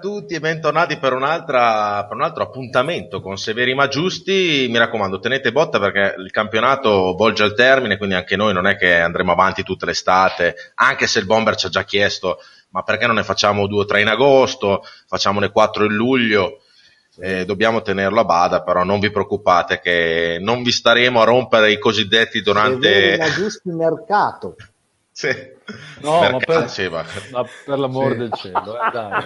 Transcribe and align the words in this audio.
Tutti 0.00 0.34
e 0.34 0.40
bentornati 0.40 0.98
per, 0.98 1.10
per, 1.10 2.14
un 2.16 2.22
altro 2.22 2.42
appuntamento 2.42 3.20
con 3.20 3.36
Severi 3.36 3.74
ma 3.74 3.88
Giusti. 3.88 4.66
Mi 4.70 4.78
raccomando, 4.78 5.20
tenete 5.20 5.52
botta 5.52 5.78
perché 5.78 6.14
il 6.18 6.30
campionato 6.30 7.14
volge 7.16 7.42
al 7.42 7.54
termine, 7.54 7.96
quindi 7.96 8.14
anche 8.14 8.36
noi 8.36 8.52
non 8.54 8.66
è 8.66 8.76
che 8.76 9.00
andremo 9.00 9.32
avanti 9.32 9.62
tutta 9.62 9.86
l'estate, 9.86 10.54
anche 10.76 11.06
se 11.06 11.18
il 11.18 11.26
Bomber 11.26 11.54
ci 11.54 11.66
ha 11.66 11.70
già 11.70 11.84
chiesto 11.84 12.38
ma 12.70 12.82
perché 12.82 13.06
non 13.06 13.16
ne 13.16 13.24
facciamo 13.24 13.66
due 13.66 13.82
o 13.82 13.84
tre 13.84 14.00
in 14.00 14.08
agosto, 14.08 14.82
facciamone 15.06 15.50
quattro 15.50 15.84
in 15.84 15.94
luglio. 15.94 16.62
Eh, 17.18 17.44
dobbiamo 17.44 17.82
tenerlo 17.82 18.20
a 18.20 18.24
bada, 18.24 18.62
però 18.62 18.84
non 18.84 19.00
vi 19.00 19.10
preoccupate 19.10 19.80
che 19.80 20.38
non 20.40 20.62
vi 20.62 20.70
staremo 20.70 21.20
a 21.20 21.24
rompere 21.24 21.72
i 21.72 21.78
cosiddetti 21.78 22.40
durante... 22.40 22.88
Severi 22.88 23.18
ma 23.18 23.30
Giusti 23.30 23.70
mercato. 23.70 24.56
Sì. 25.12 25.28
No, 26.00 26.20
ma 26.20 26.38
per, 26.38 26.66
ma 27.30 27.44
per, 27.64 27.78
l'amor 27.78 28.12
sì. 28.12 28.16
del 28.16 28.32
cielo, 28.32 28.74
eh, 28.74 28.90
dai. 28.92 29.24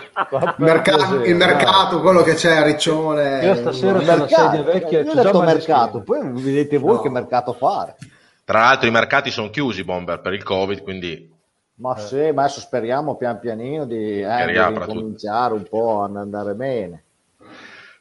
Mercato, 0.59 1.25
il 1.25 1.37
mercato, 1.37 2.01
quello 2.01 2.23
che 2.23 2.35
c'è 2.35 2.57
a 2.57 2.63
Riccione. 2.65 3.45
Io 3.45 3.55
stasera 3.55 3.99
c'è 4.01 4.17
la 4.17 4.29
sedia 4.29 4.63
vecchia. 4.63 5.01
Io 5.03 5.11
ho 5.13 5.15
detto 5.15 5.41
mercato, 5.41 6.03
poi 6.03 6.21
vedete 6.33 6.79
voi 6.79 6.97
no. 6.97 7.01
che 7.01 7.11
mercato 7.11 7.53
fare. 7.53 7.97
Tra 8.45 8.61
l'altro 8.61 8.89
i 8.89 8.91
mercati 8.91 9.31
sono 9.31 9.51
chiusi, 9.51 9.85
Bomber, 9.85 10.21
per 10.21 10.33
il 10.33 10.43
Covid, 10.43 10.83
quindi... 10.83 11.33
Ma 11.77 11.97
eh. 11.97 12.01
sì, 12.01 12.31
ma 12.33 12.43
adesso 12.43 12.61
speriamo 12.61 13.17
pian 13.17 13.41
pianino 13.41 13.85
di, 13.85 14.21
eh, 14.21 14.47
di 14.47 14.81
cominciare 14.85 15.55
un 15.55 15.65
po' 15.69 16.03
ad 16.03 16.17
andare 16.17 16.55
bene. 16.55 17.05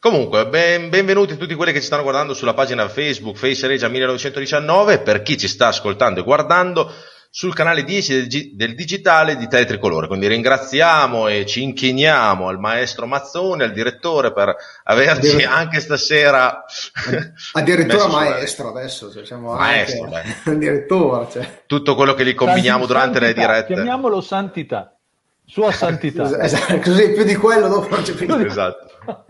Comunque, 0.04 0.46
ben, 0.48 0.90
benvenuti 0.90 1.32
a 1.32 1.38
tutti 1.38 1.56
quelli 1.56 1.72
che 1.72 1.80
ci 1.80 1.86
stanno 1.86 2.02
guardando 2.02 2.34
sulla 2.34 2.54
pagina 2.54 2.90
Facebook 2.90 3.38
Face 3.38 3.66
Regia 3.68 3.88
1919. 3.88 5.00
Per 5.00 5.22
chi 5.22 5.38
ci 5.38 5.48
sta 5.48 5.68
ascoltando 5.68 6.20
e 6.20 6.24
guardando, 6.24 6.92
sul 7.36 7.56
canale 7.56 7.84
10 7.84 8.28
del, 8.28 8.56
del 8.56 8.76
digitale 8.76 9.36
di 9.36 9.48
Tele 9.48 9.66
Tricolore. 9.66 10.06
Quindi 10.06 10.28
ringraziamo 10.28 11.28
e 11.28 11.48
ci 11.48 11.64
inchiniamo 11.64 12.48
al 12.48 12.60
maestro 12.60 13.08
Mazzoni, 13.08 13.64
al 13.64 13.72
direttore 13.72 14.32
per 14.32 14.56
averci 14.84 15.30
Addir- 15.32 15.50
anche 15.50 15.80
stasera. 15.80 16.64
Addirittura 17.54 18.06
maestro 18.06 18.70
adesso, 18.70 19.12
cioè 19.12 19.26
siamo 19.26 19.56
maestro, 19.56 20.14
anche 20.14 20.36
addirittura. 20.46 21.28
Cioè. 21.28 21.64
Tutto 21.66 21.96
quello 21.96 22.14
che 22.14 22.24
gli 22.24 22.36
combiniamo 22.36 22.86
Santi, 22.86 22.94
durante 22.94 23.20
santità, 23.20 23.42
le 23.42 23.48
dirette. 23.48 23.74
Chiamiamolo 23.74 24.22
santità. 24.22 24.96
Sua 25.44 25.72
santità. 25.72 26.30
esatto, 26.40 26.78
così 26.78 27.14
più 27.14 27.24
di 27.24 27.36
quello 27.36 27.68
dopo 27.68 27.96
non 27.96 28.04
c'è 28.04 28.14
più. 28.14 28.32
Esatto. 28.32 29.26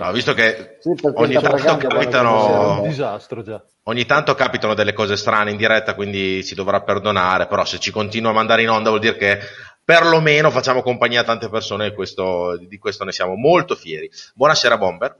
No, 0.00 0.12
visto 0.12 0.32
che 0.32 0.78
sì, 0.80 0.94
ogni 1.12 1.34
tanto 1.34 1.76
capitano 1.76 2.80
un 2.80 2.88
disastro 2.88 3.42
già. 3.42 3.62
Ogni 3.82 4.06
tanto 4.06 4.34
capitano 4.34 4.72
delle 4.72 4.94
cose 4.94 5.14
strane 5.14 5.50
in 5.50 5.58
diretta, 5.58 5.94
quindi 5.94 6.42
si 6.42 6.54
dovrà 6.54 6.80
perdonare, 6.80 7.46
però 7.46 7.66
se 7.66 7.78
ci 7.78 7.90
continua 7.90 8.30
a 8.30 8.32
mandare 8.32 8.62
in 8.62 8.70
onda 8.70 8.88
vuol 8.88 9.02
dire 9.02 9.18
che 9.18 9.38
perlomeno 9.84 10.50
facciamo 10.50 10.80
compagnia 10.80 11.20
a 11.20 11.24
tante 11.24 11.50
persone 11.50 11.86
e 11.86 11.92
questo, 11.92 12.56
di 12.56 12.78
questo 12.78 13.04
ne 13.04 13.12
siamo 13.12 13.34
molto 13.34 13.74
fieri. 13.74 14.10
Buonasera 14.34 14.78
Bomber. 14.78 15.16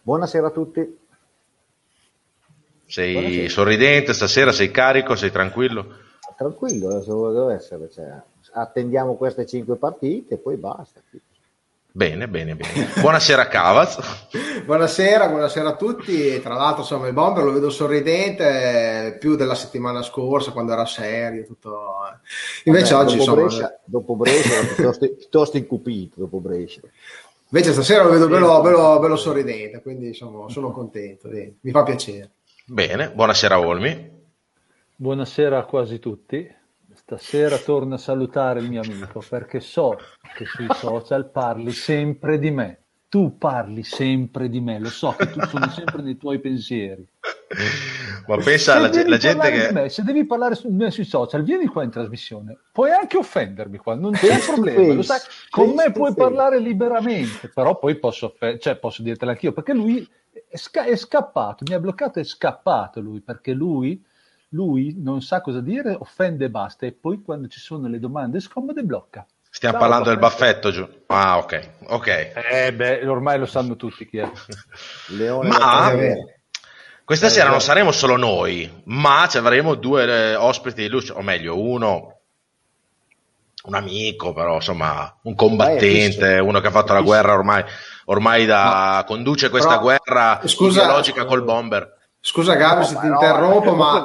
Buonasera 0.00 0.46
a 0.46 0.50
tutti. 0.50 0.98
Sei 2.86 3.12
Buonasera. 3.12 3.48
sorridente 3.50 4.14
stasera, 4.14 4.50
sei 4.50 4.70
carico, 4.70 5.14
sei 5.14 5.30
tranquillo? 5.30 5.88
Tranquillo, 6.34 6.88
adesso 6.88 7.32
deve 7.32 7.54
essere. 7.54 7.90
Cioè, 7.90 8.22
attendiamo 8.54 9.16
queste 9.16 9.44
cinque 9.44 9.76
partite 9.76 10.34
e 10.34 10.38
poi 10.38 10.56
basta. 10.56 11.02
Bene, 11.96 12.28
bene, 12.28 12.56
bene. 12.56 12.88
Buonasera 13.00 13.48
Cavaz. 13.48 13.96
buonasera, 14.66 15.30
buonasera 15.30 15.70
a 15.70 15.76
tutti. 15.76 16.38
Tra 16.42 16.52
l'altro, 16.52 16.82
insomma, 16.82 17.06
il 17.06 17.14
Bomber 17.14 17.42
lo 17.42 17.52
vedo 17.52 17.70
sorridente 17.70 19.16
più 19.18 19.34
della 19.34 19.54
settimana 19.54 20.02
scorsa 20.02 20.50
quando 20.50 20.74
era 20.74 20.84
serio. 20.84 21.46
Tutto... 21.46 21.94
Invece 22.64 22.92
Vabbè, 22.92 23.06
oggi 23.06 23.16
dopo 23.16 23.30
insomma... 23.30 23.46
Brescia, 23.46 23.80
dopo 23.86 24.14
Brescia 24.14 24.60
piuttosto, 24.74 25.08
piuttosto 25.16 25.56
incupito. 25.56 26.20
Dopo 26.20 26.38
Brescia. 26.38 26.82
Invece 27.48 27.72
stasera 27.72 28.02
lo 28.02 28.10
vedo 28.10 28.28
bello, 28.28 28.60
bello, 28.60 28.98
bello 28.98 29.16
sorridente, 29.16 29.80
quindi 29.80 30.08
insomma, 30.08 30.50
sono 30.50 30.72
contento. 30.72 31.30
Mi 31.30 31.70
fa 31.70 31.82
piacere. 31.82 32.32
Bene, 32.66 33.10
buonasera 33.10 33.58
Olmi. 33.58 34.10
Buonasera 34.96 35.60
a 35.60 35.64
quasi 35.64 35.98
tutti. 35.98 36.55
Stasera 37.08 37.56
torno 37.58 37.94
a 37.94 37.98
salutare 37.98 38.58
il 38.58 38.68
mio 38.68 38.80
amico 38.80 39.22
perché 39.28 39.60
so 39.60 39.96
che 40.34 40.44
sui 40.44 40.66
social 40.74 41.30
parli 41.30 41.70
sempre 41.70 42.36
di 42.36 42.50
me. 42.50 42.80
Tu 43.08 43.38
parli 43.38 43.84
sempre 43.84 44.48
di 44.48 44.60
me, 44.60 44.80
lo 44.80 44.88
so 44.88 45.14
che 45.16 45.30
tu 45.30 45.40
sono 45.46 45.70
sempre 45.70 46.02
nei 46.02 46.16
tuoi 46.16 46.40
pensieri. 46.40 47.06
Ma 48.26 48.36
pensa 48.38 48.74
alla 48.74 48.90
la 49.06 49.16
gente 49.18 49.50
che... 49.52 49.70
Me, 49.70 49.88
se 49.88 50.02
devi 50.02 50.26
parlare 50.26 50.56
su, 50.56 50.68
sui 50.88 51.04
social, 51.04 51.44
vieni 51.44 51.66
qua 51.66 51.84
in 51.84 51.90
trasmissione. 51.90 52.58
Puoi 52.72 52.90
anche 52.90 53.16
offendermi 53.18 53.76
qua, 53.78 53.94
non 53.94 54.10
c'è 54.10 54.40
problema. 54.40 54.94
Lo 54.94 55.02
sai, 55.02 55.20
con 55.48 55.74
me 55.74 55.92
puoi 55.92 56.12
parlare 56.12 56.58
liberamente, 56.58 57.48
però 57.54 57.78
poi 57.78 57.94
posso, 58.00 58.26
offe- 58.26 58.58
cioè, 58.58 58.74
posso 58.78 59.04
dirtelo 59.04 59.30
anch'io, 59.30 59.52
perché 59.52 59.74
lui 59.74 60.04
è, 60.48 60.56
sca- 60.56 60.86
è 60.86 60.96
scappato, 60.96 61.62
mi 61.68 61.74
ha 61.74 61.78
bloccato, 61.78 62.18
è 62.18 62.24
scappato 62.24 62.98
lui, 62.98 63.20
perché 63.20 63.52
lui 63.52 64.04
lui 64.56 64.94
non 64.96 65.20
sa 65.20 65.42
cosa 65.42 65.60
dire, 65.60 65.94
offende 65.98 66.46
e 66.46 66.50
basta, 66.50 66.86
e 66.86 66.92
poi 66.92 67.22
quando 67.22 67.46
ci 67.48 67.60
sono 67.60 67.88
le 67.88 68.00
domande 68.00 68.40
scomode 68.40 68.82
blocca. 68.82 69.26
Stiamo 69.50 69.78
Ciao, 69.78 69.86
parlando 69.86 70.10
del 70.10 70.18
baffetto 70.18 70.70
giù. 70.70 70.86
Ah, 71.06 71.38
ok. 71.38 71.70
ok. 71.88 72.06
Eh, 72.50 72.72
beh, 72.74 73.06
ormai 73.06 73.38
lo 73.38 73.46
sanno 73.46 73.76
tutti 73.76 74.06
chi 74.06 74.18
è. 74.18 74.30
Leone 75.16 75.48
ma 75.48 75.92
questa 77.04 77.26
eh, 77.26 77.30
sera 77.30 77.50
non 77.50 77.60
saremo 77.60 77.92
solo 77.92 78.16
noi, 78.16 78.82
ma 78.86 79.28
ci 79.30 79.38
avremo 79.38 79.74
due 79.74 80.04
eh, 80.04 80.34
ospiti 80.34 80.82
di 80.82 80.88
luce, 80.88 81.12
o 81.12 81.22
meglio, 81.22 81.58
uno 81.58 82.16
un 83.66 83.74
amico, 83.74 84.32
però 84.32 84.56
insomma, 84.56 85.16
un 85.22 85.34
combattente, 85.34 86.38
uno 86.38 86.60
che 86.60 86.68
ha 86.68 86.70
fatto 86.72 86.92
la 86.92 87.00
guerra 87.00 87.34
ormai, 87.34 87.64
ormai 88.06 88.46
da, 88.46 89.04
conduce 89.06 89.50
questa 89.50 89.78
però, 89.78 89.82
guerra 89.82 90.40
scusa, 90.44 90.82
ideologica 90.82 91.24
col 91.24 91.44
bomber. 91.44 91.95
Scusa 92.28 92.54
Gabri 92.54 92.80
no, 92.80 92.84
se 92.86 92.98
ti 92.98 93.06
no, 93.06 93.12
interrompo, 93.12 93.70
ma 93.78 94.04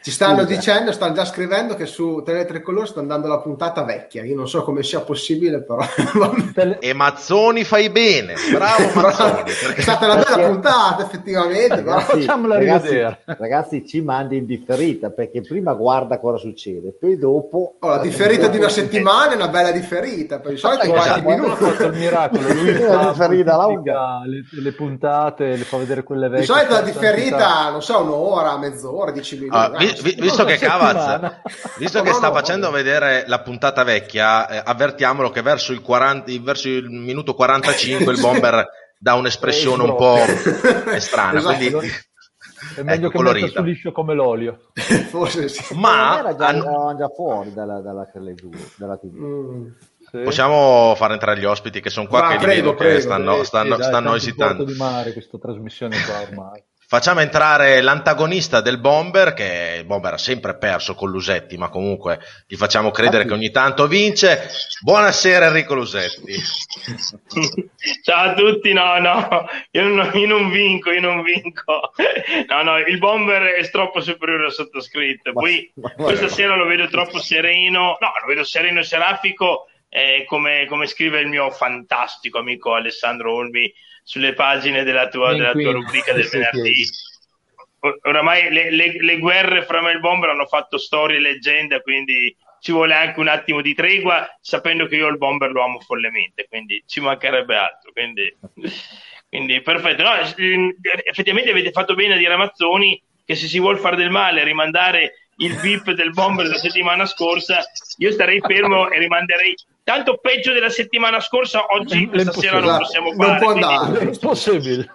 ci 0.00 0.10
stanno 0.10 0.40
Scusa. 0.40 0.54
dicendo, 0.54 0.90
stanno 0.90 1.12
già 1.12 1.26
scrivendo 1.26 1.74
che 1.74 1.84
su 1.84 2.22
Tele 2.24 2.46
Tricolore 2.46 2.86
sta 2.86 3.00
andando 3.00 3.28
la 3.28 3.40
puntata 3.40 3.84
vecchia. 3.84 4.24
Io 4.24 4.34
non 4.34 4.48
so 4.48 4.62
come 4.64 4.82
sia 4.82 5.00
possibile, 5.00 5.62
però. 5.62 5.84
e 6.80 6.92
Mazzoni 6.94 7.62
fai 7.62 7.90
bene, 7.90 8.32
bravo 8.50 9.02
Mazzoni. 9.02 9.42
Perché... 9.42 9.74
È 9.74 9.80
stata 9.82 10.06
una 10.06 10.24
bella 10.24 10.48
puntata, 10.48 11.02
effettivamente. 11.02 11.74
Ragazzi, 11.74 12.20
Facciamola 12.20 12.54
ragazzi, 12.54 13.16
ragazzi, 13.26 13.86
ci 13.86 14.00
mandi 14.00 14.38
in 14.38 14.46
differita 14.46 15.10
perché 15.10 15.42
prima 15.42 15.74
guarda 15.74 16.18
cosa 16.18 16.38
succede, 16.38 16.96
poi 16.98 17.18
dopo. 17.18 17.76
Oh, 17.80 17.88
la 17.90 17.98
differita 17.98 18.48
di 18.48 18.56
una 18.56 18.70
settimana 18.70 19.32
è 19.32 19.34
una 19.34 19.48
bella 19.48 19.72
differita. 19.72 20.38
Per 20.38 20.52
di 20.52 20.56
solito 20.56 20.88
qualche 20.88 21.20
minuto. 21.20 21.52
Ha 21.52 21.70
fatto 21.70 21.84
il 21.84 21.98
miracolo, 21.98 22.50
lui 22.50 22.72
fa, 22.72 23.10
differita, 23.10 24.22
le, 24.24 24.62
le 24.62 24.72
puntate, 24.72 25.54
le 25.54 25.64
fa 25.64 25.76
vedere 25.76 26.02
quelle 26.02 26.28
vecchie. 26.28 26.46
Di 26.46 26.50
solito 26.50 26.72
la 26.72 26.76
differita, 26.76 26.92
non 27.70 27.82
so, 27.82 28.02
un'ora, 28.02 28.58
mezz'ora, 28.58 29.10
dieci 29.10 29.36
minuti. 29.36 29.56
Ah, 29.56 29.70
vi, 29.70 29.94
vi, 30.02 30.16
visto 30.18 30.44
che 30.44 30.56
Cavaz, 30.58 31.40
visto 31.78 32.02
che 32.02 32.12
sta 32.12 32.32
facendo 32.32 32.70
vedere 32.70 33.24
la 33.26 33.40
puntata 33.40 33.82
vecchia, 33.84 34.48
eh, 34.48 34.62
avvertiamolo 34.64 35.30
che 35.30 35.42
verso 35.42 35.72
il, 35.72 35.80
40, 35.82 36.32
verso 36.40 36.68
il 36.68 36.90
minuto 36.90 37.34
45 37.34 38.12
il 38.12 38.20
bomber 38.22 38.66
dà 38.98 39.14
un'espressione 39.14 39.82
un 39.82 39.96
po' 39.96 40.18
strana. 40.98 41.38
esatto. 41.38 41.56
Quindi, 41.56 41.90
è 42.76 42.82
meglio 42.82 43.08
ecco, 43.08 43.22
che 43.22 43.32
metta 43.32 43.46
su 43.48 43.62
liscio 43.62 43.92
come 43.92 44.14
l'olio. 44.14 44.70
Forse 45.10 45.48
sì. 45.48 45.74
Ma 45.74 46.18
era 46.18 46.34
già, 46.34 46.46
an... 46.46 46.96
già 46.96 47.08
fuori 47.08 47.52
dalla, 47.52 47.80
dalla, 47.80 48.08
dalla 48.76 48.96
TV. 48.96 49.14
Mm. 49.14 49.66
Sì. 50.10 50.18
Possiamo 50.22 50.94
far 50.96 51.12
entrare 51.12 51.40
gli 51.40 51.44
ospiti 51.44 51.80
che 51.80 51.90
sono 51.90 52.06
qua 52.06 52.20
Ma, 52.20 52.28
che 52.28 52.36
prego, 52.36 52.52
li 52.52 52.60
vedo 52.60 52.74
prego, 52.74 52.94
che 52.94 53.00
stanno, 53.00 53.24
prego, 53.24 53.44
stanno, 53.44 53.76
sì, 53.76 53.82
stanno 53.82 54.14
esitando. 54.14 54.64
di 54.64 54.74
mare 54.76 55.12
questa 55.12 55.38
trasmissione 55.38 55.96
qua 56.04 56.20
ormai. 56.20 56.62
Facciamo 56.94 57.18
entrare 57.18 57.80
l'antagonista 57.80 58.60
del 58.60 58.78
Bomber, 58.78 59.34
che 59.34 59.78
il 59.78 59.84
Bomber 59.84 60.12
ha 60.12 60.16
sempre 60.16 60.56
perso 60.56 60.94
con 60.94 61.10
Lusetti, 61.10 61.56
ma 61.56 61.68
comunque 61.68 62.20
gli 62.46 62.54
facciamo 62.54 62.92
credere 62.92 63.26
che 63.26 63.32
ogni 63.32 63.50
tanto 63.50 63.88
vince. 63.88 64.48
Buonasera 64.80 65.46
Enrico 65.46 65.74
Lusetti. 65.74 66.34
Ciao 68.00 68.30
a 68.30 68.34
tutti, 68.34 68.72
no, 68.72 68.96
no, 69.00 69.44
io 69.72 69.88
non, 69.88 70.08
io 70.14 70.26
non, 70.28 70.48
vinco, 70.50 70.92
io 70.92 71.00
non 71.00 71.22
vinco. 71.22 71.90
No, 72.46 72.62
no, 72.62 72.78
il 72.78 72.98
Bomber 72.98 73.42
è 73.42 73.70
troppo 73.70 74.00
superiore 74.00 74.44
al 74.44 74.52
sottoscritto. 74.52 75.32
Poi 75.32 75.72
ma, 75.74 75.92
ma, 75.96 76.04
questa 76.04 76.28
sera 76.28 76.54
lo 76.54 76.66
vedo 76.66 76.86
troppo 76.86 77.18
sereno, 77.18 77.96
no, 77.98 78.12
lo 78.20 78.26
vedo 78.28 78.44
sereno 78.44 78.78
e 78.78 78.84
serafico, 78.84 79.66
eh, 79.88 80.22
come, 80.28 80.66
come 80.68 80.86
scrive 80.86 81.18
il 81.18 81.26
mio 81.26 81.50
fantastico 81.50 82.38
amico 82.38 82.72
Alessandro 82.72 83.34
Olmi 83.34 83.68
sulle 84.04 84.34
pagine 84.34 84.84
della 84.84 85.08
tua, 85.08 85.32
della 85.32 85.52
tua 85.52 85.72
rubrica 85.72 86.12
del 86.12 86.28
venerdì. 86.28 86.86
Oramai 88.02 88.50
le, 88.50 88.70
le, 88.70 88.96
le, 88.98 89.18
guerre 89.18 89.64
fra 89.64 89.82
me 89.82 89.90
e 89.90 89.94
il 89.94 90.00
bomber 90.00 90.30
hanno 90.30 90.46
fatto 90.46 90.78
storie 90.78 91.16
e 91.16 91.20
leggende, 91.20 91.82
quindi 91.82 92.34
ci 92.60 92.72
vuole 92.72 92.94
anche 92.94 93.20
un 93.20 93.28
attimo 93.28 93.60
di 93.60 93.74
tregua, 93.74 94.26
sapendo 94.40 94.86
che 94.86 94.96
io 94.96 95.08
il 95.08 95.18
bomber 95.18 95.50
lo 95.50 95.64
amo 95.64 95.80
follemente, 95.80 96.46
quindi 96.48 96.82
ci 96.86 97.00
mancherebbe 97.00 97.56
altro. 97.56 97.92
Quindi, 97.92 98.34
quindi 99.28 99.60
perfetto. 99.60 100.02
No, 100.02 100.12
effettivamente 100.14 101.50
avete 101.50 101.72
fatto 101.72 101.94
bene 101.94 102.14
a 102.14 102.16
dire 102.16 102.32
a 102.32 102.38
Mazzoni 102.38 103.02
che 103.24 103.34
se 103.34 103.48
si 103.48 103.58
vuole 103.58 103.78
fare 103.78 103.96
del 103.96 104.10
male, 104.10 104.44
rimandare 104.44 105.28
il 105.38 105.56
VIP 105.56 105.90
del 105.92 106.10
bomber 106.10 106.46
della 106.46 106.58
settimana 106.58 107.06
scorsa, 107.06 107.62
io 107.98 108.12
starei 108.12 108.40
fermo 108.40 108.90
e 108.90 108.98
rimanderei 108.98 109.54
tanto 109.84 110.16
peggio 110.16 110.52
della 110.52 110.70
settimana 110.70 111.20
scorsa, 111.20 111.66
oggi 111.68 112.08
questa 112.08 112.32
sera 112.32 112.58
non 112.58 112.78
possiamo 112.78 113.12
fare. 113.12 113.28
Non 113.28 113.38
può 113.38 113.50
andare. 113.50 114.10
È 114.10 114.18
possibile. 114.18 114.92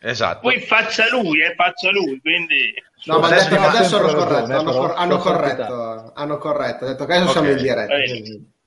Esatto. 0.00 0.40
Poi 0.40 0.60
faccia 0.60 1.08
lui, 1.08 1.40
eh, 1.42 1.54
faccia 1.54 1.90
lui, 1.90 2.20
quindi... 2.20 2.74
No, 3.04 3.20
ma 3.20 3.28
adesso, 3.28 3.54
adesso 3.54 3.96
hanno 3.98 4.14
corretto, 4.14 4.52
hanno, 4.52 4.72
cor- 4.72 4.94
hanno 4.96 5.16
corretto, 5.18 6.12
hanno 6.14 6.38
corretto, 6.38 6.86
detto 6.86 7.04
che 7.06 7.12
adesso 7.14 7.38
okay. 7.38 7.42
siamo 7.42 7.50
in 7.50 7.62
diretta. 7.62 7.94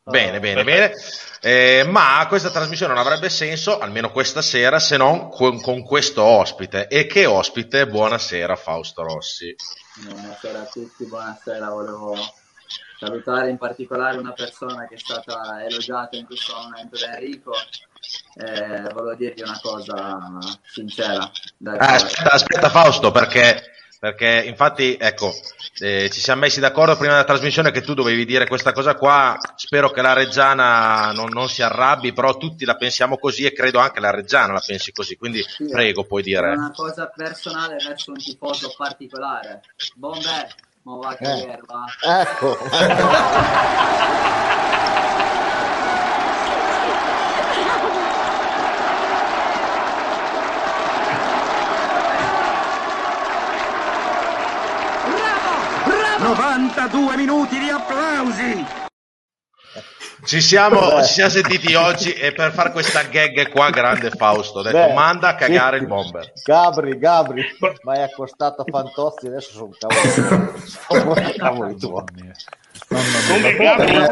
Bene, 0.03 0.39
bene, 0.39 0.63
bene. 0.63 0.93
Eh, 1.41 1.85
ma 1.87 2.25
questa 2.27 2.49
trasmissione 2.49 2.93
non 2.93 3.05
avrebbe 3.05 3.29
senso, 3.29 3.77
almeno 3.77 4.11
questa 4.11 4.41
sera, 4.41 4.79
se 4.79 4.97
non 4.97 5.29
con, 5.29 5.59
con, 5.59 5.83
questo 5.83 6.23
ospite. 6.23 6.87
E 6.87 7.05
che 7.07 7.25
ospite? 7.25 7.87
Buonasera 7.87 8.55
Fausto 8.55 9.03
Rossi. 9.03 9.53
Buonasera 10.05 10.61
a 10.61 10.65
tutti, 10.65 11.05
buonasera. 11.05 11.69
Volevo 11.69 12.15
salutare 12.97 13.49
in 13.49 13.57
particolare 13.57 14.17
una 14.17 14.33
persona 14.33 14.87
che 14.87 14.95
è 14.95 14.99
stata 14.99 15.63
elogiata 15.63 16.17
in 16.17 16.25
questo 16.25 16.55
momento 16.55 16.97
da 16.97 17.17
Enrico. 17.17 17.53
Eh, 18.35 18.81
volevo 18.93 19.15
dirgli 19.15 19.41
una 19.41 19.59
cosa 19.61 20.17
sincera. 20.63 21.29
Eh, 21.63 21.77
aspetta, 21.77 22.31
aspetta 22.31 22.69
Fausto, 22.69 23.11
perché 23.11 23.75
perché 23.99 24.43
infatti 24.45 24.95
ecco 24.99 25.33
eh, 25.79 26.09
ci 26.11 26.19
siamo 26.19 26.41
messi 26.41 26.59
d'accordo 26.59 26.95
prima 26.95 27.13
della 27.13 27.23
trasmissione 27.23 27.71
che 27.71 27.81
tu 27.81 27.95
dovevi 27.95 28.25
dire 28.25 28.47
questa 28.47 28.71
cosa 28.71 28.95
qua 28.95 29.37
spero 29.55 29.89
che 29.89 30.01
la 30.01 30.13
Reggiana 30.13 31.11
non, 31.13 31.29
non, 31.29 31.49
si 31.49 31.63
arrabbi 31.63 32.13
però 32.13 32.37
tutti 32.37 32.63
la 32.63 32.75
pensiamo 32.75 33.17
così 33.17 33.45
e 33.45 33.53
credo 33.53 33.79
anche 33.79 33.99
la 33.99 34.11
Reggiana 34.11 34.53
la 34.53 34.63
pensi 34.63 34.91
così 34.91 35.15
quindi 35.17 35.43
sì, 35.43 35.67
prego 35.67 36.05
puoi 36.05 36.21
dire 36.21 36.51
è 36.51 36.55
una 36.55 36.71
cosa 36.71 37.07
personale 37.07 37.77
verso 37.83 38.11
un 38.11 38.17
tifoso 38.17 38.71
particolare 38.77 39.61
Bomber 39.95 40.53
ma 40.87 40.95
va 40.95 41.15
che 41.15 41.25
eh. 41.25 41.59
ecco 42.01 42.57
Novantadue 56.19 57.15
minuti 57.15 57.59
di 57.59 57.69
applausi! 57.69 58.86
Ci 60.25 60.41
siamo, 60.41 61.03
ci 61.03 61.13
siamo, 61.13 61.29
sentiti 61.29 61.75
oggi 61.75 62.11
e 62.11 62.31
per 62.33 62.51
fare 62.51 62.71
questa 62.71 63.03
gag 63.03 63.49
qua 63.49 63.69
grande 63.69 64.09
Fausto, 64.09 64.59
ho 64.59 64.61
detto 64.63 64.75
Beh, 64.75 64.93
manda 64.93 65.29
a 65.29 65.35
cagare 65.35 65.77
il 65.77 65.85
bomber. 65.85 66.33
Gabri, 66.43 66.97
Gabri, 66.97 67.45
ma 67.83 67.93
è 67.93 68.01
accostato 68.01 68.63
a 68.63 68.65
Fantozzi, 68.67 69.27
adesso 69.27 69.51
sono 69.51 69.69
cavoli. 69.77 70.51
sono 70.65 71.33
cavoli 71.37 71.77
tuoi. 71.77 72.03
Come 72.89 73.55
Gabri, 73.55 73.91
io 73.91 74.03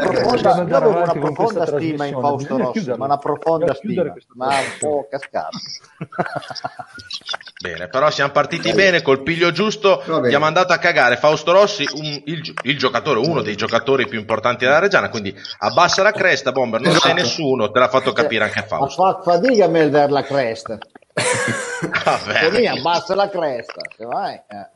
avevo 0.76 0.98
una 0.98 1.12
profonda 1.12 1.64
stima 1.66 2.04
in 2.04 2.18
Fausto 2.20 2.58
Rossi, 2.58 2.92
ma 2.94 3.06
una 3.06 3.16
profonda 3.16 3.72
stima, 3.72 4.12
ma 4.34 4.48
un 4.48 4.76
po' 4.78 5.08
cascato. 5.10 5.56
Bene, 7.58 7.88
però 7.88 8.10
siamo 8.10 8.32
partiti 8.32 8.72
bene 8.74 9.00
col 9.00 9.22
piglio 9.22 9.50
giusto. 9.50 10.02
Gli 10.28 10.34
ha 10.34 10.38
mandato 10.38 10.74
a 10.74 10.78
cagare 10.78 11.16
Fausto 11.16 11.52
Rossi, 11.52 11.88
un, 11.94 12.22
il, 12.26 12.54
il, 12.64 12.78
giocatore, 12.78 13.18
uno 13.18 13.40
dei 13.40 13.56
giocatori 13.56 14.06
più 14.06 14.18
importanti 14.18 14.66
della 14.66 14.78
Reggiana. 14.78 15.08
Quindi 15.08 15.34
abbassa 15.60 16.02
la 16.02 16.12
cresta, 16.12 16.52
Bomber. 16.52 16.80
Non 16.80 16.90
esatto. 16.90 17.06
sei 17.06 17.14
nessuno, 17.14 17.70
te 17.70 17.78
l'ha 17.78 17.88
fatto 17.88 18.12
capire 18.12 18.44
anche 18.44 18.62
Fausto. 18.62 19.02
Ma 19.02 19.14
fa 19.14 19.22
fatica 19.22 19.64
a 19.64 19.68
me 19.68 19.88
la 19.88 20.22
cresta. 20.22 20.76
Vabbè. 22.04 22.66
abbassa 22.66 23.14
la 23.14 23.30
cresta, 23.30 23.80
se 23.96 24.04
vai. 24.04 24.34
Eh. 24.34 24.75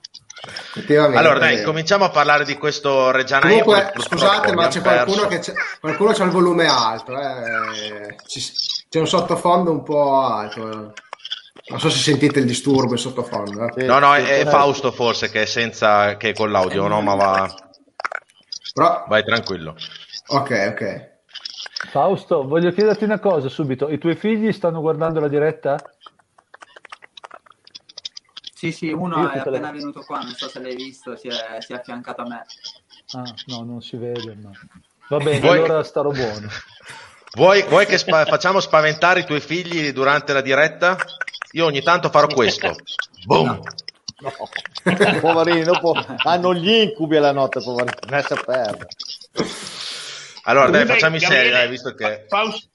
Allora 0.97 1.39
dai, 1.39 1.63
cominciamo 1.63 2.05
a 2.05 2.11
parlare 2.11 2.45
di 2.45 2.57
questo 2.57 3.11
Reggiana 3.11 3.49
Comunque, 3.49 3.93
scusate, 3.97 4.55
ma 4.55 4.69
c'è 4.69 4.81
qualcuno 4.81 5.27
che 5.27 5.39
c'è, 5.39 5.53
qualcuno 5.79 6.13
c'ha 6.13 6.25
il 6.25 6.31
volume 6.31 6.67
alto, 6.67 7.13
eh. 7.19 8.17
c'è 8.89 8.99
un 8.99 9.07
sottofondo 9.07 9.71
un 9.71 9.83
po' 9.83 10.15
alto. 10.23 10.95
Non 11.69 11.79
so 11.79 11.91
se 11.91 11.99
sentite 11.99 12.39
il 12.39 12.47
disturbo 12.47 12.93
in 12.93 12.99
sottofondo. 12.99 13.69
Eh. 13.75 13.85
No, 13.85 13.99
no, 13.99 14.15
è, 14.15 14.41
è, 14.41 14.47
Fausto 14.47 14.91
forse 14.91 15.31
che 15.31 15.43
è 15.43 15.47
senza 15.47 16.17
che 16.17 16.31
è 16.31 16.33
con 16.33 16.51
l'audio, 16.51 16.89
no, 16.89 17.01
ma 17.03 17.15
va. 17.15 17.55
Però... 18.73 19.05
Vai 19.09 19.23
tranquillo. 19.23 19.77
Ok, 20.29 20.69
ok. 20.73 21.09
Fausto, 21.91 22.47
voglio 22.47 22.73
chiederti 22.73 23.05
una 23.05 23.19
cosa 23.19 23.49
subito. 23.49 23.89
I 23.89 23.99
tuoi 23.99 24.17
figli 24.17 24.53
stanno 24.53 24.81
guardando 24.81 25.21
la 25.21 25.29
diretta? 25.29 25.79
Sì, 28.61 28.73
sì, 28.73 28.93
uno 28.93 29.27
è 29.31 29.39
appena 29.39 29.71
le... 29.71 29.79
venuto 29.79 30.03
qua, 30.03 30.19
non 30.19 30.35
so 30.35 30.47
se 30.47 30.61
l'hai 30.61 30.77
visto, 30.77 31.17
si 31.17 31.29
è, 31.29 31.63
si 31.63 31.73
è 31.73 31.77
affiancato 31.77 32.21
a 32.21 32.29
me. 32.29 32.45
Ah, 33.13 33.35
no, 33.47 33.63
non 33.63 33.81
si 33.81 33.97
vede, 33.97 34.35
ma... 34.35 34.51
Va 35.09 35.17
bene, 35.17 35.41
Vuoi... 35.41 35.61
allora 35.61 35.83
starò 35.83 36.11
buono. 36.11 36.47
Vuoi, 37.37 37.63
vuoi 37.63 37.87
che 37.87 37.97
spa- 37.97 38.27
facciamo 38.27 38.61
spaventare 38.61 39.21
i 39.21 39.25
tuoi 39.25 39.41
figli 39.41 39.93
durante 39.93 40.35
la 40.35 40.43
diretta? 40.43 40.99
Io 41.53 41.65
ogni 41.65 41.81
tanto 41.81 42.11
farò 42.11 42.27
questo. 42.27 42.77
Boom! 43.25 43.47
No. 43.47 43.63
no. 44.19 45.21
poverini, 45.21 45.63
dopo 45.63 45.95
hanno 46.25 46.53
gli 46.53 46.69
incubi 46.69 47.17
alla 47.17 47.33
notte, 47.33 47.63
poverini. 47.63 47.97
Lascia 48.11 48.35
perdere. 48.35 48.89
Allora, 50.43 50.69
dai, 50.69 50.85
facciamo 50.85 51.15
in 51.15 51.23
serie, 51.23 51.51
dai, 51.51 51.67
visto 51.71 51.95
che... 51.95 52.27
Fausto, 52.29 52.69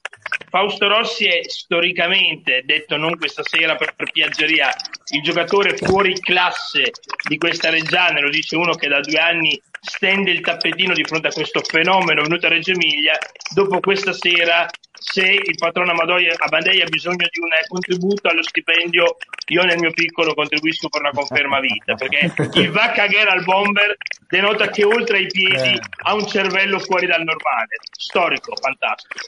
Fausto 0.56 0.88
Rossi 0.88 1.26
è 1.26 1.42
storicamente, 1.46 2.62
detto 2.64 2.96
non 2.96 3.18
questa 3.18 3.42
sera 3.44 3.76
per, 3.76 3.92
per 3.94 4.10
piaggeria, 4.10 4.74
il 5.10 5.20
giocatore 5.20 5.76
fuori 5.76 6.18
classe 6.18 6.92
di 7.28 7.36
questa 7.36 7.68
Reggiana, 7.68 8.20
lo 8.20 8.30
dice 8.30 8.56
uno 8.56 8.72
che 8.72 8.88
da 8.88 9.00
due 9.00 9.18
anni 9.18 9.60
stende 9.78 10.30
il 10.30 10.40
tappetino 10.40 10.94
di 10.94 11.04
fronte 11.04 11.28
a 11.28 11.30
questo 11.30 11.60
fenomeno 11.60 12.22
venuto 12.22 12.46
a 12.46 12.48
Reggio 12.48 12.70
Emilia. 12.70 13.18
Dopo 13.54 13.80
questa 13.80 14.14
sera, 14.14 14.66
se 14.92 15.30
il 15.30 15.56
patrono 15.58 15.92
Abandei 15.92 16.80
ha 16.80 16.86
bisogno 16.86 17.26
di 17.30 17.38
un 17.38 17.50
contributo 17.68 18.28
allo 18.28 18.42
stipendio, 18.42 19.16
io 19.48 19.62
nel 19.62 19.78
mio 19.78 19.90
piccolo 19.90 20.32
contribuisco 20.32 20.88
per 20.88 21.02
una 21.02 21.12
conferma 21.12 21.60
vita, 21.60 21.96
perché 21.96 22.32
il 22.58 22.70
va 22.70 22.92
cagare 22.92 23.28
al 23.28 23.44
bomber 23.44 23.94
denota 24.26 24.70
che 24.70 24.84
oltre 24.84 25.18
ai 25.18 25.26
piedi 25.26 25.74
eh. 25.74 25.80
ha 26.04 26.14
un 26.14 26.26
cervello 26.26 26.78
fuori 26.78 27.06
dal 27.06 27.24
normale. 27.24 27.76
Storico, 27.90 28.56
fantastico. 28.56 29.20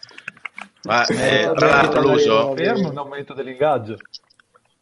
Ma 0.89 1.05
eh, 1.07 1.53
tra 1.55 1.69
l'altro 1.69 2.01
l'uso 2.01 2.55
fermo 2.57 2.89
un 2.89 2.97
aumento 2.99 3.35
dell'ingaggio. 3.35 3.97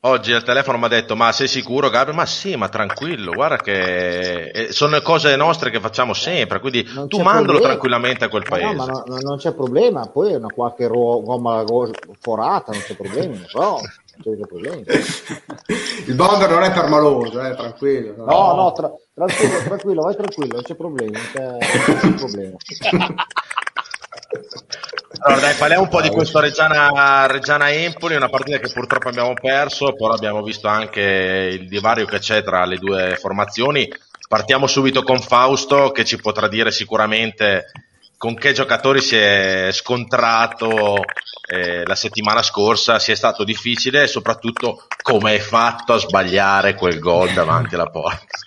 Oggi 0.01 0.33
al 0.33 0.45
telefono 0.45 0.79
mi 0.79 0.85
ha 0.85 0.89
detto: 0.89 1.17
Ma 1.17 1.33
sei 1.33 1.49
sicuro, 1.49 1.91
Gabriele? 1.91 2.19
Ma 2.19 2.27
sì, 2.27 2.55
ma 2.55 2.69
tranquillo, 2.69 3.33
guarda 3.33 3.57
che 3.57 4.51
eh, 4.51 4.73
sono 4.73 5.01
cose 5.01 5.35
nostre 5.35 5.71
che 5.71 5.81
facciamo 5.81 6.15
sempre. 6.15 6.61
Quindi 6.61 6.89
non 6.95 7.09
tu 7.09 7.17
mandalo 7.17 7.45
problema. 7.45 7.67
tranquillamente 7.69 8.25
a 8.25 8.29
quel 8.29 8.45
paese. 8.49 8.75
No, 8.75 8.85
ma 8.87 9.03
no, 9.05 9.19
non 9.21 9.37
c'è 9.39 9.53
problema. 9.53 10.07
Poi 10.07 10.33
è 10.33 10.37
una 10.37 10.53
qualche 10.55 10.87
ro- 10.87 11.23
gomma 11.23 11.65
forata, 12.21 12.71
non 12.71 12.83
c'è 12.83 12.95
problema. 12.95 13.37
Però 13.51 13.81
Il 16.07 16.15
bomber 16.15 16.51
non 16.51 16.63
è 16.63 16.73
permaloso, 16.73 17.41
eh, 17.41 17.55
tranquillo. 17.57 18.15
No, 18.17 18.25
no, 18.25 18.55
no 18.55 18.73
tra- 18.73 18.93
tranquillo, 19.13 19.59
tranquillo, 19.65 20.03
vai 20.03 20.15
tranquillo, 20.15 20.55
non 20.55 20.63
c'è 20.63 20.75
problema. 20.77 21.19
Non 21.19 21.29
c'è, 21.33 21.43
non 21.43 21.99
c'è 21.99 22.11
problema. 22.13 22.57
Allora 25.21 25.41
dai, 25.41 25.55
parliamo 25.55 25.85
un 25.85 25.89
po' 25.89 26.03
di 26.03 26.11
questo 26.11 26.41
Reggiana, 26.41 27.27
Reggiana 27.27 27.71
Empoli, 27.71 28.17
una 28.17 28.29
partita 28.29 28.59
che 28.59 28.73
purtroppo 28.73 29.09
abbiamo 29.09 29.33
perso, 29.35 29.95
però 29.95 30.13
abbiamo 30.13 30.43
visto 30.43 30.69
anche 30.69 31.01
il 31.61 31.69
divario 31.69 32.07
che 32.07 32.19
c'è 32.19 32.43
tra 32.43 32.65
le 32.65 32.77
due 32.77 33.17
formazioni. 33.17 33.89
Partiamo 34.29 34.67
subito 34.67 35.03
con 35.03 35.21
Fausto 35.21 35.93
che 35.93 36.05
ci 36.05 36.17
potrà 36.17 36.49
dire 36.49 36.71
sicuramente 36.71 37.67
con 38.19 38.35
che 38.35 38.53
giocatori 38.53 39.01
si 39.01 39.17
è 39.17 39.69
scontrato 39.73 40.97
eh, 41.49 41.87
la 41.87 41.95
settimana 41.95 42.43
scorsa, 42.43 42.99
se 42.99 43.13
è 43.13 43.17
stato 43.17 43.45
difficile 43.45 44.03
e 44.03 44.07
soprattutto 44.09 44.87
come 45.03 45.33
hai 45.33 45.41
fatto 45.41 45.93
a 45.93 45.99
sbagliare 45.99 46.75
quel 46.75 46.99
gol 46.99 47.33
davanti 47.33 47.75
alla 47.75 47.91
porta. 47.91 48.39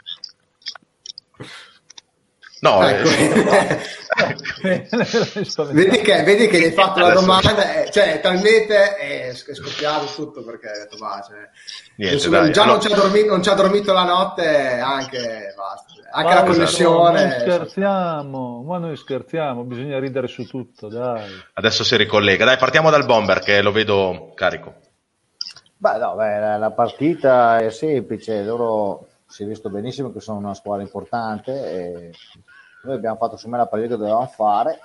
No, 2.62 2.86
ecco. 2.86 3.08
eh, 4.68 4.88
vedi, 5.72 6.02
che, 6.02 6.24
vedi 6.24 6.48
che 6.48 6.60
gli 6.60 6.66
hai 6.66 6.72
fatto 6.72 7.00
la 7.00 7.14
domanda, 7.14 7.84
eh, 7.84 7.90
cioè 7.90 8.20
talmente 8.20 8.96
è, 8.96 9.30
è 9.30 9.34
scoppiato 9.34 10.08
tutto 10.14 10.44
perché 10.44 10.68
ha 10.68 10.78
detto 10.80 10.98
va, 10.98 11.24
cioè, 11.26 11.38
Niente, 11.96 12.30
dai, 12.30 12.52
già 12.52 12.64
allora... 12.64 12.80
non, 12.80 12.88
ci 12.88 12.94
dormito, 12.94 13.28
non, 13.30 13.44
ci 13.44 13.50
ha 13.50 13.54
dormito, 13.54 13.94
la 13.94 14.04
notte, 14.04 14.80
anche 14.80 15.54
basta. 15.56 15.94
Anche 16.12 16.34
la 16.34 16.44
connessione. 16.44 17.26
Ma 17.26 17.40
scherziamo, 17.40 18.64
ma 18.64 18.78
noi 18.78 18.98
scherziamo, 18.98 19.64
bisogna 19.64 20.00
ridere 20.00 20.28
su 20.28 20.46
tutto, 20.46 20.90
dai. 20.90 21.30
Adesso 21.54 21.84
si 21.86 21.96
ricollega. 21.96 22.44
Dai, 22.44 22.58
partiamo 22.58 22.90
dal 22.90 23.06
bomber 23.06 23.40
che 23.40 23.62
lo 23.62 23.72
vedo 23.72 24.34
carico. 24.36 24.74
Beh, 25.78 25.98
no, 25.98 26.16
beh, 26.16 26.58
la 26.58 26.72
partita 26.72 27.60
è 27.60 27.70
semplice, 27.70 28.44
loro 28.44 29.08
si 29.30 29.44
è 29.44 29.46
visto 29.46 29.70
benissimo 29.70 30.12
che 30.12 30.20
sono 30.20 30.40
una 30.40 30.56
squadra 30.56 30.84
importante 30.84 31.52
e 31.52 32.12
noi 32.84 32.96
abbiamo 32.96 33.18
fatto 33.18 33.38
su 33.38 33.48
me 33.50 33.58
la 33.58 33.68
partita 33.68 33.96
che 33.96 34.00
dovevamo 34.00 34.28
fare 34.28 34.80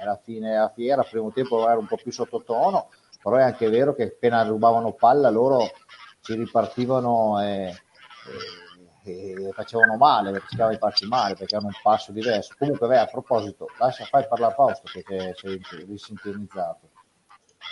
alla 0.00 0.20
fine 0.22 0.50
della 0.50 0.72
fiera, 0.74 1.02
primo 1.02 1.30
tempo 1.32 1.68
era 1.68 1.78
un 1.78 1.86
po' 1.86 1.96
più 1.96 2.10
sottotono, 2.10 2.88
però 3.22 3.36
è 3.36 3.42
anche 3.42 3.68
vero 3.68 3.94
che 3.94 4.04
appena 4.04 4.42
rubavano 4.42 4.92
palla 4.92 5.30
loro 5.30 5.70
ci 6.20 6.34
ripartivano 6.34 7.40
e, 7.40 7.66
e 7.66 8.62
e 9.04 9.50
facevano 9.52 9.96
male, 9.96 10.32
rischiava 10.32 10.70
di 10.70 10.78
farci 10.78 11.06
male 11.06 11.34
perché 11.34 11.56
hanno 11.56 11.66
un 11.66 11.78
passo 11.82 12.12
diverso. 12.12 12.54
Comunque, 12.56 12.86
beh, 12.86 12.98
a 12.98 13.06
proposito, 13.06 13.66
lascia 13.78 14.04
fai 14.04 14.26
parlare 14.28 14.54
Fausto 14.54 14.88
perché 14.92 15.34
sei 15.36 15.60
risintonizzato. 15.86 16.90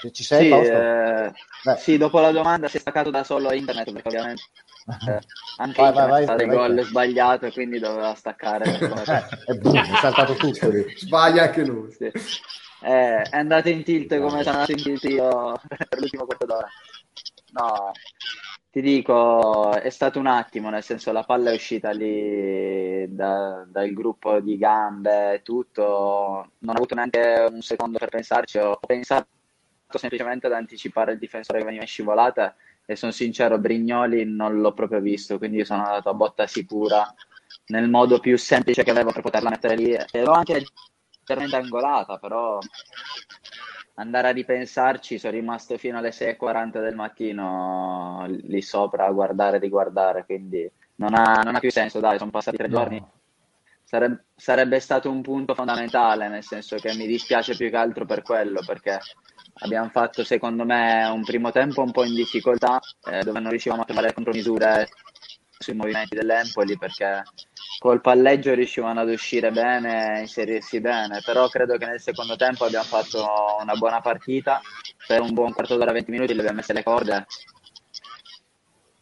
Se 0.00 0.10
ci 0.12 0.24
sei, 0.24 0.44
sì, 0.44 0.50
Fausto? 0.50 0.72
Eh, 0.72 1.32
sì, 1.76 1.96
dopo 1.98 2.20
la 2.20 2.32
domanda 2.32 2.68
si 2.68 2.78
è 2.78 2.80
staccato 2.80 3.10
da 3.10 3.22
solo 3.22 3.52
internet 3.52 3.92
perché 3.92 4.08
ovviamente 4.08 4.42
eh, 4.86 5.20
anche 5.58 5.80
vai, 5.80 5.92
vai, 5.92 6.24
vai, 6.24 6.42
il 6.42 6.48
gol 6.48 6.82
sbagliato 6.82 7.46
e 7.46 7.52
quindi 7.52 7.78
doveva 7.78 8.14
staccare. 8.14 8.78
e 9.46 9.54
boom, 9.54 9.76
è 9.78 9.96
saltato 9.96 10.34
tutto 10.34 10.68
lì. 10.68 10.84
Sbaglia 10.96 11.44
anche 11.44 11.64
lui. 11.64 11.90
Sì. 11.92 12.10
Eh, 12.82 13.22
è 13.22 13.36
andato 13.36 13.68
in 13.68 13.82
tilt 13.84 14.18
come 14.18 14.42
sono 14.42 14.58
andato 14.58 14.72
in 14.72 14.82
tilt 14.82 15.04
io 15.04 15.60
per 15.68 15.98
l'ultimo 15.98 16.24
quarto 16.24 16.46
d'ora. 16.46 16.68
No, 17.52 17.92
ti 18.70 18.80
dico, 18.80 19.72
è 19.72 19.90
stato 19.90 20.18
un 20.20 20.26
attimo, 20.26 20.70
nel 20.70 20.84
senso 20.84 21.10
la 21.10 21.24
palla 21.24 21.50
è 21.50 21.54
uscita 21.54 21.90
lì 21.90 23.12
da, 23.12 23.64
dal 23.66 23.92
gruppo 23.92 24.38
di 24.40 24.56
gambe 24.56 25.34
e 25.34 25.42
tutto, 25.42 26.52
non 26.58 26.74
ho 26.74 26.78
avuto 26.78 26.94
neanche 26.94 27.48
un 27.50 27.60
secondo 27.62 27.98
per 27.98 28.08
pensarci, 28.08 28.58
ho 28.58 28.78
pensato 28.78 29.26
semplicemente 29.98 30.46
ad 30.46 30.52
anticipare 30.52 31.12
il 31.12 31.18
difensore 31.18 31.58
che 31.58 31.64
veniva 31.64 31.82
in 31.82 31.88
scivolata 31.88 32.54
e 32.86 32.96
sono 32.96 33.12
sincero, 33.12 33.58
Brignoli 33.58 34.24
non 34.24 34.60
l'ho 34.60 34.72
proprio 34.72 35.00
visto, 35.00 35.38
quindi 35.38 35.64
sono 35.64 35.84
andato 35.84 36.08
a 36.08 36.14
botta 36.14 36.46
sicura 36.46 37.14
nel 37.66 37.88
modo 37.88 38.18
più 38.18 38.36
semplice 38.36 38.82
che 38.82 38.90
avevo 38.90 39.12
per 39.12 39.22
poterla 39.22 39.50
mettere 39.50 39.76
lì. 39.76 39.96
Ero 40.10 40.32
anche 40.32 40.64
leggermente 41.18 41.56
angolata, 41.56 42.18
però 42.18 42.58
andare 43.94 44.28
a 44.28 44.32
ripensarci, 44.32 45.18
sono 45.18 45.34
rimasto 45.34 45.76
fino 45.78 45.98
alle 45.98 46.10
6.40 46.10 46.80
del 46.80 46.94
mattino 46.94 48.26
lì 48.28 48.62
sopra 48.62 49.06
a 49.06 49.12
guardare 49.12 49.56
e 49.56 49.60
riguardare, 49.60 50.24
quindi 50.24 50.70
non 50.96 51.14
ha, 51.14 51.42
non 51.44 51.54
ha, 51.54 51.58
più 51.60 51.70
senso, 51.70 52.00
dai, 52.00 52.18
sono 52.18 52.30
passati 52.30 52.56
tre 52.56 52.68
giorni. 52.68 53.02
Sarebbe 54.36 54.78
stato 54.80 55.10
un 55.10 55.20
punto 55.20 55.54
fondamentale, 55.54 56.28
nel 56.28 56.44
senso 56.44 56.76
che 56.76 56.94
mi 56.94 57.06
dispiace 57.06 57.56
più 57.56 57.70
che 57.70 57.76
altro 57.76 58.04
per 58.04 58.22
quello, 58.22 58.62
perché 58.64 59.00
abbiamo 59.60 59.88
fatto 59.88 60.24
secondo 60.24 60.64
me 60.64 61.04
un 61.06 61.24
primo 61.24 61.50
tempo 61.50 61.82
un 61.82 61.92
po' 61.92 62.04
in 62.04 62.14
difficoltà, 62.14 62.80
eh, 63.10 63.22
dove 63.22 63.40
non 63.40 63.50
riuscivamo 63.50 63.82
a 63.82 63.84
trovare 63.84 64.12
contromisure 64.12 64.88
sui 65.58 65.74
movimenti 65.74 66.14
dell'Empoli, 66.14 66.78
perché 66.78 67.22
col 67.78 68.00
palleggio 68.00 68.54
riuscivano 68.54 69.00
ad 69.00 69.08
uscire 69.08 69.50
bene, 69.50 70.16
a 70.16 70.18
inserirsi 70.18 70.80
bene, 70.80 71.20
però 71.24 71.48
credo 71.48 71.76
che 71.76 71.86
nel 71.86 72.00
secondo 72.00 72.36
tempo 72.36 72.64
abbiamo 72.64 72.84
fatto 72.84 73.26
una 73.60 73.74
buona 73.74 74.00
partita, 74.00 74.60
per 75.06 75.20
un 75.20 75.32
buon 75.32 75.52
quarto 75.52 75.76
d'ora, 75.76 75.92
20 75.92 76.10
minuti 76.10 76.32
le 76.34 76.40
abbiamo 76.40 76.58
messe 76.58 76.72
le 76.72 76.82
corde. 76.82 77.26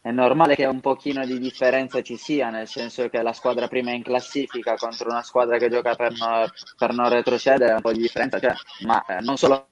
È 0.01 0.11
normale 0.11 0.55
che 0.55 0.65
un 0.65 0.79
pochino 0.79 1.25
di 1.25 1.39
differenza 1.39 2.01
ci 2.01 2.15
sia, 2.15 2.49
nel 2.49 2.67
senso 2.67 3.09
che 3.09 3.21
la 3.21 3.33
squadra 3.33 3.67
prima 3.67 3.91
in 3.91 4.01
classifica 4.01 4.75
contro 4.75 5.09
una 5.09 5.23
squadra 5.23 5.57
che 5.57 5.69
gioca 5.69 5.95
per, 5.95 6.13
no, 6.17 6.45
per 6.77 6.93
non 6.93 7.09
retrocedere, 7.09 7.73
un 7.73 7.81
po' 7.81 7.91
di 7.91 7.99
differenza 7.99 8.39
c'è, 8.39 8.53
ma 8.85 9.03
eh, 9.05 9.19
non 9.19 9.35
solo 9.37 9.68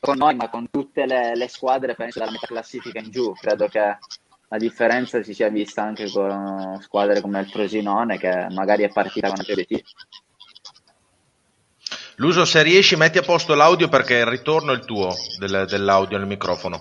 con 0.00 0.16
noi, 0.16 0.34
ma 0.34 0.48
con 0.48 0.68
tutte 0.70 1.06
le, 1.06 1.34
le 1.34 1.48
squadre, 1.48 1.94
penso 1.94 2.18
dalla 2.18 2.30
metà 2.30 2.46
classifica 2.46 2.98
in 2.98 3.10
giù, 3.10 3.32
credo 3.32 3.68
che 3.68 3.98
la 4.48 4.58
differenza 4.58 5.22
si 5.22 5.32
sia 5.32 5.48
vista 5.48 5.82
anche 5.82 6.10
con 6.10 6.78
squadre 6.82 7.20
come 7.20 7.40
il 7.40 7.48
Frosinone 7.48 8.18
che 8.18 8.46
magari 8.50 8.82
è 8.82 8.90
partita 8.90 9.28
con 9.28 9.38
altri 9.38 9.52
obiettivi. 9.52 9.84
L'uso 12.16 12.44
se 12.44 12.62
riesci 12.62 12.94
metti 12.96 13.18
a 13.18 13.22
posto 13.22 13.54
l'audio 13.54 13.88
perché 13.88 14.16
il 14.16 14.26
ritorno 14.26 14.72
è 14.72 14.76
il 14.76 14.84
tuo 14.84 15.14
del, 15.38 15.64
dell'audio 15.66 16.18
nel 16.18 16.26
microfono. 16.26 16.80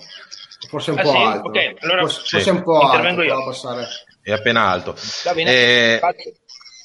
Forse 0.68 0.92
un 0.92 1.00
ah, 1.00 1.02
po' 1.02 1.12
sì? 1.12 1.18
alto. 1.18 1.48
Okay, 1.48 1.76
allora 1.80 2.02
forse, 2.02 2.22
sì. 2.24 2.30
forse 2.36 2.50
un 2.52 2.64
po' 2.64 2.80
alto. 2.80 3.22
Io. 3.22 3.44
Passare... 3.44 3.88
È 4.22 4.32
appena 4.32 4.70
alto. 4.70 4.96
Va 5.24 5.34
bene. 5.34 5.52
Eh, 5.52 6.00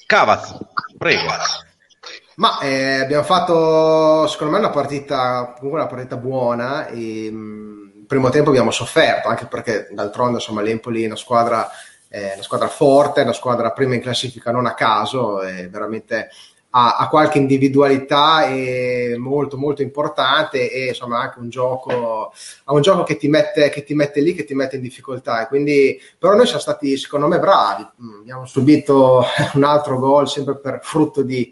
Cavaz, 0.07 0.57
prego. 0.97 1.33
Ma 2.37 2.59
eh, 2.61 3.01
abbiamo 3.01 3.23
fatto 3.23 4.27
secondo 4.27 4.53
me 4.53 4.59
una 4.59 4.71
partita 4.71 5.55
comunque 5.57 5.81
una 5.81 5.89
partita 5.89 6.17
buona 6.19 6.87
e 6.89 7.31
mh, 7.31 8.05
primo 8.07 8.29
tempo 8.29 8.51
abbiamo 8.51 8.71
sofferto, 8.71 9.29
anche 9.29 9.47
perché 9.47 9.89
d'altronde 9.91 10.35
insomma, 10.35 10.61
l'Empoli 10.61 11.03
è 11.03 11.07
una 11.07 11.17
squadra, 11.17 11.67
eh, 12.09 12.35
una 12.35 12.43
squadra 12.43 12.69
forte, 12.69 13.23
una 13.23 13.33
squadra 13.33 13.73
prima 13.73 13.95
in 13.95 14.03
classifica 14.03 14.51
non 14.51 14.67
a 14.67 14.75
caso, 14.75 15.41
è 15.41 15.69
veramente 15.71 16.29
ha, 16.71 16.97
ha, 16.97 17.09
qualche 17.09 17.39
individualità 17.39 18.47
molto 19.17 19.57
molto 19.57 19.81
importante 19.81 20.71
e 20.71 20.89
insomma 20.89 21.21
anche 21.21 21.39
un 21.39 21.49
gioco, 21.49 22.33
ha 22.65 22.73
un 22.75 22.83
gioco 22.83 23.03
che 23.03 23.17
ti, 23.17 23.29
mette, 23.29 23.71
che 23.71 23.83
ti 23.83 23.95
mette 23.95 24.21
lì, 24.21 24.35
che 24.35 24.45
ti 24.45 24.55
mette 24.55 24.77
in 24.77 24.83
difficoltà. 24.83 25.43
E 25.43 25.47
quindi, 25.47 25.99
però 26.19 26.35
noi 26.35 26.45
siamo 26.45 26.61
stati 26.61 26.99
secondo 26.99 27.29
me 27.29 27.39
bravi, 27.39 27.87
mm, 28.03 28.21
abbiamo 28.21 28.45
subito 28.45 29.25
un 29.55 29.65
altro 29.65 29.99
gol 29.99 30.29
sempre 30.29 30.59
per 30.59 30.81
frutto 30.83 31.23
di 31.23 31.51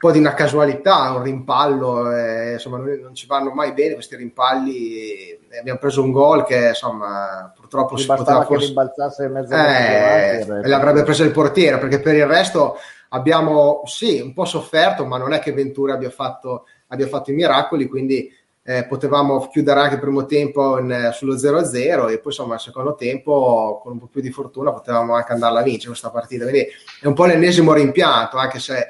po' 0.00 0.10
di 0.10 0.18
una 0.18 0.32
casualità, 0.32 1.10
un 1.10 1.22
rimpallo, 1.22 2.10
eh, 2.10 2.52
insomma 2.54 2.78
non 2.78 3.14
ci 3.14 3.26
vanno 3.26 3.50
mai 3.50 3.74
bene 3.74 3.92
questi 3.92 4.16
rimpalli, 4.16 5.38
abbiamo 5.58 5.78
preso 5.78 6.02
un 6.02 6.10
gol 6.10 6.46
che 6.46 6.68
insomma 6.68 7.52
purtroppo 7.54 7.98
si 7.98 8.06
poteva 8.06 8.42
forse... 8.44 8.68
rimbalzasse 8.68 9.24
in 9.26 9.32
mezzo 9.32 9.54
eh, 9.54 10.62
e 10.64 10.68
l'avrebbe 10.68 11.02
preso 11.02 11.22
il 11.22 11.32
portiere 11.32 11.76
perché 11.76 12.00
per 12.00 12.14
il 12.14 12.24
resto 12.24 12.78
abbiamo 13.10 13.82
sì 13.84 14.20
un 14.20 14.32
po' 14.32 14.46
sofferto 14.46 15.04
ma 15.04 15.18
non 15.18 15.34
è 15.34 15.38
che 15.38 15.52
Ventura 15.52 15.92
abbia 15.92 16.08
fatto, 16.08 16.64
abbia 16.88 17.06
fatto 17.06 17.30
i 17.30 17.34
miracoli 17.34 17.86
quindi 17.86 18.32
eh, 18.62 18.86
potevamo 18.86 19.48
chiudere 19.48 19.80
anche 19.80 19.96
il 19.96 20.00
primo 20.00 20.24
tempo 20.24 20.78
in, 20.78 21.10
sullo 21.12 21.34
0-0 21.34 22.10
e 22.10 22.18
poi 22.18 22.20
insomma 22.24 22.54
il 22.54 22.60
secondo 22.60 22.94
tempo 22.94 23.80
con 23.82 23.92
un 23.92 23.98
po' 23.98 24.06
più 24.06 24.22
di 24.22 24.30
fortuna 24.30 24.72
potevamo 24.72 25.14
anche 25.14 25.32
andarla 25.32 25.60
a 25.60 25.62
vincere 25.62 25.88
questa 25.88 26.10
partita. 26.10 26.44
Quindi 26.44 26.66
è 27.00 27.06
un 27.06 27.14
po' 27.14 27.26
l'ennesimo 27.26 27.74
rimpianto 27.74 28.36
anche 28.38 28.58
se 28.58 28.86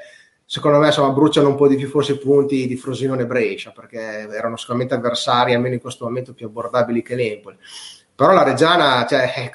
secondo 0.51 0.79
me 0.79 0.87
insomma, 0.87 1.13
bruciano 1.13 1.47
un 1.47 1.55
po' 1.55 1.69
di 1.69 1.77
più 1.77 1.87
forse 1.87 2.11
i 2.11 2.17
punti 2.17 2.67
di 2.67 2.75
Frosinone 2.75 3.21
e 3.21 3.25
Brescia 3.25 3.71
perché 3.71 4.27
erano 4.29 4.57
sicuramente 4.57 4.93
avversari 4.93 5.53
almeno 5.53 5.75
in 5.75 5.79
questo 5.79 6.03
momento 6.03 6.33
più 6.33 6.47
abbordabili 6.47 7.01
che 7.01 7.15
l'Empoli. 7.15 7.55
Però 8.13 8.33
la 8.33 8.43
Reggiana 8.43 9.05
cioè, 9.07 9.31
eh, 9.33 9.51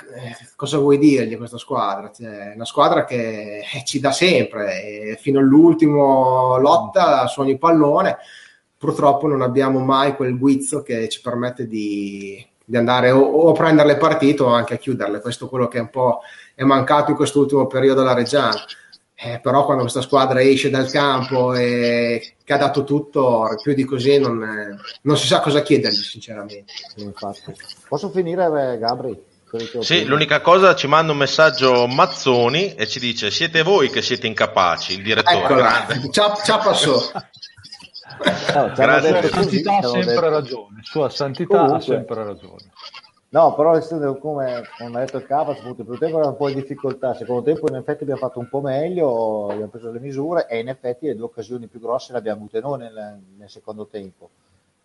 cosa 0.57 0.79
vuoi 0.79 0.97
dirgli 0.97 1.35
a 1.35 1.37
questa 1.37 1.59
squadra? 1.59 2.11
Cioè, 2.11 2.53
è 2.53 2.55
una 2.55 2.65
squadra 2.65 3.05
che 3.05 3.59
eh, 3.59 3.85
ci 3.85 4.01
dà 4.01 4.11
sempre 4.11 5.19
fino 5.21 5.39
all'ultimo 5.39 6.57
lotta 6.57 7.27
su 7.27 7.43
ogni 7.43 7.59
pallone. 7.59 8.17
Purtroppo 8.79 9.27
non 9.27 9.43
abbiamo 9.43 9.81
mai 9.81 10.17
quel 10.17 10.39
guizzo 10.39 10.81
che 10.81 11.11
ci 11.11 11.21
permette 11.21 11.67
di, 11.67 12.43
di 12.65 12.77
andare 12.79 13.11
o, 13.11 13.21
o, 13.21 13.51
a 13.51 13.53
prendere 13.53 13.89
le 13.89 13.97
partite 13.99 14.43
o 14.43 14.47
anche 14.47 14.73
a 14.73 14.79
chiuderle. 14.79 15.21
Questo 15.21 15.45
è 15.45 15.49
quello 15.51 15.69
che 15.69 15.79
un 15.79 15.91
po' 15.91 16.21
è 16.55 16.65
mancato 16.65 17.11
in 17.11 17.17
quest'ultimo 17.17 17.67
periodo 17.67 18.01
alla 18.01 18.15
Reggiana 18.15 18.65
eh, 19.19 19.41
però 19.41 19.65
quando 19.65 19.83
questa 19.83 20.03
squadra 20.03 20.43
esce 20.43 20.69
dal 20.69 20.91
campo 20.91 21.55
e 21.55 22.35
che 22.45 22.53
ha 22.53 22.59
dato 22.59 22.85
tutto, 22.85 23.49
più 23.63 23.73
di 23.73 23.85
così 23.85 24.19
non, 24.19 24.79
non 25.01 25.17
si 25.17 25.27
sa 25.27 25.41
cosa 25.41 25.63
chiedergli, 25.63 25.97
sinceramente. 25.97 26.73
Infatti. 26.97 27.55
Posso 27.89 28.11
finire, 28.11 28.45
eh, 28.75 28.79
Gabri? 28.79 29.19
Sì, 29.81 30.05
l'unica 30.05 30.41
cosa 30.41 30.75
ci 30.75 30.87
manda 30.87 31.13
un 31.13 31.19
messaggio 31.19 31.87
Mazzoni 31.87 32.75
e 32.75 32.87
ci 32.87 32.99
dice 32.99 33.31
siete 33.31 33.63
voi 33.63 33.89
che 33.89 34.03
siete 34.03 34.27
incapaci, 34.27 34.95
il 34.95 35.03
direttore. 35.03 35.39
Eccola, 35.39 35.87
ciao, 36.11 36.37
ciao 36.45 36.59
passò. 36.59 37.11
No, 38.55 38.73
Grazie. 38.75 39.29
Sua 39.29 39.31
santità 39.31 39.77
ha 39.79 39.89
sempre 39.89 40.29
ragione, 40.29 40.81
sua 40.83 41.09
santità 41.09 41.57
Comunque. 41.57 41.77
ha 41.77 41.81
sempre 41.81 42.25
ragione. 42.25 42.71
No, 43.29 43.55
però 43.55 43.73
come, 44.19 44.63
come 44.79 44.97
ha 44.97 45.01
detto 45.01 45.17
il 45.17 45.27
capo, 45.27 45.51
il 45.51 45.75
primo 45.75 45.99
tempo 45.99 46.19
era 46.19 46.29
un 46.29 46.37
po' 46.37 46.49
in 46.49 46.55
difficoltà, 46.55 47.11
il 47.11 47.17
secondo 47.17 47.43
tempo 47.43 47.69
in 47.69 47.75
effetti 47.75 48.05
abbiamo 48.05 48.21
fatto 48.21 48.39
un 48.39 48.49
po' 48.49 48.61
meglio, 48.61 49.49
abbiamo 49.49 49.69
preso 49.69 49.91
le 49.91 49.99
misure 49.99 50.47
e 50.49 50.61
in 50.61 50.69
effetti 50.69 51.07
le 51.07 51.17
due 51.17 51.27
occasioni 51.27 51.67
più 51.67 51.81
grosse 51.81 52.13
le 52.13 52.19
abbiamo 52.19 52.39
avute 52.39 52.61
noi 52.61 52.79
nel, 52.79 53.21
nel 53.37 53.51
secondo 53.51 53.87
tempo. 53.87 54.31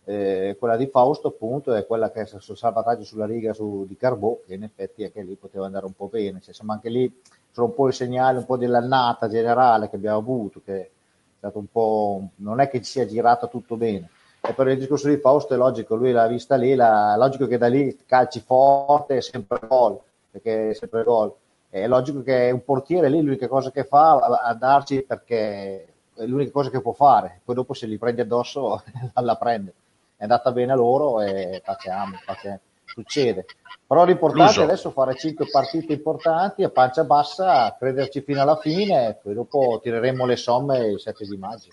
Eh, 0.06 0.56
quella 0.58 0.76
di 0.76 0.88
Fausto 0.88 1.28
appunto 1.28 1.76
è 1.76 1.86
quella 1.86 2.10
che 2.10 2.22
è 2.22 2.26
sul 2.26 2.58
salvataggio 2.58 3.04
sulla 3.04 3.28
riga 3.28 3.54
su, 3.54 3.86
di 3.88 3.96
Carbò, 3.96 4.40
che 4.48 4.56
in 4.56 4.64
effetti 4.64 5.04
anche 5.04 5.22
lì 5.22 5.36
poteva 5.36 5.68
andare 5.68 5.86
un 5.86 5.94
po' 5.94 6.08
bene, 6.08 6.40
cioè, 6.40 6.50
insomma 6.50 6.74
anche 6.74 6.90
lì 6.90 7.22
sono 7.52 7.68
un 7.68 7.76
po' 7.76 7.90
i 7.90 7.94
segnali 7.94 8.38
un 8.38 8.46
po' 8.46 8.58
dell'annata 8.58 9.30
generale 9.30 9.88
che 9.88 9.98
abbiamo 9.98 10.18
avuto, 10.18 10.62
che 10.66 10.80
è 10.82 10.90
stato 11.38 11.60
un 11.60 11.68
po', 11.72 12.30
non 12.38 12.60
è 12.60 12.68
che 12.70 12.80
ci 12.82 12.90
sia 12.90 13.06
girato 13.06 13.48
tutto 13.50 13.76
bene 13.76 14.10
e 14.44 14.54
per 14.54 14.68
il 14.70 14.80
discorso 14.80 15.08
di 15.08 15.18
Fausto 15.18 15.54
è 15.54 15.58
logico, 15.58 15.96
lui 15.96 16.12
l'ha 16.12 16.26
vista 16.26 16.56
lì, 16.56 16.72
è 16.72 16.76
logico 16.76 17.46
che 17.46 17.60
da 17.60 17.68
lì 17.68 17.96
calci 18.08 18.40
forte 18.40 19.18
è 19.18 19.22
sempre 19.22 19.60
gol, 19.68 20.00
perché 20.32 20.72
è 20.72 20.74
sempre 20.74 21.04
gol. 21.04 21.32
È 21.70 21.88
logico 21.88 22.24
che 22.24 22.50
un 22.52 22.64
portiere 22.64 23.08
lì 23.08 23.22
l'unica 23.22 23.48
cosa 23.48 23.70
che 23.70 23.84
fa 23.84 24.18
è 24.18 24.50
a 24.50 24.54
darci 24.56 25.04
perché 25.04 25.86
è 26.16 26.26
l'unica 26.26 26.52
cosa 26.52 26.72
che 26.72 26.82
può 26.82 26.92
fare, 26.92 27.42
poi 27.46 27.54
dopo 27.54 27.74
se 27.74 27.86
li 27.86 28.00
prende 28.00 28.24
addosso 28.24 28.82
la 29.14 29.36
prende. 29.36 29.74
È 30.18 30.24
andata 30.24 30.52
bene 30.52 30.72
a 30.72 30.76
loro 30.76 31.22
e 31.22 31.62
facciamo, 31.64 32.16
facciamo. 32.26 32.60
succede. 32.84 33.46
Però 33.86 34.06
l'importante 34.06 34.54
Luso. 34.54 34.62
è 34.62 34.64
adesso 34.64 34.90
fare 34.90 35.16
cinque 35.16 35.50
partite 35.52 35.94
importanti 35.94 36.64
a 36.64 36.70
pancia 36.70 37.04
bassa, 37.04 37.76
crederci 37.78 38.22
fino 38.22 38.42
alla 38.42 38.58
fine 38.58 39.10
e 39.10 39.14
poi 39.16 39.34
dopo 39.34 39.80
tireremo 39.82 40.26
le 40.26 40.36
somme 40.36 40.88
il 40.88 41.00
7 41.00 41.26
di 41.26 41.38
maggio. 41.38 41.70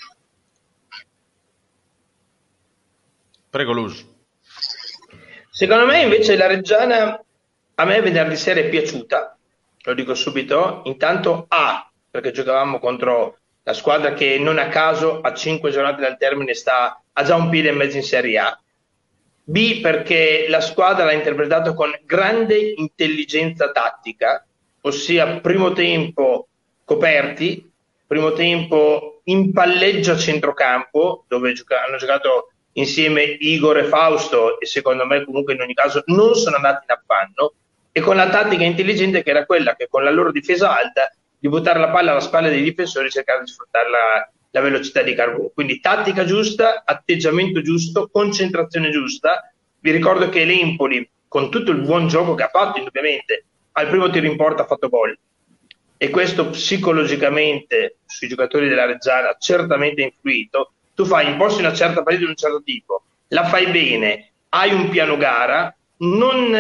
Prego, 3.51 3.73
Luz. 3.73 4.07
Secondo 5.51 5.87
me 5.87 6.03
invece 6.03 6.37
la 6.37 6.47
Reggiana 6.47 7.21
a 7.75 7.85
me 7.85 8.01
venerdì 8.01 8.37
sera 8.37 8.61
è 8.61 8.69
piaciuta 8.69 9.39
lo 9.89 9.95
dico 9.95 10.15
subito. 10.15 10.83
Intanto 10.85 11.47
A, 11.49 11.91
perché 12.11 12.31
giocavamo 12.31 12.79
contro 12.79 13.39
la 13.63 13.73
squadra 13.73 14.13
che 14.13 14.39
non 14.39 14.59
a 14.59 14.69
caso 14.69 15.21
a 15.21 15.33
5 15.35 15.71
giornate 15.71 16.01
dal 16.01 16.19
termine 16.19 16.55
sta, 16.55 17.03
ha 17.13 17.23
già 17.23 17.37
un 17.37 17.49
piede 17.49 17.71
e 17.71 17.73
mezzo 17.73 17.97
in 17.97 18.03
Serie 18.03 18.39
A. 18.39 18.61
B, 19.45 19.81
perché 19.81 20.47
la 20.49 20.61
squadra 20.61 21.05
l'ha 21.05 21.13
interpretato 21.13 21.73
con 21.73 21.91
grande 22.05 22.75
intelligenza 22.77 23.71
tattica, 23.71 24.47
ossia 24.83 25.41
primo 25.41 25.73
tempo 25.73 26.49
coperti, 26.85 27.71
primo 28.07 28.33
tempo 28.33 29.21
in 29.25 29.53
palleggio 29.53 30.13
a 30.13 30.19
centrocampo, 30.19 31.25
dove 31.29 31.53
gioca- 31.55 31.83
hanno 31.83 31.97
giocato 31.97 32.53
insieme 32.79 33.23
Igor 33.23 33.79
e 33.79 33.85
Fausto 33.85 34.61
e 34.61 34.67
secondo 34.67 35.05
me 35.05 35.25
comunque 35.25 35.55
in 35.55 35.61
ogni 35.61 35.75
caso 35.75 36.03
non 36.07 36.35
sono 36.35 36.57
andati 36.57 36.85
in 36.89 36.95
affanno 36.97 37.53
e 37.93 38.01
con 38.01 38.17
la 38.17 38.29
tattica 38.29 38.65
intelligente 38.65 39.23
che 39.23 39.31
era 39.31 39.45
quella 39.45 39.75
che 39.75 39.89
con 39.89 40.05
la 40.05 40.11
loro 40.11 40.31
difesa 40.31 40.77
alta 40.77 41.13
di 41.39 41.49
buttare 41.49 41.79
la 41.79 41.91
palla 41.91 42.13
alla 42.13 42.21
spalla 42.21 42.49
dei 42.49 42.63
difensori 42.63 43.07
e 43.07 43.11
cercare 43.11 43.45
di 43.45 43.51
sfruttare 43.51 43.91
la, 43.91 44.31
la 44.51 44.61
velocità 44.61 45.03
di 45.03 45.15
Carbò. 45.15 45.51
Quindi 45.55 45.81
tattica 45.81 46.25
giusta, 46.25 46.83
atteggiamento 46.85 47.63
giusto, 47.63 48.09
concentrazione 48.11 48.91
giusta. 48.91 49.53
Vi 49.81 49.91
ricordo 49.91 50.29
che 50.29 50.45
l'Empoli, 50.45 51.09
con 51.29 51.51
tutto 51.51 51.71
il 51.71 51.83
buon 51.83 52.09
gioco 52.09 52.35
che 52.35 52.43
ha 52.43 52.49
fatto, 52.49 52.79
indubbiamente, 52.79 53.45
al 53.73 53.89
primo 53.89 54.11
tiro 54.11 54.27
in 54.27 54.37
porta 54.37 54.63
ha 54.63 54.67
fatto 54.67 54.89
gol. 54.89 55.17
E 55.97 56.11
questo 56.11 56.51
psicologicamente 56.51 57.99
sui 58.07 58.29
giocatori 58.29 58.69
della 58.69 58.87
Reggiana 58.87 59.37
certamente 59.39 60.03
influito. 60.03 60.73
Tu 60.99 61.05
fai, 61.05 61.31
imposti 61.31 61.61
una 61.61 61.73
certa 61.73 62.03
partita 62.03 62.25
di 62.25 62.31
un 62.31 62.35
certo 62.35 62.61
tipo, 62.61 63.05
la 63.29 63.45
fai 63.45 63.71
bene, 63.71 64.33
hai 64.49 64.73
un 64.73 64.89
piano 64.89 65.17
gara, 65.17 65.73
non, 65.99 66.51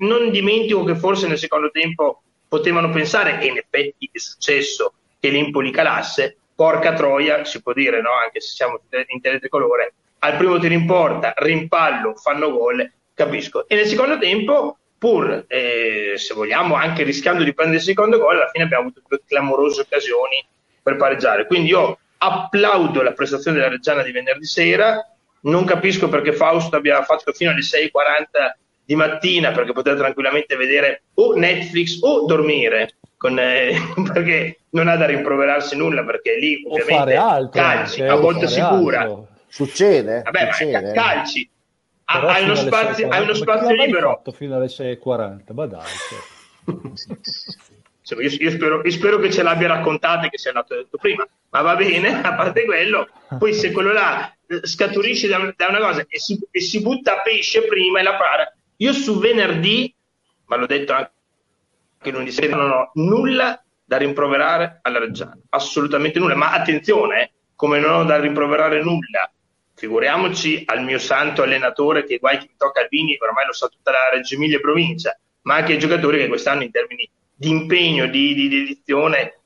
non 0.00 0.30
dimentico 0.30 0.84
che 0.84 0.94
forse 0.94 1.26
nel 1.26 1.38
secondo 1.38 1.70
tempo 1.70 2.20
potevano 2.46 2.90
pensare, 2.90 3.40
e 3.40 3.46
in 3.46 3.56
effetti 3.56 4.10
è 4.12 4.18
successo, 4.18 4.92
che 5.18 5.30
l'Empoli 5.30 5.70
calasse, 5.70 6.36
porca 6.54 6.92
troia, 6.92 7.46
si 7.46 7.62
può 7.62 7.72
dire, 7.72 8.02
no? 8.02 8.10
anche 8.22 8.42
se 8.42 8.52
siamo 8.52 8.78
in 9.06 9.20
teletricolore, 9.22 9.94
al 10.18 10.36
primo 10.36 10.58
tiro 10.58 10.74
in 10.74 10.84
porta, 10.84 11.32
rimpallo, 11.34 12.16
fanno 12.16 12.50
gol, 12.50 12.92
capisco. 13.14 13.66
E 13.66 13.76
nel 13.76 13.86
secondo 13.86 14.18
tempo, 14.18 14.76
pur 14.98 15.46
eh, 15.48 16.12
se 16.16 16.34
vogliamo, 16.34 16.74
anche 16.74 17.02
rischiando 17.02 17.42
di 17.42 17.54
prendere 17.54 17.78
il 17.78 17.84
secondo 17.84 18.18
gol, 18.18 18.36
alla 18.36 18.50
fine 18.52 18.64
abbiamo 18.64 18.88
avuto 18.88 19.00
due 19.08 19.22
clamorose 19.26 19.80
occasioni 19.80 20.44
per 20.82 20.96
pareggiare. 20.96 21.46
Quindi 21.46 21.70
io 21.70 21.98
applaudo 22.18 23.02
la 23.02 23.12
prestazione 23.12 23.58
della 23.58 23.70
Reggiana 23.70 24.02
di 24.02 24.12
venerdì 24.12 24.46
sera, 24.46 25.02
non 25.42 25.64
capisco 25.64 26.08
perché 26.08 26.32
Fausto 26.32 26.76
abbia 26.76 27.02
fatto 27.02 27.32
fino 27.32 27.50
alle 27.50 27.60
6.40 27.60 27.90
di 28.84 28.94
mattina 28.94 29.50
perché 29.50 29.72
potete 29.72 29.96
tranquillamente 29.96 30.56
vedere 30.56 31.02
o 31.14 31.34
Netflix 31.34 31.98
o 32.02 32.24
dormire 32.24 32.96
con, 33.16 33.38
eh, 33.38 33.74
perché 34.12 34.60
non 34.70 34.88
ha 34.88 34.96
da 34.96 35.06
rimproverarsi 35.06 35.76
nulla 35.76 36.04
perché 36.04 36.36
lì 36.38 36.62
ovviamente 36.66 37.16
altro, 37.16 37.60
calci 37.60 38.02
a 38.02 38.14
volta 38.14 38.46
sicura. 38.46 39.00
altro. 39.00 39.28
succede, 39.48 40.22
Vabbè, 40.22 40.52
succede. 40.52 40.80
Ma 40.80 40.92
calci. 40.92 41.50
Hai 42.08 42.44
uno 42.44 42.54
spazio, 42.54 43.08
hai 43.08 43.22
uno 43.22 43.34
spazio 43.34 43.74
libero. 43.74 44.22
fino 44.32 44.54
alle 44.54 44.66
6.40 44.66 45.40
ma 45.52 45.66
dai 45.66 45.82
cioè. 48.06 48.22
io, 48.22 48.30
io, 48.38 48.50
spero, 48.50 48.82
io, 48.82 48.90
spero, 48.90 49.18
che 49.18 49.30
ce 49.30 49.42
l'abbia 49.42 49.68
raccontata 49.68 50.28
che 50.28 50.38
sia 50.38 50.50
andato 50.50 50.76
detto 50.76 50.96
prima 50.96 51.26
ma 51.50 51.60
va 51.60 51.74
bene 51.74 52.20
a 52.22 52.34
parte 52.34 52.64
quello 52.64 53.08
poi 53.38 53.52
se 53.52 53.72
quello 53.72 53.92
là 53.92 54.32
scaturisce 54.62 55.26
da, 55.26 55.52
da 55.56 55.66
una 55.68 55.80
cosa 55.80 56.04
e 56.08 56.18
si, 56.20 56.38
e 56.50 56.60
si 56.60 56.80
butta 56.80 57.20
pesce 57.22 57.64
prima 57.66 57.98
e 57.98 58.02
la 58.02 58.14
para 58.14 58.50
io 58.78 58.92
su 58.92 59.18
venerdì, 59.18 59.94
ma 60.46 60.56
l'ho 60.56 60.66
detto 60.66 60.92
anche 60.92 61.10
lunedì 62.10 62.30
sera, 62.30 62.56
non 62.56 62.70
ho 62.70 62.90
nulla 62.94 63.62
da 63.84 63.96
rimproverare 63.96 64.80
alla 64.82 64.98
Reggiana, 64.98 65.38
assolutamente 65.50 66.18
nulla. 66.18 66.34
Ma 66.34 66.52
attenzione, 66.52 67.22
eh, 67.22 67.30
come 67.54 67.78
non 67.78 67.94
ho 67.94 68.04
da 68.04 68.18
rimproverare 68.18 68.82
nulla, 68.82 69.30
figuriamoci 69.74 70.64
al 70.66 70.82
mio 70.82 70.98
santo 70.98 71.42
allenatore 71.42 72.04
che 72.04 72.18
guai 72.18 72.38
che 72.38 72.48
mi 72.50 72.54
tocca 72.56 72.80
Albini, 72.80 73.16
ormai 73.18 73.46
lo 73.46 73.52
sa 73.52 73.68
tutta 73.68 73.92
la 73.92 74.10
Reggio 74.12 74.34
Emilia 74.34 74.60
provincia, 74.60 75.18
ma 75.42 75.54
anche 75.54 75.72
ai 75.72 75.78
giocatori 75.78 76.18
che 76.18 76.28
quest'anno 76.28 76.62
in 76.62 76.70
termini 76.70 77.08
di 77.36 77.50
impegno, 77.50 78.06
di, 78.06 78.34
di 78.34 78.48
dedizione, 78.48 79.40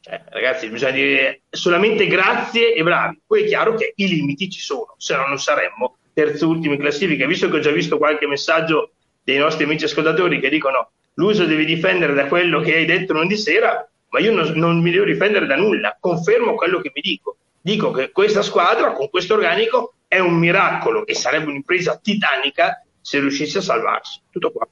cioè, 0.00 0.22
ragazzi, 0.30 0.68
bisogna 0.68 0.92
dire 0.92 1.42
solamente 1.48 2.06
grazie 2.06 2.74
e 2.74 2.82
bravi. 2.82 3.20
Poi 3.26 3.42
è 3.42 3.46
chiaro 3.46 3.74
che 3.74 3.92
i 3.94 4.08
limiti 4.08 4.50
ci 4.50 4.60
sono, 4.60 4.94
se 4.98 5.16
no 5.16 5.26
non 5.26 5.38
saremmo 5.38 5.98
terzultimo 6.12 6.74
in 6.74 6.80
classifica, 6.80 7.26
visto 7.26 7.48
che 7.48 7.56
ho 7.56 7.60
già 7.60 7.70
visto 7.70 7.98
qualche 7.98 8.26
messaggio 8.26 8.92
dei 9.22 9.38
nostri 9.38 9.64
amici 9.64 9.84
ascoltatori 9.84 10.40
che 10.40 10.48
dicono 10.48 10.90
l'uso 11.14 11.44
devi 11.44 11.64
difendere 11.64 12.14
da 12.14 12.26
quello 12.26 12.60
che 12.60 12.74
hai 12.74 12.84
detto 12.84 13.12
lunedì 13.12 13.36
sera, 13.36 13.88
ma 14.10 14.20
io 14.20 14.32
non, 14.32 14.52
non, 14.54 14.80
mi 14.80 14.90
devo 14.90 15.04
difendere 15.04 15.46
da 15.46 15.56
nulla, 15.56 15.96
confermo 15.98 16.54
quello 16.54 16.80
che 16.80 16.90
vi 16.94 17.00
dico. 17.00 17.36
Dico 17.60 17.90
che 17.90 18.10
questa 18.12 18.42
squadra 18.42 18.92
con 18.92 19.10
questo 19.10 19.34
organico 19.34 19.94
è 20.06 20.18
un 20.18 20.34
miracolo 20.34 21.04
e 21.04 21.14
sarebbe 21.14 21.50
un'impresa 21.50 21.98
titanica 22.00 22.84
se 23.00 23.18
riuscisse 23.18 23.58
a 23.58 23.62
salvarsi. 23.62 24.20
Tutto 24.30 24.52
qua. 24.52 24.68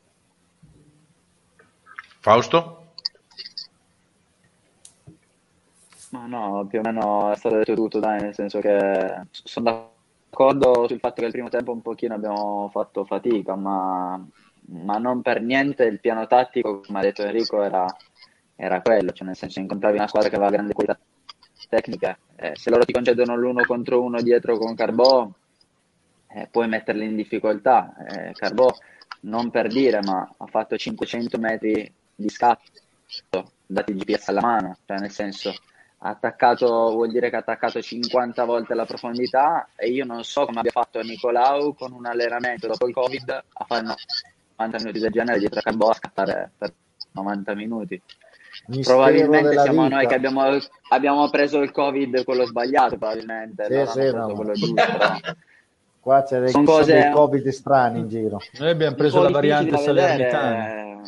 Fausto? 2.25 2.93
Ma 6.13 6.25
no, 6.25 6.67
più 6.67 6.79
o 6.79 6.83
meno 6.83 7.31
è 7.31 7.37
stato 7.37 7.57
detto 7.57 7.75
tutto, 7.75 7.99
dai, 7.99 8.19
nel 8.19 8.33
senso 8.33 8.61
che 8.61 9.27
sono 9.31 9.93
d'accordo 10.31 10.89
sul 10.89 11.01
fatto 11.01 11.21
che 11.21 11.27
il 11.27 11.33
primo 11.33 11.51
tempo 11.51 11.73
un 11.73 11.83
pochino 11.83 12.15
abbiamo 12.15 12.71
fatto 12.73 13.05
fatica, 13.05 13.57
ma, 13.57 14.19
ma 14.69 14.97
non 14.97 15.21
per 15.21 15.43
niente 15.43 15.85
il 15.85 16.01
piano 16.01 16.27
tattico, 16.27 16.81
come 16.81 17.01
ha 17.01 17.03
detto 17.03 17.25
Enrico, 17.25 17.63
era, 17.63 17.85
era 18.57 18.81
quello, 18.81 19.13
cioè 19.13 19.27
nel 19.27 19.37
senso 19.37 19.61
incontravi 19.61 19.99
una 19.99 20.09
squadra 20.09 20.31
che 20.31 20.37
aveva 20.37 20.51
grande 20.51 20.73
qualità 20.73 20.99
tecnica, 21.69 22.17
eh, 22.37 22.53
se 22.55 22.71
loro 22.71 22.87
ti 22.87 22.93
concedono 22.95 23.37
l'uno 23.37 23.67
contro 23.67 24.03
uno 24.03 24.23
dietro 24.23 24.57
con 24.57 24.75
Carbò, 24.75 25.31
eh, 26.29 26.49
puoi 26.51 26.69
metterli 26.69 27.05
in 27.05 27.17
difficoltà. 27.17 27.95
Eh, 28.09 28.33
Carbò, 28.33 28.75
non 29.21 29.51
per 29.51 29.69
dire, 29.69 30.01
ma 30.01 30.27
ha 30.39 30.47
fatto 30.47 30.75
500 30.79 31.37
metri 31.37 31.93
di 32.15 32.29
scatto, 32.29 33.53
dati 33.67 33.95
GPS 33.95 34.29
alla 34.29 34.41
mano, 34.41 34.77
cioè 34.87 34.99
nel 34.99 35.11
senso 35.11 35.55
attaccato 36.07 36.67
vuol 36.93 37.11
dire 37.11 37.31
che 37.31 37.37
ha 37.37 37.41
attaccato 37.41 37.81
50 37.81 38.45
volte 38.45 38.75
la 38.75 38.85
profondità 38.85 39.69
e 39.75 39.89
io 39.89 40.05
non 40.05 40.23
so 40.23 40.45
come 40.45 40.59
abbia 40.59 40.71
fatto 40.71 41.01
Nicolau 41.01 41.75
con 41.75 41.93
un 41.93 42.05
allenamento 42.05 42.67
dopo 42.67 42.87
il 42.87 42.93
covid 42.93 43.31
a 43.31 43.65
fare 43.65 43.83
90 44.57 44.79
minuti 44.79 44.99
del 44.99 45.11
genere 45.11 45.39
dietro 45.39 45.61
a 45.61 45.63
Carbò 45.63 45.89
a 45.89 45.95
scattare 45.95 46.51
per 46.59 46.73
90 47.13 47.55
minuti 47.55 48.01
Mistero 48.67 48.99
probabilmente 48.99 49.59
siamo 49.61 49.85
vita. 49.85 49.97
noi 49.97 50.07
che 50.07 50.15
abbiamo, 50.15 50.43
abbiamo, 50.91 51.31
preso 51.31 51.61
il 51.61 51.73
covid 51.73 52.23
quello 52.25 52.45
sbagliato 52.45 52.99
probabilmente 52.99 53.65
sì, 53.65 54.01
sì, 54.01 54.13
no. 54.13 54.33
quello 54.35 54.53
giusto 54.53 54.75
però. 54.75 55.15
qua 56.01 56.23
c'è 56.23 56.39
dei, 56.39 56.53
cose... 56.65 56.93
dei 56.93 57.11
covid 57.13 57.49
strani 57.49 58.01
in 58.01 58.09
giro 58.09 58.41
noi 58.59 58.71
abbiamo 58.71 58.95
preso 58.95 59.23
la 59.23 59.31
variante 59.31 59.77
salernitana 59.79 61.01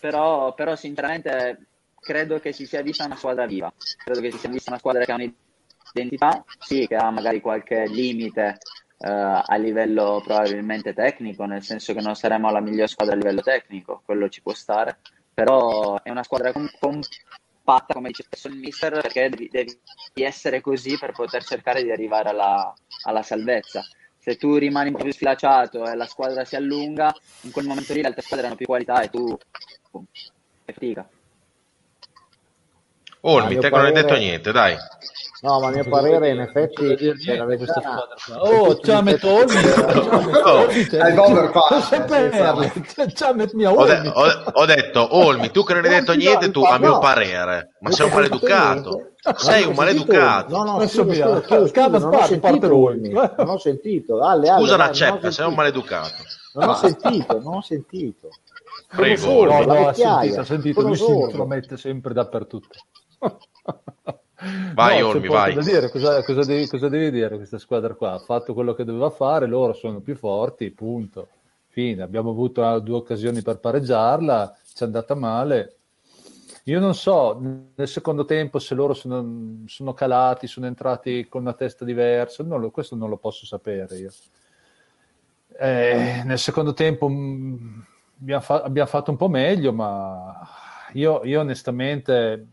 però, 0.00 0.54
però 0.54 0.76
sinceramente 0.76 1.66
credo 2.00 2.38
che 2.38 2.52
si 2.52 2.66
sia 2.66 2.82
vista 2.82 3.04
una 3.04 3.16
squadra 3.16 3.46
viva, 3.46 3.72
credo 4.04 4.20
che 4.20 4.30
si 4.30 4.38
sia 4.38 4.48
vista 4.48 4.70
una 4.70 4.78
squadra 4.78 5.04
che 5.04 5.12
ha 5.12 5.16
un'identità, 5.16 6.44
sì, 6.60 6.86
che 6.86 6.94
ha 6.94 7.10
magari 7.10 7.40
qualche 7.40 7.86
limite 7.88 8.58
eh, 8.98 9.08
a 9.08 9.56
livello 9.56 10.22
probabilmente 10.24 10.94
tecnico, 10.94 11.44
nel 11.44 11.62
senso 11.62 11.92
che 11.92 12.00
non 12.00 12.14
saremo 12.14 12.50
la 12.50 12.60
migliore 12.60 12.86
squadra 12.86 13.14
a 13.14 13.18
livello 13.18 13.42
tecnico, 13.42 14.02
quello 14.04 14.28
ci 14.28 14.40
può 14.40 14.54
stare, 14.54 14.98
però 15.34 16.00
è 16.02 16.10
una 16.10 16.22
squadra 16.22 16.52
compatta, 16.52 17.92
come 17.92 18.08
dice 18.08 18.22
spesso 18.22 18.48
il 18.48 18.56
mister, 18.56 19.00
perché 19.00 19.28
devi, 19.28 19.48
devi, 19.50 19.78
essere 20.14 20.60
così 20.60 20.96
per 20.98 21.12
poter 21.12 21.44
cercare 21.44 21.82
di 21.82 21.90
arrivare 21.90 22.30
alla, 22.30 22.72
alla 23.02 23.22
salvezza. 23.22 23.82
Se 24.18 24.36
tu 24.36 24.56
rimani 24.56 24.88
un 24.88 24.96
po' 24.96 25.02
più 25.02 25.12
sfilacciato 25.12 25.86
e 25.86 25.94
la 25.94 26.06
squadra 26.06 26.44
si 26.44 26.56
allunga, 26.56 27.14
in 27.42 27.52
quel 27.52 27.66
momento 27.66 27.92
lì 27.92 28.00
le 28.00 28.08
altre 28.08 28.22
squadre 28.22 28.46
hanno 28.46 28.56
più 28.56 28.66
qualità 28.66 29.02
e 29.02 29.10
tu 29.10 29.36
fatica. 30.64 31.08
Olmi, 33.22 33.56
te 33.56 33.70
parere... 33.70 33.76
non 33.76 33.84
hai 33.84 33.92
detto 34.02 34.16
niente, 34.16 34.52
dai. 34.52 34.76
No, 35.42 35.60
ma 35.60 35.68
a 35.68 35.70
mio 35.70 35.84
parere 35.88 36.30
in 36.30 36.40
effetti 36.40 36.96
c'era 37.18 37.44
questa 37.44 37.80
squadra 37.80 38.14
qua. 38.24 38.40
Oh, 38.42 38.78
ciao 38.78 39.02
metto 39.02 39.28
Olmi. 39.28 39.54
Hai 40.98 41.12
bomber 41.12 41.50
Ho 44.54 44.64
detto 44.64 45.16
Olmi, 45.16 45.50
tu 45.50 45.62
che 45.62 45.74
non 45.74 45.84
hai 45.84 45.90
detto 45.90 46.14
niente, 46.14 46.50
tu 46.50 46.62
a 46.62 46.78
mio 46.78 46.98
parere. 46.98 47.72
Ma 47.80 47.90
sei 47.90 48.06
un 48.06 48.14
maleducato. 48.14 49.10
Sei 49.36 49.64
un 49.64 49.74
maleducato. 49.74 50.56
No, 50.56 50.64
no, 50.64 50.78
non 50.78 50.82
ho 50.82 50.86
sentito 52.24 52.74
Olmi. 52.74 53.10
Non 53.10 53.30
ho 53.36 53.58
sentito. 53.58 54.18
Scusa 54.56 54.74
una 54.74 54.92
ceppa, 54.92 55.30
sei 55.30 55.46
un 55.46 55.54
maleducato. 55.54 56.14
Non 56.54 56.70
ho 56.70 56.74
sentito, 56.74 57.38
non 57.40 57.56
ho 57.56 57.62
sentito. 57.62 58.30
Prego. 58.88 59.44
No, 59.44 59.62
no, 59.64 59.92
sentito, 59.92 60.44
sentito, 60.44 60.80
lui 60.82 60.96
si 60.96 61.10
intromette 61.10 61.76
sempre 61.76 62.14
dappertutto. 62.14 62.78
Vai, 64.74 65.00
no, 65.00 65.08
Olmi, 65.08 65.28
vai. 65.28 65.56
Dire, 65.62 65.90
cosa, 65.90 66.22
cosa, 66.22 66.44
devi, 66.44 66.66
cosa, 66.68 66.88
devi, 66.88 67.10
dire 67.10 67.36
questa 67.36 67.58
squadra 67.58 67.94
qua? 67.94 68.12
Ha 68.12 68.18
fatto 68.18 68.52
quello 68.52 68.74
che 68.74 68.84
doveva 68.84 69.10
fare, 69.10 69.46
loro 69.46 69.72
sono 69.72 70.00
più 70.00 70.14
forti, 70.14 70.70
punto. 70.70 71.28
fine, 71.68 72.02
abbiamo 72.02 72.30
avuto 72.30 72.78
due 72.80 72.96
occasioni 72.96 73.42
per 73.42 73.58
pareggiarla, 73.58 74.56
ci 74.74 74.82
è 74.82 74.86
andata 74.86 75.14
male. 75.14 75.76
Io 76.64 76.80
non 76.80 76.94
so 76.94 77.38
nel 77.74 77.88
secondo 77.88 78.24
tempo 78.24 78.58
se 78.58 78.74
loro 78.74 78.92
sono, 78.92 79.62
sono 79.66 79.94
calati, 79.94 80.46
sono 80.48 80.66
entrati 80.66 81.26
con 81.28 81.42
una 81.42 81.52
testa 81.52 81.84
diversa, 81.84 82.42
non 82.42 82.60
lo, 82.60 82.70
questo 82.70 82.96
non 82.96 83.08
lo 83.08 83.16
posso 83.16 83.46
sapere 83.46 83.96
io. 83.96 84.10
Eh, 85.58 86.22
nel 86.24 86.38
secondo 86.38 86.74
tempo 86.74 87.08
mh, 87.08 87.14
mm, 87.14 87.80
abbiamo, 88.20 88.40
fa- 88.42 88.62
abbiamo, 88.62 88.88
fatto 88.88 89.10
un 89.10 89.16
po' 89.16 89.28
meglio, 89.28 89.72
ma 89.72 90.40
io, 90.92 91.24
io 91.24 91.40
onestamente 91.40 92.46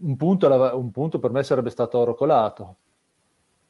un 0.00 0.16
punto, 0.16 0.76
un 0.76 0.90
punto, 0.90 1.18
per 1.18 1.30
me 1.30 1.42
sarebbe 1.42 1.70
stato 1.70 1.98
oro 1.98 2.14
colato. 2.14 2.76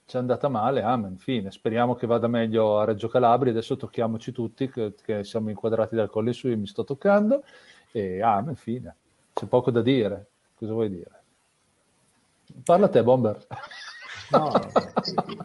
Ci 0.06 0.16
è 0.16 0.18
andata 0.20 0.48
male, 0.48 0.82
amen, 0.82 1.16
fine. 1.16 1.50
Speriamo 1.50 1.94
che 1.94 2.06
vada 2.06 2.28
meglio 2.28 2.78
a 2.78 2.84
Reggio 2.84 3.08
Calabria. 3.08 3.50
Adesso 3.52 3.76
tocchiamoci 3.76 4.30
tutti, 4.32 4.68
che, 4.68 4.94
che 5.02 5.24
siamo 5.24 5.50
inquadrati 5.50 5.96
dal 5.96 6.10
colle 6.10 6.32
su, 6.32 6.48
io 6.48 6.56
mi 6.56 6.66
sto 6.66 6.84
toccando. 6.84 7.42
E 7.90 8.22
amen, 8.22 8.54
fine. 8.54 8.94
C'è 9.32 9.46
poco 9.46 9.70
da 9.70 9.82
dire. 9.82 10.28
Cosa 10.54 10.72
vuoi 10.72 10.90
dire? 10.90 11.22
Parla 12.62 12.88
te, 12.88 13.02
Bomber. 13.02 13.44
No, 14.30 14.52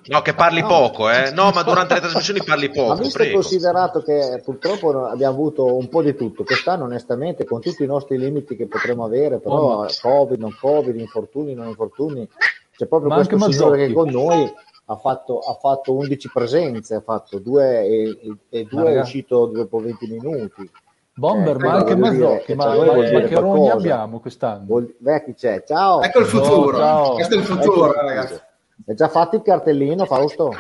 no 0.07 0.21
che 0.21 0.33
parli 0.33 0.61
no. 0.61 0.67
poco, 0.67 1.09
eh? 1.09 1.31
No, 1.31 1.51
ma 1.51 1.63
durante 1.63 1.93
le 1.93 1.99
trasmissioni 1.99 2.43
parli 2.43 2.69
poco. 2.69 2.95
Ma 2.95 2.95
visto 2.95 3.17
prego. 3.19 3.39
considerato 3.39 4.01
che 4.01 4.41
purtroppo 4.43 5.05
abbiamo 5.05 5.33
avuto 5.33 5.75
un 5.75 5.87
po' 5.87 6.01
di 6.01 6.15
tutto, 6.15 6.43
quest'anno 6.43 6.85
onestamente 6.85 7.45
con 7.45 7.61
tutti 7.61 7.83
i 7.83 7.87
nostri 7.87 8.17
limiti 8.17 8.55
che 8.55 8.67
potremo 8.67 9.03
avere, 9.03 9.39
però 9.39 9.83
oh, 9.83 9.87
Covid, 10.01 10.39
non 10.39 10.55
Covid, 10.59 10.95
infortuni, 10.99 11.53
non 11.53 11.67
infortuni, 11.67 12.27
c'è 12.75 12.87
proprio 12.87 13.09
ma 13.09 13.15
questo 13.25 13.51
signore 13.51 13.87
che 13.87 13.93
con 13.93 14.09
noi 14.09 14.51
ha 14.85 14.95
fatto, 14.95 15.39
ha 15.39 15.53
fatto 15.53 15.93
11 15.93 16.29
presenze, 16.33 16.95
ha 16.95 17.01
fatto 17.01 17.39
due 17.39 17.85
e, 17.85 18.37
e 18.49 18.63
due 18.65 18.93
è 18.93 18.99
uscito 18.99 19.45
dopo 19.45 19.79
20 19.79 20.07
minuti. 20.07 20.69
Bomber, 21.13 21.55
eh, 21.57 21.59
ma 21.59 21.73
anche 21.73 21.95
Mazzocchi, 21.95 22.55
ma, 22.55 22.75
ma, 22.75 22.95
ma 22.95 23.21
che 23.21 23.35
rogni 23.35 23.69
abbiamo 23.69 24.19
quest'anno? 24.19 24.65
Vuol, 24.65 24.95
beh, 24.97 25.23
chi 25.25 25.33
c'è? 25.33 25.63
Ciao! 25.65 26.01
Ecco 26.01 26.19
il 26.19 26.25
futuro, 26.25 26.77
oh, 26.79 27.13
questo 27.13 27.35
è 27.35 27.37
il 27.37 27.43
futuro, 27.43 27.93
ecco, 27.93 28.01
ragazzi. 28.01 28.41
Hai 28.85 28.95
già 28.95 29.07
fatto 29.09 29.35
il 29.35 29.41
cartellino, 29.41 30.05
Fausto? 30.05 30.51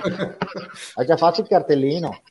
Hai 0.95 1.05
già 1.05 1.17
fatto 1.17 1.41
il 1.41 1.47
cartellino? 1.47 2.21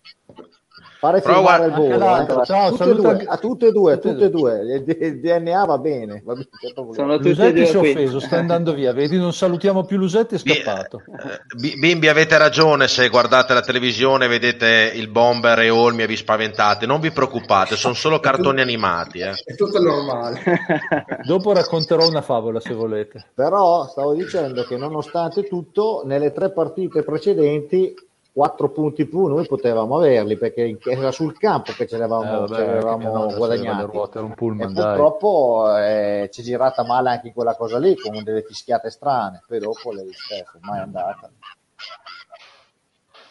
Fare 1.00 1.22
Però 1.22 1.36
firmare 1.36 1.64
il 1.64 1.72
volo. 1.72 1.94
Eh. 1.94 2.44
Ciao, 2.44 2.72
tutte, 2.72 2.94
due, 2.94 3.24
a 3.26 3.38
tutte 3.38 3.68
e 3.68 3.72
due, 3.72 3.98
tutte 3.98 4.24
e 4.26 4.28
due. 4.30 4.84
Il 4.86 5.18
DNA 5.18 5.64
va 5.64 5.78
bene. 5.78 6.20
Va 6.22 6.34
bene 6.34 6.48
Sono 6.92 7.16
tutti 7.16 7.30
Lusetti 7.30 7.64
si 7.64 7.72
è 7.72 7.78
offeso, 7.78 8.20
sta 8.20 8.36
andando 8.36 8.74
via. 8.74 8.92
Vedi, 8.92 9.16
non 9.16 9.32
salutiamo 9.32 9.84
più 9.84 9.96
Lusetti, 9.96 10.34
è 10.34 10.38
scappato. 10.38 10.98
Eh, 10.98 11.78
bimbi, 11.78 12.06
avete 12.06 12.36
ragione 12.36 12.86
se 12.86 13.08
guardate 13.08 13.54
la 13.54 13.62
televisione, 13.62 14.28
vedete 14.28 14.92
il 14.94 15.08
bomber 15.08 15.60
e 15.60 15.70
Olmi 15.70 16.02
e 16.02 16.06
vi 16.06 16.16
spaventate. 16.16 16.84
Non 16.84 17.00
vi 17.00 17.10
preoccupate, 17.12 17.76
sono 17.76 17.94
solo 17.94 18.20
cartoni 18.20 18.60
animati. 18.60 19.20
Eh. 19.20 19.32
È 19.42 19.54
tutto 19.54 19.80
normale. 19.80 20.42
Dopo 21.24 21.54
racconterò 21.54 22.06
una 22.06 22.20
favola 22.20 22.60
se 22.60 22.74
volete. 22.74 23.28
Però 23.34 23.86
stavo 23.86 24.12
dicendo 24.12 24.64
che 24.64 24.76
nonostante 24.76 25.44
tutto, 25.44 26.02
nelle 26.04 26.30
tre 26.30 26.52
partite 26.52 27.02
precedenti 27.02 27.94
4 28.32 28.70
punti 28.70 29.06
più 29.06 29.26
noi 29.26 29.46
potevamo 29.46 29.96
averli 29.96 30.36
perché 30.36 30.78
era 30.84 31.10
sul 31.10 31.36
campo 31.36 31.72
che 31.72 31.86
ce 31.86 31.98
l'avevamo, 31.98 32.24
eh, 32.24 32.38
vabbè, 32.38 32.54
ce 32.54 32.64
l'avevamo 32.64 33.34
guadagnati. 33.34 33.96
un 34.18 34.34
pullman, 34.34 34.70
e 34.70 34.72
purtroppo 34.72 35.76
eh, 35.76 36.28
ci 36.32 36.40
è 36.40 36.44
girata 36.44 36.84
male 36.84 37.10
anche 37.10 37.32
quella 37.32 37.56
cosa 37.56 37.78
lì 37.78 37.96
con 37.96 38.22
delle 38.22 38.42
fischiate 38.42 38.90
strane. 38.90 39.42
Poi 39.46 39.58
dopo 39.58 39.92
le 39.92 40.04
rispetto 40.04 40.58
mai 40.60 40.80
andata. 40.80 41.30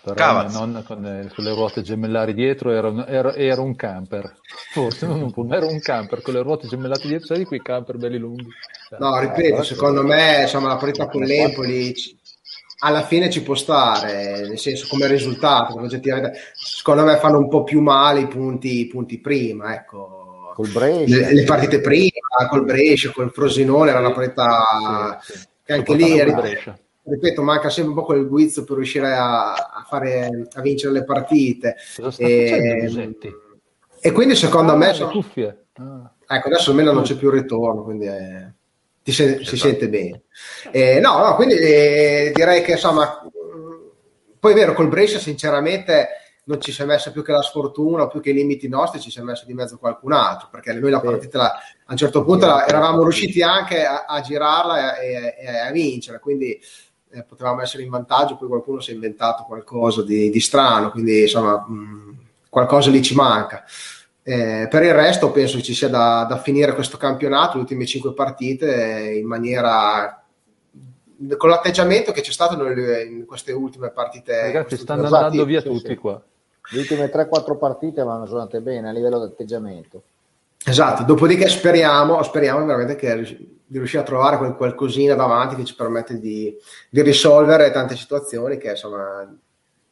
Però 0.02 0.48
non 0.48 0.84
con, 0.86 1.06
eh, 1.06 1.32
con, 1.34 1.44
le 1.44 1.54
ruote 1.54 1.82
gemellari 1.82 2.34
dietro 2.34 2.72
era, 2.72 3.06
era, 3.06 3.34
era, 3.36 3.62
un 3.62 3.76
camper. 3.76 4.34
Forse 4.72 5.06
non 5.06 5.22
un 5.22 5.32
pullman 5.32 5.58
era 5.58 5.66
un 5.66 5.80
camper 5.80 6.22
con 6.22 6.34
le 6.34 6.42
ruote 6.42 6.68
gemellate 6.68 7.08
dietro 7.08 7.28
sai 7.28 7.40
di 7.40 7.46
quei 7.46 7.62
camper 7.62 7.98
belli 7.98 8.18
lunghi? 8.18 8.48
No 8.98 9.20
ripeto 9.20 9.62
secondo 9.62 10.02
me 10.04 10.44
insomma 10.44 10.70
la 10.70 10.78
partita 10.78 11.08
con 11.08 11.22
l'Empoli 11.22 11.94
alla 12.80 13.04
fine 13.04 13.30
ci 13.30 13.44
può 13.44 13.56
stare, 13.56 14.48
nel 14.48 14.60
senso 14.60 14.88
come 14.90 15.08
risultato, 15.08 15.80
secondo 16.54 17.04
me 17.04 17.18
fanno 17.18 17.38
un 17.38 17.50
po' 17.50 17.64
più 17.64 17.82
male 17.82 18.22
i 18.22 18.28
punti, 18.28 18.80
i 18.80 18.88
punti 18.88 19.20
prima, 19.20 19.74
ecco. 19.74 20.54
Col 20.56 20.70
Brescia. 20.70 21.16
Le, 21.16 21.34
le, 21.34 21.44
partite 21.44 21.80
prima, 21.80 22.48
col 22.50 22.66
Brescia, 22.66 23.12
col 23.12 23.32
Frosinone, 23.32 23.90
era 23.90 24.00
una 24.00 24.12
partita 24.12 25.20
sì, 25.22 25.38
sì. 25.38 25.48
che 25.64 25.74
anche 25.74 25.94
lì, 25.94 26.22
ripeto, 26.22 26.78
ripeto, 27.04 27.42
manca 27.42 27.70
sempre 27.70 27.94
un 27.94 28.00
po' 28.00 28.06
quel 28.06 28.28
guizzo 28.28 28.64
per 28.64 28.76
riuscire 28.78 29.12
a, 29.14 29.54
a, 29.54 29.86
fare, 29.88 30.48
a 30.54 30.62
vincere 30.62 30.94
le 30.94 31.04
partite. 31.06 31.76
E, 32.18 33.16
e, 34.02 34.12
quindi 34.12 34.36
secondo 34.36 34.74
ah, 34.74 34.76
me... 34.76 34.94
Sono, 34.94 35.26
ah. 35.76 36.14
Ecco, 36.32 36.48
adesso 36.48 36.72
almeno 36.72 36.92
non 36.92 37.04
c'è 37.04 37.16
più 37.16 37.30
ritorno, 37.30 37.84
quindi 37.84 38.06
è 38.06 38.52
si, 39.10 39.24
se, 39.24 39.26
esatto. 39.26 39.44
si 39.46 39.58
sente 39.58 39.90
bene. 39.90 40.24
Eh, 40.72 41.00
no, 41.00 41.26
no, 41.26 41.36
quindi 41.36 41.56
eh, 41.56 42.32
direi 42.34 42.62
che 42.62 42.74
insomma, 42.74 43.28
poi 44.40 44.52
è 44.52 44.56
vero, 44.56 44.74
col 44.74 44.88
Brescia 44.88 45.20
sinceramente 45.20 46.10
non 46.46 46.60
ci 46.60 46.72
si 46.72 46.82
è 46.82 46.86
messo 46.86 47.12
più 47.12 47.24
che 47.24 47.32
la 47.32 47.44
sfortuna 47.44 48.04
o 48.04 48.08
più 48.08 48.22
che 48.22 48.32
i 48.32 48.34
limiti 48.34 48.68
nostri, 48.68 49.00
ci 49.00 49.12
si 49.12 49.20
è 49.20 49.22
messo 49.22 49.46
di 49.46 49.54
mezzo 49.54 49.78
qualcun 49.78 50.14
altro, 50.14 50.48
perché 50.52 50.74
noi 50.74 50.90
la 50.90 51.00
partita 51.00 51.38
la, 51.38 51.52
a 51.52 51.92
un 51.92 51.98
certo 51.98 52.24
punto 52.24 52.48
la, 52.48 52.66
eravamo 52.66 53.04
riusciti 53.04 53.44
anche 53.44 53.86
a, 53.86 54.06
a 54.06 54.20
girarla 54.22 54.98
e, 54.98 55.08
e, 55.08 55.36
e, 55.40 55.58
a 55.60 55.72
vincere, 55.72 56.20
quindi 56.20 56.60
eh, 57.12 57.24
potevamo 57.24 57.62
essere 57.62 57.84
in 57.84 57.90
vantaggio, 57.90 58.36
poi 58.36 58.48
qualcuno 58.48 58.80
si 58.80 58.90
è 58.92 58.94
inventato 58.96 59.44
qualcosa 59.44 60.02
di, 60.04 60.32
di 60.32 60.40
strano, 60.40 60.90
quindi 60.90 61.22
insomma 61.22 61.64
mh, 61.68 62.18
qualcosa 62.50 62.90
lì 62.90 63.02
ci 63.04 63.14
manca. 63.14 63.64
Eh, 64.22 64.68
per 64.70 64.84
il 64.84 64.94
resto 64.94 65.32
penso 65.32 65.62
ci 65.62 65.74
sia 65.74 65.88
da, 65.88 66.26
da, 66.30 66.38
finire 66.38 66.74
questo 66.74 66.98
campionato, 66.98 67.56
le 67.56 67.62
ultime 67.62 67.86
cinque 67.86 68.14
partite, 68.14 69.14
in 69.20 69.26
maniera 69.26 70.24
con 71.38 71.50
l'atteggiamento 71.50 72.12
che 72.12 72.22
c'è 72.22 72.32
stato 72.32 72.56
nelle, 72.56 73.04
in 73.04 73.26
queste 73.26 73.52
ultime 73.52 73.90
partite. 73.90 74.42
Ragazzi, 74.42 74.78
stanno 74.78 75.06
andando 75.06 75.46
via 75.46 75.62
tutti 75.62 75.90
sì. 75.90 75.96
qua. 75.96 76.22
Le 76.72 76.80
ultime 76.80 77.12
3-4 77.12 77.58
partite 77.58 78.04
vanno 78.04 78.26
andate 78.26 78.62
bene 78.62 78.90
a 78.90 78.92
livello 78.92 79.20
di 79.20 79.32
atteggiamento. 79.32 80.04
Esatto, 80.64 81.04
dopodiché 81.04 81.48
speriamo, 81.48 82.22
speriamo 82.22 82.64
veramente 82.66 82.96
che, 82.96 83.16
di 83.66 83.78
riuscire 83.78 84.04
a 84.04 84.06
trovare 84.06 84.38
quel 84.38 84.56
qualcosina 84.56 85.16
davanti 85.16 85.56
che 85.56 85.64
ci 85.64 85.76
permette 85.76 86.20
di, 86.20 86.56
di 86.90 87.02
risolvere 87.02 87.72
tante 87.72 87.96
situazioni 87.96 88.58
che 88.58 88.72
insomma 88.72 89.28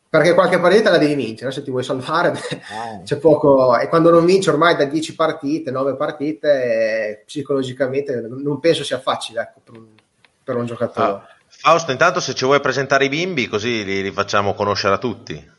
perché 0.10 0.34
qualche 0.34 0.60
partita 0.60 0.90
la 0.90 0.98
devi 0.98 1.16
vincere, 1.16 1.52
se 1.52 1.64
ti 1.64 1.70
vuoi 1.70 1.84
salvare 1.84 2.32
eh. 2.50 3.04
c'è 3.04 3.18
poco, 3.18 3.78
e 3.78 3.90
quando 3.90 4.10
non 4.10 4.26
vinci 4.26 4.50
ormai 4.50 4.76
da 4.76 4.86
10 4.86 5.16
partite, 5.16 5.72
9 5.72 5.96
partite, 5.96 7.24
psicologicamente 7.26 8.22
non 8.22 8.60
penso 8.60 8.84
sia 8.84 9.00
facile 9.00 9.42
ecco, 9.42 9.62
per, 9.64 9.78
un, 9.78 9.88
per, 10.44 10.56
un, 10.56 10.66
giocatore. 10.66 11.08
Ah. 11.08 11.28
Fausto, 11.48 11.92
intanto 11.92 12.20
se 12.20 12.34
ci 12.34 12.46
vuoi 12.46 12.60
presentare 12.60 13.06
i 13.06 13.10
bimbi 13.10 13.48
così 13.48 13.84
li, 13.84 14.02
li 14.02 14.12
facciamo 14.12 14.54
conoscere 14.54 14.94
a 14.96 14.98
tutti. 14.98 15.56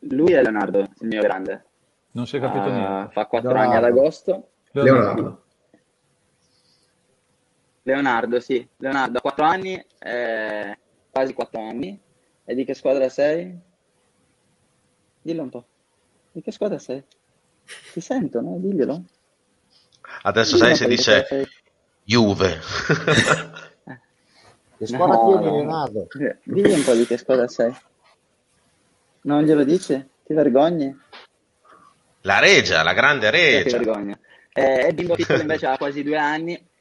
Lui 0.00 0.32
è 0.32 0.40
Leonardo, 0.40 0.78
il 0.78 1.08
mio 1.08 1.20
grande. 1.20 1.64
Non 2.12 2.26
si 2.26 2.36
è 2.36 2.40
capito 2.40 2.68
uh, 2.68 2.72
niente. 2.72 3.12
Fa 3.12 3.26
4 3.26 3.48
Leonardo. 3.48 3.74
anni 3.74 3.84
ad 3.84 3.84
agosto. 3.90 4.48
Leonardo. 4.70 5.02
Leonardo, 5.02 5.43
sì. 8.40 8.66
Leonardo, 8.78 9.18
ha 9.18 9.20
4 9.20 9.44
anni, 9.44 9.84
eh, 9.98 10.78
quasi 11.10 11.34
4 11.34 11.60
anni. 11.60 12.00
E 12.46 12.54
di 12.54 12.64
che 12.64 12.72
squadra 12.74 13.08
sei? 13.10 13.54
Dillo 15.20 15.42
un 15.42 15.50
po'. 15.50 15.66
Di 16.32 16.40
che 16.40 16.50
squadra 16.50 16.78
sei? 16.78 17.04
Ti 17.92 18.00
sentono? 18.00 18.56
Diglielo. 18.58 19.04
Adesso 20.22 20.54
Diglielo 20.54 20.74
sai 20.74 20.76
se 20.76 20.88
dice 20.88 21.26
sei... 21.26 21.46
Juve. 22.04 22.58
che 24.78 24.86
squadra 24.86 25.16
no, 25.16 25.26
tieni, 25.26 25.44
no. 25.44 25.56
Leonardo? 25.56 26.06
Digli 26.42 26.72
un 26.72 26.84
po' 26.84 26.94
di 26.94 27.06
che 27.06 27.18
squadra 27.18 27.48
sei. 27.48 27.74
Non 29.22 29.42
glielo 29.42 29.64
dice? 29.64 30.08
Ti 30.24 30.32
vergogni? 30.32 30.98
La 32.22 32.38
Regia, 32.38 32.82
la 32.82 32.94
grande 32.94 33.28
Regia. 33.30 33.76
Che 33.76 33.84
vergogna. 33.84 34.18
Eh, 34.52 34.88
il 34.88 34.94
bimbo 34.94 35.16
piccolo 35.16 35.40
invece 35.40 35.66
ha 35.66 35.76
quasi 35.76 36.02
due 36.02 36.16
anni 36.16 36.72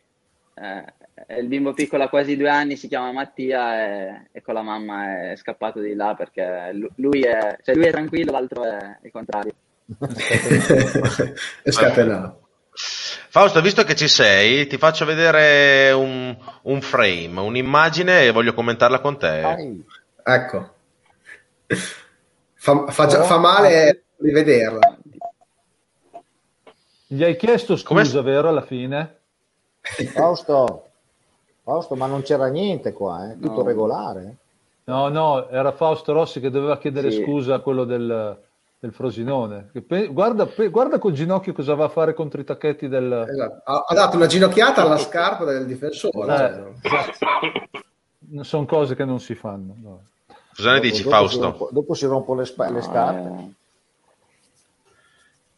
eh, 0.55 1.39
il 1.39 1.47
bimbo 1.47 1.73
piccolo 1.73 2.03
ha 2.03 2.09
quasi 2.09 2.37
due 2.37 2.49
anni, 2.49 2.75
si 2.75 2.87
chiama 2.87 3.11
Mattia 3.11 3.85
e, 3.85 4.29
e, 4.31 4.41
con 4.41 4.53
la 4.53 4.61
mamma 4.61 5.31
è 5.31 5.35
scappato 5.35 5.79
di 5.79 5.95
là 5.95 6.15
perché 6.15 6.71
lui 6.95 7.21
è, 7.21 7.57
cioè 7.63 7.75
lui 7.75 7.85
è 7.85 7.91
tranquillo, 7.91 8.31
l'altro 8.31 8.63
è 8.63 8.97
il 9.01 9.11
contrario. 9.11 9.53
è 11.63 11.71
scatenato. 11.71 12.41
Fausto, 12.75 13.61
visto 13.61 13.83
che 13.83 13.95
ci 13.95 14.07
sei, 14.07 14.67
ti 14.67 14.77
faccio 14.77 15.05
vedere 15.05 15.91
un, 15.91 16.35
un 16.63 16.81
frame, 16.81 17.39
un'immagine 17.39 18.25
e 18.25 18.31
voglio 18.31 18.53
commentarla 18.53 18.99
con 18.99 19.17
te. 19.17 19.41
Dai. 19.41 19.83
Ecco. 20.23 20.73
Fa, 22.53 22.85
fa, 22.87 23.07
fa 23.23 23.37
male 23.37 24.03
rivederla. 24.17 24.97
Gli 27.07 27.23
hai 27.23 27.35
chiesto 27.35 27.75
scusa, 27.75 28.21
Come... 28.21 28.31
vero, 28.31 28.49
alla 28.49 28.61
fine? 28.61 29.21
Fausto, 29.83 30.85
Fausto, 31.63 31.95
ma 31.95 32.07
non 32.07 32.21
c'era 32.21 32.47
niente 32.47 32.93
qua, 32.93 33.31
eh? 33.31 33.39
tutto 33.39 33.61
no. 33.61 33.63
regolare. 33.63 34.37
No, 34.85 35.07
no, 35.09 35.49
era 35.49 35.71
Fausto 35.71 36.13
Rossi 36.13 36.39
che 36.39 36.49
doveva 36.49 36.77
chiedere 36.77 37.11
sì. 37.11 37.23
scusa 37.23 37.55
a 37.55 37.59
quello 37.59 37.83
del, 37.83 38.37
del 38.79 38.91
Frosinone. 38.91 39.71
Guarda, 40.09 40.47
guarda 40.69 40.99
col 40.99 41.13
ginocchio 41.13 41.53
cosa 41.53 41.73
va 41.75 41.85
a 41.85 41.89
fare 41.89 42.13
contro 42.13 42.41
i 42.41 42.43
tacchetti 42.43 42.87
del... 42.87 43.25
Esatto. 43.29 43.61
Ha, 43.63 43.85
ha, 43.87 43.93
dato 43.93 44.17
una 44.17 44.27
ginocchiata 44.27 44.81
alla 44.81 44.97
scarpa 44.97 45.45
del 45.45 45.65
difensore. 45.65 46.73
Eh, 46.81 46.89
cioè. 46.89 48.43
Sono 48.43 48.65
cose 48.65 48.95
che 48.95 49.05
non 49.05 49.19
si 49.19 49.35
fanno. 49.35 49.75
No. 49.81 50.03
Cosa 50.55 50.73
ne 50.73 50.79
dici, 50.81 51.03
dopo 51.03 51.15
Fausto? 51.15 51.65
Si 51.67 51.73
dopo 51.73 51.93
si 51.93 52.05
rompono 52.05 52.39
le, 52.41 52.45
spa- 52.45 52.69
le 52.69 52.81
scarpe. 52.81 53.41
Eh... 53.41 53.61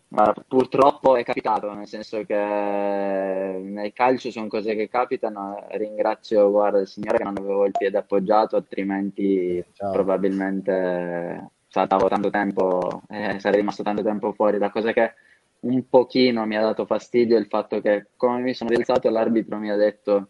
Ma 0.08 0.34
purtroppo 0.48 1.16
è 1.16 1.24
capitato, 1.24 1.74
nel 1.74 1.88
senso 1.88 2.24
che 2.26 2.36
nel 2.36 3.92
calcio 3.94 4.32
sono 4.32 4.48
cose 4.48 4.76
che 4.76 4.88
capitano. 4.88 5.66
Ringrazio 5.72 6.50
guarda, 6.52 6.80
il 6.80 6.88
Signore 6.88 7.18
che 7.18 7.24
non 7.24 7.38
avevo 7.38 7.66
il 7.66 7.74
piede 7.78 7.98
appoggiato, 7.98 8.56
altrimenti 8.56 9.64
Ciao. 9.74 9.92
probabilmente 9.92 11.50
stavo 11.68 12.08
tanto 12.08 12.30
tempo, 12.30 13.02
eh, 13.10 13.40
sarei 13.40 13.60
rimasto 13.60 13.84
tanto 13.84 14.04
tempo 14.04 14.32
fuori. 14.32 14.58
La 14.58 14.70
cosa 14.70 14.94
che 14.94 15.14
un 15.62 15.90
pochino 15.90 16.46
mi 16.46 16.56
ha 16.56 16.62
dato 16.62 16.86
fastidio 16.86 17.36
è 17.36 17.40
il 17.40 17.48
fatto 17.48 17.82
che 17.82 18.08
come 18.16 18.42
mi 18.42 18.54
sono 18.54 18.70
rialzato 18.70 19.10
l'arbitro 19.10 19.58
mi 19.58 19.72
ha 19.72 19.76
detto 19.76 20.28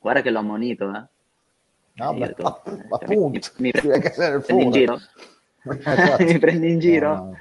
guarda 0.00 0.22
che 0.22 0.30
l'ho 0.30 0.38
ammonito, 0.40 0.90
eh. 0.90 1.04
No, 1.96 2.12
beh, 2.12 2.26
detto, 2.26 2.62
eh, 2.66 2.86
appunto, 2.90 3.50
mi, 3.58 3.70
mi, 3.72 4.00
prendi 4.40 4.62
in 4.64 4.70
giro? 4.70 5.00
Esatto. 5.64 6.24
mi 6.24 6.38
prendi 6.38 6.72
in 6.72 6.78
giro? 6.78 7.14
No. 7.14 7.36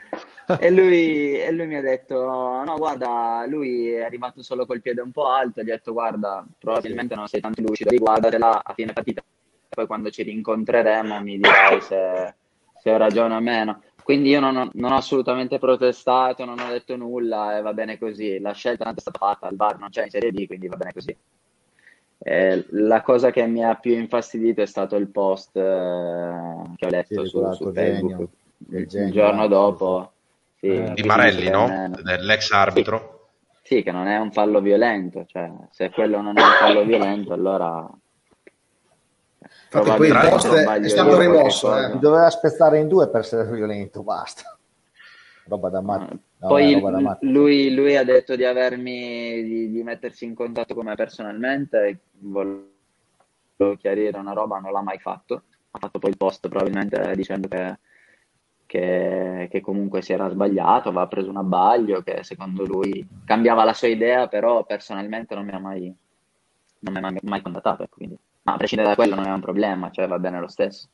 E, 0.60 0.72
lui, 0.72 1.40
e, 1.40 1.52
lui, 1.52 1.68
mi 1.68 1.76
ha 1.76 1.82
detto: 1.82 2.16
No, 2.64 2.76
guarda, 2.78 3.46
lui 3.48 3.92
è 3.92 4.04
arrivato 4.04 4.42
solo 4.42 4.66
col 4.66 4.82
piede 4.82 5.02
un 5.02 5.12
po' 5.12 5.28
alto. 5.28 5.62
Gli 5.62 5.70
ho 5.70 5.74
detto: 5.74 5.94
Guarda, 5.94 6.46
probabilmente 6.58 7.16
non 7.16 7.28
sei 7.28 7.42
tanto 7.42 7.62
lucido, 7.62 7.90
riguardatela 7.90 8.64
a 8.64 8.74
fine 8.74 8.94
partita. 8.94 9.24
Poi 9.70 9.88
quando 9.88 10.10
ci 10.10 10.24
rincontreremo 10.24 11.20
mi 11.22 11.38
dirai 11.38 11.82
se, 11.82 12.36
se 12.80 12.92
ho 12.92 12.98
ragione 12.98 13.36
o 13.36 13.40
meno. 13.40 13.82
Quindi 14.04 14.30
io 14.30 14.40
non 14.40 14.58
ho, 14.58 14.70
non 14.74 14.92
ho, 14.92 14.98
assolutamente 14.98 15.58
protestato, 15.60 16.44
non 16.44 16.60
ho 16.60 16.70
detto 16.70 16.96
nulla 16.98 17.58
e 17.58 17.62
va 17.62 17.74
bene 17.74 17.98
così. 17.98 18.40
La 18.40 18.52
scelta 18.52 18.94
è 18.94 19.00
stata 19.00 19.18
fatta, 19.18 19.48
il 19.48 19.56
VAR 19.56 19.80
non 19.80 19.90
c'è 19.90 20.04
in 20.04 20.10
Serie 20.10 20.32
D, 20.32 20.46
quindi 20.46 20.68
va 20.68 20.76
bene 20.76 20.94
così. 20.94 21.16
Eh, 22.26 22.66
la 22.72 23.02
cosa 23.02 23.32
che 23.32 23.46
mi 23.48 23.66
ha 23.66 23.76
più 23.76 23.94
infastidito 23.94 24.62
è 24.62 24.66
stato 24.66 24.96
il 24.96 25.08
post 25.08 25.56
eh, 25.58 25.62
che 26.76 26.86
ho 26.86 26.90
letto 26.90 27.24
sì, 27.24 27.30
su, 27.30 27.52
su 27.54 27.72
Facebook 27.74 28.30
il, 28.70 28.88
il 28.90 29.12
giorno 29.12 29.48
dopo. 29.48 30.13
Sì, 30.64 30.70
eh, 30.70 30.94
di 30.94 31.04
Marelli, 31.04 31.50
no? 31.50 31.92
Dell'ex 32.02 32.50
arbitro. 32.52 33.32
Sì, 33.64 33.76
sì, 33.76 33.84
che 33.84 33.92
non 33.92 34.08
è 34.08 34.18
un 34.18 34.32
fallo 34.32 34.62
violento. 34.62 35.26
Cioè, 35.28 35.52
se 35.72 35.90
quello 35.90 36.22
non 36.22 36.38
è 36.38 36.42
un 36.42 36.52
fallo 36.58 36.86
violento, 36.86 37.34
allora 37.34 37.86
Infatti 39.42 39.98
poi 39.98 40.08
il 40.08 40.28
post 40.30 40.54
è 40.54 40.88
stato 40.88 41.20
rimosso. 41.20 41.78
Eh. 41.78 41.98
Doveva 41.98 42.30
spezzare 42.30 42.80
in 42.80 42.88
due 42.88 43.10
per 43.10 43.22
essere 43.22 43.52
violento, 43.52 44.04
basta. 44.04 44.58
Roba 45.48 45.68
da 45.68 45.82
matti. 45.82 46.18
No, 46.38 46.48
poi 46.48 46.80
da 46.80 47.18
lui, 47.24 47.74
lui, 47.74 47.98
ha 47.98 48.06
detto 48.06 48.38
di 48.38 48.46
avermi, 48.46 49.44
di, 49.44 49.70
di, 49.70 49.84
mettersi 49.84 50.24
in 50.24 50.34
contatto 50.34 50.74
con 50.74 50.86
me 50.86 50.96
personalmente, 50.96 52.00
volevo 52.20 52.68
chiarire 53.78 54.18
una 54.18 54.32
roba, 54.32 54.60
non 54.60 54.72
l'ha 54.72 54.82
mai 54.82 55.00
fatto. 55.00 55.44
Ha 55.72 55.80
fatto 55.80 56.00
poi 56.00 56.12
il 56.12 56.18
post 56.18 56.48
probabilmente 56.48 57.14
dicendo 57.18 57.50
che, 57.50 57.80
che, 58.74 59.50
che 59.52 59.62
comunque 59.62 60.02
si 60.02 60.14
era 60.14 60.28
sbagliato, 60.30 60.90
aveva 60.90 61.06
preso 61.06 61.30
un 61.30 61.38
abbaglio, 61.38 62.02
che 62.02 62.24
secondo 62.24 62.66
lui 62.66 63.06
cambiava 63.24 63.64
la 63.64 63.76
sua 63.76 63.88
idea, 63.88 64.28
però 64.28 64.66
personalmente 64.66 65.36
non 65.36 65.46
mi 65.46 65.52
ha 65.52 65.60
mai, 65.60 65.96
non 66.80 66.94
mi 66.94 67.00
ha 67.00 67.14
mai 67.22 67.42
contattato. 67.44 67.86
Quindi 67.88 68.18
ma 68.42 68.54
a 68.54 68.58
prescindere 68.58 68.90
da 68.90 68.96
quello 68.96 69.14
non 69.14 69.28
è 69.28 69.32
un 69.32 69.42
problema, 69.42 69.92
cioè 69.92 70.08
va 70.08 70.18
bene 70.18 70.40
lo 70.40 70.48
stesso. 70.48 70.88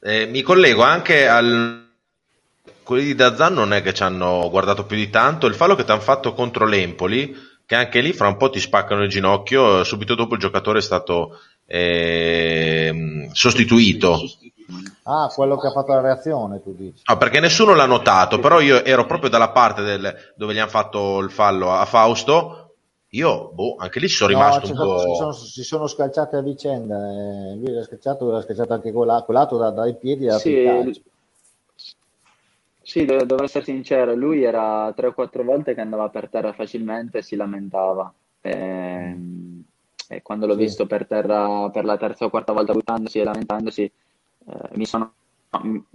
Eh, 0.00 0.26
mi 0.26 0.42
collego 0.42 0.82
anche 0.82 1.26
al 1.26 1.86
quelli 2.84 3.04
di 3.04 3.14
Dazan 3.16 3.54
non 3.54 3.72
è 3.72 3.82
che 3.82 3.92
ci 3.92 4.04
hanno 4.04 4.48
guardato 4.48 4.86
più 4.86 4.96
di 4.96 5.10
tanto, 5.10 5.48
il 5.48 5.54
fallo 5.54 5.74
che 5.74 5.82
ti 5.84 5.90
hanno 5.90 6.00
fatto 6.00 6.34
contro 6.34 6.66
l'Empoli, 6.66 7.34
che 7.66 7.74
anche 7.74 8.00
lì 8.00 8.12
fra 8.12 8.28
un 8.28 8.36
po' 8.36 8.48
ti 8.48 8.60
spaccano 8.60 9.02
il 9.02 9.10
ginocchio, 9.10 9.82
subito 9.82 10.14
dopo 10.14 10.34
il 10.34 10.40
giocatore 10.40 10.78
è 10.78 10.82
stato 10.82 11.40
eh, 11.66 13.28
sostituito. 13.32 14.20
Ah, 15.04 15.30
quello 15.34 15.56
che 15.56 15.68
ha 15.68 15.70
fatto 15.70 15.92
la 15.92 16.00
reazione, 16.00 16.62
tu 16.62 16.74
dici. 16.74 17.02
No, 17.06 17.16
perché 17.16 17.40
nessuno 17.40 17.74
l'ha 17.74 17.86
notato, 17.86 18.38
però 18.38 18.60
io 18.60 18.84
ero 18.84 19.06
proprio 19.06 19.30
dalla 19.30 19.50
parte 19.50 19.82
del, 19.82 20.14
dove 20.36 20.52
gli 20.52 20.58
hanno 20.58 20.68
fatto 20.68 21.18
il 21.20 21.30
fallo 21.30 21.72
a 21.72 21.84
Fausto, 21.86 22.74
io, 23.10 23.50
boh, 23.54 23.76
anche 23.78 24.00
lì 24.00 24.08
ci 24.08 24.16
sono 24.16 24.32
no, 24.32 24.38
rimasto 24.38 24.70
un 24.70 24.76
po'. 24.76 24.98
Si 24.98 25.14
sono, 25.14 25.32
si 25.32 25.62
sono 25.62 25.86
scalciate 25.86 26.36
a 26.36 26.42
vicenda. 26.42 26.96
Eh. 26.96 27.56
Lui 27.56 27.72
era 27.72 27.82
scalciato, 27.82 28.28
era 28.28 28.42
scalciato 28.42 28.74
anche 28.74 28.92
quell'altro 28.92 29.56
da, 29.56 29.70
dai 29.70 29.96
piedi 29.96 30.26
da 30.26 30.38
sì, 30.38 31.00
sì, 32.82 33.04
devo 33.04 33.42
essere 33.42 33.64
sincero, 33.64 34.14
lui 34.14 34.42
era 34.42 34.90
tre 34.96 35.08
o 35.08 35.12
quattro 35.12 35.42
volte 35.44 35.74
che 35.74 35.82
andava 35.82 36.08
per 36.08 36.30
terra 36.30 36.54
facilmente 36.54 37.18
e 37.18 37.22
si 37.22 37.36
lamentava. 37.36 38.10
E, 38.40 38.50
ehm, 38.50 39.62
e 40.08 40.22
quando 40.22 40.46
l'ho 40.46 40.54
sì. 40.54 40.60
visto 40.60 40.86
per 40.86 41.06
terra 41.06 41.68
per 41.68 41.84
la 41.84 41.98
terza 41.98 42.24
o 42.24 42.30
quarta 42.30 42.54
volta 42.54 42.72
buttandosi 42.72 43.18
e 43.18 43.24
lamentandosi, 43.24 43.92
eh, 44.48 44.76
mi 44.76 44.86
sono, 44.86 45.12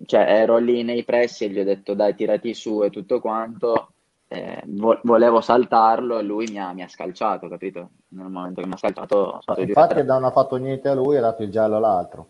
cioè, 0.06 0.22
ero 0.22 0.58
lì 0.58 0.84
nei 0.84 1.04
pressi 1.04 1.46
e 1.46 1.50
gli 1.50 1.60
ho 1.60 1.63
detto 1.63 1.94
dai 1.94 2.16
tirati 2.16 2.54
su 2.54 2.84
e 2.84 2.89
tutto 2.89 3.20
quanto 3.20 3.94
eh, 4.34 4.63
vo- 4.66 5.00
volevo 5.04 5.42
saltarlo 5.42 6.18
e 6.18 6.24
lui 6.24 6.48
mi 6.50 6.60
ha, 6.60 6.74
mi 6.74 6.82
ha, 6.82 6.88
scalciato, 6.88 7.48
capito? 7.48 7.89
Nel 8.10 8.30
momento 8.30 8.62
che 8.62 8.68
mi 8.68 8.74
ha 8.74 8.78
scalciato 8.78 9.39
Infatti 9.58 10.04
non 10.04 10.24
ha 10.24 10.32
fatto 10.32 10.56
niente 10.56 10.89
a 10.89 10.96
lui, 10.96 11.18
ha 11.18 11.22
dato 11.22 11.44
il 11.44 11.52
giallo 11.52 11.78
all'altro. 11.78 12.28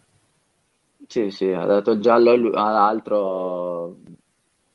Sì, 1.08 1.32
sì, 1.32 1.50
ha 1.52 1.66
dato 1.66 1.92
il 1.92 2.02
giallo 2.02 2.32
all'altro. 2.32 3.98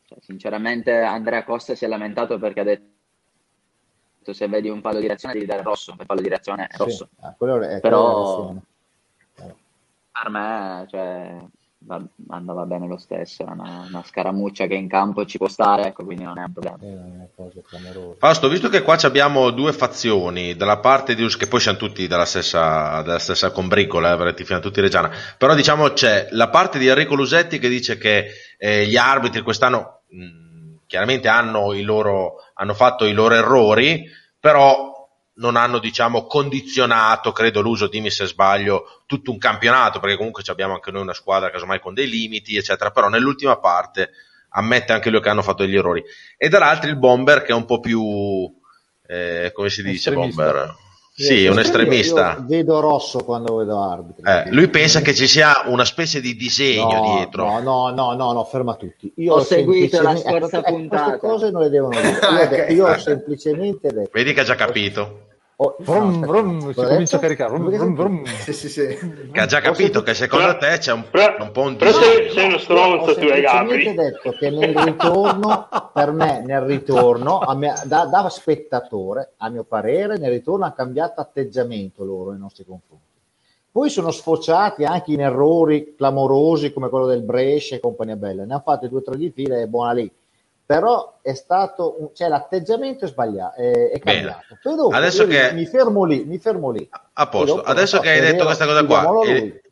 Cioè, 0.04 0.18
sinceramente 0.20 1.00
Andrea 1.00 1.44
Costa 1.44 1.74
si 1.74 1.84
è 1.84 1.88
lamentato 1.88 2.38
perché 2.38 2.60
ha 2.60 2.64
detto 2.64 4.32
se 4.32 4.48
vedi 4.48 4.68
un 4.70 4.80
fallo 4.80 5.00
di 5.00 5.06
reazione 5.06 5.34
devi 5.34 5.46
dare 5.46 5.62
rosso, 5.62 5.94
il 5.98 6.04
fallo 6.06 6.20
di 6.20 6.28
reazione 6.28 6.66
è 6.66 6.76
rosso. 6.76 7.08
Sì, 7.10 7.24
ah, 7.24 7.34
è 7.34 7.80
Però 7.80 8.54
per 10.22 10.30
me, 10.30 10.86
cioè, 10.90 11.36
va, 11.80 12.02
andava 12.28 12.64
bene 12.64 12.86
lo 12.86 12.96
stesso, 12.96 13.44
è 13.44 13.50
una, 13.50 13.86
una, 13.88 14.02
scaramuccia 14.04 14.66
che 14.66 14.74
in 14.74 14.88
campo 14.88 15.24
ci 15.24 15.38
può 15.38 15.48
stare, 15.48 15.88
ecco, 15.88 16.04
quindi 16.04 16.24
non 16.24 16.38
è 16.38 16.44
un 16.44 16.52
problema. 16.52 16.76
Eh, 16.80 18.16
Fausto, 18.18 18.48
visto 18.48 18.68
che 18.68 18.82
qua 18.82 18.96
abbiamo 19.02 19.50
due 19.50 19.72
fazioni, 19.72 20.56
dalla 20.56 20.78
parte 20.78 21.14
di 21.14 21.26
che 21.28 21.46
poi 21.46 21.60
siamo 21.60 21.78
tutti 21.78 22.06
della 22.06 22.24
stessa, 22.24 23.02
della 23.02 23.18
stessa 23.18 23.50
combricola, 23.50 24.12
eh, 24.12 24.60
tutti 24.60 24.80
Reggiana, 24.80 25.10
però 25.36 25.54
diciamo 25.54 25.92
c'è 25.92 26.28
la 26.30 26.48
parte 26.48 26.78
di 26.78 26.88
Enrico 26.88 27.14
Lusetti 27.14 27.58
che 27.58 27.68
dice 27.68 27.98
che 27.98 28.28
eh, 28.58 28.86
gli 28.86 28.96
arbitri 28.96 29.42
quest'anno 29.42 30.02
mh, 30.08 30.76
chiaramente 30.86 31.28
hanno, 31.28 31.72
loro, 31.82 32.36
hanno 32.54 32.74
fatto 32.74 33.04
i 33.04 33.12
loro 33.12 33.34
errori, 33.34 34.04
però 34.40 34.87
non 35.38 35.56
hanno 35.56 35.78
diciamo 35.78 36.26
condizionato, 36.26 37.32
credo 37.32 37.60
l'uso, 37.60 37.88
dimmi 37.88 38.10
se 38.10 38.26
sbaglio, 38.26 39.02
tutto 39.06 39.30
un 39.30 39.38
campionato, 39.38 40.00
perché 40.00 40.16
comunque 40.16 40.42
abbiamo 40.46 40.74
anche 40.74 40.90
noi 40.90 41.02
una 41.02 41.14
squadra 41.14 41.50
casomai 41.50 41.80
con 41.80 41.94
dei 41.94 42.08
limiti, 42.08 42.56
eccetera, 42.56 42.90
però 42.90 43.08
nell'ultima 43.08 43.56
parte 43.58 44.10
ammette 44.50 44.92
anche 44.92 45.10
lui 45.10 45.20
che 45.20 45.28
hanno 45.28 45.42
fatto 45.42 45.64
degli 45.64 45.76
errori. 45.76 46.02
E 46.36 46.48
dall'altro 46.48 46.88
il 46.88 46.96
bomber 46.96 47.42
che 47.42 47.52
è 47.52 47.54
un 47.54 47.64
po' 47.64 47.80
più, 47.80 48.52
eh, 49.06 49.50
come 49.52 49.70
si 49.70 49.82
dice, 49.82 50.10
estremista. 50.10 50.42
bomber? 50.42 50.74
Sì, 51.18 51.46
un 51.46 51.58
estremista. 51.58 52.36
Io 52.38 52.44
vedo 52.46 52.78
rosso 52.78 53.24
quando 53.24 53.56
vedo 53.56 53.82
arbitri. 53.82 54.22
Eh, 54.24 54.52
lui 54.52 54.68
pensa 54.68 55.00
che 55.00 55.14
ci 55.14 55.26
sia 55.26 55.64
una 55.66 55.84
specie 55.84 56.20
di 56.20 56.36
disegno 56.36 56.92
no, 56.92 57.14
dietro. 57.16 57.44
No, 57.44 57.60
no, 57.60 57.90
no, 57.90 58.12
no, 58.14 58.32
no, 58.32 58.44
ferma 58.44 58.76
tutti. 58.76 59.12
Io 59.16 59.34
ho, 59.34 59.38
ho 59.38 59.42
seguito 59.42 60.00
la 60.00 60.14
scorsa 60.14 60.60
eh, 60.60 60.70
puntata. 60.70 61.18
Queste 61.18 61.26
cose 61.26 61.50
non 61.50 61.62
le 61.62 61.70
devono 61.70 62.00
dire. 62.00 62.66
Io, 62.70 62.86
io 62.86 62.88
ho 62.88 62.98
semplicemente 62.98 63.88
detto. 63.92 64.10
Vedi 64.12 64.32
che 64.32 64.40
ha 64.40 64.44
già 64.44 64.54
capito. 64.54 65.26
Oh, 65.60 65.74
vrum, 65.80 66.24
vrum, 66.24 66.72
si 66.72 66.84
comincia 66.84 67.16
a 67.16 67.18
caricare. 67.18 67.58
Vrum, 67.58 67.96
vrum, 67.96 68.24
sì, 68.24 68.52
sì, 68.52 68.68
sì. 68.68 68.86
Che 69.32 69.40
ha 69.40 69.46
già 69.46 69.60
capito 69.60 70.04
che 70.04 70.14
secondo 70.14 70.56
te 70.56 70.78
c'è 70.78 70.92
un, 70.92 71.04
un 71.40 71.50
po' 71.50 71.62
un 71.62 71.74
Però 71.74 71.90
sei, 71.90 72.30
sei 72.30 72.46
uno 72.46 72.58
stronzo 72.58 73.16
tu 73.16 73.26
hai 73.26 73.40
Gabri. 73.40 73.88
Ho 73.88 73.94
detto 73.94 74.30
che 74.38 74.50
nel 74.50 74.72
ritorno, 74.72 75.68
per 75.92 76.12
me, 76.12 76.44
nel 76.46 76.60
ritorno, 76.60 77.40
me, 77.56 77.74
da, 77.86 78.04
da, 78.04 78.28
spettatore, 78.28 79.32
a 79.38 79.48
mio 79.48 79.64
parere, 79.64 80.16
nel 80.16 80.30
ritorno 80.30 80.64
ha 80.64 80.70
cambiato 80.70 81.20
atteggiamento 81.20 82.04
loro 82.04 82.30
nei 82.30 82.38
nostri 82.38 82.64
confronti. 82.64 83.06
Poi 83.72 83.90
sono 83.90 84.12
sfociati 84.12 84.84
anche 84.84 85.10
in 85.10 85.22
errori 85.22 85.96
clamorosi 85.96 86.72
come 86.72 86.88
quello 86.88 87.06
del 87.06 87.22
Brescia 87.22 87.74
e 87.74 87.80
compagnia 87.80 88.14
bella. 88.14 88.44
Ne 88.44 88.52
hanno 88.52 88.62
fatte 88.64 88.88
due 88.88 89.00
o 89.00 89.02
tre 89.02 89.16
di 89.16 89.30
fila 89.30 89.58
e 89.58 89.66
buona 89.66 89.90
lì 89.90 90.08
però 90.68 91.20
è 91.22 91.32
stato 91.32 91.96
un, 91.98 92.08
cioè 92.14 92.28
l'atteggiamento 92.28 93.06
è 93.06 93.08
sbagliato 93.08 93.58
è, 93.58 93.92
è 93.92 93.98
cambiato. 94.00 94.58
Dopo, 94.62 94.94
adesso 94.94 95.26
che 95.26 95.52
mi 95.54 95.64
fermo 95.64 96.04
lì 96.04 96.26
mi 96.26 96.38
fermo 96.38 96.70
lì. 96.70 96.86
A 97.14 97.26
posto. 97.28 97.56
Dopo, 97.56 97.68
adesso 97.70 98.00
che 98.00 98.10
hai 98.10 98.20
detto 98.20 98.44
questa 98.44 98.66
cosa 98.66 98.84
qua 98.84 99.24
eh, 99.24 99.62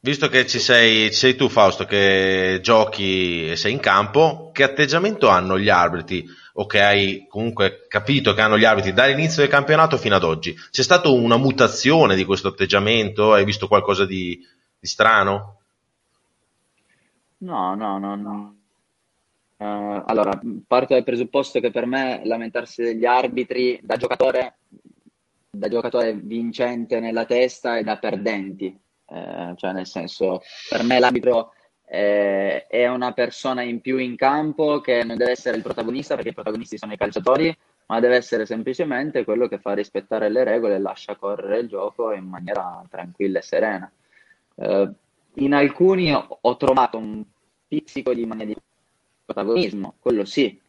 visto 0.00 0.28
che 0.28 0.44
ci 0.48 0.58
sei, 0.58 1.12
ci 1.12 1.18
sei 1.18 1.36
tu 1.36 1.48
Fausto 1.48 1.84
che 1.84 2.58
giochi 2.60 3.52
e 3.52 3.54
sei 3.54 3.70
in 3.70 3.78
campo 3.78 4.50
che 4.52 4.64
atteggiamento 4.64 5.28
hanno 5.28 5.56
gli 5.56 5.68
arbitri? 5.68 6.26
O 6.54 6.66
che 6.66 6.82
hai 6.82 7.26
comunque 7.28 7.84
capito 7.86 8.34
che 8.34 8.40
hanno 8.40 8.58
gli 8.58 8.64
arbitri 8.64 8.92
dall'inizio 8.92 9.42
del 9.42 9.50
campionato 9.50 9.96
fino 9.98 10.16
ad 10.16 10.24
oggi? 10.24 10.52
C'è 10.72 10.82
stata 10.82 11.10
una 11.10 11.36
mutazione 11.36 12.16
di 12.16 12.24
questo 12.24 12.48
atteggiamento? 12.48 13.32
Hai 13.34 13.44
visto 13.44 13.68
qualcosa 13.68 14.04
di, 14.04 14.36
di 14.36 14.46
di 14.84 14.90
strano? 14.90 15.60
No, 17.38 17.74
no, 17.74 17.98
no, 17.98 18.14
no. 18.16 18.54
Uh, 19.64 20.02
allora, 20.04 20.38
parto 20.66 20.92
dal 20.92 21.04
presupposto 21.04 21.58
che 21.58 21.70
per 21.70 21.86
me 21.86 22.20
lamentarsi 22.24 22.82
degli 22.82 23.06
arbitri 23.06 23.80
da 23.82 23.96
giocatore, 23.96 24.56
da 25.48 25.68
giocatore 25.68 26.12
vincente 26.12 27.00
nella 27.00 27.24
testa 27.24 27.78
e 27.78 27.82
da 27.82 27.96
perdenti. 27.96 28.78
Eh, 29.06 29.54
cioè, 29.56 29.72
nel 29.72 29.86
senso, 29.86 30.42
per 30.68 30.82
me 30.82 30.98
l'arbitro 30.98 31.54
eh, 31.86 32.66
è 32.66 32.86
una 32.88 33.12
persona 33.12 33.62
in 33.62 33.80
più 33.80 33.96
in 33.96 34.16
campo 34.16 34.80
che 34.80 35.02
non 35.02 35.16
deve 35.16 35.30
essere 35.30 35.56
il 35.56 35.62
protagonista 35.62 36.14
perché 36.14 36.30
i 36.30 36.34
protagonisti 36.34 36.76
sono 36.76 36.92
i 36.92 36.98
calciatori, 36.98 37.56
ma 37.86 38.00
deve 38.00 38.16
essere 38.16 38.44
semplicemente 38.44 39.24
quello 39.24 39.48
che 39.48 39.58
fa 39.58 39.72
rispettare 39.72 40.28
le 40.28 40.44
regole 40.44 40.74
e 40.74 40.78
lascia 40.78 41.16
correre 41.16 41.60
il 41.60 41.68
gioco 41.68 42.12
in 42.12 42.26
maniera 42.26 42.84
tranquilla 42.90 43.38
e 43.38 43.42
serena. 43.42 43.90
Eh, 44.56 44.90
in 45.36 45.54
alcuni 45.54 46.12
ho, 46.12 46.38
ho 46.38 46.56
trovato 46.58 46.98
un 46.98 47.24
pizzico 47.66 48.12
di 48.12 48.26
mania 48.26 48.44
di 48.44 48.56
protagonismo, 49.24 49.94
quello 50.00 50.24
sì, 50.24 50.60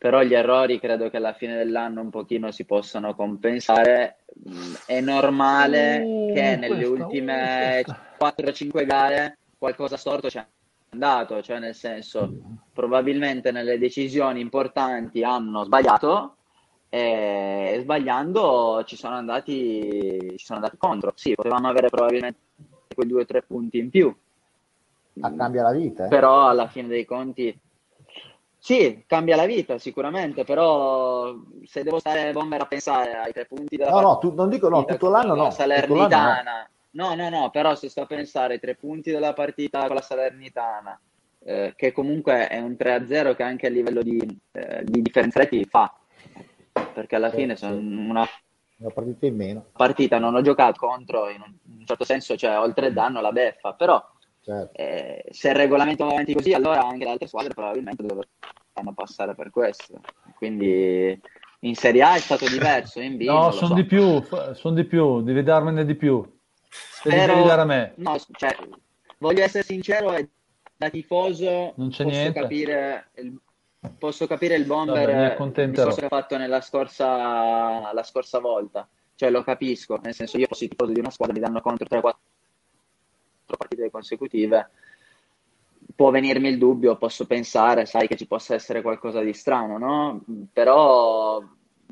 però 0.00 0.22
gli 0.22 0.32
errori 0.32 0.80
credo 0.80 1.10
che 1.10 1.18
alla 1.18 1.34
fine 1.34 1.56
dell'anno 1.56 2.00
un 2.00 2.08
pochino 2.08 2.50
si 2.50 2.64
possano 2.64 3.14
compensare. 3.14 4.20
È 4.86 4.98
normale 5.00 5.98
uh, 5.98 6.32
che 6.32 6.56
nelle 6.56 6.68
questo, 6.68 6.92
ultime 6.92 7.84
4-5 8.18 8.86
gare 8.86 9.36
qualcosa 9.58 9.98
storto 9.98 10.28
c'è 10.28 10.42
andato, 10.88 11.42
cioè 11.42 11.58
nel 11.58 11.74
senso 11.74 12.32
probabilmente 12.72 13.52
nelle 13.52 13.78
decisioni 13.78 14.40
importanti 14.40 15.22
hanno 15.22 15.64
sbagliato 15.64 16.36
e 16.88 17.78
sbagliando 17.82 18.82
ci 18.86 18.96
sono 18.96 19.16
andati, 19.16 20.34
ci 20.36 20.44
sono 20.46 20.60
andati 20.60 20.78
contro. 20.78 21.12
Sì, 21.14 21.34
potevamo 21.34 21.68
avere 21.68 21.90
probabilmente 21.90 22.38
quei 22.94 23.06
due 23.06 23.20
o 23.20 23.26
tre 23.26 23.42
punti 23.42 23.76
in 23.76 23.90
più. 23.90 24.16
Ma 25.12 25.34
cambia 25.34 25.62
la 25.62 25.72
vita. 25.72 26.06
Eh? 26.06 26.08
Però 26.08 26.48
alla 26.48 26.68
fine 26.68 26.88
dei 26.88 27.04
conti 27.04 27.54
sì, 28.60 29.04
cambia 29.06 29.36
la 29.36 29.46
vita 29.46 29.78
sicuramente, 29.78 30.44
però 30.44 31.34
se 31.64 31.82
devo 31.82 31.98
stare 31.98 32.30
bomber 32.32 32.60
a 32.60 32.66
pensare 32.66 33.14
ai 33.16 33.32
tre 33.32 33.46
punti 33.46 33.76
della 33.76 33.90
No, 33.90 34.00
no, 34.00 34.18
tu, 34.18 34.34
non 34.34 34.50
dico 34.50 34.68
no, 34.68 34.84
tutto 34.84 35.08
l'anno 35.08 35.34
no. 35.34 35.50
Salernitana. 35.50 36.68
No. 36.90 37.14
no, 37.14 37.14
no, 37.14 37.28
no, 37.30 37.50
però 37.50 37.74
se 37.74 37.88
sto 37.88 38.02
a 38.02 38.06
pensare 38.06 38.54
ai 38.54 38.60
tre 38.60 38.74
punti 38.74 39.10
della 39.10 39.32
partita 39.32 39.86
con 39.86 39.94
la 39.94 40.02
Salernitana, 40.02 41.00
eh, 41.42 41.72
che 41.74 41.92
comunque 41.92 42.48
è 42.48 42.60
un 42.60 42.76
3-0 42.78 43.34
che 43.34 43.42
anche 43.42 43.66
a 43.66 43.70
livello 43.70 44.02
di, 44.02 44.18
eh, 44.52 44.82
di 44.84 45.00
differenza 45.00 45.38
reti 45.38 45.64
fa, 45.64 45.92
perché 46.92 47.16
alla 47.16 47.30
sì, 47.30 47.36
fine 47.36 47.56
sono 47.56 47.76
una 47.76 48.28
una 48.80 48.90
partita 48.92 49.26
in 49.26 49.36
meno. 49.36 49.66
Partita 49.72 50.18
non 50.18 50.34
ho 50.34 50.40
giocato 50.40 50.86
contro, 50.86 51.28
in 51.28 51.42
un, 51.42 51.54
in 51.66 51.80
un 51.80 51.86
certo 51.86 52.04
senso, 52.04 52.36
cioè 52.36 52.58
oltre 52.58 52.92
danno 52.92 53.20
la 53.20 53.30
beffa, 53.30 53.74
però 53.74 54.02
Certo. 54.42 54.76
Eh, 54.80 55.24
se 55.30 55.48
il 55.50 55.54
regolamento 55.54 56.04
va 56.04 56.12
avanti 56.12 56.34
così, 56.34 56.52
allora 56.52 56.82
anche 56.86 57.04
le 57.04 57.10
altre 57.10 57.28
squadre 57.28 57.52
probabilmente 57.54 58.02
dovranno 58.02 58.94
passare 58.94 59.34
per 59.34 59.50
questo. 59.50 60.00
Quindi 60.34 61.20
in 61.60 61.74
Serie 61.74 62.02
A 62.02 62.14
è 62.14 62.18
stato 62.18 62.48
diverso, 62.48 63.00
in 63.00 63.16
B 63.16 63.24
No, 63.24 63.50
sono 63.50 63.68
so. 63.68 63.74
di 63.74 63.84
più, 63.84 64.22
sono 64.54 64.74
di 64.74 64.84
più, 64.84 65.22
devi 65.22 65.42
darmene 65.42 65.84
di 65.84 65.94
più. 65.94 66.24
Spero, 66.68 67.34
devi 67.34 67.46
dare 67.46 67.60
a 67.60 67.64
me. 67.64 67.92
No, 67.96 68.16
cioè, 68.32 68.56
voglio 69.18 69.42
essere 69.42 69.64
sincero 69.64 70.14
e 70.14 70.28
da 70.76 70.88
tifoso 70.88 71.74
non 71.76 71.90
c'è 71.90 72.04
posso 72.04 72.16
niente. 72.16 72.40
capire 72.40 73.10
il, 73.16 73.38
posso 73.98 74.26
capire 74.26 74.54
il 74.54 74.64
bomber 74.64 75.06
Vabbè, 75.36 75.72
che 75.72 76.04
ha 76.04 76.08
fatto 76.08 76.38
nella 76.38 76.62
scorsa, 76.62 77.92
la 77.92 78.02
scorsa 78.02 78.38
volta. 78.38 78.88
Cioè 79.14 79.28
lo 79.28 79.42
capisco, 79.42 79.98
nel 80.02 80.14
senso 80.14 80.38
io 80.38 80.46
fossi 80.46 80.68
tifoso 80.68 80.92
di 80.92 81.00
una 81.00 81.10
squadra, 81.10 81.34
mi 81.34 81.40
danno 81.40 81.60
contro 81.60 81.86
3-4 81.86 82.12
partite 83.56 83.90
consecutive, 83.90 84.70
può 85.94 86.10
venirmi 86.10 86.48
il 86.48 86.58
dubbio, 86.58 86.96
posso 86.96 87.26
pensare, 87.26 87.86
sai, 87.86 88.06
che 88.06 88.16
ci 88.16 88.26
possa 88.26 88.54
essere 88.54 88.82
qualcosa 88.82 89.20
di 89.20 89.32
strano, 89.32 89.78
no? 89.78 90.20
Però 90.52 91.42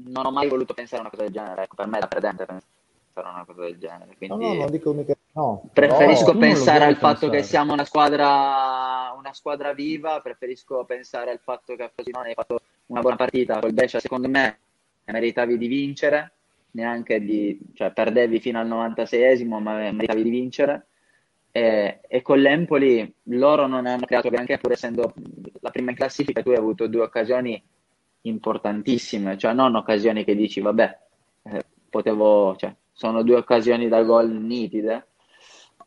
non 0.04 0.26
ho 0.26 0.30
mai 0.30 0.48
voluto 0.48 0.74
pensare 0.74 0.98
a 0.98 1.00
una 1.00 1.10
cosa 1.10 1.24
del 1.24 1.32
genere, 1.32 1.64
ecco, 1.64 1.74
per 1.74 1.86
me 1.86 1.98
è 1.98 2.00
da 2.00 2.08
perdente 2.08 2.46
pensare 2.46 2.64
a 3.14 3.34
una 3.34 3.44
cosa 3.44 3.62
del 3.62 3.78
genere. 3.78 4.16
Quindi 4.16 4.44
no, 4.44 4.52
no, 4.52 4.60
non 4.60 4.70
dico 4.70 4.92
mica 4.92 5.14
no. 5.32 5.68
Preferisco 5.72 6.32
no, 6.32 6.38
pensare 6.38 6.84
al 6.84 6.96
fatto 6.96 7.20
pensare. 7.20 7.38
che 7.38 7.42
siamo 7.42 7.72
una 7.72 7.84
squadra, 7.84 9.14
una 9.16 9.32
squadra 9.32 9.72
viva, 9.72 10.20
preferisco 10.20 10.84
pensare 10.84 11.30
al 11.30 11.40
fatto 11.40 11.74
che 11.76 11.82
a 11.84 11.90
Frosinone 11.92 12.28
hai 12.28 12.34
fatto 12.34 12.60
una 12.86 13.00
buona 13.00 13.16
partita 13.16 13.58
col 13.58 13.72
Brescia, 13.72 14.00
secondo 14.00 14.28
me 14.28 14.58
meritavi 15.04 15.58
di 15.58 15.66
vincere, 15.66 16.32
neanche 16.72 17.20
di, 17.20 17.58
cioè 17.74 17.90
perdevi 17.90 18.40
fino 18.40 18.58
al 18.60 18.68
96esimo, 18.68 19.60
ma 19.60 19.74
meritavi 19.74 20.22
di 20.22 20.30
vincere 20.30 20.86
e, 21.58 22.00
e, 22.06 22.22
con 22.22 22.38
l'Empoli 22.38 23.12
loro 23.24 23.66
non 23.66 23.86
hanno 23.86 24.06
creato 24.06 24.30
granché, 24.30 24.58
pur 24.58 24.72
essendo 24.72 25.12
la 25.60 25.70
prima 25.70 25.90
in 25.90 25.96
classifica, 25.96 26.40
tu 26.40 26.50
hai 26.50 26.56
avuto 26.56 26.86
due 26.86 27.02
occasioni 27.02 27.60
importantissime, 28.22 29.36
cioè 29.36 29.52
non 29.52 29.74
occasioni 29.74 30.22
che 30.22 30.36
dici, 30.36 30.60
vabbè, 30.60 30.98
eh, 31.42 31.64
potevo, 31.90 32.54
cioè, 32.56 32.72
sono 32.92 33.22
due 33.22 33.36
occasioni 33.36 33.88
da 33.88 34.02
gol 34.02 34.30
nitide, 34.30 35.08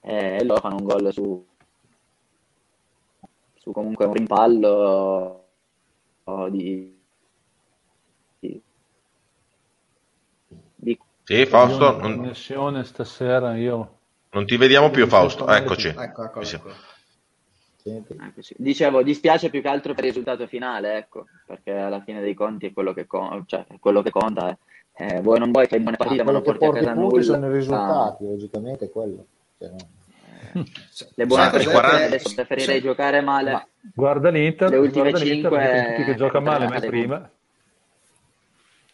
eh, 0.01 0.37
e 0.39 0.43
loro 0.43 0.59
fanno 0.59 0.75
un 0.75 0.83
gol 0.83 1.13
su, 1.13 1.45
su 3.55 3.71
comunque 3.71 4.05
un 4.05 4.13
rimpallo 4.13 5.45
di, 6.49 6.97
di, 8.39 8.61
di... 10.75 10.99
Sì, 11.23 11.45
Fausto. 11.45 11.91
Non... 11.91 11.99
connessione 12.01 12.83
stasera 12.83 13.55
io 13.55 13.99
non 14.31 14.45
ti 14.45 14.57
vediamo 14.57 14.89
più, 14.89 15.07
Fausto. 15.07 15.47
Eccoci. 15.47 15.87
Ecco, 15.87 16.23
ecco, 16.23 16.41
ecco. 16.41 16.71
Dicevo, 18.57 19.01
dispiace 19.01 19.49
più 19.49 19.61
che 19.61 19.67
altro 19.67 19.93
per 19.93 20.03
il 20.05 20.11
risultato 20.11 20.47
finale, 20.47 20.97
ecco, 20.97 21.25
perché 21.45 21.71
alla 21.71 22.01
fine 22.01 22.21
dei 22.21 22.33
conti 22.33 22.67
è 22.67 22.73
quello 22.73 22.93
che, 22.93 23.07
con- 23.07 23.43
cioè, 23.47 23.65
quello 23.79 24.01
che 24.01 24.11
conta. 24.11 24.49
Eh. 24.49 24.57
Eh, 24.93 25.21
vuoi 25.21 25.39
non 25.39 25.51
vuoi 25.51 25.67
che 25.67 25.77
in 25.77 25.81
buone 25.81 25.97
partite, 25.97 26.23
ma 26.23 26.31
non 26.31 26.43
porti 26.43 26.65
a 26.65 26.71
casa 26.71 26.93
nulla. 26.93 27.23
sono 27.23 27.49
i 27.49 27.53
risultati, 27.53 28.23
ah. 28.23 28.27
logicamente, 28.27 28.89
quello. 28.89 29.25
Cioè, 29.57 29.69
no. 29.69 29.77
Eh, 30.53 30.65
le 31.15 31.25
buone 31.25 31.49
partite 31.49 31.71
40... 31.71 32.05
adesso 32.05 32.33
preferirei 32.35 32.75
sì. 32.77 32.81
giocare 32.83 33.21
male. 33.21 33.51
Ma 33.51 33.67
guarda 33.93 34.29
l'Inter, 34.29 34.69
le 34.69 34.77
ultime 34.77 35.13
5 35.13 36.03
che 36.05 36.15
gioca 36.15 36.39
male, 36.39 36.67
ma 36.67 36.79
prima 36.79 37.31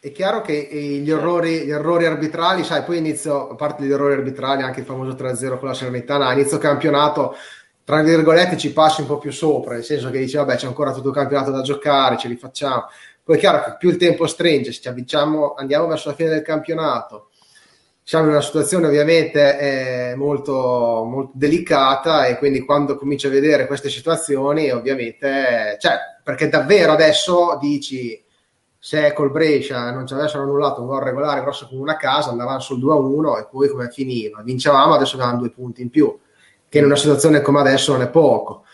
è 0.00 0.12
chiaro 0.12 0.42
che 0.42 0.68
gli 0.70 1.10
errori, 1.10 1.64
gli 1.64 1.70
errori, 1.70 2.06
arbitrali, 2.06 2.62
sai, 2.62 2.84
poi 2.84 2.98
inizio, 2.98 3.50
a 3.50 3.54
parte 3.56 3.84
gli 3.84 3.90
errori 3.90 4.12
arbitrali, 4.12 4.62
anche 4.62 4.80
il 4.80 4.86
famoso 4.86 5.16
3-0 5.16 5.58
con 5.58 5.68
la 5.68 5.74
Salernitana, 5.74 6.32
inizio 6.32 6.58
campionato, 6.58 7.34
tra 7.82 8.00
virgolette, 8.02 8.56
ci 8.56 8.72
passi 8.72 9.00
un 9.00 9.08
po' 9.08 9.18
più 9.18 9.32
sopra, 9.32 9.74
nel 9.74 9.82
senso 9.82 10.10
che 10.10 10.18
dici, 10.18 10.36
vabbè, 10.36 10.54
c'è 10.54 10.66
ancora 10.66 10.92
tutto 10.92 11.08
il 11.08 11.14
campionato 11.14 11.50
da 11.50 11.62
giocare, 11.62 12.16
ce 12.16 12.28
li 12.28 12.36
facciamo. 12.36 12.84
Poi 13.24 13.36
è 13.36 13.38
chiaro 13.40 13.64
che 13.64 13.76
più 13.76 13.90
il 13.90 13.96
tempo 13.96 14.26
stringe, 14.28 14.70
ci 14.70 14.86
avviciniamo, 14.86 15.54
andiamo 15.54 15.88
verso 15.88 16.10
la 16.10 16.14
fine 16.14 16.28
del 16.28 16.42
campionato, 16.42 17.30
siamo 18.04 18.26
in 18.26 18.30
una 18.30 18.40
situazione 18.40 18.86
ovviamente 18.86 19.58
eh, 19.58 20.14
molto, 20.14 21.04
molto 21.06 21.32
delicata 21.34 22.26
e 22.26 22.38
quindi 22.38 22.60
quando 22.60 22.96
cominci 22.96 23.26
a 23.26 23.30
vedere 23.30 23.66
queste 23.66 23.90
situazioni, 23.90 24.70
ovviamente, 24.70 25.76
cioè, 25.80 25.96
perché 26.22 26.48
davvero 26.48 26.92
adesso 26.92 27.58
dici 27.60 28.24
se 28.80 29.12
col 29.12 29.32
Brescia 29.32 29.90
non 29.90 30.06
ci 30.06 30.14
avessero 30.14 30.44
annullato 30.44 30.80
un 30.80 30.86
gol 30.86 31.02
regolare 31.02 31.40
grosso 31.40 31.66
come 31.66 31.80
una 31.80 31.96
casa, 31.96 32.30
andavano 32.30 32.60
sul 32.60 32.78
2-1 32.78 33.38
e 33.38 33.48
poi 33.50 33.68
come 33.68 33.90
finiva? 33.90 34.40
Vincevamo, 34.42 34.94
adesso 34.94 35.16
avevamo 35.16 35.38
due 35.38 35.50
punti 35.50 35.82
in 35.82 35.90
più, 35.90 36.16
che 36.68 36.78
in 36.78 36.84
una 36.84 36.96
situazione 36.96 37.40
come 37.40 37.58
adesso 37.58 37.92
non 37.92 38.02
è 38.02 38.08
poco. 38.08 38.64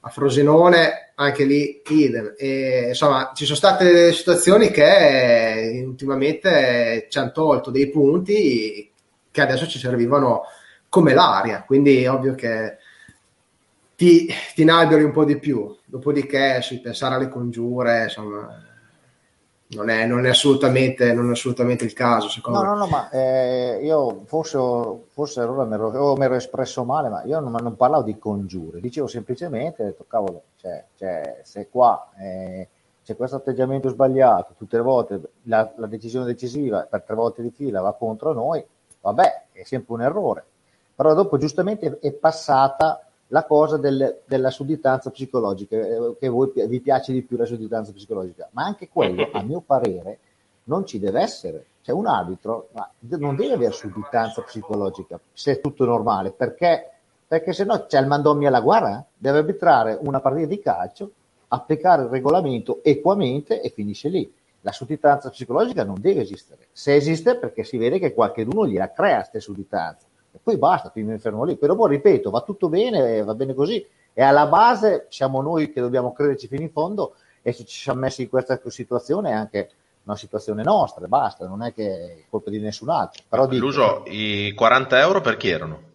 A 0.00 0.08
Frosinone 0.08 1.12
anche 1.14 1.44
lì 1.44 1.80
idem. 1.86 2.34
E, 2.36 2.86
insomma, 2.88 3.30
ci 3.34 3.44
sono 3.44 3.56
state 3.56 4.12
situazioni 4.12 4.70
che 4.70 5.84
ultimamente 5.86 7.06
ci 7.08 7.18
hanno 7.18 7.30
tolto 7.30 7.70
dei 7.70 7.88
punti 7.88 8.90
che 9.30 9.40
adesso 9.40 9.68
ci 9.68 9.78
servivano 9.78 10.42
come 10.88 11.14
l'aria, 11.14 11.62
quindi 11.64 12.02
è 12.02 12.10
ovvio 12.10 12.34
che 12.34 12.78
ti, 13.94 14.26
ti 14.54 14.62
inalberi 14.62 15.04
un 15.04 15.12
po' 15.12 15.24
di 15.24 15.38
più. 15.38 15.74
Dopodiché, 15.84 16.60
sì, 16.62 16.80
pensare 16.80 17.14
alle 17.14 17.28
congiure, 17.28 18.02
insomma 18.04 18.70
non 19.74 19.88
è, 19.88 20.06
non 20.06 20.26
è, 20.26 20.30
assolutamente, 20.30 21.12
non 21.12 21.28
è 21.28 21.32
assolutamente 21.32 21.84
il 21.84 21.92
caso, 21.92 22.28
secondo 22.28 22.62
no, 22.62 22.64
me. 22.64 22.70
No, 22.70 22.76
no, 22.76 22.86
ma 22.86 23.10
eh, 23.10 23.80
io 23.82 24.22
forse, 24.26 24.58
forse 25.10 25.40
allora 25.40 25.64
mi 25.64 25.74
ero, 25.74 26.14
mi 26.16 26.24
ero, 26.24 26.34
espresso 26.34 26.84
male, 26.84 27.08
ma 27.08 27.22
io 27.24 27.40
non, 27.40 27.52
non, 27.52 27.76
parlavo 27.76 28.02
di 28.02 28.18
congiure, 28.18 28.80
dicevo 28.80 29.06
semplicemente, 29.06 29.84
detto, 29.84 30.04
cavolo, 30.06 30.42
cioè, 30.56 30.84
cioè, 30.96 31.40
se 31.42 31.68
qua 31.70 32.10
eh, 32.18 32.68
c'è 33.04 33.16
questo 33.16 33.36
atteggiamento 33.36 33.88
sbagliato, 33.88 34.54
tutte 34.56 34.76
le 34.76 34.82
volte 34.82 35.20
la, 35.44 35.72
la, 35.76 35.86
decisione 35.86 36.26
decisiva 36.26 36.86
per 36.88 37.02
tre 37.02 37.14
volte 37.14 37.42
di 37.42 37.50
fila 37.50 37.80
va 37.80 37.94
contro 37.94 38.32
noi, 38.32 38.64
vabbè, 39.00 39.44
è 39.52 39.62
sempre 39.64 39.94
un 39.94 40.02
errore. 40.02 40.44
Però 40.94 41.14
dopo 41.14 41.38
giustamente 41.38 41.98
è 42.00 42.12
passata 42.12 43.06
la 43.32 43.44
cosa 43.44 43.78
del, 43.78 44.20
della 44.26 44.50
sudditanza 44.50 45.10
psicologica, 45.10 45.76
eh, 45.76 46.16
che 46.20 46.28
voi, 46.28 46.52
vi 46.54 46.80
piace 46.80 47.12
di 47.12 47.22
più 47.22 47.38
la 47.38 47.46
sudditanza 47.46 47.90
psicologica, 47.92 48.48
ma 48.52 48.64
anche 48.64 48.88
quello, 48.88 49.28
a 49.32 49.42
mio 49.42 49.60
parere, 49.60 50.18
non 50.64 50.86
ci 50.86 50.98
deve 50.98 51.20
essere. 51.20 51.66
Cioè 51.80 51.94
un 51.94 52.06
arbitro 52.06 52.68
non 53.00 53.34
deve 53.34 53.54
avere 53.54 53.72
sudditanza 53.72 54.40
psicologica 54.42 55.18
se 55.32 55.52
è 55.52 55.60
tutto 55.60 55.84
normale, 55.84 56.30
perché 56.30 56.90
perché 57.32 57.54
se 57.54 57.64
no 57.64 57.86
c'è 57.86 57.98
il 57.98 58.06
mandommi 58.06 58.44
alla 58.44 58.60
guerra, 58.60 59.02
deve 59.16 59.38
arbitrare 59.38 59.98
una 60.02 60.20
partita 60.20 60.46
di 60.48 60.60
calcio, 60.60 61.12
applicare 61.48 62.02
il 62.02 62.08
regolamento 62.08 62.84
equamente 62.84 63.62
e 63.62 63.70
finisce 63.70 64.10
lì. 64.10 64.30
La 64.60 64.70
sudditanza 64.70 65.30
psicologica 65.30 65.82
non 65.82 65.98
deve 65.98 66.20
esistere. 66.20 66.66
Se 66.72 66.94
esiste 66.94 67.36
perché 67.36 67.64
si 67.64 67.78
vede 67.78 67.98
che 67.98 68.12
qualcuno 68.12 68.66
gliela 68.66 68.92
crea 68.92 69.16
questa 69.16 69.40
sudditanza. 69.40 70.06
E 70.34 70.38
poi 70.42 70.56
basta, 70.56 70.90
mi 70.94 71.18
fermo 71.18 71.44
lì. 71.44 71.56
Però 71.56 71.74
poi 71.74 71.90
ripeto, 71.90 72.30
va 72.30 72.40
tutto 72.40 72.68
bene, 72.68 73.22
va 73.22 73.34
bene 73.34 73.54
così. 73.54 73.86
E 74.14 74.22
alla 74.22 74.46
base 74.46 75.06
siamo 75.08 75.42
noi 75.42 75.72
che 75.72 75.80
dobbiamo 75.80 76.12
crederci 76.12 76.46
fino 76.46 76.62
in 76.62 76.70
fondo 76.70 77.14
e 77.42 77.52
se 77.52 77.64
ci 77.64 77.78
siamo 77.80 78.00
messi 78.00 78.22
in 78.22 78.28
questa 78.28 78.60
situazione 78.66 79.30
è 79.30 79.34
anche 79.34 79.70
una 80.04 80.16
situazione 80.16 80.62
nostra, 80.62 81.06
basta, 81.06 81.46
non 81.46 81.62
è 81.62 81.72
che 81.72 81.84
è 81.84 82.24
colpa 82.28 82.50
di 82.50 82.58
nessun 82.58 82.90
altro. 82.90 83.22
Però 83.28 83.46
dico, 83.46 83.64
Luso, 83.64 84.02
i 84.06 84.52
40 84.54 85.00
euro 85.00 85.20
per 85.20 85.36
chi 85.36 85.48
erano? 85.48 85.90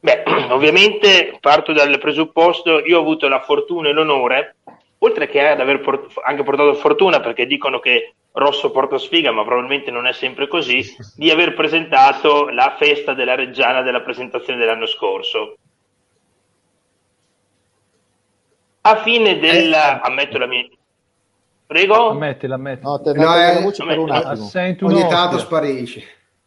Beh, 0.00 0.22
ovviamente 0.50 1.36
parto 1.40 1.72
dal 1.72 1.98
presupposto, 1.98 2.80
io 2.80 2.98
ho 2.98 3.00
avuto 3.00 3.28
la 3.28 3.40
fortuna 3.40 3.88
e 3.88 3.92
l'onore, 3.92 4.56
oltre 4.98 5.28
che 5.28 5.46
ad 5.46 5.60
aver 5.60 5.80
port- 5.80 6.12
anche 6.24 6.42
portato 6.42 6.74
fortuna, 6.74 7.20
perché 7.20 7.46
dicono 7.46 7.80
che 7.80 8.14
Rosso 8.32 8.70
porta 8.70 8.96
sfiga, 8.96 9.32
ma 9.32 9.42
probabilmente 9.44 9.90
non 9.90 10.06
è 10.06 10.12
sempre 10.12 10.46
così, 10.46 10.84
di 11.16 11.30
aver 11.30 11.54
presentato 11.54 12.48
la 12.48 12.76
festa 12.78 13.12
della 13.12 13.34
Reggiana 13.34 13.82
della 13.82 14.02
presentazione 14.02 14.58
dell'anno 14.58 14.86
scorso. 14.86 15.56
A 18.82 18.96
fine 19.02 19.38
del... 19.38 19.72
Eh, 19.72 20.00
ammetto 20.02 20.38
la 20.38 20.46
mia... 20.46 20.64
Prego? 21.66 22.10
Ammetti, 22.10 22.46
ammetti. 22.46 22.84
No, 22.84 23.00
te, 23.00 23.12
no, 23.12 23.34
eh, 23.34 23.54
la 23.54 23.60
voce 23.60 23.84
per 23.84 23.98
un 23.98 24.10
attimo. 24.10 24.50
Ogni 24.82 25.08
tanto 25.08 25.38
sparisci. 25.38 26.04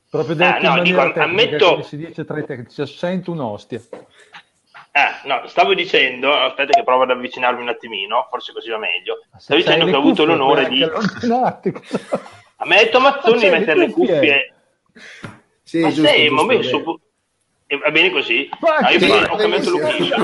Proprio 0.09 0.36
detto 0.36 0.67
ah, 0.67 0.75
no, 0.75 0.81
dico, 0.84 0.97
tecnica, 0.99 1.23
ammetto... 1.23 1.81
si 1.81 1.97
dice 1.97 2.23
tra 2.23 2.39
i 2.39 2.45
tecnici, 2.45 2.81
assento 2.81 3.31
un'ostia. 3.31 3.81
Ah, 4.95 5.21
no, 5.23 5.47
stavo 5.47 5.73
dicendo, 5.73 6.31
aspetta 6.31 6.73
che 6.73 6.83
provo 6.83 7.01
ad 7.01 7.09
avvicinarmi 7.09 7.63
un 7.63 7.69
attimino, 7.69 8.27
forse 8.29 8.53
così 8.53 8.69
va 8.69 8.77
meglio. 8.77 9.25
Stavo 9.37 9.59
dicendo 9.59 9.85
che 9.85 9.95
ho 9.95 9.97
avuto 9.97 10.23
l'onore 10.23 10.69
di... 10.69 10.85
Ammetto 12.57 12.99
Mazzoni 12.99 13.39
di 13.39 13.49
mettere 13.49 13.79
le 13.79 13.89
cuffie. 13.89 14.53
Sì, 15.63 15.79
ma 15.79 15.87
giusto, 15.89 16.03
sei, 16.03 16.27
giusto, 16.27 16.45
ma 16.45 16.53
messo... 16.53 16.99
Va 17.81 17.89
bene 17.89 18.11
così? 18.11 18.47
Ma 18.59 18.79
no, 18.81 18.89
io 18.89 19.31
ho 19.31 19.35
cambiato 19.35 19.69
l'ufficio. 19.71 20.15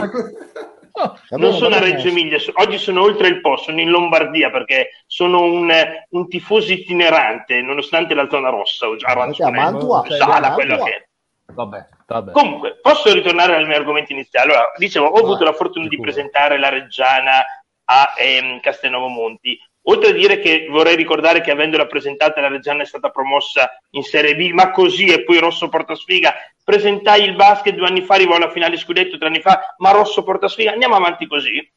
non 1.37 1.53
sono 1.53 1.75
a 1.75 1.79
Reggio 1.79 2.09
Emilia, 2.09 2.37
oggi 2.53 2.77
sono 2.77 3.01
oltre 3.01 3.27
il 3.27 3.41
Po, 3.41 3.57
sono 3.57 3.81
in 3.81 3.89
Lombardia 3.89 4.51
perché 4.51 4.89
sono 5.07 5.41
un, 5.41 5.73
un 6.09 6.27
tifoso 6.27 6.71
itinerante, 6.71 7.59
nonostante 7.61 8.13
la 8.13 8.29
zona 8.29 8.49
rossa, 8.49 8.87
ho 8.87 8.95
già 8.97 9.15
Mantua, 9.49 10.05
sala, 10.07 10.53
quello 10.53 10.83
che 10.83 11.07
Vabbè, 11.51 11.87
vabbè. 12.13 12.31
Comunque, 12.31 12.79
posso 12.81 13.13
ritornare 13.13 13.55
al 13.55 13.67
mio 13.67 13.75
argomento 13.75 14.11
iniziale? 14.11 14.51
Allora, 14.51 14.71
dicevo, 14.77 15.07
ho 15.07 15.19
avuto 15.19 15.43
la 15.43 15.53
fortuna 15.53 15.87
di 15.87 15.99
presentare 15.99 16.57
la 16.59 16.69
Reggiana 16.69 17.45
a 17.85 18.13
ehm, 18.17 18.59
Castelnuovo 18.59 19.07
Monti. 19.07 19.59
Oltre 19.83 20.09
a 20.09 20.13
dire 20.13 20.39
che 20.39 20.67
vorrei 20.69 20.95
ricordare 20.95 21.41
che 21.41 21.51
avendola 21.51 21.87
presentata 21.87 22.41
la 22.41 22.49
Reggiana 22.49 22.83
è 22.83 22.85
stata 22.85 23.09
promossa 23.09 23.69
in 23.91 24.03
Serie 24.03 24.35
B, 24.35 24.51
ma 24.51 24.71
così 24.71 25.07
e 25.07 25.23
poi 25.23 25.39
Rosso 25.39 25.69
porta 25.69 25.95
sfiga. 25.95 26.35
Presentai 26.63 27.23
il 27.23 27.35
basket 27.35 27.75
due 27.75 27.87
anni 27.87 28.01
fa, 28.01 28.15
arrivò 28.15 28.35
alla 28.35 28.51
finale 28.51 28.77
scudetto 28.77 29.17
tre 29.17 29.27
anni 29.27 29.39
fa, 29.39 29.73
ma 29.77 29.91
Rosso 29.91 30.23
porta 30.23 30.47
sfiga. 30.47 30.71
Andiamo 30.71 30.95
avanti 30.95 31.25
così. 31.25 31.71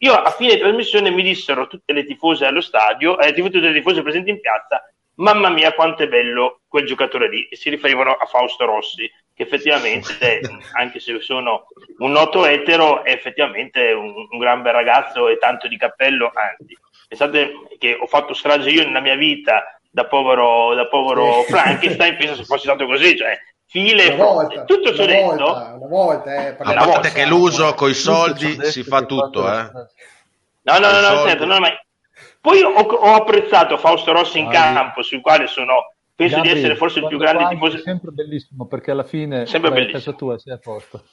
Io 0.00 0.12
a 0.12 0.30
fine 0.30 0.58
trasmissione 0.58 1.10
mi 1.10 1.22
dissero 1.22 1.66
tutte 1.66 1.94
le 1.94 2.04
tifose 2.04 2.44
allo 2.44 2.60
stadio, 2.60 3.18
eh, 3.18 3.32
tutte 3.32 3.60
le 3.60 3.72
tifose 3.72 4.02
presenti 4.02 4.28
in 4.28 4.40
piazza, 4.40 4.82
mamma 5.14 5.48
mia 5.48 5.72
quanto 5.72 6.02
è 6.02 6.06
bello 6.06 6.60
quel 6.68 6.84
giocatore 6.84 7.30
lì, 7.30 7.48
e 7.48 7.56
si 7.56 7.70
riferivano 7.70 8.12
a 8.12 8.26
Fausto 8.26 8.66
Rossi, 8.66 9.10
che 9.36 9.42
effettivamente, 9.42 10.40
anche 10.72 10.98
se 10.98 11.20
sono 11.20 11.66
un 11.98 12.10
noto 12.10 12.46
etero, 12.46 13.04
è 13.04 13.12
effettivamente 13.12 13.92
un, 13.92 14.26
un 14.30 14.38
gran 14.38 14.62
bel 14.62 14.72
ragazzo 14.72 15.28
e 15.28 15.36
tanto 15.36 15.68
di 15.68 15.76
cappello, 15.76 16.32
anzi, 16.32 16.74
pensate 17.06 17.52
che 17.78 17.98
ho 18.00 18.06
fatto 18.06 18.32
strage 18.32 18.70
io 18.70 18.84
nella 18.84 19.00
mia 19.00 19.14
vita 19.14 19.78
da 19.90 20.06
povero, 20.06 20.74
da 20.74 20.86
povero 20.86 21.42
Frankenstein, 21.42 22.16
penso 22.16 22.36
se 22.36 22.44
fosse 22.44 22.62
stato 22.62 22.86
così, 22.86 23.14
cioè 23.14 23.38
file, 23.66 24.14
volta, 24.16 24.64
tutto 24.64 24.94
ciò 24.94 25.04
detto. 25.04 25.26
Volta, 25.26 25.74
una 25.74 25.86
volta, 25.86 26.34
eh, 26.34 26.56
a 26.58 26.86
parte 26.86 27.12
che 27.12 27.26
l'uso 27.26 27.74
con 27.74 27.90
i 27.90 27.94
soldi 27.94 28.58
si 28.64 28.82
fa 28.84 29.02
tutto, 29.02 29.46
eh. 29.46 29.70
No, 30.62 30.78
no, 30.78 30.90
no, 30.90 31.00
no, 31.00 31.26
certo, 31.26 31.44
no, 31.44 31.58
ma 31.58 31.68
poi 32.40 32.62
ho, 32.62 32.70
ho, 32.70 33.14
apprezzato 33.14 33.76
Fausto 33.76 34.12
Rossi 34.12 34.38
in 34.38 34.46
ah, 34.46 34.50
campo, 34.50 35.02
sul 35.02 35.20
quale 35.20 35.46
sono, 35.46 35.94
penso 36.16 36.36
Gabri, 36.36 36.52
di 36.52 36.58
essere 36.58 36.76
forse 36.76 36.98
il 36.98 37.06
più 37.06 37.18
grande 37.18 37.46
tifoso. 37.48 37.76
È 37.76 37.80
sempre 37.80 38.10
bellissimo 38.10 38.66
perché 38.66 38.90
alla 38.90 39.04
fine 39.04 39.46
sempre 39.46 39.70
beh, 39.70 39.90
casa 39.92 40.12
tua 40.12 40.38
sei 40.38 40.54
a 40.54 40.58
posto. 40.58 41.04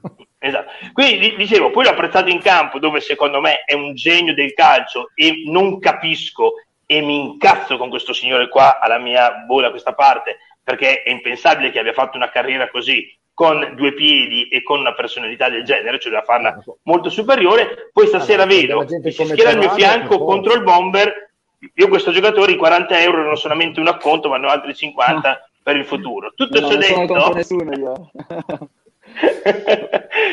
Esatto. 0.42 0.70
Quindi 0.94 1.36
dicevo, 1.36 1.70
poi 1.70 1.84
l'ho 1.84 1.90
apprezzato 1.90 2.30
in 2.30 2.40
campo 2.40 2.78
dove 2.78 3.00
secondo 3.00 3.42
me 3.42 3.62
è 3.66 3.74
un 3.74 3.94
genio 3.94 4.32
del 4.32 4.54
calcio 4.54 5.10
e 5.14 5.42
non 5.44 5.78
capisco 5.78 6.54
e 6.86 7.02
mi 7.02 7.32
incazzo 7.32 7.76
con 7.76 7.90
questo 7.90 8.14
signore 8.14 8.48
qua 8.48 8.80
alla 8.80 8.96
mia 8.96 9.44
bolla 9.46 9.66
a 9.66 9.70
questa 9.70 9.92
parte 9.92 10.38
perché 10.64 11.02
è 11.02 11.10
impensabile 11.10 11.70
che 11.70 11.78
abbia 11.78 11.92
fatto 11.92 12.16
una 12.16 12.30
carriera 12.30 12.70
così 12.70 13.06
con 13.40 13.72
due 13.74 13.94
piedi 13.94 14.48
e 14.48 14.62
con 14.62 14.80
una 14.80 14.92
personalità 14.92 15.48
del 15.48 15.64
genere, 15.64 15.98
cioè 15.98 16.12
da 16.12 16.22
farla 16.22 16.62
molto 16.82 17.08
superiore. 17.08 17.90
Poi 17.92 18.06
stasera 18.06 18.44
vedo 18.44 18.84
che 18.84 19.10
si 19.10 19.24
schiera 19.24 19.50
al 19.50 19.58
mio 19.58 19.70
fianco 19.70 20.18
contro 20.18 20.52
il 20.52 20.62
bomber. 20.62 21.29
Io 21.74 21.88
questo 21.88 22.10
giocatore 22.10 22.52
i 22.52 22.56
40 22.56 23.00
euro 23.00 23.22
non 23.24 23.36
solamente 23.36 23.80
un 23.80 23.88
acconto, 23.88 24.28
ma 24.28 24.36
hanno 24.36 24.48
altri 24.48 24.74
50 24.74 25.28
no. 25.28 25.38
per 25.62 25.76
il 25.76 25.84
futuro. 25.84 26.32
Tutto 26.34 26.60
no, 26.60 26.68
ciò 26.68 26.76
detto. 26.76 27.32
Nessuno 27.34 27.72
io. 27.72 28.10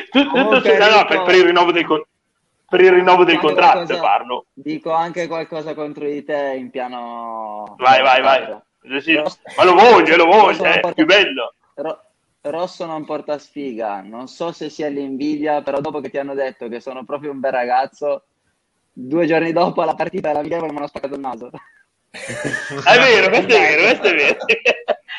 tutto, 0.09 0.32
tutto 0.32 0.61
ciò, 0.61 0.89
no, 0.89 1.05
per, 1.05 1.23
per, 1.23 1.36
il 1.36 1.45
rinnovo 1.45 1.71
del 1.71 1.86
contratto 1.86 2.15
per 2.69 2.82
il 2.82 2.91
rinnovo 2.91 3.23
del 3.23 3.39
contratto 3.39 3.80
cosa, 3.80 3.99
parlo. 3.99 4.45
Dico 4.53 4.91
anche 4.91 5.28
qualcosa 5.28 5.73
contro 5.73 6.05
di 6.05 6.23
te 6.23 6.55
in 6.57 6.69
piano. 6.69 7.75
Vai, 7.78 8.01
vai, 8.01 8.21
vai. 8.21 9.01
Sì, 9.01 9.15
ma 9.15 9.63
lo 9.63 9.73
voglio, 9.73 10.15
lo 10.17 10.25
voglio, 10.25 10.63
è 10.63 10.82
eh, 10.84 10.93
più 10.93 11.05
bello. 11.05 11.53
Rosso 12.41 12.86
non 12.86 13.05
porta 13.05 13.38
sfiga, 13.38 14.01
non 14.01 14.28
so 14.28 14.51
se 14.51 14.69
sia 14.69 14.88
l'invidia, 14.88 15.61
però 15.61 15.80
dopo 15.80 15.99
che 15.99 16.09
ti 16.09 16.17
hanno 16.17 16.34
detto 16.34 16.67
che 16.67 16.80
sono 16.80 17.03
proprio 17.03 17.32
un 17.32 17.39
bel 17.39 17.51
ragazzo, 17.51 18.23
due 19.00 19.28
giorni 19.28 19.52
dopo 19.52 19.84
la 19.84 19.93
partita 19.93 20.30
della 20.30 20.39
amichevole 20.39 20.72
mi 20.72 20.78
hanno 20.78 20.88
spaccato 20.88 21.14
il 21.14 21.20
naso. 21.20 21.52
È 22.10 22.98
vero, 22.98 23.30
questo 23.30 23.54
è 23.54 23.60
vero, 23.60 23.84
questo 23.84 24.08
è 24.08 24.16
vero. 24.16 24.38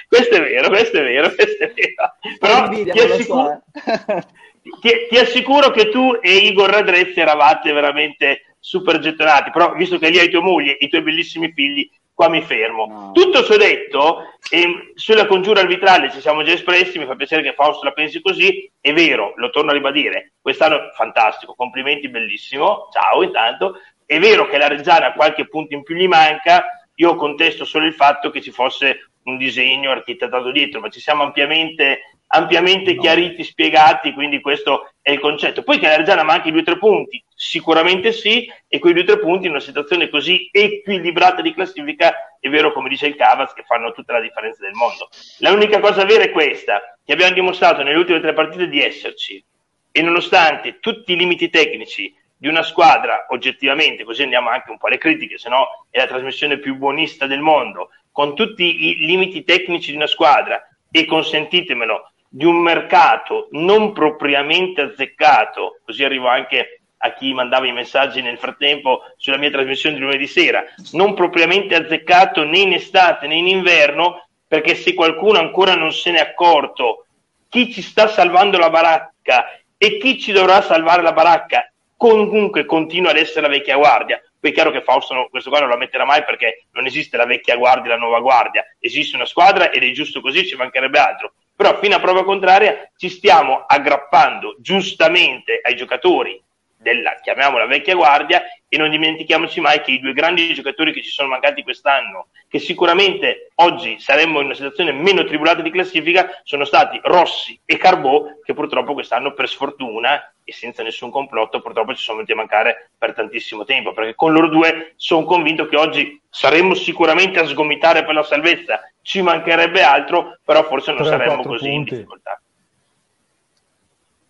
questo 0.08 0.34
è 0.34 0.40
vero, 0.40 0.68
questo 0.68 0.96
è 0.96 1.02
vero, 1.02 1.34
questo 1.34 1.64
è 1.64 1.72
vero. 1.72 2.38
Però 2.38 2.64
invidia, 2.64 2.92
ti, 2.92 2.98
assicuro, 3.00 3.62
so, 3.72 3.90
eh. 3.92 4.22
ti, 4.80 4.90
ti, 5.08 5.16
assicuro 5.16 5.70
che 5.70 5.90
tu 5.90 6.18
e 6.20 6.36
Igor 6.36 6.70
Radrezzi 6.70 7.20
eravate 7.20 7.72
veramente 7.72 8.56
super 8.58 8.98
gettonati, 8.98 9.50
però 9.50 9.74
visto 9.74 9.98
che 9.98 10.08
lì 10.08 10.18
hai 10.18 10.30
tua 10.30 10.40
moglie 10.40 10.76
e 10.76 10.86
i 10.86 10.88
tuoi 10.88 11.02
bellissimi 11.02 11.52
figli, 11.52 11.88
qua 12.18 12.28
mi 12.28 12.42
fermo. 12.42 12.86
No. 12.88 13.12
Tutto 13.12 13.44
ciò 13.44 13.56
detto, 13.56 14.38
e 14.50 14.90
sulla 14.96 15.26
congiura 15.26 15.60
arbitrale 15.60 16.10
ci 16.10 16.20
siamo 16.20 16.42
già 16.42 16.50
espressi, 16.50 16.98
mi 16.98 17.06
fa 17.06 17.14
piacere 17.14 17.42
che 17.42 17.52
Fausto 17.52 17.84
la 17.84 17.92
pensi 17.92 18.20
così, 18.20 18.68
è 18.80 18.92
vero, 18.92 19.34
lo 19.36 19.50
torno 19.50 19.70
a 19.70 19.74
ribadire, 19.74 20.32
quest'anno 20.40 20.90
fantastico, 20.96 21.54
complimenti, 21.54 22.08
bellissimo, 22.08 22.88
ciao 22.90 23.22
intanto, 23.22 23.78
è 24.04 24.18
vero 24.18 24.48
che 24.48 24.58
la 24.58 24.66
Reggiana 24.66 25.12
qualche 25.12 25.46
punto 25.46 25.74
in 25.74 25.84
più 25.84 25.94
gli 25.94 26.08
manca, 26.08 26.64
io 26.96 27.14
contesto 27.14 27.64
solo 27.64 27.86
il 27.86 27.94
fatto 27.94 28.30
che 28.30 28.40
ci 28.40 28.50
fosse 28.50 29.12
un 29.22 29.36
disegno 29.36 29.92
architettato 29.92 30.50
dietro, 30.50 30.80
ma 30.80 30.88
ci 30.88 30.98
siamo 30.98 31.22
ampiamente 31.22 32.17
ampiamente 32.30 32.94
no. 32.94 33.00
chiariti, 33.00 33.42
spiegati, 33.44 34.12
quindi 34.12 34.40
questo 34.40 34.90
è 35.00 35.12
il 35.12 35.20
concetto. 35.20 35.62
Poi 35.62 35.78
che 35.78 35.86
la 35.86 35.96
Reggiana 35.96 36.22
manchi 36.22 36.50
due 36.50 36.60
o 36.60 36.64
tre 36.64 36.78
punti, 36.78 37.22
sicuramente 37.34 38.12
sì, 38.12 38.50
e 38.66 38.78
quei 38.78 38.92
due 38.92 39.02
o 39.02 39.06
tre 39.06 39.18
punti 39.18 39.46
in 39.46 39.52
una 39.52 39.60
situazione 39.60 40.08
così 40.08 40.48
equilibrata 40.50 41.40
di 41.40 41.54
classifica, 41.54 42.36
è 42.40 42.48
vero 42.48 42.72
come 42.72 42.88
dice 42.88 43.06
il 43.06 43.16
Cavaz, 43.16 43.52
che 43.52 43.64
fanno 43.66 43.92
tutta 43.92 44.12
la 44.12 44.20
differenza 44.20 44.62
del 44.62 44.74
mondo. 44.74 45.08
L'unica 45.38 45.80
cosa 45.80 46.04
vera 46.04 46.24
è 46.24 46.30
questa, 46.30 46.98
che 47.04 47.12
abbiamo 47.12 47.34
dimostrato 47.34 47.82
nelle 47.82 47.98
ultime 47.98 48.20
tre 48.20 48.34
partite 48.34 48.68
di 48.68 48.82
esserci, 48.82 49.42
e 49.90 50.02
nonostante 50.02 50.78
tutti 50.80 51.12
i 51.12 51.16
limiti 51.16 51.48
tecnici 51.48 52.14
di 52.36 52.46
una 52.46 52.62
squadra, 52.62 53.26
oggettivamente, 53.30 54.04
così 54.04 54.22
andiamo 54.22 54.50
anche 54.50 54.70
un 54.70 54.78
po' 54.78 54.86
alle 54.86 54.98
critiche, 54.98 55.38
se 55.38 55.48
no 55.48 55.86
è 55.90 55.98
la 55.98 56.06
trasmissione 56.06 56.58
più 56.58 56.76
buonista 56.76 57.26
del 57.26 57.40
mondo, 57.40 57.88
con 58.12 58.36
tutti 58.36 58.86
i 58.86 59.06
limiti 59.06 59.42
tecnici 59.44 59.90
di 59.90 59.96
una 59.96 60.06
squadra, 60.06 60.62
e 60.90 61.04
consentitemelo, 61.04 62.12
di 62.28 62.44
un 62.44 62.60
mercato 62.60 63.48
non 63.52 63.92
propriamente 63.92 64.82
azzeccato, 64.82 65.80
così 65.84 66.04
arrivo 66.04 66.28
anche 66.28 66.80
a 66.98 67.14
chi 67.14 67.32
mandava 67.32 67.66
i 67.66 67.72
messaggi 67.72 68.20
nel 68.20 68.38
frattempo 68.38 69.02
sulla 69.16 69.36
mia 69.36 69.50
trasmissione 69.50 69.96
di 69.96 70.02
lunedì 70.02 70.26
sera, 70.26 70.64
non 70.92 71.14
propriamente 71.14 71.74
azzeccato 71.74 72.44
né 72.44 72.58
in 72.58 72.72
estate 72.72 73.26
né 73.26 73.36
in 73.36 73.46
inverno, 73.46 74.26
perché 74.46 74.74
se 74.74 74.94
qualcuno 74.94 75.38
ancora 75.38 75.74
non 75.74 75.92
se 75.92 76.10
n'è 76.10 76.18
accorto, 76.18 77.06
chi 77.48 77.72
ci 77.72 77.82
sta 77.82 78.08
salvando 78.08 78.58
la 78.58 78.70
baracca 78.70 79.58
e 79.76 79.98
chi 79.98 80.18
ci 80.18 80.32
dovrà 80.32 80.60
salvare 80.60 81.02
la 81.02 81.12
baracca 81.12 81.70
comunque 81.96 82.64
continua 82.64 83.10
ad 83.10 83.16
essere 83.16 83.42
la 83.42 83.48
vecchia 83.48 83.76
guardia. 83.76 84.20
Poi 84.40 84.50
è 84.50 84.54
chiaro 84.54 84.70
che 84.70 84.82
Fausto 84.82 85.26
questo 85.30 85.50
qua 85.50 85.60
non 85.60 85.68
la 85.68 85.76
metterà 85.76 86.04
mai 86.04 86.24
perché 86.24 86.66
non 86.72 86.86
esiste 86.86 87.16
la 87.16 87.26
vecchia 87.26 87.56
guardia 87.56 87.86
e 87.86 87.94
la 87.94 88.00
nuova 88.00 88.20
guardia, 88.20 88.64
esiste 88.78 89.16
una 89.16 89.26
squadra 89.26 89.70
ed 89.70 89.82
è 89.82 89.90
giusto 89.90 90.20
così, 90.20 90.46
ci 90.46 90.56
mancherebbe 90.56 90.98
altro 90.98 91.32
però 91.58 91.76
fino 91.80 91.96
a 91.96 91.98
prova 91.98 92.22
contraria 92.22 92.88
ci 92.96 93.08
stiamo 93.08 93.64
aggrappando 93.66 94.54
giustamente 94.60 95.58
ai 95.60 95.74
giocatori 95.74 96.40
della, 96.76 97.16
chiamiamola 97.20 97.66
vecchia 97.66 97.96
guardia, 97.96 98.40
e 98.68 98.76
non 98.76 98.90
dimentichiamoci 98.90 99.60
mai 99.60 99.80
che 99.80 99.90
i 99.90 99.98
due 99.98 100.12
grandi 100.12 100.54
giocatori 100.54 100.92
che 100.92 101.02
ci 101.02 101.10
sono 101.10 101.28
mancati 101.28 101.64
quest'anno, 101.64 102.28
che 102.46 102.60
sicuramente 102.60 103.50
oggi 103.56 103.98
saremmo 103.98 104.38
in 104.38 104.44
una 104.44 104.54
situazione 104.54 104.92
meno 104.92 105.24
tribulata 105.24 105.60
di 105.60 105.72
classifica, 105.72 106.40
sono 106.44 106.64
stati 106.64 107.00
Rossi 107.02 107.58
e 107.64 107.76
Carbò, 107.76 108.38
che 108.44 108.54
purtroppo 108.54 108.92
quest'anno 108.92 109.32
per 109.32 109.48
sfortuna 109.48 110.32
e 110.44 110.52
senza 110.52 110.84
nessun 110.84 111.10
complotto 111.10 111.60
purtroppo 111.60 111.92
ci 111.92 112.02
sono 112.02 112.18
venuti 112.18 112.32
a 112.32 112.36
mancare 112.36 112.90
per 112.96 113.14
tantissimo 113.14 113.64
tempo, 113.64 113.92
perché 113.92 114.14
con 114.14 114.32
loro 114.32 114.48
due 114.48 114.92
sono 114.94 115.24
convinto 115.24 115.66
che 115.66 115.76
oggi 115.76 116.22
saremmo 116.38 116.74
sicuramente 116.74 117.40
a 117.40 117.46
sgomitare 117.46 118.04
per 118.04 118.14
la 118.14 118.22
salvezza, 118.22 118.80
ci 119.02 119.22
mancherebbe 119.22 119.82
altro, 119.82 120.38
però 120.44 120.62
forse 120.62 120.92
non 120.92 121.04
saremmo 121.04 121.42
così 121.42 121.68
punti. 121.68 121.74
in 121.74 121.82
difficoltà. 121.82 122.40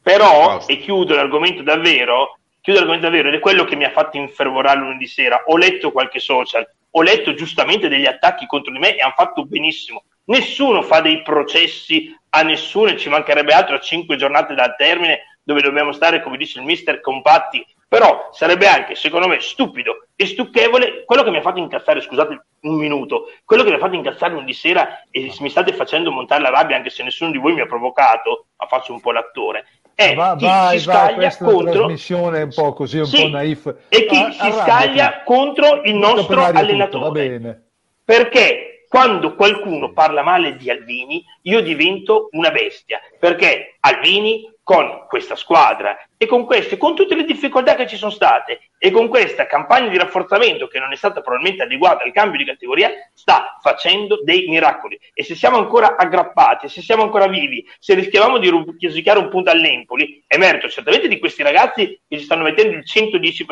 Però, 0.01 0.65
e 0.67 0.79
chiudo 0.79 1.15
l'argomento 1.15 1.63
davvero, 1.63 2.39
chiudo 2.63 2.79
l'argomento 2.79 3.11
davvero, 3.11 3.29
ed 3.29 3.35
è 3.35 3.41
quello 3.41 3.65
che 3.65 3.77
mi 3.77 3.85
ha 3.85 3.91
fatto 3.91 4.17
infervorare 4.17 4.79
lunedì 4.79 5.07
sera. 5.07 5.43
Ho 5.49 5.59
letto 5.59 5.93
qualche 5.93 6.19
social, 6.19 6.67
ho 6.93 7.03
letto 7.03 7.35
giustamente 7.35 7.89
degli 7.89 8.07
attacchi 8.07 8.47
contro 8.47 8.73
di 8.73 8.79
me 8.79 8.97
e 8.97 9.01
hanno 9.03 9.13
fatto 9.15 9.45
benissimo. 9.45 10.05
Nessuno 10.25 10.81
fa 10.81 11.03
dei 11.03 11.21
processi 11.21 12.17
a 12.31 12.41
nessuno 12.41 12.89
e 12.89 12.97
ci 12.97 13.11
mancherebbe 13.11 13.53
altro 13.53 13.77
a 13.77 13.81
cinque 13.81 14.17
giornate 14.17 14.55
dal 14.55 14.77
termine 14.77 15.39
dove 15.43 15.61
dobbiamo 15.61 15.93
stare, 15.93 16.23
come 16.23 16.39
dice 16.39 16.59
il 16.59 16.65
mister, 16.65 17.03
compatti 17.03 17.63
però 17.89 18.29
sarebbe 18.33 18.67
anche, 18.67 18.95
secondo 18.95 19.27
me, 19.27 19.41
stupido 19.41 20.09
e 20.15 20.27
stucchevole 20.27 21.05
quello 21.07 21.23
che 21.23 21.31
mi 21.31 21.39
ha 21.39 21.43
fatto 21.43 21.59
incazzare, 21.59 22.03
scusate 22.03 22.45
un 22.61 22.75
minuto, 22.75 23.31
quello 23.47 23.63
che 23.63 23.71
mi 23.71 23.77
ha 23.77 23.79
fatto 23.79 23.95
incazzare 23.95 24.35
lunedì 24.35 24.53
sera 24.53 25.03
e 25.11 25.33
mi 25.41 25.49
state 25.49 25.73
facendo 25.73 26.13
montare 26.13 26.43
la 26.43 26.51
rabbia 26.51 26.77
anche 26.77 26.91
se 26.91 27.03
nessuno 27.03 27.31
di 27.31 27.39
voi 27.39 27.55
mi 27.55 27.61
ha 27.61 27.67
provocato, 27.67 28.47
ma 28.59 28.67
faccio 28.67 28.93
un 28.93 29.01
po' 29.01 29.13
l'attore, 29.13 29.67
è 29.95 30.15
Va, 30.15 30.37
chi 30.37 30.45
vai, 30.45 30.79
si 30.79 30.85
scaglia 30.85 31.29
vai, 31.29 31.37
contro 31.39 31.73
trasmissione 31.73 32.43
un 32.43 32.53
po' 32.55 32.73
così 32.75 32.99
un 32.99 33.07
sì, 33.07 33.23
po' 33.23 33.29
naif. 33.29 33.75
E 33.89 34.07
chi 34.07 34.17
ah, 34.17 34.33
si 34.33 34.53
scaglia 34.53 35.23
contro 35.25 35.83
il 35.83 35.95
nostro 35.95 36.45
allenatore. 36.45 37.41
tutto, 37.41 37.61
perché 38.05 38.85
quando 38.89 39.35
qualcuno 39.35 39.93
parla 39.93 40.23
male 40.23 40.57
di 40.57 40.71
Alvini 40.71 41.25
io 41.43 41.61
divento 41.63 42.29
una 42.33 42.51
bestia 42.51 43.01
perché 43.19 43.77
Alvini 43.81 44.49
con 44.69 45.07
questa 45.09 45.35
squadra 45.35 45.99
e 46.19 46.27
con 46.27 46.45
queste, 46.45 46.77
con 46.77 46.95
tutte 46.95 47.15
le 47.15 47.25
difficoltà 47.25 47.75
che 47.75 47.87
ci 47.87 47.97
sono 47.97 48.11
state 48.11 48.69
e 48.77 48.91
con 48.91 49.09
questa 49.09 49.47
campagna 49.47 49.89
di 49.89 49.97
rafforzamento 49.97 50.67
che 50.67 50.79
non 50.79 50.93
è 50.93 50.95
stata 50.95 51.23
probabilmente 51.23 51.63
adeguata 51.63 52.05
al 52.05 52.13
cambio 52.13 52.37
di 52.37 52.45
categoria, 52.45 52.91
sta 53.15 53.57
facendo 53.63 54.21
dei 54.23 54.47
miracoli. 54.47 55.01
E 55.15 55.25
se 55.25 55.35
siamo 55.35 55.57
ancora 55.57 55.97
aggrappati, 55.97 56.69
se 56.69 56.83
siamo 56.83 57.03
ancora 57.03 57.29
vivi, 57.29 57.67
se 57.79 57.95
rischiavamo 57.95 58.37
di 58.37 58.51
rosicare 58.51 59.19
un 59.19 59.31
punto 59.31 59.49
all'Empoli, 59.49 60.23
è 60.27 60.37
merito 60.37 60.69
certamente 60.69 61.09
di 61.09 61.19
questi 61.19 61.43
ragazzi 61.43 61.99
che 62.07 62.19
ci 62.19 62.25
stanno 62.25 62.43
mettendo 62.43 62.77
il 62.77 62.85
110%, 62.87 63.47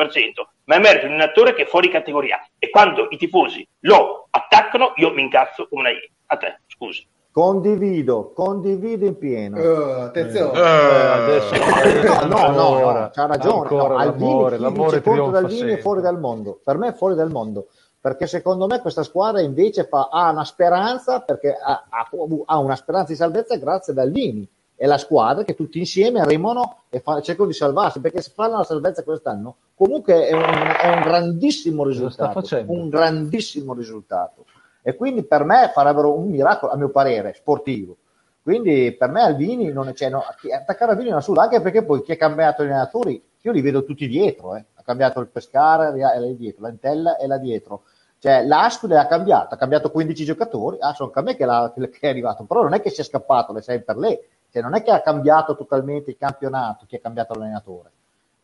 ma 0.65 0.75
è 0.75 0.79
merito 0.79 1.07
di 1.07 1.13
un 1.13 1.21
attore 1.21 1.55
che 1.55 1.63
è 1.63 1.65
fuori 1.65 1.89
categoria. 1.89 2.47
E 2.59 2.69
quando 2.69 3.07
i 3.09 3.17
tifosi 3.17 3.67
lo 3.79 4.27
attaccano, 4.29 4.93
io 4.97 5.11
mi 5.13 5.23
incazzo 5.23 5.67
come 5.67 5.81
una 5.81 5.89
iena. 5.89 6.13
A 6.27 6.37
te, 6.37 6.59
scusa. 6.67 7.01
Condivido, 7.37 8.31
condivido 8.33 9.05
in 9.05 9.15
pieno. 9.15 9.61
Uh, 9.61 10.01
attenzione. 10.05 10.59
Uh, 10.59 10.63
adesso, 10.63 11.53
adesso 11.53 12.25
no, 12.25 12.49
no, 12.49 12.79
no, 12.79 13.09
c'ha 13.13 13.27
ragione. 13.27 13.69
No, 13.69 13.87
l'amore, 13.95 14.57
l'amore 14.57 15.03
contro 15.03 15.29
Dalvini 15.29 15.73
è 15.73 15.77
fuori 15.77 16.01
dal 16.01 16.19
mondo. 16.19 16.59
Per 16.63 16.79
me 16.79 16.87
è 16.87 16.93
fuori 16.93 17.13
dal 17.13 17.29
mondo. 17.29 17.67
Perché 18.01 18.25
secondo 18.25 18.65
me 18.65 18.81
questa 18.81 19.03
squadra 19.03 19.39
invece 19.39 19.83
fa, 19.83 20.09
ha 20.11 20.31
una 20.31 20.45
speranza, 20.45 21.19
perché 21.19 21.55
ha, 21.55 21.85
ha, 21.87 22.09
ha, 22.45 22.57
una 22.57 22.75
speranza 22.75 23.11
di 23.11 23.17
salvezza 23.19 23.55
grazie 23.57 23.93
ad 23.93 23.99
Albini 23.99 24.49
e 24.75 24.87
la 24.87 24.97
squadra 24.97 25.43
che 25.43 25.53
tutti 25.53 25.77
insieme 25.77 26.25
remano 26.25 26.85
e 26.89 27.01
fa, 27.01 27.21
cercano 27.21 27.49
di 27.49 27.53
salvarsi. 27.53 27.99
Perché 27.99 28.19
se 28.19 28.31
fanno 28.33 28.57
la 28.57 28.63
salvezza 28.63 29.03
quest'anno, 29.03 29.57
comunque 29.75 30.25
è 30.25 30.33
un, 30.33 30.41
è 30.41 30.87
un 30.87 31.01
grandissimo 31.01 31.83
risultato. 31.83 32.41
Un 32.65 32.89
grandissimo 32.89 33.75
risultato 33.75 34.45
e 34.87 34.95
quindi 34.95 35.25
per 35.25 35.43
me 35.43 35.69
farebbero 35.73 36.17
un 36.17 36.29
miracolo, 36.29 36.71
a 36.71 36.77
mio 36.77 36.87
parere, 36.87 37.33
sportivo. 37.33 37.97
Quindi 38.41 38.95
per 38.97 39.09
me 39.09 39.21
Alvini 39.21 39.69
non 39.69 39.89
è, 39.89 39.93
cioè, 39.93 40.07
no, 40.09 40.23
attaccare 40.55 40.91
Alvini 40.91 41.09
non 41.09 41.17
assurdo, 41.17 41.41
anche 41.41 41.59
perché 41.59 41.83
poi 41.83 42.01
chi 42.03 42.13
ha 42.13 42.15
cambiato 42.15 42.63
gli 42.63 42.67
allenatori, 42.67 43.21
io 43.41 43.51
li 43.51 43.59
vedo 43.59 43.83
tutti 43.83 44.07
dietro, 44.07 44.55
eh. 44.55 44.63
ha 44.75 44.81
cambiato 44.83 45.19
il 45.19 45.27
Pescara 45.27 45.89
e 45.89 46.19
la 46.19 46.31
dietro, 46.31 46.61
l'Antella 46.61 47.17
e 47.17 47.27
la 47.27 47.37
dietro. 47.37 47.83
Cioè 48.17 48.45
l'Ascoli 48.45 48.95
ha 48.95 49.07
cambiato, 49.07 49.55
ha 49.55 49.57
cambiato 49.57 49.91
15 49.91 50.23
giocatori, 50.23 50.77
ah, 50.79 50.93
sono 50.93 51.11
me 51.15 51.35
che, 51.35 51.45
che, 51.45 51.99
è 51.99 52.07
arrivato, 52.07 52.45
però 52.45 52.63
non 52.63 52.73
è 52.73 52.79
che 52.79 52.89
sia 52.89 53.03
scappato 53.03 53.51
le 53.51 53.61
6 53.61 53.83
per 53.83 53.97
lei, 53.97 54.17
cioè 54.49 54.61
non 54.61 54.73
è 54.73 54.83
che 54.83 54.91
ha 54.91 55.01
cambiato 55.01 55.57
totalmente 55.57 56.11
il 56.11 56.17
campionato, 56.17 56.85
chi 56.87 56.95
ha 56.95 57.01
cambiato 57.01 57.33
l'allenatore. 57.33 57.91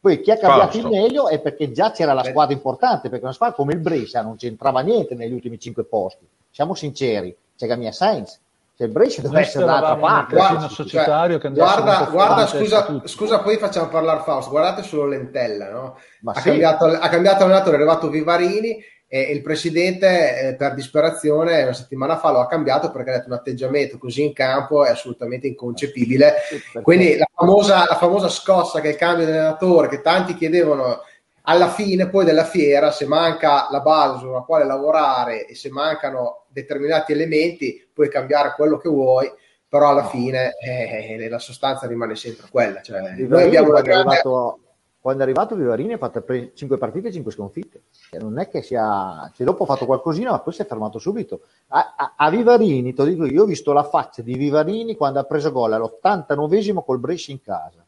Poi 0.04 0.20
chi 0.20 0.32
ha 0.32 0.38
cambiato 0.38 0.72
Fausto. 0.72 0.90
il 0.90 1.02
meglio 1.02 1.30
è 1.30 1.40
perché 1.40 1.72
già 1.72 1.92
c'era 1.92 2.12
la 2.12 2.26
squadra 2.26 2.54
importante, 2.54 3.08
perché 3.08 3.24
una 3.24 3.34
squadra 3.34 3.56
come 3.56 3.72
il 3.72 3.80
Brescia 3.80 4.22
non 4.22 4.36
c'entrava 4.36 4.82
niente 4.82 5.16
negli 5.16 5.32
ultimi 5.32 5.58
cinque 5.58 5.86
posti. 5.86 6.28
Siamo 6.52 6.74
sinceri, 6.74 7.34
c'è 7.56 7.68
Gamia 7.68 7.94
Sainz, 7.94 8.38
cioè 8.76 8.88
il 8.88 8.92
Brescia 8.92 9.22
deve 9.22 9.40
essere 9.40 9.64
dall'altra 9.64 9.96
parte. 9.96 10.36
Guarda, 10.36 10.68
societario 10.68 11.40
cioè, 11.40 11.52
guarda, 11.52 12.10
guarda 12.12 12.48
scusa, 12.48 13.02
scusa, 13.06 13.40
poi 13.40 13.56
facciamo 13.56 13.88
parlare 13.88 14.24
Fausto, 14.24 14.52
guardate 14.52 14.84
solo 14.84 15.08
Lentella, 15.08 15.70
no? 15.70 15.98
ha, 16.26 16.34
sì. 16.34 16.50
cambiato, 16.50 16.84
ha 16.84 17.08
cambiato 17.08 17.44
allenatore, 17.46 17.78
è 17.78 17.80
arrivato 17.80 18.10
Vivarini 18.10 18.84
e 19.16 19.32
il 19.32 19.44
presidente 19.44 20.40
eh, 20.40 20.56
per 20.56 20.74
disperazione 20.74 21.62
una 21.62 21.74
settimana 21.74 22.18
fa 22.18 22.32
lo 22.32 22.40
ha 22.40 22.48
cambiato 22.48 22.90
perché 22.90 23.12
ha 23.12 23.14
detto 23.18 23.28
un 23.28 23.36
atteggiamento 23.36 24.00
così 24.00 24.24
in 24.24 24.34
campo 24.34 24.84
è 24.84 24.90
assolutamente 24.90 25.46
inconcepibile. 25.46 26.34
Quindi 26.82 27.16
la 27.18 27.28
famosa, 27.32 27.86
la 27.88 27.96
famosa 27.96 28.28
scossa 28.28 28.82
che 28.82 28.88
è 28.88 28.92
il 28.94 28.98
cambio 28.98 29.28
di 29.28 29.32
allenatore 29.32 29.88
che 29.88 30.02
tanti 30.02 30.34
chiedevano 30.34 31.02
alla 31.44 31.70
fine 31.70 32.10
poi 32.10 32.26
della 32.26 32.44
fiera 32.44 32.90
se 32.90 33.06
manca 33.06 33.68
la 33.70 33.82
base 33.82 34.18
sulla 34.18 34.42
quale 34.42 34.66
lavorare 34.66 35.46
e 35.46 35.54
se 35.54 35.70
mancano 35.70 36.46
determinati 36.48 37.12
elementi 37.12 37.88
puoi 37.94 38.10
cambiare 38.10 38.54
quello 38.56 38.80
che 38.80 38.90
vuoi 38.90 39.32
però 39.70 39.90
alla 39.90 40.08
fine 40.08 40.54
eh, 40.58 41.28
la 41.30 41.38
sostanza 41.38 41.86
rimane 41.86 42.16
sempre 42.16 42.48
quella. 42.50 42.82
Cioè, 42.82 43.00
noi 43.28 43.44
abbiamo 43.44 43.70
una 43.70 43.82
grande... 43.82 44.16
arrivato 44.16 44.63
quando 45.04 45.20
è 45.20 45.26
arrivato 45.26 45.56
Vivarini 45.56 45.92
ha 45.92 45.98
fatto 45.98 46.24
5 46.54 46.78
partite 46.78 47.10
e 47.10 47.12
5 47.12 47.30
sconfitte. 47.30 47.82
Cioè, 48.10 48.22
non 48.22 48.40
è 48.40 48.48
che 48.48 48.62
sia... 48.62 49.30
Cioè, 49.36 49.46
dopo 49.46 49.64
ha 49.64 49.66
fatto 49.66 49.86
qualcosina, 49.86 50.32
ma 50.32 50.40
poi 50.40 50.54
si 50.54 50.62
è 50.62 50.66
fermato 50.66 50.98
subito. 50.98 51.42
A, 51.68 51.94
a, 51.98 52.14
a 52.16 52.30
Vivarini, 52.30 52.94
te 52.94 53.02
lo 53.02 53.10
dico 53.10 53.26
io, 53.26 53.44
ho 53.44 53.46
visto 53.46 53.74
la 53.74 53.84
faccia 53.84 54.22
di 54.22 54.34
Vivarini 54.36 54.96
quando 54.96 55.20
ha 55.20 55.26
preso 55.26 55.52
gol 55.52 55.74
all'89esimo 55.74 56.86
col 56.86 57.00
Brescia 57.00 57.32
in 57.34 57.42
casa. 57.42 57.84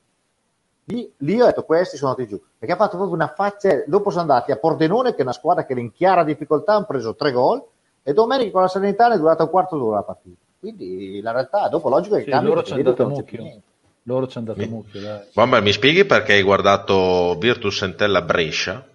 Lì, 0.88 1.10
lì, 1.20 1.40
ho 1.40 1.46
detto 1.46 1.64
questi 1.64 1.96
sono 1.96 2.12
andati 2.12 2.28
giù 2.28 2.42
perché 2.60 2.74
ha 2.74 2.78
fatto 2.78 2.98
proprio 2.98 3.16
una 3.16 3.34
faccia 3.34 3.82
dopo 3.88 4.10
sono 4.10 4.24
andati 4.24 4.52
a 4.52 4.58
Pordenone 4.58 5.12
che 5.12 5.20
è 5.20 5.22
una 5.22 5.32
squadra 5.32 5.66
che 5.66 5.72
era 5.72 5.82
in 5.82 5.94
chiara 5.94 6.26
difficoltà 6.26 6.74
hanno 6.74 6.86
preso 6.86 7.16
tre 7.16 7.32
gol 7.32 7.64
e 8.04 8.14
domenica 8.14 8.52
con 8.52 8.62
la 8.62 8.68
Salernitana 8.68 9.16
è 9.16 9.18
durata 9.18 9.42
un 9.42 9.50
quarto 9.50 9.80
d'ora 9.80 9.96
la 9.96 10.04
partita 10.04 10.44
quindi 10.60 11.22
la 11.22 11.32
realtà 11.32 11.70
dopo 11.70 11.90
logico 11.90 12.14
che 12.14 12.22
il 12.22 12.26
sì, 12.26 12.32
cambio 12.32 12.54
loro 12.54 12.62
c'è 12.62 12.76
andato 12.76 13.08
mucchio 13.08 13.62
loro 14.08 14.28
ci 14.28 14.38
hanno 14.38 14.54
dato 14.54 14.68
mucchio. 14.68 15.02
Dai. 15.02 15.20
Bomber, 15.34 15.62
mi 15.62 15.72
spieghi 15.72 16.06
perché 16.06 16.34
hai 16.34 16.44
guardato 16.44 17.36
Virtus 17.40 17.82
Entella 17.82 18.22
Brescia? 18.22 18.86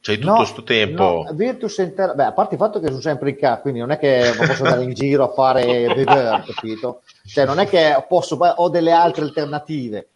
C'hai 0.00 0.18
tutto 0.18 0.36
questo 0.36 0.60
no, 0.60 0.64
tempo. 0.64 1.24
No, 1.26 1.32
Virtus 1.34 1.78
Entella, 1.78 2.14
beh, 2.14 2.24
a 2.24 2.32
parte 2.32 2.54
il 2.54 2.60
fatto 2.60 2.80
che 2.80 2.88
sono 2.88 3.00
sempre 3.00 3.30
in 3.30 3.36
campo, 3.36 3.62
quindi 3.62 3.80
non 3.80 3.90
è 3.90 3.98
che 3.98 4.32
posso 4.36 4.64
andare 4.64 4.84
in 4.84 4.94
giro 4.94 5.24
a 5.24 5.32
fare 5.32 5.64
bever, 5.94 6.44
capito? 6.44 7.02
Cioè, 7.26 7.44
non 7.44 7.58
è 7.58 7.66
che 7.66 8.04
posso, 8.08 8.36
ho 8.36 8.68
delle 8.68 8.92
altre 8.92 9.24
alternative. 9.24 10.08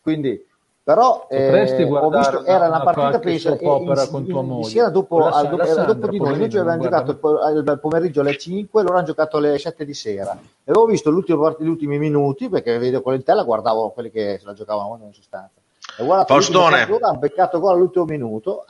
Quindi, 0.00 0.46
però 0.84 1.26
eh, 1.30 1.48
ho 1.48 2.10
visto, 2.10 2.44
era 2.44 2.66
una, 2.66 2.76
una 2.76 2.80
partita 2.82 3.18
penso 3.18 3.56
con 3.56 4.26
tua 4.26 4.42
moglie. 4.42 4.68
Sera 4.68 4.90
dopo, 4.90 5.28
al, 5.28 5.48
dopo, 5.48 5.64
Sandra, 5.64 5.94
dopo 5.94 6.08
di 6.08 6.18
noi, 6.18 6.36
noi 6.36 6.44
avevamo 6.44 6.82
giocato 6.82 7.10
il, 7.12 7.78
pomeriggio 7.80 8.20
alle 8.20 8.36
5, 8.36 8.82
loro 8.82 8.96
hanno 8.96 9.06
giocato 9.06 9.38
alle 9.38 9.58
7 9.58 9.82
di 9.82 9.94
sera. 9.94 10.32
E 10.32 10.70
avevo 10.70 10.84
visto 10.84 11.10
gli 11.10 11.66
ultimi 11.66 11.96
minuti 11.96 12.50
perché 12.50 12.76
vedo 12.76 13.00
con 13.00 13.14
il 13.14 13.22
tela, 13.22 13.44
guardavo 13.44 13.92
quelli 13.92 14.10
che 14.10 14.36
se 14.38 14.44
la 14.44 14.52
giocavano 14.52 15.00
in 15.06 15.14
sostanza. 15.14 15.58
E 15.96 16.04
guarda, 16.04 16.26
Faustone 16.26 16.82
ha 16.82 17.14
beccato 17.14 17.60
gol 17.60 17.76
all'ultimo 17.76 18.04
minuto, 18.04 18.66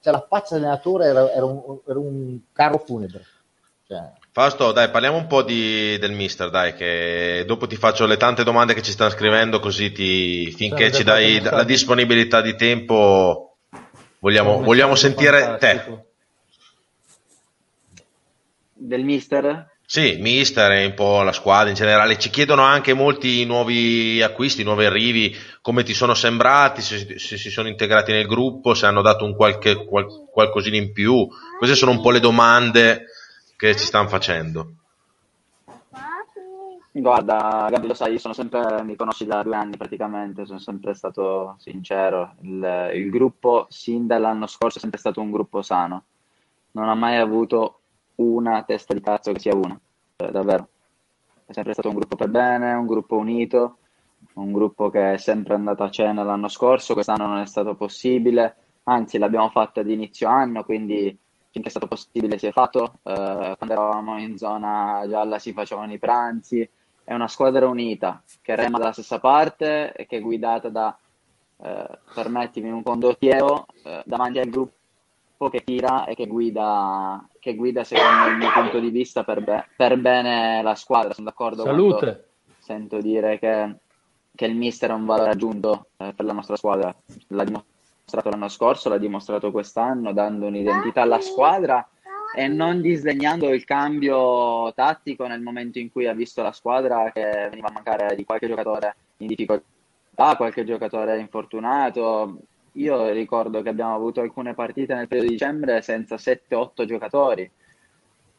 cioè 0.00 0.12
la 0.12 0.24
faccia 0.26 0.54
dell'allenatore 0.54 1.04
era, 1.04 1.32
era, 1.32 1.44
un, 1.44 1.78
era 1.86 1.98
un 1.98 2.38
carro 2.50 2.78
funebre. 2.78 3.24
Cioè, 3.86 4.10
Fausto, 4.34 4.72
dai, 4.72 4.88
parliamo 4.88 5.18
un 5.18 5.26
po' 5.26 5.42
di, 5.42 5.98
del 5.98 6.12
mister, 6.12 6.48
dai, 6.48 6.72
che 6.72 7.44
dopo 7.46 7.66
ti 7.66 7.76
faccio 7.76 8.06
le 8.06 8.16
tante 8.16 8.44
domande 8.44 8.72
che 8.72 8.80
ci 8.80 8.90
stanno 8.90 9.10
scrivendo, 9.10 9.60
così 9.60 9.92
ti, 9.92 10.50
finché 10.52 10.90
ci 10.90 11.04
dai 11.04 11.38
la 11.42 11.64
disponibilità 11.64 12.40
di 12.40 12.56
tempo, 12.56 13.58
vogliamo, 14.20 14.62
vogliamo 14.62 14.94
sentire 14.94 15.42
fantastico. 15.42 16.04
te. 17.90 18.00
Del 18.72 19.04
mister? 19.04 19.70
Sì, 19.84 20.16
mister 20.18 20.70
e 20.72 20.86
un 20.86 20.94
po' 20.94 21.20
la 21.20 21.32
squadra 21.32 21.68
in 21.68 21.74
generale. 21.74 22.18
Ci 22.18 22.30
chiedono 22.30 22.62
anche 22.62 22.94
molti 22.94 23.44
nuovi 23.44 24.22
acquisti, 24.22 24.62
nuovi 24.62 24.86
arrivi, 24.86 25.36
come 25.60 25.82
ti 25.82 25.92
sono 25.92 26.14
sembrati, 26.14 26.80
se, 26.80 27.18
se 27.18 27.36
si 27.36 27.50
sono 27.50 27.68
integrati 27.68 28.12
nel 28.12 28.26
gruppo, 28.26 28.72
se 28.72 28.86
hanno 28.86 29.02
dato 29.02 29.26
un 29.26 29.36
qualche, 29.36 29.84
qual, 29.84 30.06
qualcosina 30.32 30.78
in 30.78 30.90
più. 30.90 31.28
Queste 31.58 31.76
sono 31.76 31.90
un 31.90 32.00
po' 32.00 32.10
le 32.10 32.20
domande 32.20 33.08
che 33.62 33.76
ci 33.76 33.84
stanno 33.84 34.08
facendo. 34.08 34.72
Guarda, 36.90 37.68
Gabi, 37.70 37.86
lo 37.86 37.94
sai, 37.94 38.18
sono 38.18 38.34
sempre, 38.34 38.82
mi 38.82 38.96
conosci 38.96 39.24
da 39.24 39.44
due 39.44 39.54
anni 39.54 39.76
praticamente, 39.76 40.44
sono 40.46 40.58
sempre 40.58 40.94
stato 40.94 41.54
sincero. 41.58 42.34
Il, 42.40 42.90
il 42.94 43.08
gruppo, 43.08 43.66
sin 43.68 44.08
dall'anno 44.08 44.48
scorso, 44.48 44.78
è 44.78 44.80
sempre 44.80 44.98
stato 44.98 45.20
un 45.20 45.30
gruppo 45.30 45.62
sano. 45.62 46.06
Non 46.72 46.88
ha 46.88 46.94
mai 46.96 47.18
avuto 47.18 47.82
una 48.16 48.64
testa 48.64 48.94
di 48.94 49.00
cazzo 49.00 49.30
che 49.30 49.38
sia 49.38 49.54
una, 49.54 49.78
cioè, 50.16 50.32
davvero. 50.32 50.68
È 51.46 51.52
sempre 51.52 51.72
stato 51.72 51.88
un 51.88 51.94
gruppo 51.94 52.16
per 52.16 52.30
bene, 52.30 52.72
un 52.72 52.86
gruppo 52.86 53.16
unito, 53.16 53.76
un 54.34 54.50
gruppo 54.50 54.90
che 54.90 55.12
è 55.12 55.18
sempre 55.18 55.54
andato 55.54 55.84
a 55.84 55.90
cena 55.90 56.24
l'anno 56.24 56.48
scorso, 56.48 56.94
quest'anno 56.94 57.28
non 57.28 57.38
è 57.38 57.46
stato 57.46 57.76
possibile, 57.76 58.56
anzi 58.82 59.18
l'abbiamo 59.18 59.50
fatto 59.50 59.78
ad 59.78 59.88
inizio 59.88 60.28
anno, 60.28 60.64
quindi 60.64 61.16
finché 61.52 61.68
è 61.68 61.70
stato 61.70 61.86
possibile 61.86 62.38
si 62.38 62.46
è 62.46 62.52
fatto. 62.52 62.94
Eh, 63.02 63.54
quando 63.56 63.70
eravamo 63.70 64.18
in 64.18 64.36
zona 64.38 65.04
gialla 65.06 65.38
si 65.38 65.52
facevano 65.52 65.92
i 65.92 65.98
pranzi. 65.98 66.68
È 67.04 67.12
una 67.14 67.28
squadra 67.28 67.68
unita 67.68 68.22
che 68.40 68.56
rema 68.56 68.78
dalla 68.78 68.92
stessa 68.92 69.18
parte 69.18 69.92
e 69.92 70.06
che 70.06 70.16
è 70.16 70.20
guidata 70.20 70.68
da, 70.68 70.96
eh, 71.62 71.98
permettimi, 72.14 72.70
un 72.70 72.82
condottiero 72.82 73.66
eh, 73.84 74.02
davanti 74.04 74.38
al 74.38 74.48
gruppo 74.48 75.48
che 75.50 75.62
tira 75.62 76.06
e 76.06 76.14
che 76.14 76.26
guida, 76.26 77.24
che 77.38 77.54
guida 77.54 77.84
secondo 77.84 78.28
il 78.30 78.36
mio 78.36 78.50
punto 78.50 78.78
di 78.78 78.90
vista 78.90 79.24
per, 79.24 79.42
be- 79.42 79.66
per 79.76 79.98
bene 79.98 80.62
la 80.62 80.74
squadra. 80.74 81.12
Sono 81.12 81.28
d'accordo 81.28 81.62
Salute. 81.62 82.28
Sento 82.58 83.00
dire 83.00 83.38
che, 83.38 83.76
che, 84.34 84.46
il 84.46 84.56
mister 84.56 84.90
è 84.90 84.94
un 84.94 85.04
valore 85.04 85.30
aggiunto 85.30 85.88
eh, 85.96 86.12
per 86.14 86.24
la 86.24 86.32
nostra 86.32 86.56
squadra. 86.56 86.94
L'ha 87.28 87.44
dimostrato 87.44 87.71
dimostrato 88.12 88.28
l'anno 88.28 88.48
scorso, 88.48 88.88
l'ha 88.90 88.98
dimostrato 88.98 89.50
quest'anno, 89.50 90.12
dando 90.12 90.46
un'identità 90.46 91.02
alla 91.02 91.20
squadra 91.20 91.86
e 92.34 92.46
non 92.48 92.80
disdegnando 92.80 93.48
il 93.52 93.64
cambio 93.64 94.72
tattico 94.74 95.26
nel 95.26 95.40
momento 95.40 95.78
in 95.78 95.90
cui 95.90 96.06
ha 96.06 96.12
visto 96.12 96.42
la 96.42 96.52
squadra 96.52 97.10
che 97.12 97.48
veniva 97.48 97.68
a 97.68 97.72
mancare 97.72 98.14
di 98.14 98.24
qualche 98.24 98.48
giocatore 98.48 98.96
in 99.18 99.28
difficoltà, 99.28 100.36
qualche 100.36 100.64
giocatore 100.64 101.18
infortunato. 101.18 102.38
Io 102.72 103.10
ricordo 103.10 103.62
che 103.62 103.70
abbiamo 103.70 103.94
avuto 103.94 104.20
alcune 104.20 104.54
partite 104.54 104.94
nel 104.94 105.08
periodo 105.08 105.28
di 105.28 105.36
dicembre 105.36 105.80
senza 105.80 106.16
7-8 106.16 106.84
giocatori. 106.84 107.50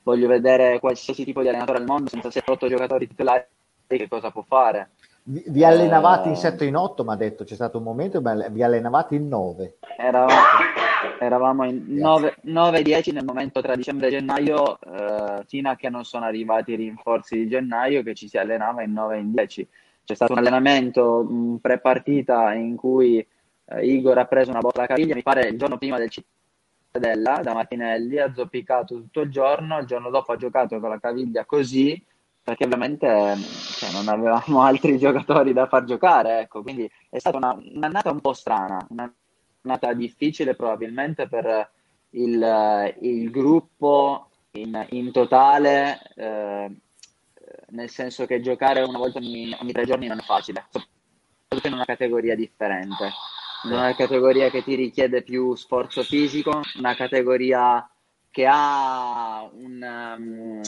Voglio 0.04 0.28
vedere 0.28 0.80
qualsiasi 0.80 1.24
tipo 1.24 1.42
di 1.42 1.48
allenatore 1.48 1.80
al 1.80 1.86
mondo 1.86 2.10
senza 2.10 2.30
7-8 2.30 2.68
giocatori 2.68 3.08
titolari 3.08 3.46
che 3.88 4.08
cosa 4.08 4.32
può 4.32 4.44
fare. 4.44 4.92
Vi, 5.26 5.64
allenavate 5.64 6.28
in 6.28 6.36
7 6.36 6.66
o 6.66 6.68
in 6.68 6.76
8, 6.76 7.04
mi 7.06 7.14
ha 7.14 7.16
detto, 7.16 7.46
c'è 7.46 7.56
stato 7.56 7.78
un 7.78 7.86
momento, 7.86 8.22
vi 8.22 8.62
allenavate 8.62 9.16
in 9.16 9.30
9. 9.30 9.78
Eravamo, 9.98 10.34
eravamo 11.20 11.64
in 11.64 11.86
9-10 12.46 13.14
nel 13.14 13.24
momento 13.24 13.62
tra 13.62 13.76
dicembre 13.76 14.08
e 14.08 14.12
gennaio, 14.12 14.78
eh, 14.82 15.44
fino 15.48 15.70
a 15.70 15.76
che 15.76 15.90
non 15.90 16.04
sono 16.04 16.26
arrivati 16.26 16.74
i 16.74 16.76
rinforzi 16.76 17.38
di 17.38 17.48
gennaio, 17.48 18.04
che 18.04 18.14
ci 18.16 18.28
si 18.28 18.38
allenava 18.38 18.84
in 18.84 18.92
9 18.92 19.18
in 19.18 19.32
10. 19.32 19.68
C'è 20.04 20.14
stato 20.14 20.34
un 20.34 20.40
allenamento 20.40 21.24
mh, 21.24 21.58
pre-partita 21.62 22.54
in 22.54 22.76
cui 22.76 23.26
eh, 23.66 23.86
Igor 23.86 24.18
ha 24.18 24.26
preso 24.26 24.52
una 24.52 24.60
bolla 24.60 24.86
caviglia, 24.86 25.16
mi 25.16 25.24
pare 25.24 25.48
il 25.48 25.58
giorno 25.58 25.78
prima 25.78 25.98
del 25.98 26.10
Cittadella, 26.10 27.40
da 27.42 27.54
Martinelli, 27.54 28.18
ha 28.18 28.34
zoppicato 28.34 28.96
tutto 28.96 29.22
il 29.22 29.32
giorno, 29.32 29.80
il 29.80 29.86
giorno 29.86 30.10
dopo 30.10 30.34
ha 30.34 30.36
giocato 30.36 30.78
con 30.82 30.90
la 30.90 31.00
caviglia 31.00 31.46
così, 31.46 32.04
perché 32.44 32.66
ovviamente 32.66 33.08
cioè, 33.78 33.91
non 33.94 34.10
avevamo 34.10 34.62
altri 34.64 34.98
giocatori 34.98 35.54
da 35.54 35.68
far 35.68 35.86
giocare, 35.86 36.41
ecco, 36.41 36.62
quindi 36.62 36.89
è 37.10 37.18
stata 37.20 37.38
una, 37.38 37.54
un'annata 37.54 38.12
un 38.12 38.20
po' 38.20 38.34
strana, 38.34 38.86
un'annata 38.89 39.94
difficile 39.94 40.56
probabilmente 40.56 41.28
per 41.28 41.72
il, 42.12 42.96
il 43.00 43.32
gruppo 43.32 44.30
in, 44.52 44.86
in 44.89 45.12
totale, 45.12 46.02
eh, 46.16 46.72
nel 47.70 47.89
senso 47.89 48.26
che 48.26 48.41
giocare 48.41 48.82
una 48.82 48.98
volta 48.98 49.20
ogni, 49.20 49.56
ogni, 49.60 49.72
tre 49.72 49.86
giorni 49.86 50.08
non 50.08 50.20
è 50.20 50.24
facile, 50.24 50.66
soprattutto 50.70 51.68
in 51.68 51.74
una 51.74 51.86
categoria 51.86 52.36
differente, 52.36 53.10
in 53.64 53.72
una 53.72 53.96
categoria 53.96 54.50
che 54.50 54.64
ti 54.64 54.76
richiede 54.76 55.24
più 55.24 55.56
sforzo 55.56 56.04
fisico, 56.04 56.62
una 56.78 56.94
categoria 56.94 57.88
che 58.34 58.48
ha 58.50 59.48
un... 59.54 60.16
Um, 60.18 60.62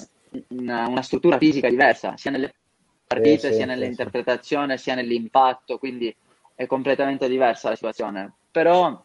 una, 0.49 0.87
una 0.87 1.01
struttura 1.01 1.37
fisica 1.37 1.69
diversa, 1.69 2.17
sia 2.17 2.31
nelle 2.31 2.53
partite, 3.07 3.49
sì, 3.49 3.53
sia 3.53 3.65
nell'interpretazione, 3.65 4.77
sia 4.77 4.95
nell'impatto, 4.95 5.77
quindi 5.77 6.13
è 6.55 6.65
completamente 6.65 7.27
diversa 7.29 7.69
la 7.69 7.75
situazione. 7.75 8.33
Però 8.51 9.03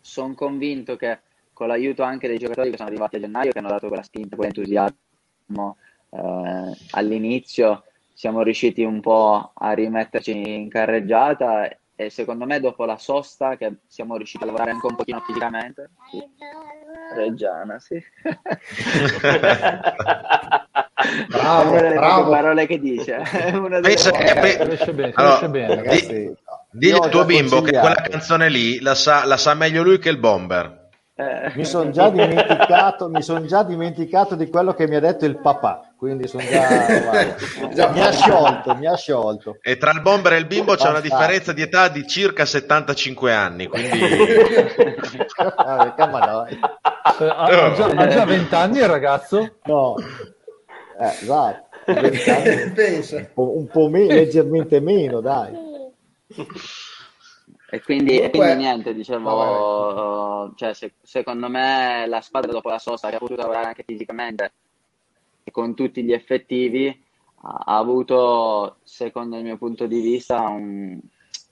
sono 0.00 0.34
convinto 0.34 0.96
che 0.96 1.18
con 1.52 1.68
l'aiuto 1.68 2.02
anche 2.02 2.28
dei 2.28 2.38
giocatori 2.38 2.70
che 2.70 2.76
sono 2.76 2.88
arrivati 2.88 3.16
a 3.16 3.20
gennaio, 3.20 3.52
che 3.52 3.58
hanno 3.58 3.68
dato 3.68 3.88
quella 3.88 4.02
spinta, 4.02 4.36
quell'entusiasmo 4.36 5.76
eh, 6.10 6.76
all'inizio, 6.90 7.84
siamo 8.12 8.42
riusciti 8.42 8.82
un 8.82 9.00
po' 9.00 9.52
a 9.54 9.72
rimetterci 9.72 10.30
in 10.30 10.68
carreggiata 10.68 11.68
e 12.00 12.08
secondo 12.08 12.46
me 12.46 12.60
dopo 12.60 12.86
la 12.86 12.96
sosta 12.96 13.58
che 13.58 13.80
siamo 13.86 14.16
riusciti 14.16 14.42
a 14.42 14.46
lavorare 14.46 14.70
anche 14.70 14.86
un 14.86 14.96
pochino 14.96 15.20
fisicamente. 15.20 15.90
Sì. 16.10 16.18
Reggiana 17.14 17.78
sì. 17.78 18.02
Bravo, 21.28 21.70
una 21.70 21.80
delle 21.80 21.94
bravo. 21.94 22.30
parole 22.30 22.66
che 22.66 22.78
dice. 22.78 23.22
Una 23.52 23.80
pensa 23.80 24.10
che 24.10 24.34
pe- 24.34 24.92
bene, 24.92 25.12
allora, 25.14 25.48
bene, 25.48 25.74
ragazzi, 25.76 26.06
di, 26.70 26.92
di 26.92 27.08
tuo 27.10 27.24
bimbo 27.24 27.62
che 27.62 27.70
quella 27.78 27.94
canzone 27.94 28.50
lì 28.50 28.80
la 28.80 28.94
sa, 28.94 29.24
la 29.24 29.38
sa 29.38 29.54
meglio 29.54 29.82
lui 29.82 29.98
che 29.98 30.10
il 30.10 30.18
bomber 30.18 30.79
eh. 31.20 31.52
Mi 31.54 31.64
sono 31.64 31.90
già 31.90 32.08
dimenticato, 32.08 33.08
mi 33.10 33.22
sono 33.22 33.44
già 33.44 33.62
dimenticato 33.62 34.34
di 34.34 34.48
quello 34.48 34.72
che 34.72 34.88
mi 34.88 34.96
ha 34.96 35.00
detto 35.00 35.26
il 35.26 35.38
papà, 35.38 35.92
quindi 35.96 36.26
sono 36.26 36.42
già, 36.44 37.34
già 37.74 37.90
mi 37.90 38.00
ha 38.00 38.10
sciolto, 38.10 38.74
mi 38.74 38.86
ha 38.86 38.96
sciolto. 38.96 39.58
E 39.60 39.76
tra 39.76 39.90
il 39.90 40.00
bomber 40.00 40.32
e 40.32 40.38
il 40.38 40.46
bimbo 40.46 40.74
c'è 40.76 40.88
una 40.88 41.00
differenza 41.00 41.52
di 41.52 41.60
età 41.60 41.88
di 41.88 42.06
circa 42.06 42.46
75 42.46 43.34
anni, 43.34 43.66
quindi 43.66 43.98
Vabbè, 47.18 47.24
eh, 47.24 47.28
ha, 47.28 47.72
già, 47.74 47.86
ha 47.86 48.06
già 48.08 48.24
20 48.24 48.54
anni 48.54 48.78
il 48.78 48.88
ragazzo? 48.88 49.56
No. 49.64 49.96
Eh, 50.98 51.06
esatto. 51.06 51.68
Un 51.90 53.28
po', 53.34 53.56
un 53.56 53.66
po 53.66 53.88
me- 53.88 54.06
leggermente 54.06 54.80
meno, 54.80 55.20
dai. 55.20 55.52
E 57.72 57.80
quindi, 57.82 58.16
Comunque, 58.16 58.38
e 58.38 58.42
quindi 58.42 58.64
niente, 58.64 58.94
diciamo, 58.94 60.52
cioè, 60.56 60.74
se, 60.74 60.94
secondo 61.02 61.48
me 61.48 62.04
la 62.08 62.20
squadra 62.20 62.50
dopo 62.50 62.68
la 62.68 62.80
sosta 62.80 63.08
che 63.08 63.14
ha 63.14 63.18
potuto 63.18 63.42
lavorare 63.42 63.68
anche 63.68 63.84
fisicamente 63.86 64.52
e 65.44 65.52
con 65.52 65.76
tutti 65.76 66.02
gli 66.02 66.12
effettivi 66.12 66.88
ha, 67.42 67.62
ha 67.66 67.78
avuto, 67.78 68.78
secondo 68.82 69.36
il 69.36 69.44
mio 69.44 69.56
punto 69.56 69.86
di 69.86 70.00
vista, 70.00 70.40
un, 70.48 70.98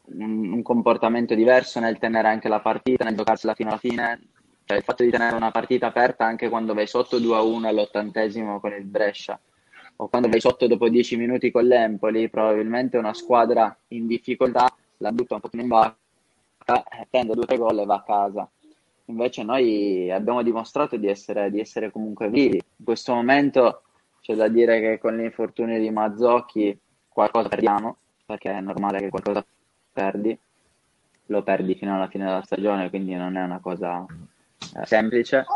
un, 0.07 0.53
un, 0.53 0.63
comportamento 0.63 1.37
diverso 1.37 1.79
nel 1.79 1.99
tenere 1.99 2.27
anche 2.27 2.49
la 2.49 2.61
partita, 2.61 3.05
nel 3.05 3.15
giocarsela 3.15 3.55
fino 3.55 3.69
alla 3.69 3.79
fine. 3.79 4.21
Cioè, 4.65 4.77
il 4.77 4.83
fatto 4.83 5.05
di 5.05 5.11
tenere 5.11 5.37
una 5.37 5.53
partita 5.53 5.87
aperta 5.87 6.25
anche 6.25 6.49
quando 6.49 6.75
vai 6.75 6.89
sotto 6.89 7.21
2-1 7.21 7.65
all'ottantesimo 7.65 8.59
con 8.59 8.73
il 8.73 8.85
Brescia 8.85 9.41
o 10.01 10.09
quando 10.09 10.29
vai 10.29 10.41
sotto 10.41 10.67
dopo 10.67 10.89
10 10.89 11.17
minuti 11.17 11.51
con 11.51 11.65
l'Empoli, 11.65 12.29
probabilmente 12.29 12.99
una 12.99 13.15
squadra 13.15 13.77
in 13.89 14.07
difficoltà 14.07 14.69
la 14.99 15.13
butta 15.13 15.35
un 15.35 15.41
po' 15.41 15.49
in 15.53 15.69
basso 15.69 15.97
prende 17.09 17.35
due 17.35 17.47
tre 17.47 17.57
gol 17.57 17.79
e 17.79 17.85
va 17.85 17.97
a 17.97 18.03
casa. 18.03 18.49
Invece 19.07 19.43
noi 19.43 20.11
abbiamo 20.11 20.43
dimostrato 20.43 20.97
di 20.97 21.07
essere, 21.07 21.51
di 21.51 21.61
essere 21.61 21.91
comunque 21.91 22.29
vivi. 22.29 22.57
In 22.57 22.85
questo 22.85 23.15
momento 23.15 23.83
c'è 24.21 24.35
da 24.35 24.49
dire 24.49 24.81
che 24.81 24.99
con 24.99 25.17
l'infortunio 25.17 25.79
di 25.79 25.91
Mazzocchi 25.91 26.79
qualcosa 27.09 27.49
perdiamo, 27.49 27.97
perché 28.27 28.51
è 28.51 28.61
normale 28.61 28.99
che 28.99 29.09
qualcosa 29.09 29.45
perdi, 29.93 30.39
lo 31.27 31.43
perdi 31.43 31.75
fino 31.75 31.95
alla 31.95 32.09
fine 32.09 32.27
della 32.27 32.43
stagione, 32.43 32.91
quindi 32.91 33.15
non 33.15 33.37
è 33.37 33.43
una 33.43 33.61
cosa 33.61 34.05
eh, 34.77 34.85
semplice. 34.85 35.47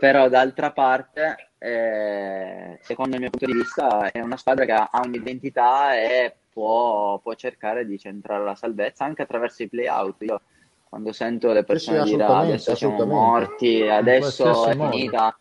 Però 0.00 0.28
d'altra 0.28 0.72
parte, 0.72 1.50
eh, 1.58 2.78
secondo 2.82 3.14
il 3.14 3.22
mio 3.22 3.30
punto 3.30 3.46
di 3.46 3.52
vista, 3.52 4.10
è 4.10 4.20
una 4.20 4.36
squadra 4.36 4.64
che 4.64 4.72
ha 4.72 5.00
un'identità 5.04 5.96
e 5.96 6.34
può, 6.52 7.18
può 7.18 7.34
cercare 7.34 7.86
di 7.86 7.98
centrare 7.98 8.44
la 8.44 8.54
salvezza 8.54 9.04
anche 9.04 9.22
attraverso 9.22 9.62
i 9.62 9.68
play-out. 9.68 10.22
Io 10.22 10.40
quando 10.88 11.12
sento 11.12 11.52
le 11.52 11.64
persone 11.64 12.04
sì, 12.04 12.12
dire 12.12 12.24
adesso 12.24 12.74
siamo 12.74 13.04
morti, 13.04 13.82
adesso 13.82 14.66
è 14.66 14.72
finita. 14.72 15.36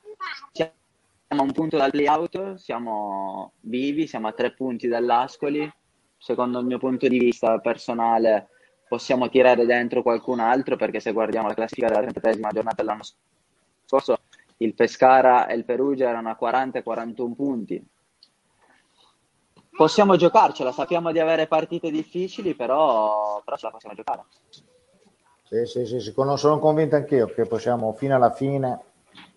Siamo 0.51 0.73
a 1.27 1.41
un 1.41 1.51
punto 1.51 1.77
dal 1.77 1.91
playout, 1.91 2.55
siamo 2.55 3.53
vivi, 3.61 4.07
siamo 4.07 4.27
a 4.27 4.33
tre 4.33 4.53
punti 4.53 4.87
dall'Ascoli. 4.87 5.71
Secondo 6.17 6.59
il 6.59 6.65
mio 6.65 6.79
punto 6.79 7.07
di 7.07 7.19
vista 7.19 7.59
personale 7.59 8.49
possiamo 8.87 9.29
tirare 9.29 9.65
dentro 9.65 10.01
qualcun 10.01 10.39
altro 10.39 10.75
perché 10.75 10.99
se 10.99 11.11
guardiamo 11.11 11.47
la 11.47 11.53
classifica 11.53 11.87
della 11.87 12.01
33esima 12.01 12.51
giornata 12.51 12.75
dell'anno 12.77 13.03
scorso 13.85 14.19
il 14.57 14.73
Pescara 14.73 15.47
e 15.47 15.55
il 15.55 15.65
Perugia 15.65 16.09
erano 16.09 16.29
a 16.29 16.35
40 16.35 16.79
e 16.79 16.83
41 16.83 17.33
punti. 17.35 17.85
Possiamo 19.69 20.15
giocarcela, 20.15 20.71
sappiamo 20.71 21.11
di 21.11 21.19
avere 21.19 21.47
partite 21.47 21.91
difficili, 21.91 22.55
però, 22.55 23.41
però 23.43 23.57
ce 23.57 23.65
la 23.65 23.71
possiamo 23.71 23.95
giocare. 23.95 24.23
Sì, 25.47 25.65
sì, 25.65 25.85
sì, 25.85 25.99
sì, 25.99 26.13
sono 26.35 26.59
convinto 26.59 26.95
anch'io 26.95 27.27
che 27.27 27.45
possiamo 27.45 27.93
fino 27.93 28.15
alla 28.15 28.31
fine 28.31 28.79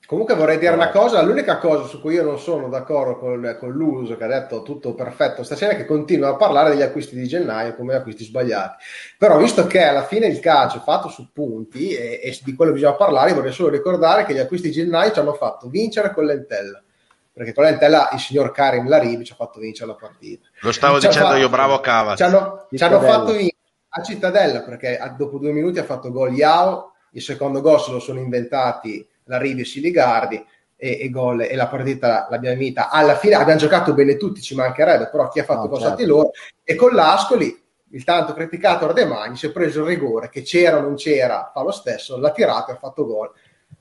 Comunque 0.09 0.37
vorrei 0.37 0.57
dire 0.57 0.73
una 0.73 0.89
cosa, 0.89 1.21
l'unica 1.21 1.59
cosa 1.59 1.85
su 1.85 2.01
cui 2.01 2.15
io 2.15 2.25
non 2.25 2.39
sono 2.39 2.71
d'accordo 2.71 3.19
con, 3.19 3.57
con 3.61 3.71
l'uso 3.73 4.17
che 4.17 4.25
ha 4.25 4.27
detto 4.27 4.63
tutto 4.63 4.95
perfetto 4.95 5.43
stasera 5.43 5.73
è 5.73 5.77
che 5.77 5.85
continua 5.85 6.31
a 6.31 6.37
parlare 6.37 6.71
degli 6.71 6.81
acquisti 6.81 7.15
di 7.15 7.29
gennaio 7.29 7.75
come 7.75 7.95
acquisti 7.95 8.25
sbagliati. 8.25 8.83
Però 9.19 9.37
visto 9.37 9.67
che 9.67 9.85
alla 9.85 10.05
fine 10.05 10.27
il 10.29 10.41
calcio 10.41 10.79
è 10.79 10.81
fatto 10.81 11.09
su 11.09 11.31
punti 11.31 11.91
e, 11.91 12.21
e 12.23 12.39
di 12.43 12.55
quello 12.55 12.73
bisogna 12.73 12.95
parlare, 12.95 13.35
vorrei 13.35 13.53
solo 13.53 13.69
ricordare 13.69 14.25
che 14.25 14.33
gli 14.33 14.39
acquisti 14.39 14.69
di 14.69 14.77
gennaio 14.77 15.13
ci 15.13 15.19
hanno 15.19 15.35
fatto 15.35 15.69
vincere 15.69 16.15
con 16.15 16.25
l'Entella 16.25 16.83
perché 17.31 17.53
con 17.53 17.65
l'Entella 17.65 18.09
il 18.15 18.19
signor 18.19 18.51
Karim 18.51 18.89
Laribi 18.89 19.27
ci 19.27 19.33
ha 19.33 19.37
fatto 19.37 19.61
vincere 19.61 19.91
la 19.91 19.97
partita. 19.97 20.49
Lo 20.63 20.73
stavo 20.73 20.95
dicendo 20.95 21.19
fatto, 21.19 21.37
io, 21.37 21.51
bravo 21.51 21.81
Cava. 21.81 22.17
Ci 22.17 22.23
hanno, 22.23 22.67
ci 22.73 22.83
hanno 22.83 23.01
fatto 23.01 23.33
vincere 23.33 23.58
a 23.89 24.03
Cittadella 24.03 24.63
perché 24.63 24.99
dopo 25.17 25.39
due 25.39 25.53
minuti 25.53 25.79
ha 25.79 25.85
fatto 25.85 26.11
gol 26.11 26.35
Yao, 26.35 26.93
il 27.13 27.23
secondo 27.23 27.61
gol 27.61 27.81
se 27.81 27.91
lo 27.91 28.01
sono 28.01 28.19
inventati 28.19 29.07
Laribi 29.25 29.63
e 29.63 29.65
Siligardi 29.65 30.45
e, 30.77 30.99
e, 31.01 31.11
gol, 31.11 31.43
e 31.43 31.55
la 31.57 31.67
partita 31.67 32.29
l'abbiamo 32.31 32.57
vinta. 32.57 32.91
Alla 32.91 33.17
fine 33.17 33.35
abbiamo 33.35 33.59
giocato 33.59 33.93
bene 33.95 34.17
tutti, 34.17 34.41
ci 34.41 34.55
mancherebbe, 34.55 35.09
però 35.09 35.29
chi 35.29 35.41
ha 35.41 35.45
fatto 35.45 35.63
no, 35.63 35.69
gol 35.69 35.81
certo. 35.81 36.07
loro. 36.07 36.31
E 36.63 36.75
con 36.77 36.95
l'Ascoli, 36.95 37.67
il 37.91 38.05
tanto 38.05 38.33
criticato 38.35 38.85
Ardemagni, 38.85 39.37
si 39.37 39.47
è 39.47 39.51
preso 39.51 39.81
il 39.81 39.87
rigore, 39.87 40.29
che 40.29 40.43
c'era 40.43 40.79
o 40.79 40.81
non 40.81 40.95
c'era, 40.95 41.51
fa 41.53 41.63
lo 41.63 41.73
stesso, 41.73 42.19
l'ha 42.19 42.31
tirato 42.31 42.71
e 42.71 42.75
ha 42.75 42.79
fatto 42.79 43.07
gol 43.07 43.31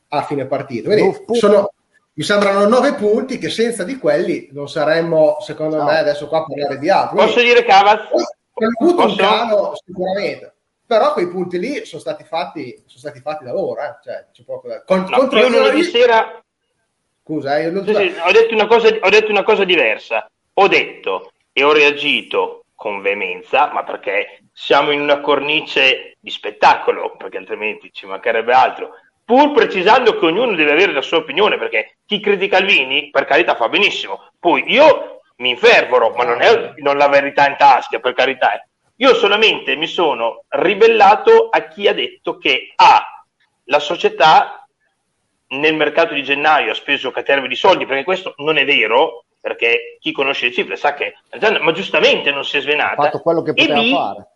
a 0.10 0.24
fine 0.24 0.45
partita. 0.45 0.89
Quindi 0.89 1.24
sono, 1.34 1.72
mi 2.14 2.24
sembrano 2.24 2.68
nove 2.68 2.93
punti 2.93 3.38
che 3.38 3.49
senza 3.49 3.84
di 3.84 3.97
quelli 3.97 4.49
non 4.51 4.68
saremmo, 4.68 5.38
secondo 5.39 5.78
no. 5.78 5.84
me, 5.84 5.99
adesso 5.99 6.28
qua 6.28 6.39
a 6.39 6.45
parlare 6.45 6.80
di 6.80 6.89
altro. 6.89 7.18
Posso 7.18 7.41
dire 7.41 7.64
Cavaz? 7.64 8.08
Hanno 8.58 8.74
avuto 8.80 9.03
Posso? 9.03 9.22
un 9.22 9.28
calo 9.28 9.74
sicuramente 9.86 10.51
però 10.88 11.12
quei 11.12 11.28
punti 11.28 11.60
lì 11.60 11.86
sono 11.86 12.01
stati 12.01 12.24
fatti, 12.24 12.74
sono 12.86 12.99
stati 12.99 13.20
fatti 13.20 13.43
da 13.43 13.51
loro. 13.51 13.82
Eh. 13.82 13.97
Cioè, 14.01 14.28
c'è 14.32 14.43
poco 14.43 14.70
da... 14.70 14.84
Con, 14.84 15.05
no, 15.10 15.18
contro 15.18 15.39
io 15.39 15.49
lunedì 15.49 15.84
sera... 15.84 16.41
Scusa, 17.22 17.58
eh, 17.58 17.70
non... 17.70 17.86
sì, 17.86 17.93
sì, 17.93 18.16
ho, 18.24 18.32
detto 18.32 18.53
una 18.53 18.68
cosa, 18.68 18.88
ho 18.88 19.10
detto 19.10 19.30
una 19.30 19.43
cosa 19.43 19.66
diversa. 19.66 20.26
Ho 20.53 20.68
detto 20.70 21.34
e 21.51 21.62
ho 21.62 21.74
reagito 21.74 22.64
con 22.74 23.01
veemenza, 23.01 23.70
ma 23.74 23.84
perché 23.84 24.43
siamo 24.53 24.91
in 24.91 25.01
una 25.01 25.20
cornice 25.20 26.16
di 26.22 26.30
spettacolo, 26.30 27.18
perché 27.18 27.38
altrimenti 27.38 27.91
ci 27.91 28.05
mancherebbe 28.05 28.53
altro, 28.53 28.91
pur 29.26 29.51
precisando 29.51 30.18
che 30.18 30.26
ognuno 30.26 30.55
deve 30.55 30.72
avere 30.72 30.93
la 30.93 31.01
sua 31.01 31.18
opinione, 31.18 31.58
perché 31.58 31.97
chi 32.05 32.22
critica 32.22 32.58
Alvini, 32.58 33.10
per 33.10 33.26
carità, 33.26 33.55
fa 33.55 33.68
benissimo. 33.68 34.30
Poi 34.39 34.64
io 34.72 35.16
mi 35.38 35.50
infervoro, 35.50 36.14
ma 36.16 36.24
non 36.24 36.42
è 36.42 36.74
non 36.78 36.98
la 36.98 37.08
verità 37.08 37.48
in 37.48 37.56
tasca, 37.58 38.00
per 38.00 38.14
carità. 38.14 38.54
Eh. 38.54 38.68
Io 38.98 39.14
solamente 39.14 39.76
mi 39.76 39.88
sono 39.88 40.44
ribellato 40.50 41.50
a 41.50 41.68
chi 41.68 41.88
ha 41.88 41.94
detto 41.94 42.38
che 42.38 42.74
A, 42.76 43.24
la 43.66 43.80
società 43.80 44.68
nel 45.50 45.76
mercato 45.76 46.14
di 46.14 46.24
gennaio 46.24 46.72
ha 46.72 46.76
speso 46.76 47.12
caterve 47.12 47.48
di 47.48 47.56
soldi, 47.56 47.86
perché 47.86 48.04
questo 48.04 48.34
non 48.38 48.58
è 48.58 48.66
vero, 48.66 49.26
perché 49.40 49.98
chi 50.00 50.12
conosce 50.12 50.48
le 50.48 50.52
cifre 50.52 50.76
sa 50.76 50.94
che, 50.94 51.16
ma 51.62 51.72
giustamente 51.72 52.32
non 52.32 52.44
si 52.44 52.58
è 52.58 52.62
svenata. 52.62 53.02
Ha 53.02 53.06
fatto 53.06 53.22
quello 53.22 53.42
che 53.44 53.54
poteva 53.54 53.80
B, 53.80 53.92
fare. 53.92 54.28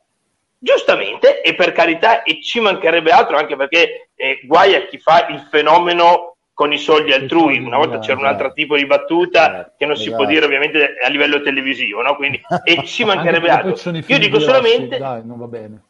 Giustamente, 0.60 1.42
e 1.42 1.56
per 1.56 1.72
carità, 1.72 2.22
e 2.22 2.42
ci 2.42 2.60
mancherebbe 2.60 3.12
altro, 3.12 3.36
anche 3.36 3.56
perché 3.56 4.10
eh, 4.16 4.42
guai 4.44 4.76
a 4.76 4.86
chi 4.86 5.00
fa 5.00 5.28
il 5.28 5.48
fenomeno 5.50 6.31
con 6.54 6.74
i 6.74 6.78
soldi 6.78 7.12
altrui. 7.12 7.58
Una 7.58 7.78
volta 7.78 8.00
c'era 8.00 8.20
un 8.20 8.26
altro 8.26 8.52
tipo 8.54 8.76
di 8.76 8.86
battuta 8.86 9.68
eh, 9.68 9.72
che 9.78 9.86
non 9.86 9.96
si 9.96 10.10
può 10.10 10.24
esatto. 10.24 10.32
dire 10.32 10.46
ovviamente 10.46 10.96
a 11.04 11.10
livello 11.10 11.42
televisivo, 11.42 12.02
no? 12.02 12.16
Quindi, 12.16 12.42
e 12.64 12.86
ci 12.86 13.04
mancherebbe 13.04 13.50
altro. 13.50 13.92
Io 14.06 14.20
dico 14.20 14.40
solamente... 14.40 14.98
Dai, 14.98 15.22
non 15.24 15.38
va 15.38 15.48
bene. 15.48 15.84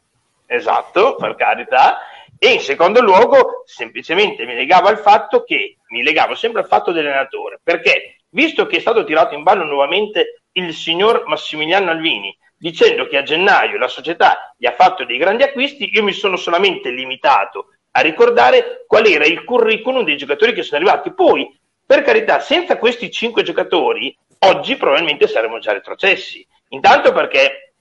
Esatto, 0.46 1.16
per 1.16 1.34
carità. 1.34 1.98
E 2.38 2.54
in 2.54 2.60
secondo 2.60 3.00
luogo, 3.00 3.62
semplicemente 3.66 4.44
mi 4.44 4.54
legavo 4.54 4.88
al 4.88 4.98
fatto 4.98 5.44
che 5.44 5.76
mi 5.88 6.02
legavo 6.02 6.34
sempre 6.34 6.62
al 6.62 6.66
fatto 6.66 6.90
dell'allenatore, 6.90 7.60
perché 7.62 8.16
visto 8.30 8.66
che 8.66 8.78
è 8.78 8.80
stato 8.80 9.04
tirato 9.04 9.34
in 9.34 9.42
ballo 9.42 9.64
nuovamente 9.64 10.42
il 10.52 10.74
signor 10.74 11.24
Massimiliano 11.26 11.90
Alvini, 11.90 12.36
dicendo 12.56 13.06
che 13.06 13.16
a 13.16 13.22
gennaio 13.22 13.78
la 13.78 13.88
società 13.88 14.54
gli 14.56 14.66
ha 14.66 14.72
fatto 14.72 15.04
dei 15.04 15.18
grandi 15.18 15.42
acquisti, 15.42 15.90
io 15.92 16.02
mi 16.02 16.12
sono 16.12 16.36
solamente 16.36 16.90
limitato 16.90 17.68
a 17.92 18.00
ricordare 18.00 18.84
qual 18.86 19.06
era 19.06 19.24
il 19.24 19.44
curriculum 19.44 20.04
dei 20.04 20.16
giocatori 20.16 20.52
che 20.52 20.62
sono 20.62 20.80
arrivati. 20.80 21.12
Poi, 21.12 21.58
per 21.84 22.02
carità, 22.02 22.40
senza 22.40 22.78
questi 22.78 23.10
cinque 23.10 23.42
giocatori, 23.42 24.16
oggi 24.40 24.76
probabilmente 24.76 25.26
saremmo 25.26 25.58
già 25.58 25.72
retrocessi. 25.72 26.46
Intanto 26.68 27.12
perché 27.12 27.74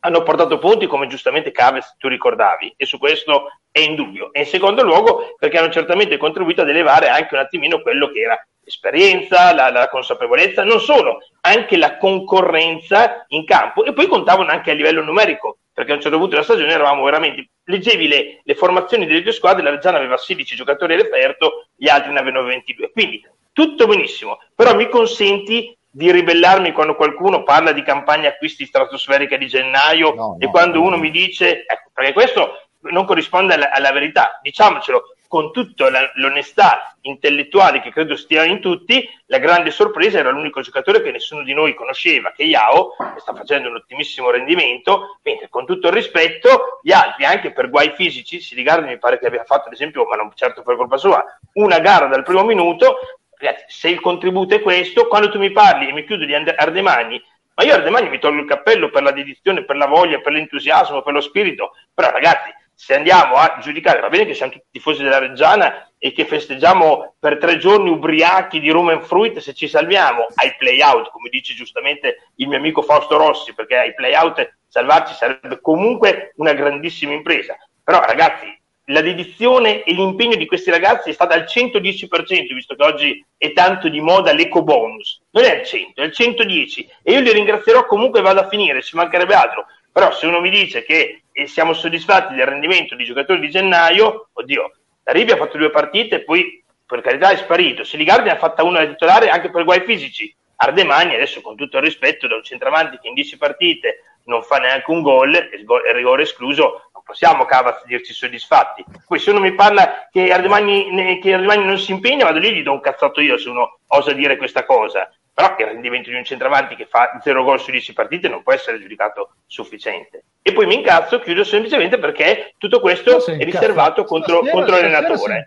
hanno 0.00 0.22
portato 0.22 0.58
punti, 0.58 0.86
come 0.86 1.06
giustamente 1.06 1.50
Caves 1.50 1.96
tu 1.98 2.08
ricordavi, 2.08 2.74
e 2.76 2.84
su 2.84 2.98
questo 2.98 3.52
è 3.70 3.80
indubbio. 3.80 4.32
E 4.32 4.40
in 4.40 4.46
secondo 4.46 4.82
luogo 4.82 5.34
perché 5.38 5.58
hanno 5.58 5.70
certamente 5.70 6.18
contribuito 6.18 6.60
ad 6.60 6.68
elevare 6.68 7.08
anche 7.08 7.34
un 7.34 7.40
attimino 7.40 7.80
quello 7.80 8.10
che 8.10 8.20
era 8.20 8.46
l'esperienza, 8.60 9.54
la, 9.54 9.70
la 9.70 9.88
consapevolezza, 9.88 10.62
non 10.62 10.80
solo, 10.80 11.20
anche 11.40 11.78
la 11.78 11.96
concorrenza 11.96 13.24
in 13.28 13.46
campo. 13.46 13.84
E 13.84 13.94
poi 13.94 14.06
contavano 14.06 14.50
anche 14.50 14.70
a 14.70 14.74
livello 14.74 15.02
numerico 15.02 15.58
perché 15.74 15.90
a 15.90 15.96
un 15.96 16.00
certo 16.00 16.16
punto 16.16 16.32
della 16.32 16.44
stagione 16.44 16.72
eravamo 16.72 17.02
veramente 17.02 17.48
leggevi 17.64 18.06
le, 18.06 18.40
le 18.44 18.54
formazioni 18.54 19.06
delle 19.06 19.22
due 19.22 19.32
squadre, 19.32 19.62
la 19.62 19.70
Reggiana 19.70 19.98
aveva 19.98 20.16
16 20.16 20.54
giocatori 20.54 20.94
all'aperto, 20.94 21.66
gli 21.74 21.88
altri 21.88 22.12
ne 22.12 22.20
avevano 22.20 22.46
22. 22.46 22.92
Quindi 22.92 23.26
tutto 23.52 23.86
benissimo, 23.86 24.38
però 24.54 24.74
mi 24.74 24.88
consenti 24.88 25.76
di 25.90 26.10
ribellarmi 26.10 26.72
quando 26.72 26.94
qualcuno 26.94 27.42
parla 27.42 27.72
di 27.72 27.82
campagna 27.82 28.28
acquisti 28.28 28.66
stratosferica 28.66 29.36
di 29.36 29.46
gennaio 29.46 30.14
no, 30.14 30.36
e 30.38 30.44
no, 30.44 30.50
quando 30.50 30.78
no. 30.78 30.86
uno 30.86 30.96
mi 30.96 31.10
dice, 31.10 31.64
ecco, 31.66 31.90
perché 31.92 32.12
questo 32.12 32.68
non 32.80 33.04
corrisponde 33.04 33.54
alla, 33.54 33.70
alla 33.70 33.92
verità, 33.92 34.38
diciamocelo, 34.42 35.13
con 35.34 35.50
tutta 35.50 35.88
l'onestà 36.14 36.94
intellettuale 37.00 37.80
che 37.80 37.90
credo 37.90 38.14
stia 38.14 38.44
in 38.44 38.60
tutti, 38.60 39.04
la 39.26 39.38
grande 39.38 39.72
sorpresa 39.72 40.20
era 40.20 40.30
l'unico 40.30 40.60
giocatore 40.60 41.02
che 41.02 41.10
nessuno 41.10 41.42
di 41.42 41.52
noi 41.52 41.74
conosceva, 41.74 42.30
che 42.30 42.44
Yao, 42.44 42.94
che 42.96 43.18
sta 43.18 43.34
facendo 43.34 43.68
un 43.68 43.74
ottimissimo 43.74 44.30
rendimento, 44.30 45.18
mentre 45.24 45.48
con 45.48 45.66
tutto 45.66 45.88
il 45.88 45.92
rispetto, 45.92 46.78
gli 46.84 46.92
altri, 46.92 47.24
anche 47.24 47.50
per 47.50 47.68
guai 47.68 47.94
fisici, 47.96 48.38
si 48.38 48.54
rigardi 48.54 48.86
mi 48.86 48.98
pare 49.00 49.18
che 49.18 49.26
abbia 49.26 49.42
fatto, 49.42 49.66
ad 49.66 49.72
esempio, 49.72 50.04
ma 50.04 50.14
non 50.14 50.30
certo 50.36 50.62
per 50.62 50.76
colpa 50.76 50.98
sua, 50.98 51.24
una 51.54 51.80
gara 51.80 52.06
dal 52.06 52.22
primo 52.22 52.44
minuto, 52.44 52.98
ragazzi, 53.36 53.64
se 53.66 53.88
il 53.88 54.00
contributo 54.00 54.54
è 54.54 54.62
questo, 54.62 55.08
quando 55.08 55.30
tu 55.30 55.40
mi 55.40 55.50
parli 55.50 55.88
e 55.88 55.92
mi 55.92 56.04
chiudo 56.04 56.26
di 56.26 56.32
Ardemagni, 56.32 57.20
ma 57.56 57.64
io 57.64 57.74
Ardemagni 57.74 58.08
mi 58.08 58.20
tolgo 58.20 58.42
il 58.42 58.46
cappello 58.46 58.88
per 58.88 59.02
la 59.02 59.10
dedizione, 59.10 59.64
per 59.64 59.74
la 59.74 59.86
voglia, 59.86 60.20
per 60.20 60.30
l'entusiasmo, 60.30 61.02
per 61.02 61.12
lo 61.12 61.20
spirito, 61.20 61.72
però 61.92 62.12
ragazzi, 62.12 62.54
se 62.74 62.94
andiamo 62.94 63.36
a 63.36 63.58
giudicare, 63.60 64.00
va 64.00 64.08
bene 64.08 64.26
che 64.26 64.34
siamo 64.34 64.52
tutti 64.52 64.66
tifosi 64.72 65.02
della 65.02 65.18
Reggiana 65.18 65.88
e 65.98 66.12
che 66.12 66.26
festeggiamo 66.26 67.14
per 67.18 67.38
tre 67.38 67.56
giorni 67.58 67.88
ubriachi 67.88 68.60
di 68.60 68.70
rum 68.70 69.00
fruit 69.00 69.38
se 69.38 69.54
ci 69.54 69.68
salviamo 69.68 70.26
ai 70.34 70.54
play-out, 70.56 71.10
come 71.10 71.28
dice 71.30 71.54
giustamente 71.54 72.28
il 72.36 72.48
mio 72.48 72.58
amico 72.58 72.82
Fausto 72.82 73.16
Rossi, 73.16 73.54
perché 73.54 73.76
ai 73.76 73.94
play-out 73.94 74.56
salvarci 74.68 75.14
sarebbe 75.14 75.60
comunque 75.60 76.32
una 76.36 76.52
grandissima 76.52 77.12
impresa. 77.12 77.56
Però 77.82 78.00
ragazzi, 78.00 78.46
la 78.88 79.00
dedizione 79.00 79.82
e 79.82 79.94
l'impegno 79.94 80.36
di 80.36 80.46
questi 80.46 80.70
ragazzi 80.70 81.08
è 81.08 81.12
stata 81.12 81.34
al 81.34 81.44
110%, 81.44 82.52
visto 82.52 82.74
che 82.74 82.84
oggi 82.84 83.26
è 83.38 83.52
tanto 83.52 83.88
di 83.88 84.00
moda 84.00 84.32
l'eco 84.32 84.62
bonus. 84.62 85.22
Non 85.30 85.44
è 85.44 85.58
al 85.58 85.64
100, 85.64 86.00
è 86.00 86.04
al 86.04 86.12
110 86.12 86.90
e 87.02 87.12
io 87.12 87.20
li 87.20 87.32
ringrazierò 87.32 87.86
comunque 87.86 88.20
vado 88.20 88.40
a 88.40 88.48
finire, 88.48 88.82
ci 88.82 88.96
mancherebbe 88.96 89.34
altro. 89.34 89.66
Però 89.94 90.10
se 90.10 90.26
uno 90.26 90.40
mi 90.40 90.50
dice 90.50 90.82
che 90.82 91.22
e 91.30 91.46
siamo 91.46 91.72
soddisfatti 91.72 92.34
del 92.34 92.46
rendimento 92.46 92.96
di 92.96 93.04
giocatori 93.04 93.38
di 93.38 93.48
gennaio, 93.48 94.30
oddio, 94.32 94.72
la 95.04 95.12
Ribi 95.12 95.30
ha 95.30 95.36
fatto 95.36 95.56
due 95.56 95.70
partite 95.70 96.16
e 96.16 96.24
poi 96.24 96.64
per 96.84 97.00
carità 97.00 97.30
è 97.30 97.36
sparito, 97.36 97.84
Siligardi 97.84 98.24
ne 98.24 98.32
ha 98.32 98.38
fatta 98.38 98.64
una 98.64 98.80
da 98.80 98.90
titolare 98.90 99.28
anche 99.28 99.52
per 99.52 99.62
guai 99.62 99.82
fisici, 99.82 100.34
Ardemagni 100.56 101.14
adesso 101.14 101.40
con 101.40 101.54
tutto 101.54 101.76
il 101.76 101.84
rispetto 101.84 102.26
da 102.26 102.34
un 102.34 102.42
centravanti 102.42 102.98
che 103.00 103.06
in 103.06 103.14
10 103.14 103.38
partite 103.38 104.02
non 104.24 104.42
fa 104.42 104.56
neanche 104.56 104.90
un 104.90 105.00
gol 105.00 105.32
e 105.32 105.50
il 105.60 105.94
rigore 105.94 106.22
escluso, 106.22 106.88
non 106.92 107.02
possiamo 107.04 107.44
Cavaz 107.44 107.84
dirci 107.84 108.12
soddisfatti. 108.12 108.84
Poi 109.06 109.20
se 109.20 109.30
uno 109.30 109.38
mi 109.38 109.54
parla 109.54 110.08
che 110.10 110.32
Ardemagni, 110.32 111.20
che 111.20 111.34
Ardemagni 111.34 111.66
non 111.66 111.78
si 111.78 111.92
impegna, 111.92 112.24
vado 112.24 112.40
lì 112.40 112.48
e 112.48 112.52
gli 112.54 112.62
do 112.64 112.72
un 112.72 112.80
cazzotto 112.80 113.20
io 113.20 113.38
se 113.38 113.48
uno 113.48 113.78
osa 113.86 114.12
dire 114.12 114.36
questa 114.36 114.64
cosa 114.64 115.08
però 115.34 115.56
il 115.58 115.66
rendimento 115.66 116.10
di 116.10 116.16
un 116.16 116.24
centravanti 116.24 116.76
che 116.76 116.86
fa 116.86 117.18
0 117.20 117.42
gol 117.42 117.58
su 117.58 117.72
10 117.72 117.92
partite 117.92 118.28
non 118.28 118.44
può 118.44 118.52
essere 118.52 118.80
giudicato 118.80 119.34
sufficiente. 119.46 120.22
E 120.40 120.52
poi 120.52 120.66
mi 120.66 120.76
incazzo, 120.76 121.18
chiudo 121.18 121.42
semplicemente 121.42 121.98
perché 121.98 122.54
tutto 122.56 122.78
questo 122.78 123.24
è 123.26 123.42
riservato 123.42 124.04
contro, 124.04 124.36
stasera, 124.36 124.52
contro 124.52 124.76
l'allenatore. 124.76 125.44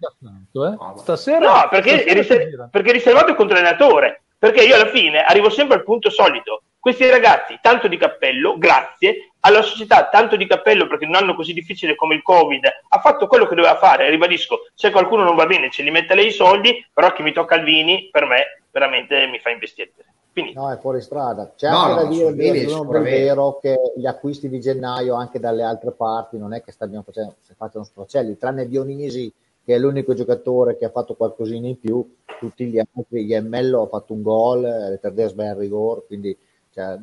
Stasera, 0.49 0.73
eh? 0.73 0.97
stasera 0.97 1.39
no, 1.39 1.67
perché, 1.69 1.89
stasera 1.89 2.11
è 2.11 2.13
riser- 2.13 2.69
perché 2.69 2.89
è 2.89 2.93
riservato 2.93 3.33
contro 3.33 3.55
l'allenatore. 3.55 4.23
Perché 4.37 4.63
io 4.63 4.75
alla 4.75 4.89
fine 4.89 5.23
arrivo 5.23 5.49
sempre 5.49 5.77
al 5.77 5.83
punto 5.83 6.09
solito. 6.09 6.63
Questi 6.79 7.09
ragazzi, 7.09 7.57
tanto 7.61 7.87
di 7.87 7.97
cappello, 7.97 8.57
grazie 8.57 9.31
alla 9.41 9.61
società, 9.61 10.09
tanto 10.09 10.35
di 10.35 10.45
cappello 10.45 10.87
perché 10.87 11.05
in 11.05 11.11
un 11.11 11.15
anno 11.15 11.33
così 11.33 11.53
difficile 11.53 11.95
come 11.95 12.15
il 12.15 12.21
Covid 12.21 12.65
ha 12.89 12.99
fatto 12.99 13.27
quello 13.27 13.47
che 13.47 13.55
doveva 13.55 13.77
fare. 13.77 14.09
Ribadisco, 14.09 14.67
se 14.73 14.91
qualcuno 14.91 15.23
non 15.23 15.35
va 15.35 15.45
bene 15.45 15.69
ce 15.69 15.83
li 15.83 15.91
mette 15.91 16.13
lei 16.13 16.27
i 16.27 16.31
soldi, 16.31 16.85
però 16.93 17.13
chi 17.13 17.23
mi 17.23 17.31
tocca 17.31 17.55
il 17.55 17.63
Vini, 17.63 18.09
per 18.11 18.25
me 18.25 18.61
veramente 18.77 19.25
mi 19.25 19.39
fa 19.39 19.49
investire. 19.49 19.91
Finito. 20.31 20.59
No, 20.59 20.71
è 20.71 20.77
fuori 20.77 21.01
strada. 21.01 21.51
C'è 21.55 21.69
no, 21.69 21.77
anche 21.77 21.95
no, 21.95 22.01
da 22.03 22.09
dire 22.09 22.33
bene, 22.33 22.63
non 22.65 22.95
è 22.95 23.01
vero 23.01 23.57
che 23.59 23.75
gli 23.95 24.05
acquisti 24.05 24.47
di 24.49 24.59
gennaio 24.59 25.15
anche 25.15 25.39
dalle 25.39 25.63
altre 25.63 25.91
parti 25.91 26.37
non 26.37 26.53
è 26.53 26.61
che 26.61 26.71
stiano 26.71 27.01
facendo, 27.01 27.35
si 27.39 27.55
facciano 27.55 27.83
sprocelli, 27.83 28.37
tranne 28.37 28.67
Dionisi 28.67 29.33
che 29.65 29.75
è 29.75 29.79
l'unico 29.79 30.13
giocatore 30.13 30.77
che 30.77 30.85
ha 30.85 30.91
fatto 30.91 31.15
qualcosina 31.15 31.67
in 31.67 31.79
più, 31.79 32.15
tutti 32.39 32.67
gli 32.67 32.79
altri, 32.79 33.25
Iemmello 33.25 33.81
ha 33.81 33.87
fatto 33.87 34.13
un 34.13 34.21
gol, 34.21 34.61
Letardes 34.61 35.33
ben 35.33 35.57
rigor, 35.57 36.05
quindi 36.05 36.37
cioè, 36.71 36.97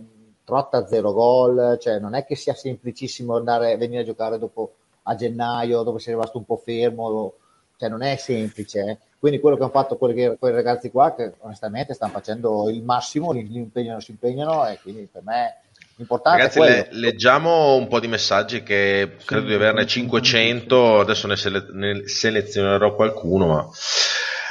Trotta 0.45 0.87
zero 0.87 1.13
gol, 1.13 1.79
cioè 1.81 1.99
non 1.99 2.15
è 2.15 2.25
che 2.25 2.37
sia 2.37 2.55
semplicissimo 2.55 3.35
andare, 3.35 3.77
venire 3.77 4.03
a 4.03 4.05
giocare 4.05 4.39
dopo 4.39 4.75
a 5.03 5.15
gennaio 5.15 5.83
dove 5.83 5.99
sei 5.99 6.15
rimasto 6.15 6.39
un 6.39 6.45
po' 6.45 6.57
fermo, 6.57 7.35
cioè 7.77 7.89
non 7.89 8.03
è 8.03 8.17
semplice. 8.17 8.81
Eh. 8.81 8.99
Quindi 9.19 9.41
quello 9.41 9.57
che 9.57 9.63
hanno 9.63 9.73
fatto 9.73 9.97
quei, 9.97 10.37
quei 10.39 10.53
ragazzi 10.53 10.91
qua, 10.91 11.15
che 11.15 11.35
onestamente 11.41 11.95
stanno 11.95 12.13
facendo 12.13 12.69
il 12.69 12.83
massimo, 12.83 13.33
li, 13.33 13.49
impegnano, 13.53 14.01
si 14.01 14.11
impegnano 14.11 14.67
e 14.67 14.79
quindi 14.83 15.09
per 15.11 15.23
me 15.23 15.59
Importante 15.97 16.39
Ragazzi, 16.39 16.59
le, 16.59 16.89
leggiamo 16.91 17.77
un 17.77 17.87
po' 17.87 18.01
di 18.01 18.09
messaggi 18.09 18.65
che 18.65 19.13
sì, 19.17 19.27
credo 19.27 19.47
di 19.47 19.55
averne 19.55 19.87
500, 19.87 20.99
adesso 20.99 21.29
ne, 21.29 21.37
sele- 21.37 21.67
ne 21.71 22.09
selezionerò 22.09 22.95
qualcuno, 22.95 23.47
ma... 23.47 23.69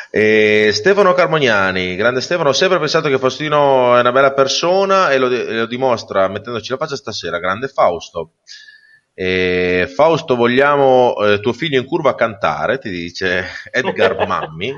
E 0.10 0.70
Stefano 0.74 1.14
Carmognani, 1.14 1.96
grande 1.96 2.22
Stefano, 2.22 2.50
ho 2.50 2.54
sempre 2.54 2.80
pensato 2.80 3.10
che 3.10 3.18
Faustino 3.18 3.98
è 3.98 4.00
una 4.00 4.12
bella 4.12 4.32
persona 4.32 5.10
e 5.10 5.18
lo, 5.18 5.28
e 5.28 5.58
lo 5.58 5.66
dimostra 5.66 6.28
mettendoci 6.30 6.70
la 6.72 6.78
faccia 6.78 6.96
stasera, 6.96 7.40
grande 7.40 7.68
Fausto. 7.68 8.34
E 9.16 9.92
Fausto, 9.94 10.36
vogliamo 10.36 11.16
eh, 11.18 11.40
tuo 11.40 11.54
figlio 11.54 11.80
in 11.80 11.86
curva 11.86 12.12
a 12.12 12.16
cantare, 12.16 12.80
ti 12.80 12.90
dice 12.90 13.46
Edgar 13.72 14.16
Mammi. 14.26 14.74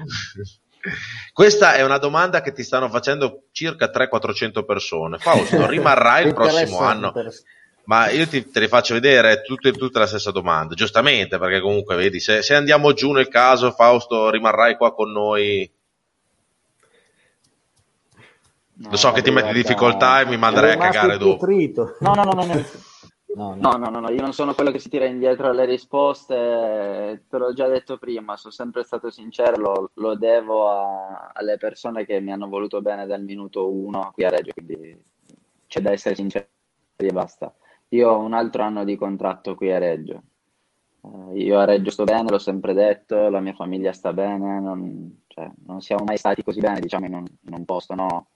Questa 1.32 1.74
è 1.74 1.84
una 1.84 1.98
domanda 1.98 2.42
che 2.42 2.52
ti 2.52 2.64
stanno 2.64 2.90
facendo 2.90 3.46
circa 3.52 3.90
300-400 3.90 4.66
persone. 4.66 5.18
Fausto, 5.18 5.66
rimarrai 5.68 6.28
il 6.28 6.34
prossimo 6.34 6.80
anno? 6.80 7.14
Ma 7.86 8.10
io 8.10 8.28
ti, 8.28 8.50
te 8.50 8.60
le 8.60 8.68
faccio 8.68 8.96
vedere 8.96 9.42
tutte, 9.44 9.72
tutte 9.72 10.00
la 10.00 10.08
stessa 10.08 10.32
domanda, 10.32 10.74
giustamente, 10.74 11.38
perché 11.38 11.62
comunque 11.62 11.96
vedi, 11.96 12.20
se, 12.20 12.42
se 12.42 12.56
andiamo 12.56 12.94
giù 12.94 13.12
nel 13.12 13.28
caso, 13.28 13.72
Fausto, 13.72 14.30
rimarrai 14.30 14.76
qua 14.76 14.94
con 14.94 15.12
noi 15.12 15.72
No, 18.78 18.90
Lo 18.90 18.98
so 18.98 19.14
che 19.14 19.22
ti 19.22 19.32
metti 19.32 19.48
in 19.48 19.54
difficoltà 19.54 20.20
e 20.20 20.26
mi 20.26 20.36
manderai 20.36 20.74
a 20.74 20.78
cagare 20.78 21.18
dopo. 21.18 21.46
No, 22.00 22.14
no, 22.14 22.24
no, 22.24 22.34
no, 22.34 22.44
no. 22.44 22.66
No 23.36 23.54
no. 23.54 23.72
no, 23.76 24.00
no, 24.00 24.10
io 24.12 24.22
non 24.22 24.32
sono 24.32 24.54
quello 24.54 24.72
che 24.72 24.80
si 24.80 24.88
tira 24.88 25.06
indietro 25.06 25.50
alle 25.50 25.66
risposte, 25.66 27.26
te 27.28 27.38
l'ho 27.38 27.52
già 27.54 27.68
detto 27.68 27.98
prima, 27.98 28.38
sono 28.38 28.54
sempre 28.54 28.84
stato 28.84 29.10
sincero, 29.10 29.58
lo, 29.58 29.92
lo 29.96 30.16
devo 30.16 30.70
a, 30.70 31.32
alle 31.34 31.58
persone 31.58 32.06
che 32.06 32.22
mi 32.22 32.32
hanno 32.32 32.48
voluto 32.48 32.82
bene 32.82 33.06
dal 33.06 33.24
minuto 33.24 33.70
uno 33.70 34.12
qui 34.14 34.24
a 34.24 34.30
Reggio, 34.30 34.54
quindi 34.54 34.98
c'è 35.68 35.82
da 35.82 35.92
essere 35.92 36.16
sinceri 36.16 36.48
e 36.96 37.12
basta. 37.12 37.54
Io 37.90 38.10
ho 38.10 38.20
un 38.20 38.32
altro 38.34 38.64
anno 38.64 38.86
di 38.86 38.96
contratto 38.96 39.56
qui 39.56 39.70
a 39.70 39.80
Reggio, 39.80 40.24
uh, 41.02 41.36
io 41.36 41.60
a 41.60 41.66
Reggio 41.66 41.92
sto 41.92 42.06
bene, 42.06 42.30
l'ho 42.30 42.40
sempre 42.40 42.74
detto, 42.74 43.28
la 43.28 43.42
mia 43.42 43.54
famiglia 43.54 43.92
sta 43.92 44.14
bene, 44.14 44.62
non, 44.62 45.24
cioè, 45.28 45.52
non 45.66 45.82
siamo 45.82 46.06
mai 46.06 46.16
stati 46.16 46.42
così 46.42 46.62
bene, 46.62 46.80
diciamo 46.80 47.06
in 47.06 47.16
un, 47.16 47.26
in 47.48 47.54
un 47.54 47.66
posto, 47.66 47.96
no, 47.96 48.28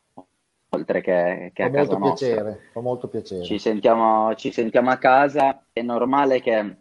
oltre 0.69 1.01
che, 1.01 1.51
che 1.53 1.63
a 1.63 1.71
casa 1.71 1.95
piacere, 1.95 2.59
Fa 2.71 2.81
molto 2.81 3.07
piacere. 3.07 3.43
Ci 3.43 3.57
sentiamo, 3.57 4.33
ci 4.35 4.51
sentiamo 4.51 4.91
a 4.91 4.97
casa, 4.97 5.63
è 5.71 5.81
normale 5.81 6.41
che 6.41 6.75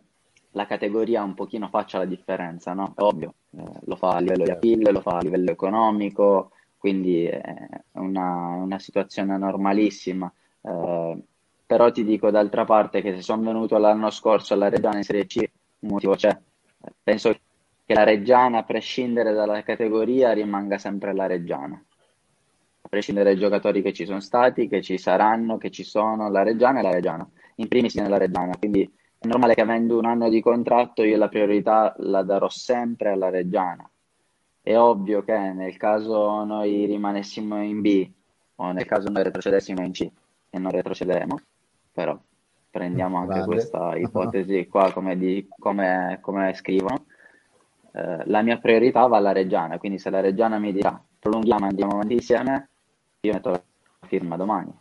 la 0.53 0.67
categoria 0.67 1.23
un 1.23 1.35
pochino 1.35 1.69
faccia 1.69 1.99
la 1.99 2.05
differenza, 2.05 2.73
no? 2.75 2.93
È 2.97 3.01
ovvio, 3.01 3.35
eh, 3.57 3.63
lo 3.85 3.97
fa 3.97 4.11
a 4.11 4.21
livello 4.21 4.45
di 4.45 4.51
appeal, 4.51 4.93
lo 4.93 5.01
fa 5.01 5.19
a 5.19 5.23
livello 5.23 5.51
economico, 5.51 6.51
quindi 6.77 7.25
è 7.25 7.67
una, 7.93 8.55
una 8.57 8.79
situazione 8.79 9.37
normalissima. 9.39 10.31
Eh, 10.61 11.19
però 11.67 11.91
ti 11.91 12.05
dico 12.05 12.31
d'altra 12.31 12.65
parte 12.65 13.03
che 13.03 13.15
se 13.15 13.23
sono 13.23 13.43
venuto 13.43 13.77
l'anno 13.79 14.11
scorso 14.11 14.55
alla 14.55 14.69
Reggiana 14.69 14.97
in 14.97 15.05
Serie 15.05 15.27
C, 15.27 15.39
un 15.81 15.91
motivo 15.91 16.15
c'è. 16.15 16.37
Penso 17.03 17.35
che 17.85 17.95
la 17.95 18.05
Reggiana, 18.05 18.59
a 18.59 18.65
prescindere 18.65 19.33
dalla 19.33 19.63
categoria, 19.63 20.33
rimanga 20.33 20.79
sempre 20.79 21.15
la 21.15 21.27
Reggiana 21.27 21.83
a 22.81 22.89
prescindere 22.89 23.31
dai 23.31 23.39
giocatori 23.39 23.83
che 23.83 23.93
ci 23.93 24.05
sono 24.05 24.21
stati, 24.21 24.69
che 24.69 24.83
ci 24.83 24.99
saranno, 24.99 25.59
che 25.59 25.71
ci 25.71 25.85
sono, 25.85 26.31
la 26.31 26.43
Reggiana 26.43 26.81
e 26.81 26.83
la 26.83 26.91
Reggiana, 26.91 27.29
in 27.57 27.69
primis 27.69 27.95
nella 27.97 28.19
Reggiana, 28.19 28.57
quindi 28.57 28.83
è 29.21 29.27
normale 29.27 29.55
che 29.55 29.63
avendo 29.63 29.99
un 29.99 30.05
anno 30.05 30.29
di 30.29 30.41
contratto 30.41 31.03
io 31.03 31.17
la 31.17 31.29
priorità 31.29 31.95
la 31.99 32.23
darò 32.23 32.49
sempre 32.49 33.11
alla 33.11 33.31
Reggiana. 33.31 33.89
È 34.61 34.77
ovvio 34.77 35.23
che 35.23 35.37
nel 35.37 35.77
caso 35.77 36.45
noi 36.45 36.85
rimanessimo 36.87 37.63
in 37.63 37.81
B 37.81 38.11
o 38.57 38.71
nel 38.73 38.87
caso 38.87 39.11
noi 39.11 39.25
retrocedessimo 39.25 39.83
in 39.83 39.93
C 39.93 40.09
e 40.51 40.59
non 40.59 40.71
retrocederemo, 40.71 41.41
però 41.93 42.17
prendiamo 42.71 43.17
anche 43.19 43.35
Grande. 43.35 43.47
questa 43.47 43.97
ipotesi 43.97 44.67
qua 44.69 44.93
come, 44.93 45.17
di, 45.17 45.49
come, 45.59 46.19
come 46.21 46.55
scrivono, 46.55 47.07
eh, 47.93 48.23
la 48.27 48.43
mia 48.43 48.59
priorità 48.59 49.07
va 49.07 49.17
alla 49.17 49.33
Reggiana, 49.33 49.79
quindi 49.79 49.99
se 49.99 50.11
la 50.11 50.21
Reggiana 50.21 50.59
mi 50.59 50.73
dirà 50.73 51.03
prolunghiamo 51.19 51.67
e 51.67 51.69
andiamo 51.69 51.93
avanti 51.93 52.15
insieme, 52.15 52.69
io 53.21 53.33
metto 53.33 53.51
la 53.51 53.63
firma 54.07 54.37
domani. 54.37 54.73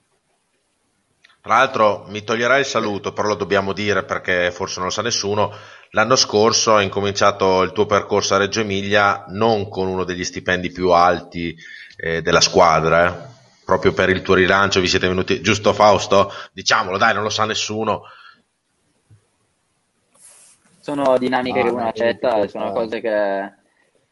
Tra 1.47 1.55
l'altro 1.59 2.03
mi 2.09 2.23
toglierai 2.23 2.59
il 2.59 2.65
saluto, 2.65 3.13
però 3.13 3.29
lo 3.29 3.35
dobbiamo 3.35 3.71
dire 3.71 4.03
perché 4.03 4.51
forse 4.51 4.79
non 4.79 4.87
lo 4.87 4.93
sa 4.93 5.01
nessuno. 5.01 5.53
L'anno 5.91 6.17
scorso 6.17 6.75
hai 6.75 6.83
incominciato 6.83 7.61
il 7.61 7.71
tuo 7.71 7.85
percorso 7.85 8.35
a 8.35 8.37
Reggio 8.37 8.59
Emilia 8.59 9.23
non 9.29 9.69
con 9.69 9.87
uno 9.87 10.03
degli 10.03 10.25
stipendi 10.25 10.71
più 10.71 10.91
alti 10.91 11.55
eh, 11.95 12.21
della 12.21 12.41
squadra, 12.41 13.07
eh. 13.07 13.29
proprio 13.63 13.93
per 13.93 14.09
il 14.09 14.21
tuo 14.23 14.33
rilancio 14.33 14.81
vi 14.81 14.87
siete 14.87 15.07
venuti, 15.07 15.39
giusto 15.39 15.71
Fausto? 15.71 16.33
Diciamolo 16.51 16.97
dai, 16.97 17.13
non 17.13 17.23
lo 17.23 17.29
sa 17.29 17.45
nessuno. 17.45 18.01
Sono 20.81 21.17
dinamiche 21.17 21.59
ah, 21.59 21.63
che 21.63 21.69
uno 21.69 21.87
accetta, 21.87 22.47
sono 22.49 22.71
cose 22.73 22.99
che 22.99 23.53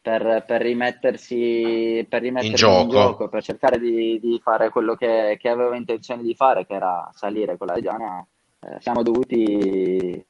per, 0.06 0.44
per, 0.46 0.60
rimettersi, 0.60 2.06
per 2.08 2.22
rimettersi 2.22 2.50
in, 2.50 2.70
gioco. 2.70 2.82
in, 2.82 2.88
gioco. 2.90 3.28
per 3.28 3.42
cercare 3.42 3.80
di, 3.80 4.20
di 4.20 4.38
fare 4.40 4.70
quello 4.70 4.94
che, 4.94 5.36
che, 5.36 5.48
avevo 5.48 5.74
intenzione 5.74 6.22
di 6.22 6.32
fare, 6.32 6.64
che 6.64 6.74
era 6.74 7.10
salire 7.12 7.56
con 7.56 7.66
la 7.66 7.74
Reggiana, 7.74 8.24
eh, 8.60 8.76
siamo 8.78 9.02
dovuti 9.02 10.24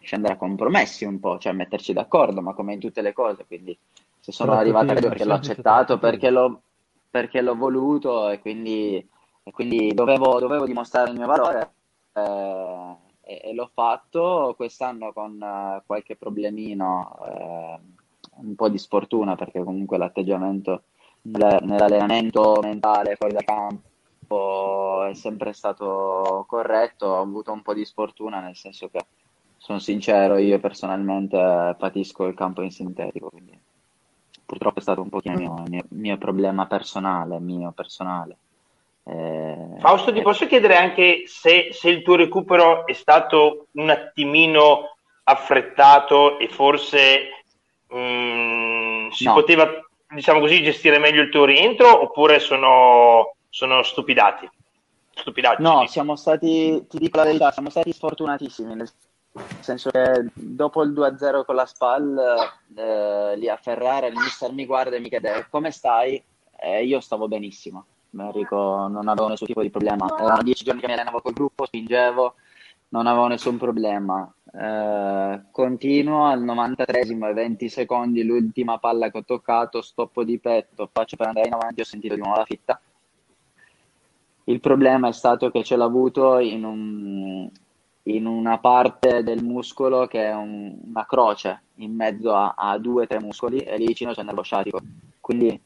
scendere 0.00 0.34
a 0.34 0.36
compromessi 0.36 1.04
un 1.04 1.18
po', 1.18 1.38
cioè 1.38 1.52
metterci 1.54 1.92
d'accordo, 1.92 2.40
ma 2.40 2.54
come 2.54 2.74
in 2.74 2.78
tutte 2.78 3.02
le 3.02 3.12
cose, 3.12 3.46
quindi 3.46 3.76
se 4.20 4.30
sono 4.30 4.50
Però 4.50 4.62
arrivato 4.62 4.92
a 4.92 4.94
perché 4.94 5.24
l'ho 5.24 5.34
accettato, 5.34 5.98
perché 5.98 6.30
l'ho, 6.30 6.60
perché 7.10 7.40
l'ho 7.40 7.56
voluto 7.56 8.28
e 8.28 8.38
quindi, 8.38 9.04
e 9.42 9.50
quindi 9.50 9.92
dovevo, 9.92 10.38
dovevo, 10.38 10.66
dimostrare 10.66 11.10
il 11.10 11.16
mio 11.16 11.26
valore 11.26 11.72
eh, 12.12 12.96
e, 13.22 13.40
e, 13.42 13.54
l'ho 13.54 13.68
fatto 13.74 14.54
quest'anno 14.56 15.12
con 15.12 15.32
uh, 15.32 15.82
qualche 15.84 16.14
problemino. 16.14 17.18
Eh, 18.36 18.46
un 18.46 18.54
po' 18.54 18.68
di 18.68 18.78
sfortuna 18.78 19.34
perché 19.34 19.62
comunque 19.62 19.98
l'atteggiamento 19.98 20.82
nell'allenamento 21.22 22.60
mentale 22.62 23.16
fuori 23.16 23.34
da 23.34 23.42
campo 23.42 25.04
è 25.04 25.14
sempre 25.14 25.52
stato 25.52 26.44
corretto, 26.48 27.06
ho 27.06 27.20
avuto 27.20 27.52
un 27.52 27.62
po' 27.62 27.74
di 27.74 27.84
sfortuna 27.84 28.40
nel 28.40 28.56
senso 28.56 28.88
che 28.88 29.04
sono 29.56 29.78
sincero, 29.78 30.36
io 30.36 30.60
personalmente 30.60 31.74
patisco 31.78 32.26
il 32.26 32.34
campo 32.34 32.62
in 32.62 32.70
sintetico, 32.70 33.30
quindi 33.30 33.58
purtroppo 34.44 34.78
è 34.78 34.82
stato 34.82 35.00
un 35.00 35.08
pochino 35.08 35.34
il 35.34 35.40
mio, 35.40 35.62
mio, 35.66 35.84
mio 35.88 36.18
problema 36.18 36.66
personale, 36.66 37.40
mio 37.40 37.72
personale. 37.72 38.36
Eh, 39.02 39.76
Fausto, 39.78 40.12
ti 40.12 40.22
posso 40.22 40.46
chiedere 40.46 40.76
anche 40.76 41.24
se, 41.26 41.68
se, 41.72 41.88
il 41.88 42.02
tuo 42.02 42.16
recupero 42.16 42.86
è 42.86 42.92
stato 42.92 43.66
un 43.72 43.90
attimino 43.90 44.96
affrettato 45.24 46.38
e 46.38 46.48
forse 46.48 47.30
Mm, 47.94 48.25
si 49.16 49.24
no. 49.24 49.34
poteva, 49.34 49.68
diciamo 50.08 50.40
così, 50.40 50.62
gestire 50.62 50.98
meglio 50.98 51.22
il 51.22 51.30
tuo 51.30 51.44
rientro 51.44 52.02
oppure 52.02 52.38
sono, 52.38 53.34
sono 53.48 53.82
stupidati? 53.82 54.48
stupidati? 55.20 55.62
No, 55.62 55.86
siamo 55.86 56.16
stati, 56.16 56.84
ti 56.88 56.98
dico 56.98 57.16
la 57.18 57.24
verità, 57.24 57.50
siamo 57.50 57.70
stati 57.70 57.92
sfortunatissimi, 57.92 58.74
nel 58.74 58.90
senso 59.60 59.90
che 59.90 60.26
dopo 60.34 60.82
il 60.82 60.92
2-0 60.92 61.44
con 61.44 61.54
la 61.54 61.66
SPAL, 61.66 62.18
eh, 62.76 63.36
lì 63.36 63.48
a 63.48 63.56
Ferrara, 63.56 64.06
il 64.06 64.16
mister 64.16 64.52
mi 64.52 64.66
guarda 64.66 64.96
e 64.96 65.00
mi 65.00 65.08
chiede 65.08 65.46
come 65.50 65.70
stai? 65.70 66.22
E 66.58 66.84
io 66.84 67.00
stavo 67.00 67.28
benissimo, 67.28 67.84
Enrico, 68.16 68.86
non 68.88 69.08
avevo 69.08 69.28
nessun 69.28 69.46
tipo 69.46 69.62
di 69.62 69.70
problema, 69.70 70.06
erano 70.18 70.42
dieci 70.42 70.64
giorni 70.64 70.80
che 70.80 70.86
mi 70.86 70.94
allenavo 70.94 71.20
col 71.20 71.32
gruppo, 71.32 71.66
spingevo, 71.66 72.34
non 72.88 73.06
avevo 73.06 73.26
nessun 73.26 73.56
problema. 73.56 74.32
Eh, 74.52 75.40
continuo 75.50 76.26
al 76.26 76.42
93esimo 76.42 77.28
e 77.28 77.32
20 77.32 77.68
secondi, 77.68 78.22
l'ultima 78.22 78.78
palla 78.78 79.10
che 79.10 79.18
ho 79.18 79.24
toccato, 79.24 79.82
stoppo 79.82 80.24
di 80.24 80.38
petto, 80.38 80.88
faccio 80.92 81.16
per 81.16 81.28
andare 81.28 81.48
in 81.48 81.54
avanti, 81.54 81.80
ho 81.80 81.84
sentito 81.84 82.14
di 82.14 82.20
nuovo 82.20 82.38
la 82.38 82.44
fitta. 82.44 82.80
Il 84.44 84.60
problema 84.60 85.08
è 85.08 85.12
stato 85.12 85.50
che 85.50 85.64
ce 85.64 85.76
l'ho 85.76 85.84
avuto 85.84 86.38
in, 86.38 86.64
un, 86.64 87.50
in 88.04 88.26
una 88.26 88.58
parte 88.58 89.24
del 89.24 89.42
muscolo 89.42 90.06
che 90.06 90.24
è 90.24 90.34
un, 90.34 90.78
una 90.86 91.04
croce 91.04 91.62
in 91.76 91.94
mezzo 91.94 92.32
a, 92.32 92.54
a 92.56 92.78
due 92.78 93.02
o 93.02 93.06
tre 93.06 93.20
muscoli 93.20 93.58
e 93.58 93.76
lì 93.76 93.86
vicino 93.86 94.12
c'è 94.12 94.20
il 94.20 94.26
nervo 94.26 94.42
sciatico. 94.42 94.80
Quindi 95.20 95.60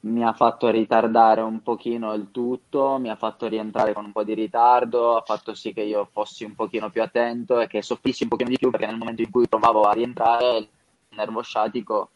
mi 0.00 0.24
ha 0.24 0.32
fatto 0.32 0.68
ritardare 0.68 1.40
un 1.40 1.62
pochino 1.62 2.14
il 2.14 2.30
tutto, 2.30 2.98
mi 2.98 3.10
ha 3.10 3.16
fatto 3.16 3.46
rientrare 3.46 3.92
con 3.92 4.04
un 4.04 4.12
po' 4.12 4.24
di 4.24 4.34
ritardo, 4.34 5.16
ha 5.16 5.22
fatto 5.22 5.54
sì 5.54 5.72
che 5.72 5.82
io 5.82 6.08
fossi 6.10 6.44
un 6.44 6.54
pochino 6.54 6.90
più 6.90 7.02
attento 7.02 7.60
e 7.60 7.66
che 7.66 7.82
soffrissi 7.82 8.22
un 8.22 8.30
pochino 8.30 8.48
di 8.48 8.58
più 8.58 8.70
perché 8.70 8.86
nel 8.86 8.96
momento 8.96 9.22
in 9.22 9.30
cui 9.30 9.48
provavo 9.48 9.82
a 9.82 9.92
rientrare 9.92 10.56
il 10.56 10.68
nervo 11.10 11.42
sciatico 11.42 12.10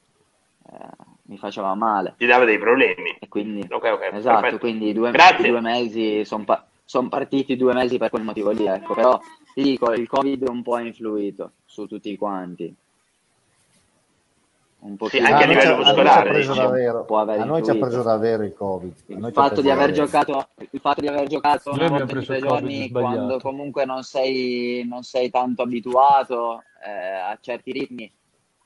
eh, 0.70 0.76
mi 1.24 1.36
faceva 1.36 1.74
male. 1.74 2.14
Ti 2.16 2.26
dava 2.26 2.44
dei 2.44 2.58
problemi. 2.58 3.16
E 3.18 3.28
quindi, 3.28 3.66
okay, 3.68 3.92
okay, 3.92 4.16
esatto, 4.16 4.40
perfetto. 4.40 4.58
quindi 4.58 4.92
due, 4.92 5.12
due 5.38 5.60
mesi 5.60 6.24
sono 6.24 6.44
pa- 6.44 6.66
son 6.84 7.08
partiti 7.08 7.56
due 7.56 7.74
mesi 7.74 7.98
per 7.98 8.10
quel 8.10 8.24
motivo 8.24 8.50
lì, 8.50 8.66
ecco. 8.66 8.94
Però 8.94 9.20
ti 9.54 9.62
dico, 9.62 9.92
il 9.92 10.08
Covid 10.08 10.48
un 10.48 10.62
po' 10.62 10.74
ha 10.74 10.80
influito 10.80 11.52
su 11.64 11.86
tutti 11.86 12.16
quanti 12.16 12.74
un 14.80 14.96
po' 14.96 15.08
sì, 15.08 15.18
anche 15.18 15.44
a 15.44 15.46
livello 15.46 15.76
muscolare 15.76 17.40
a 17.40 17.44
noi 17.44 17.62
ci 17.62 17.70
ha 17.70 17.74
preso 17.74 18.02
davvero 18.02 18.42
il 18.44 18.54
covid. 18.54 18.94
Il 19.06 19.30
fatto, 19.32 19.60
di 19.60 19.70
aver 19.70 19.92
giocato, 19.92 20.48
il 20.58 20.80
fatto 20.80 21.00
di 21.00 21.08
aver 21.08 21.26
giocato 21.26 21.70
una 21.72 21.88
volta 21.88 22.14
in 22.14 22.24
tre 22.24 22.40
giorni 22.40 22.90
quando 22.90 23.38
comunque 23.40 23.84
non 23.84 24.02
sei, 24.02 24.86
non 24.88 25.02
sei 25.02 25.30
tanto 25.30 25.62
abituato 25.62 26.62
eh, 26.84 26.90
a 26.90 27.36
certi 27.40 27.72
ritmi 27.72 28.10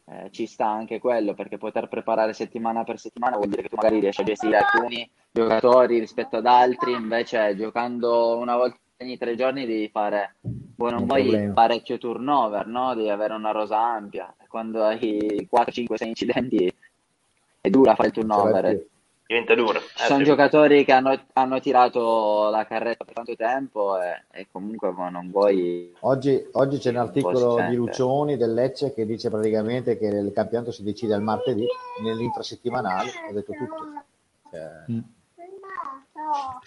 eh, 0.07 0.31
ci 0.31 0.47
sta 0.47 0.67
anche 0.67 0.99
quello 0.99 1.33
perché 1.33 1.57
poter 1.57 1.89
preparare 1.89 2.35
settimana 2.35 2.85
per 2.85 2.99
settimana 2.99 3.37
vuol 3.37 3.49
dire 3.49 3.63
che 3.63 3.69
tu 3.69 3.77
magari 3.77 4.01
riesci 4.01 4.21
a 4.21 4.25
gestire 4.25 4.59
alcuni 4.59 5.11
giocatori 5.31 5.99
rispetto 5.99 6.37
ad 6.37 6.47
altri. 6.47 6.93
Invece 6.93 7.57
giocando 7.57 8.37
una 8.37 8.57
volta 8.57 8.77
ogni 8.99 9.19
tre 9.19 9.37
giorni 9.37 9.67
devi 9.67 9.89
fare 9.89 10.37
buono 10.41 10.99
non 10.99 11.07
vuoi 11.07 11.53
parecchio 11.53 11.99
turnover 11.99 12.67
no? 12.67 12.95
devi 12.95 13.11
avere 13.11 13.35
una 13.35 13.51
rosa 13.51 13.81
ampia 13.81 14.33
quando 14.49 14.85
hai 14.85 15.47
4, 15.49 15.73
5, 15.73 15.97
6 15.97 16.09
incidenti 16.09 16.73
è 17.65 17.71
dura 17.71 17.95
fare 17.95 18.09
il 18.09 18.15
turnover. 18.15 18.87
Diventa 19.27 19.55
duro. 19.55 19.81
Ci 19.81 20.03
eh, 20.03 20.07
sono 20.07 20.19
sì. 20.19 20.25
giocatori 20.27 20.85
che 20.85 20.93
hanno, 20.93 21.19
hanno, 21.33 21.59
tirato 21.59 22.51
la 22.51 22.67
carretta 22.67 23.07
per 23.07 23.15
tanto 23.15 23.35
tempo 23.37 23.99
e, 23.99 24.25
e 24.31 24.47
comunque 24.53 24.93
non 25.11 25.31
vuoi... 25.31 25.95
Oggi, 26.01 26.47
oggi 26.53 26.77
c'è 26.77 26.91
un 26.91 26.97
articolo 26.97 27.65
di 27.67 27.75
Lucioni 27.75 28.37
del 28.37 28.53
Lecce 28.53 28.93
che 28.93 29.07
dice 29.07 29.31
praticamente 29.31 29.97
che 29.97 30.09
il 30.09 30.31
campionato 30.35 30.73
si 30.73 30.83
decide 30.83 31.15
al 31.15 31.23
martedì, 31.23 31.67
nell'intrasettimanale, 32.03 33.11
ho 33.31 33.33
detto 33.33 33.53
tutto. 33.53 34.05
Cioè, 34.51 34.93
mm. 34.93 34.99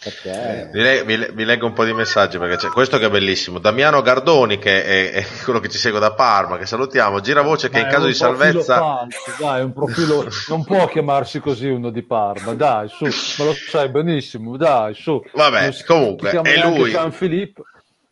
Perché? 0.04 0.70
Vi, 0.74 0.82
le, 0.82 1.04
vi, 1.06 1.30
vi, 1.32 1.45
leggo 1.45 1.66
un 1.66 1.72
po' 1.72 1.86
di 1.86 1.93
messaggi 1.93 2.38
perché 2.38 2.58
c'è 2.58 2.68
questo 2.68 2.98
che 2.98 3.06
è 3.06 3.10
bellissimo. 3.10 3.60
Damiano 3.60 4.02
Gardoni, 4.02 4.60
che 4.60 4.84
è, 4.84 5.12
è 5.12 5.26
quello 5.45 5.62
che 5.62 5.70
ci 5.70 5.78
segue 5.78 6.02
da 6.02 6.14
Parma, 6.14 6.58
che 6.58 6.66
salutiamo. 6.66 7.22
Gira 7.22 7.41
voce 7.41 7.70
che 7.70 7.76
dai, 7.76 7.84
in 7.84 7.89
caso 7.89 8.08
di 8.08 8.14
salvezza. 8.14 8.78
Falso, 8.78 9.32
dai, 9.39 9.64
un 9.64 9.72
profilo 9.72 10.28
non 10.50 10.66
può 10.66 10.86
chiamarsi 10.89 11.39
così 11.39 11.70
uno 11.70 11.91
di 11.91 12.04
Parma, 12.04 12.56
dai, 12.56 12.89
su, 12.89 13.06
ma 13.06 13.45
lo 13.45 13.54
sai 13.54 13.88
benissimo, 13.89 14.58
dai, 14.58 14.93
su. 14.93 15.24
Vabbè, 15.34 15.74
comunque 15.86 16.32
è 16.41 16.62
lui. 16.68 16.91
San 16.91 17.14
Filippo. 17.14 17.64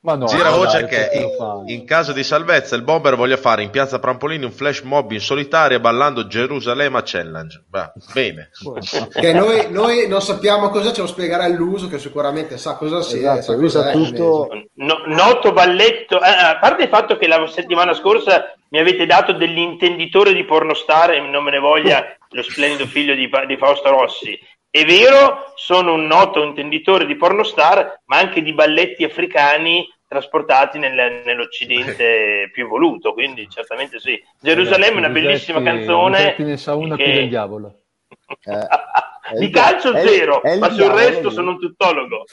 Ma 0.05 0.13
no, 0.13 0.27
Gira 0.27 0.51
voce 0.51 0.81
dai, 0.81 0.87
che 0.87 1.09
in, 1.17 1.63
in, 1.65 1.83
caso 1.83 2.13
di 2.13 2.23
salvezza 2.23 2.75
il 2.75 2.83
bomber 2.83 3.15
voglia 3.15 3.37
fare 3.37 3.63
in 3.63 3.71
piazza 3.71 3.97
Prampolini 3.97 4.45
un 4.45 4.51
flash 4.51 4.81
mob 4.81 5.11
in 5.11 5.19
solitaria 5.19 5.79
ballando 5.79 6.27
Gerusalemme 6.27 7.01
Challenge. 7.03 7.63
Beh, 7.67 7.91
bene. 8.13 8.51
che 9.11 9.33
noi, 9.33 9.71
noi, 9.71 10.07
non 10.07 10.21
sappiamo 10.21 10.69
cosa, 10.69 10.93
ce 10.93 11.01
lo 11.01 11.07
spiegherà 11.07 11.47
l'uso 11.47 11.87
che 11.87 11.97
sicuramente 11.97 12.59
sa 12.59 12.75
cosa 12.75 13.01
sia. 13.01 13.39
Esatto, 13.39 13.67
sa 13.67 13.89
tutto... 13.89 14.47
no, 14.75 15.01
noto 15.07 15.51
balletto, 15.51 16.21
eh, 16.21 16.27
a 16.27 16.59
parte 16.59 16.83
il 16.83 16.89
fatto 16.89 17.17
che 17.17 17.27
la 17.27 17.43
settimana 17.47 17.95
scorsa 17.95 18.53
mi 18.69 18.77
avete 18.77 19.07
dato 19.07 19.33
dell'intenditore 19.33 20.33
di 20.33 20.45
pornostar 20.45 21.13
e 21.13 21.19
non 21.19 21.43
me 21.43 21.49
ne 21.49 21.59
voglia 21.59 22.15
lo 22.29 22.43
splendido 22.43 22.85
figlio 22.85 23.15
di, 23.15 23.27
di 23.47 23.57
Fausto 23.57 23.89
Rossi 23.89 24.37
è 24.75 24.83
vero, 24.83 25.53
sono 25.55 25.93
un 25.93 26.05
noto 26.05 26.43
intenditore 26.43 27.05
di 27.05 27.15
pornostar, 27.15 28.01
ma 28.07 28.17
anche 28.17 28.41
di 28.41 28.51
balletti 28.51 29.05
africani 29.05 29.87
trasportati 30.07 30.79
nel, 30.79 31.23
nell'Occidente 31.25 32.49
più 32.51 32.65
evoluto, 32.65 33.13
quindi 33.13 33.47
certamente 33.49 33.99
sì. 33.99 34.21
Gerusalemme 34.39 34.95
è 34.95 34.99
una 34.99 35.09
bellissima 35.09 35.61
canzone. 35.61 36.35
ne 36.37 36.57
sa 36.57 36.75
una 36.75 36.95
che... 36.95 37.03
più 37.03 37.13
del 37.13 37.29
diavolo. 37.29 37.79
Eh, 39.27 39.39
di 39.39 39.49
calcio 39.49 39.91
è, 39.91 40.07
zero, 40.07 40.43
è 40.43 40.57
ma 40.57 40.69
sul 40.69 40.89
resto 40.89 41.31
sono 41.31 41.51
un 41.51 41.59
tuttologo. 41.59 42.25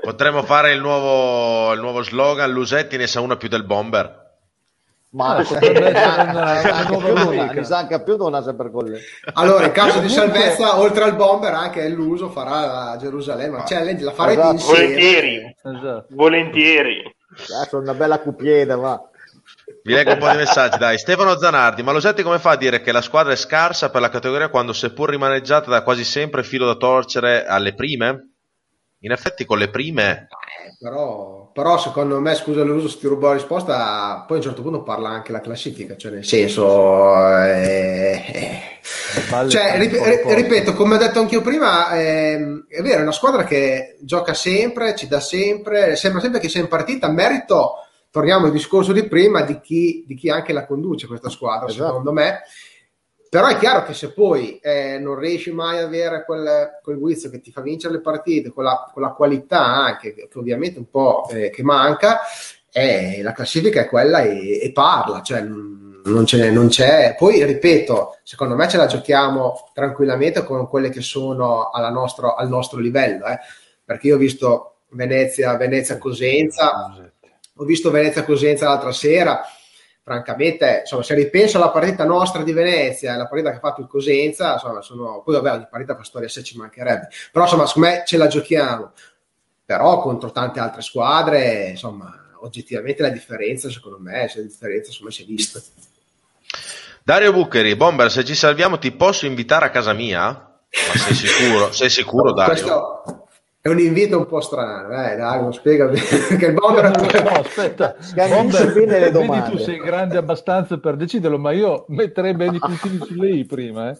Potremmo 0.00 0.42
fare 0.42 0.72
il 0.72 0.80
nuovo, 0.80 1.72
il 1.74 1.80
nuovo 1.80 2.02
slogan, 2.02 2.50
Lusetti 2.50 2.96
ne 2.96 3.06
sa 3.06 3.20
una 3.20 3.36
più 3.36 3.48
del 3.48 3.64
bomber. 3.64 4.25
Ma 5.16 5.38
mi 5.38 5.44
sa 7.64 7.78
anche 7.78 8.02
più 8.02 8.16
donna 8.16 8.42
sempre 8.42 8.70
con 8.70 8.84
lei. 8.84 9.00
Allora, 9.32 9.64
in 9.64 9.72
caso 9.72 10.00
di 10.00 10.10
salvezza, 10.10 10.78
oltre 10.78 11.04
al 11.04 11.16
bomber, 11.16 11.54
anche 11.54 11.88
l'uso 11.88 12.28
farà 12.28 12.90
a 12.90 12.96
Gerusalemme. 12.98 13.62
Challenge 13.64 14.04
la 14.04 14.12
farete 14.12 14.40
esatto. 14.40 14.52
insieme. 14.52 14.84
Volentieri. 14.84 15.56
Esatto. 15.62 16.06
Volentieri. 16.10 17.16
Adesso 17.56 17.78
una 17.78 17.94
bella 17.94 18.20
cupieda, 18.20 18.76
va. 18.76 19.00
Vi 19.82 19.92
leggo 19.92 20.12
un 20.12 20.18
po' 20.18 20.28
di 20.28 20.36
messaggi, 20.36 20.76
dai. 20.76 20.98
Stefano 20.98 21.38
Zanardi, 21.38 21.82
ma 21.82 21.92
lo 21.92 21.96
Losetti 21.96 22.22
come 22.22 22.38
fa 22.38 22.50
a 22.50 22.56
dire 22.56 22.82
che 22.82 22.92
la 22.92 23.00
squadra 23.00 23.32
è 23.32 23.36
scarsa 23.36 23.88
per 23.88 24.02
la 24.02 24.10
categoria 24.10 24.50
quando 24.50 24.74
seppur 24.74 25.08
rimaneggiata 25.08 25.70
da 25.70 25.82
quasi 25.82 26.04
sempre 26.04 26.42
filo 26.42 26.66
da 26.66 26.74
torcere 26.74 27.46
alle 27.46 27.74
prime? 27.74 28.35
In 29.00 29.12
effetti 29.12 29.44
con 29.44 29.58
le 29.58 29.68
prime... 29.68 30.28
Eh, 30.66 30.76
però, 30.78 31.50
però, 31.52 31.78
secondo 31.78 32.18
me, 32.20 32.34
scusa 32.34 32.62
l'uso, 32.62 32.98
ti 32.98 33.06
rubo 33.06 33.28
la 33.28 33.34
risposta, 33.34 34.24
poi 34.26 34.36
a 34.36 34.40
un 34.40 34.46
certo 34.46 34.62
punto 34.62 34.82
parla 34.82 35.10
anche 35.10 35.32
la 35.32 35.40
classifica, 35.40 35.96
cioè 35.96 36.12
nel 36.12 36.24
senso... 36.24 37.14
Eh, 37.38 38.22
eh, 38.26 39.48
cioè, 39.48 39.78
rip- 39.78 40.24
ripeto, 40.26 40.74
come 40.74 40.94
ho 40.94 40.98
detto 40.98 41.20
anche 41.20 41.34
io 41.34 41.42
prima, 41.42 41.90
eh, 41.90 42.64
è 42.68 42.82
vero, 42.82 42.98
è 42.98 43.02
una 43.02 43.12
squadra 43.12 43.44
che 43.44 43.96
gioca 44.00 44.34
sempre, 44.34 44.96
ci 44.96 45.06
dà 45.08 45.20
sempre, 45.20 45.96
sembra 45.96 46.20
sempre 46.20 46.40
che 46.40 46.48
sia 46.48 46.60
in 46.60 46.68
partita, 46.68 47.10
merito, 47.10 47.74
torniamo 48.10 48.46
al 48.46 48.52
discorso 48.52 48.92
di 48.92 49.06
prima, 49.06 49.42
di 49.42 49.60
chi, 49.60 50.04
di 50.06 50.14
chi 50.14 50.30
anche 50.30 50.52
la 50.52 50.66
conduce 50.66 51.06
questa 51.06 51.28
squadra, 51.28 51.68
esatto. 51.68 51.86
secondo 51.86 52.12
me 52.12 52.42
però 53.36 53.48
è 53.48 53.58
chiaro 53.58 53.84
che 53.84 53.92
se 53.92 54.14
poi 54.14 54.58
eh, 54.62 54.98
non 54.98 55.18
riesci 55.18 55.52
mai 55.52 55.76
ad 55.76 55.84
avere 55.84 56.24
quel, 56.24 56.78
quel 56.82 56.98
guizzo 56.98 57.28
che 57.28 57.42
ti 57.42 57.52
fa 57.52 57.60
vincere 57.60 57.92
le 57.92 58.00
partite, 58.00 58.48
quella, 58.48 58.90
quella 58.90 59.10
qualità 59.10 59.62
anche 59.62 60.14
che, 60.14 60.26
che, 60.26 60.38
ovviamente 60.38 60.78
un 60.78 60.88
po' 60.88 61.28
eh, 61.28 61.50
che 61.50 61.62
manca, 61.62 62.20
eh, 62.72 63.20
la 63.22 63.32
classifica 63.32 63.82
è 63.82 63.88
quella 63.88 64.22
e, 64.22 64.62
e 64.62 64.72
parla, 64.72 65.20
cioè 65.20 65.42
non 65.42 66.24
c'è, 66.24 66.48
non 66.48 66.68
c'è. 66.68 67.14
Poi 67.18 67.44
ripeto, 67.44 68.20
secondo 68.22 68.54
me 68.54 68.68
ce 68.68 68.78
la 68.78 68.86
giochiamo 68.86 69.68
tranquillamente 69.74 70.42
con 70.42 70.66
quelle 70.66 70.88
che 70.88 71.02
sono 71.02 71.70
nostro, 71.92 72.36
al 72.36 72.48
nostro 72.48 72.78
livello, 72.78 73.26
eh. 73.26 73.38
perché 73.84 74.06
io 74.06 74.14
ho 74.14 74.18
visto 74.18 74.76
Venezia, 74.92 75.54
Venezia 75.58 75.98
Cosenza, 75.98 76.72
ho 77.54 77.64
visto 77.64 77.90
Venezia 77.90 78.24
Cosenza 78.24 78.64
l'altra 78.64 78.92
sera 78.92 79.42
francamente, 80.06 80.82
insomma, 80.82 81.02
se 81.02 81.14
ripenso 81.16 81.56
alla 81.56 81.70
partita 81.70 82.04
nostra 82.04 82.44
di 82.44 82.52
Venezia 82.52 83.12
e 83.12 83.16
la 83.16 83.26
partita 83.26 83.50
che 83.50 83.56
ha 83.56 83.58
fatto 83.58 83.80
il 83.80 83.88
Cosenza, 83.88 84.52
insomma, 84.52 84.80
sono, 84.80 85.20
poi 85.24 85.34
vabbè, 85.34 85.50
ogni 85.50 85.66
partita 85.68 85.96
per 85.96 86.06
storia 86.06 86.28
se 86.28 86.44
ci 86.44 86.56
mancherebbe, 86.56 87.08
però 87.32 87.44
insomma, 87.44 87.66
secondo 87.66 87.88
me 87.88 88.02
ce 88.06 88.16
la 88.16 88.28
giochiamo, 88.28 88.92
però 89.64 90.00
contro 90.00 90.30
tante 90.30 90.60
altre 90.60 90.82
squadre, 90.82 91.70
insomma, 91.70 92.36
oggettivamente 92.38 93.02
la 93.02 93.08
differenza, 93.08 93.68
secondo 93.68 93.98
me, 93.98 94.30
la 94.32 94.42
differenza, 94.42 94.90
insomma, 94.90 95.10
si 95.10 95.22
è 95.22 95.26
vista. 95.26 95.60
Dario 97.02 97.32
Buccheri, 97.32 97.74
Bomber, 97.74 98.08
se 98.08 98.24
ci 98.24 98.36
salviamo 98.36 98.78
ti 98.78 98.92
posso 98.92 99.26
invitare 99.26 99.64
a 99.66 99.70
casa 99.70 99.92
mia? 99.92 100.20
Ma 100.24 100.98
sei 101.00 101.14
sicuro? 101.16 101.72
Sei 101.72 101.90
sicuro, 101.90 102.30
Dario? 102.32 102.52
Questo, 102.52 103.15
è 103.66 103.68
un 103.68 103.80
invito 103.80 104.18
un 104.18 104.26
po' 104.26 104.40
strano, 104.40 104.90
eh, 104.90 105.16
dai, 105.16 105.52
spiega 105.52 105.86
perché 105.90 106.46
il 106.46 106.52
bomber... 106.52 106.90
No, 106.90 107.30
aspetta, 107.30 107.96
bomber, 108.14 108.72
bene 108.72 108.98
le 109.00 109.10
domande. 109.10 109.44
Vedi 109.46 109.56
tu 109.56 109.62
sei 109.64 109.78
grande 109.78 110.16
abbastanza 110.16 110.78
per 110.78 110.94
deciderlo, 110.94 111.36
ma 111.36 111.50
io 111.50 111.84
metterei 111.88 112.34
bene 112.34 112.56
i 112.56 112.60
puntini 112.60 112.98
sulle 113.04 113.30
i 113.30 113.44
prima, 113.44 113.90
eh. 113.90 113.98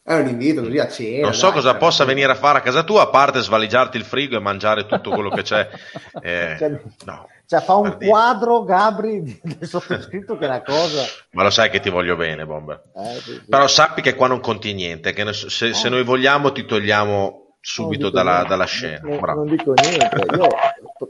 È 0.00 0.14
un 0.14 0.28
invito 0.28 0.62
così 0.62 0.78
a 0.78 0.88
cena. 0.88 1.22
Non 1.22 1.34
so 1.34 1.46
dai, 1.46 1.54
cosa 1.54 1.74
possa 1.76 2.04
venire 2.04 2.30
a 2.30 2.34
fare 2.36 2.58
a 2.58 2.60
casa 2.60 2.84
tua, 2.84 3.02
a 3.02 3.08
parte 3.08 3.40
svaligiarti 3.40 3.96
il 3.96 4.04
frigo 4.04 4.36
e 4.36 4.40
mangiare 4.40 4.86
tutto 4.86 5.10
quello 5.10 5.30
che 5.30 5.42
c'è. 5.42 5.68
Eh, 6.24 6.56
cioè, 6.58 6.80
no, 7.04 7.28
cioè, 7.46 7.60
fa 7.60 7.74
un 7.74 7.98
quadro 8.00 8.62
Gabri 8.62 9.40
del 9.42 9.58
sottoscritto 9.68 10.38
che 10.38 10.44
è 10.44 10.48
una 10.48 10.62
cosa. 10.62 11.04
Ma 11.32 11.42
lo 11.42 11.50
sai 11.50 11.68
che 11.68 11.80
ti 11.80 11.90
voglio 11.90 12.16
bene, 12.16 12.46
Bomber. 12.46 12.82
Eh, 12.94 13.14
sì, 13.20 13.32
sì. 13.32 13.42
Però 13.48 13.66
sappi 13.66 14.00
che 14.00 14.14
qua 14.14 14.28
non 14.28 14.40
conti 14.40 14.72
niente, 14.72 15.12
che 15.12 15.32
se, 15.32 15.74
se 15.74 15.88
noi 15.88 16.04
vogliamo 16.04 16.52
ti 16.52 16.64
togliamo 16.64 17.43
subito 17.64 18.10
dalla, 18.10 18.44
dalla, 18.46 18.66
scena. 18.66 19.08
Non, 19.08 19.18
non, 19.20 19.48
dico 19.48 19.72
niente, 19.72 20.26
io 20.36 20.48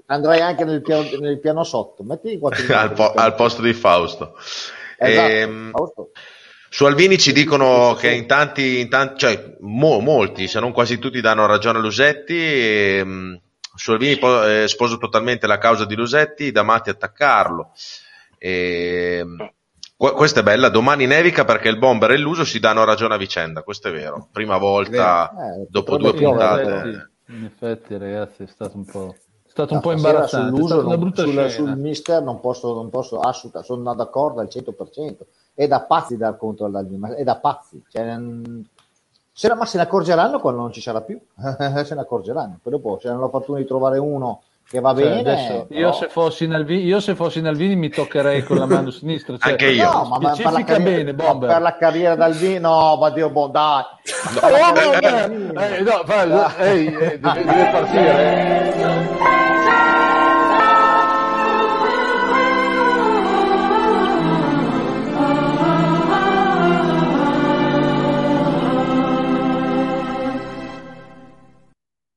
andrei 0.07 0.41
anche 0.41 0.65
nel 0.65 0.83
piano, 0.83 1.09
nel 1.19 1.41
piano 1.41 1.65
sotto, 1.65 2.05
metti 2.05 2.39
al, 2.71 2.93
po- 2.93 3.13
al, 3.13 3.35
posto 3.35 3.61
di 3.61 3.73
Fausto. 3.75 4.37
Esatto, 4.97 5.33
ehm, 5.33 5.71
Fausto. 5.73 6.11
Su 6.69 6.85
Alvini 6.85 7.19
ci 7.19 7.33
dicono 7.33 7.95
che 7.95 8.13
in 8.13 8.27
tanti, 8.27 8.79
in 8.81 8.89
tanti 8.89 9.19
cioè 9.19 9.57
mo, 9.61 9.99
molti, 9.99 10.47
se 10.47 10.61
non 10.61 10.73
quasi 10.73 10.99
tutti, 10.99 11.21
danno 11.21 11.47
ragione 11.47 11.79
a 11.79 11.81
Lusetti. 11.81 12.37
E, 12.37 13.01
um, 13.01 13.41
su 13.75 13.91
Alvini 13.91 14.17
eh, 14.19 14.69
sposo 14.69 14.97
totalmente 14.99 15.49
la 15.49 15.59
causa 15.59 15.85
di 15.85 15.97
Lusetti, 15.97 16.53
da 16.53 16.63
Matti 16.63 16.91
attaccarlo. 16.91 17.73
E, 18.39 19.19
ehm, 19.21 19.53
questa 20.13 20.41
è 20.41 20.43
bella, 20.43 20.69
domani 20.69 21.07
nevica 21.07 21.45
perché 21.45 21.69
il 21.69 21.79
bomber 21.79 22.11
e 22.11 22.19
l'uso 22.19 22.45
si 22.45 22.59
danno 22.59 22.85
ragione 22.85 23.15
a 23.15 23.19
vicenda, 23.19 23.63
questo 23.63 23.89
è 23.89 23.93
vero. 23.93 24.29
Prima 24.31 24.59
volta 24.59 25.31
eh, 25.31 25.67
dopo 25.69 25.97
due 25.97 26.15
puntate. 26.15 27.11
In 27.29 27.45
effetti, 27.45 27.97
ragazzi, 27.97 28.43
è 28.43 28.47
stato 28.47 28.77
un 28.77 28.85
po', 28.85 29.15
è 29.15 29.49
stato 29.49 29.75
un 29.75 29.81
po 29.81 29.93
imbarazzante. 29.93 30.55
Sull'uso, 30.55 30.83
non, 30.83 31.13
sul, 31.15 31.51
sul, 31.51 31.77
mister 31.77 32.23
non 32.23 32.41
posso, 32.41 32.75
non 32.75 32.91
posso 32.91 33.19
assolutamente, 33.21 33.73
sono 33.73 33.95
d'accordo 33.95 34.41
al 34.41 34.49
100%. 34.51 35.17
è 35.55 35.67
da 35.67 35.81
pazzi 35.81 36.17
dar 36.17 36.37
conto 36.37 36.65
all'Aldini, 36.65 37.15
è 37.15 37.23
da 37.23 37.37
pazzi. 37.37 37.83
Cioè, 37.89 38.19
se, 39.33 39.55
ma 39.55 39.65
se 39.65 39.79
ne 39.79 39.83
accorgeranno 39.85 40.39
quando 40.39 40.61
non 40.61 40.73
ci 40.73 40.81
sarà 40.81 41.01
più, 41.01 41.19
se 41.85 41.95
ne 41.95 42.01
accorgeranno. 42.01 42.59
Poi 42.63 42.73
dopo, 42.73 42.99
se 43.01 43.09
hanno 43.09 43.21
la 43.21 43.29
fortuna 43.29 43.59
di 43.59 43.65
trovare 43.65 43.99
uno 43.99 44.43
che 44.67 44.81
va 44.81 44.95
cioè, 44.95 45.05
bene. 45.05 45.21
Adesso, 45.21 45.67
io, 45.71 45.93
se 45.93 46.09
fossi 46.09 46.47
Nalvini, 46.47 46.85
io 46.85 47.01
se 47.01 47.15
fossi 47.15 47.41
Nalvini 47.41 47.77
mi 47.77 47.91
toccherei 47.91 48.43
con 48.43 48.59
la 48.59 48.67
mano 48.67 48.91
sinistra. 48.91 49.37
Cioè, 49.37 49.53
Anche 49.53 49.71
io. 49.71 49.91
No, 49.91 50.19
ma, 50.21 50.33
per, 50.33 50.53
la 50.53 50.65
carriera, 50.65 51.13
bene, 51.13 51.13
no, 51.13 51.39
per 51.39 51.61
la 51.61 51.77
carriera 51.77 52.15
d'Alvini, 52.15 52.59
no, 52.59 52.97
ma 52.97 53.11
Dio, 53.11 53.31
boh, 53.31 53.49
dai. 53.49 53.83
No, 54.41 54.49
no, 54.49 55.61
eh, 55.61 55.81
no, 55.83 56.03
fa, 56.05 56.57
ehi, 56.59 56.87
eh, 56.87 57.19
deve, 57.19 57.45
deve 57.45 57.71
partire. 57.71 58.73
Eh. 58.75 59.43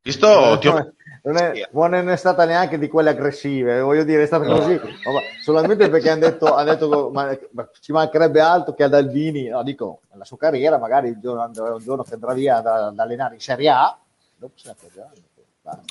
Visto, 0.01 0.57
ti 0.59 0.67
ho 0.69 0.93
non 1.27 1.37
è, 1.37 1.69
non 1.71 2.09
è, 2.09 2.15
stata 2.15 2.45
neanche 2.45 2.79
di 2.79 2.87
quelle 2.87 3.09
aggressive, 3.09 3.81
voglio 3.81 4.03
dire, 4.03 4.23
è 4.23 4.25
stata 4.25 4.45
così, 4.45 4.75
no. 4.75 5.19
solamente 5.43 5.89
perché 5.89 6.09
hanno 6.09 6.21
detto, 6.21 6.55
hanno 6.55 6.69
detto 6.69 7.09
ma, 7.11 7.37
ma 7.51 7.69
ci 7.81 7.91
mancherebbe 7.91 8.39
altro 8.39 8.73
che 8.73 8.83
ad 8.83 8.93
Albini, 8.93 9.47
no, 9.49 9.61
dico, 9.63 10.01
nella 10.11 10.23
sua 10.23 10.37
carriera, 10.37 10.77
magari 10.77 11.09
un 11.09 11.19
giorno, 11.19 11.51
un 11.53 11.83
giorno 11.83 12.03
che 12.03 12.13
andrà 12.13 12.33
via 12.33 12.61
da, 12.61 12.87
ad 12.87 12.99
allenare 12.99 13.33
in 13.33 13.41
Serie 13.41 13.69
A, 13.69 13.97
dopo 14.37 14.53
se 14.55 14.69
ne 14.69 14.75
accorgeranno. 14.77 15.25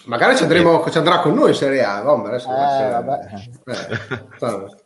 Magari 0.06 0.36
ci, 0.36 0.44
andremo, 0.44 0.88
ci 0.88 0.96
andrà 0.96 1.20
con 1.20 1.34
noi 1.34 1.50
in 1.50 1.54
Serie 1.54 1.84
A, 1.84 2.00
no? 2.00 2.24
adesso 2.24 2.48
eh, 2.48 2.94
eh, 3.66 4.76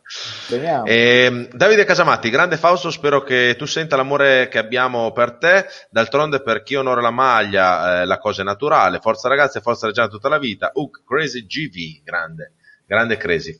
eh, 0.85 1.47
Davide 1.53 1.85
Casamatti, 1.85 2.29
grande 2.29 2.57
Fausto, 2.57 2.91
spero 2.91 3.23
che 3.23 3.55
tu 3.57 3.65
senta 3.65 3.95
l'amore 3.95 4.47
che 4.49 4.57
abbiamo 4.57 5.11
per 5.11 5.37
te. 5.37 5.65
D'altronde, 5.89 6.41
per 6.41 6.63
chi 6.63 6.75
onora 6.75 7.01
la 7.01 7.11
maglia, 7.11 8.01
eh, 8.01 8.05
la 8.05 8.17
cosa 8.17 8.41
è 8.41 8.45
naturale. 8.45 8.99
Forza 8.99 9.29
ragazzi, 9.29 9.61
forza 9.61 9.87
Reggiana 9.87 10.09
tutta 10.09 10.29
la 10.29 10.39
vita. 10.39 10.71
Uk, 10.73 11.03
Crazy 11.05 11.45
GV, 11.45 12.03
grande, 12.03 12.53
grande 12.85 13.17
Crazy. 13.17 13.57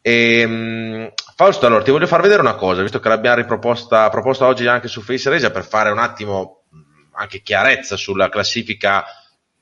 E, 0.00 0.40
ehm, 0.40 1.12
Fausto, 1.34 1.66
allora 1.66 1.82
ti 1.82 1.90
voglio 1.90 2.06
far 2.06 2.20
vedere 2.20 2.40
una 2.40 2.54
cosa, 2.54 2.82
visto 2.82 3.00
che 3.00 3.08
l'abbiamo 3.08 3.36
riproposta 3.36 4.08
proposta 4.08 4.46
oggi 4.46 4.66
anche 4.66 4.88
su 4.88 5.00
Face 5.00 5.30
Regia 5.30 5.50
per 5.50 5.64
fare 5.64 5.90
un 5.90 5.98
attimo 5.98 6.64
anche 7.14 7.42
chiarezza 7.42 7.96
sulla 7.96 8.28
classifica 8.28 9.04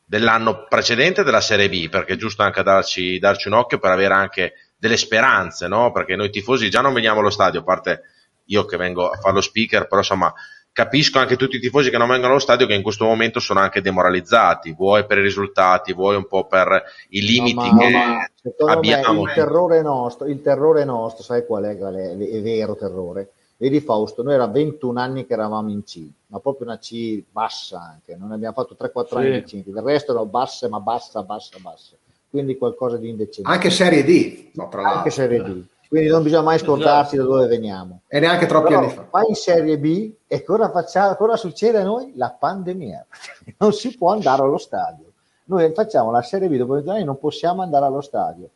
dell'anno 0.04 0.66
precedente 0.68 1.22
della 1.22 1.40
Serie 1.40 1.68
B, 1.68 1.88
perché 1.88 2.14
è 2.14 2.16
giusto 2.16 2.42
anche 2.42 2.62
darci, 2.62 3.18
darci 3.18 3.48
un 3.48 3.54
occhio 3.54 3.78
per 3.78 3.92
avere 3.92 4.14
anche 4.14 4.54
delle 4.80 4.96
speranze, 4.96 5.68
no? 5.68 5.92
Perché 5.92 6.16
noi 6.16 6.30
tifosi 6.30 6.70
già 6.70 6.80
non 6.80 6.94
veniamo 6.94 7.20
allo 7.20 7.30
stadio, 7.30 7.60
a 7.60 7.62
parte 7.64 8.02
io 8.46 8.64
che 8.64 8.78
vengo 8.78 9.10
a 9.10 9.18
fare 9.18 9.34
lo 9.34 9.40
speaker, 9.42 9.86
però 9.86 9.98
insomma 9.98 10.32
capisco 10.72 11.18
anche 11.18 11.36
tutti 11.36 11.56
i 11.56 11.60
tifosi 11.60 11.90
che 11.90 11.98
non 11.98 12.08
vengono 12.08 12.32
allo 12.32 12.40
stadio 12.40 12.66
che 12.66 12.74
in 12.74 12.82
questo 12.82 13.04
momento 13.04 13.40
sono 13.40 13.60
anche 13.60 13.82
demoralizzati, 13.82 14.72
vuoi 14.72 15.04
per 15.04 15.18
i 15.18 15.22
risultati, 15.22 15.92
vuoi 15.92 16.16
un 16.16 16.26
po' 16.26 16.46
per 16.46 16.82
i 17.10 17.20
limiti 17.20 17.54
no, 17.54 17.90
ma, 17.90 18.28
che 18.40 18.54
no, 18.58 18.66
abbiamo. 18.66 19.22
il 19.24 19.32
terrore 19.34 19.82
nostro, 19.82 20.26
il 20.26 20.40
terrore 20.40 20.84
nostro, 20.84 21.22
sai 21.22 21.44
qual 21.44 21.64
è, 21.64 21.76
qual 21.76 21.94
è, 21.94 22.16
è 22.16 22.42
vero 22.42 22.74
terrore? 22.74 23.32
Vedi 23.58 23.80
Fausto, 23.80 24.22
noi 24.22 24.32
era 24.32 24.46
21 24.46 24.98
anni 24.98 25.26
che 25.26 25.34
eravamo 25.34 25.68
in 25.68 25.84
C, 25.84 26.08
ma 26.28 26.38
proprio 26.38 26.68
una 26.68 26.78
C 26.78 27.22
bassa 27.30 27.78
anche, 27.78 28.16
non 28.16 28.32
abbiamo 28.32 28.54
fatto 28.54 28.74
3-4 28.80 29.06
sì. 29.06 29.14
anni 29.16 29.30
di 29.30 29.42
C, 29.42 29.52
il 29.66 29.82
resto 29.82 30.12
erano 30.12 30.26
basse, 30.26 30.68
ma 30.68 30.80
bassa, 30.80 31.22
bassa, 31.22 31.58
bassa. 31.60 31.94
Quindi 32.30 32.56
qualcosa 32.56 32.96
di 32.96 33.08
indecente. 33.08 33.50
Anche 33.50 33.70
Serie 33.70 34.04
D, 34.04 34.50
no, 34.52 34.68
tra 34.68 34.82
l'altro. 34.82 34.98
Anche 34.98 35.10
Serie 35.10 35.42
D. 35.42 35.64
Quindi 35.88 36.08
non 36.08 36.22
bisogna 36.22 36.42
mai 36.42 36.58
scordarsi 36.60 37.16
da 37.16 37.24
dove 37.24 37.48
veniamo. 37.48 38.02
E 38.06 38.20
neanche 38.20 38.46
troppi 38.46 38.68
Però, 38.68 38.78
anni 38.78 38.90
fa. 38.90 39.08
Vai 39.10 39.24
in 39.28 39.34
Serie 39.34 39.76
B 39.76 40.12
e 40.28 40.44
cosa, 40.44 40.70
facciamo, 40.70 41.16
cosa 41.16 41.36
succede 41.36 41.78
a 41.78 41.82
noi? 41.82 42.12
La 42.14 42.30
pandemia. 42.30 43.04
non 43.58 43.72
si 43.72 43.96
può 43.98 44.12
andare 44.12 44.42
allo 44.42 44.58
stadio. 44.58 45.06
Noi 45.46 45.72
facciamo 45.74 46.12
la 46.12 46.22
Serie 46.22 46.48
B 46.48 46.56
dopo 46.56 46.74
20 46.74 46.90
anni 46.90 47.04
non 47.04 47.18
possiamo 47.18 47.62
andare 47.62 47.86
allo 47.86 48.00
stadio. 48.00 48.50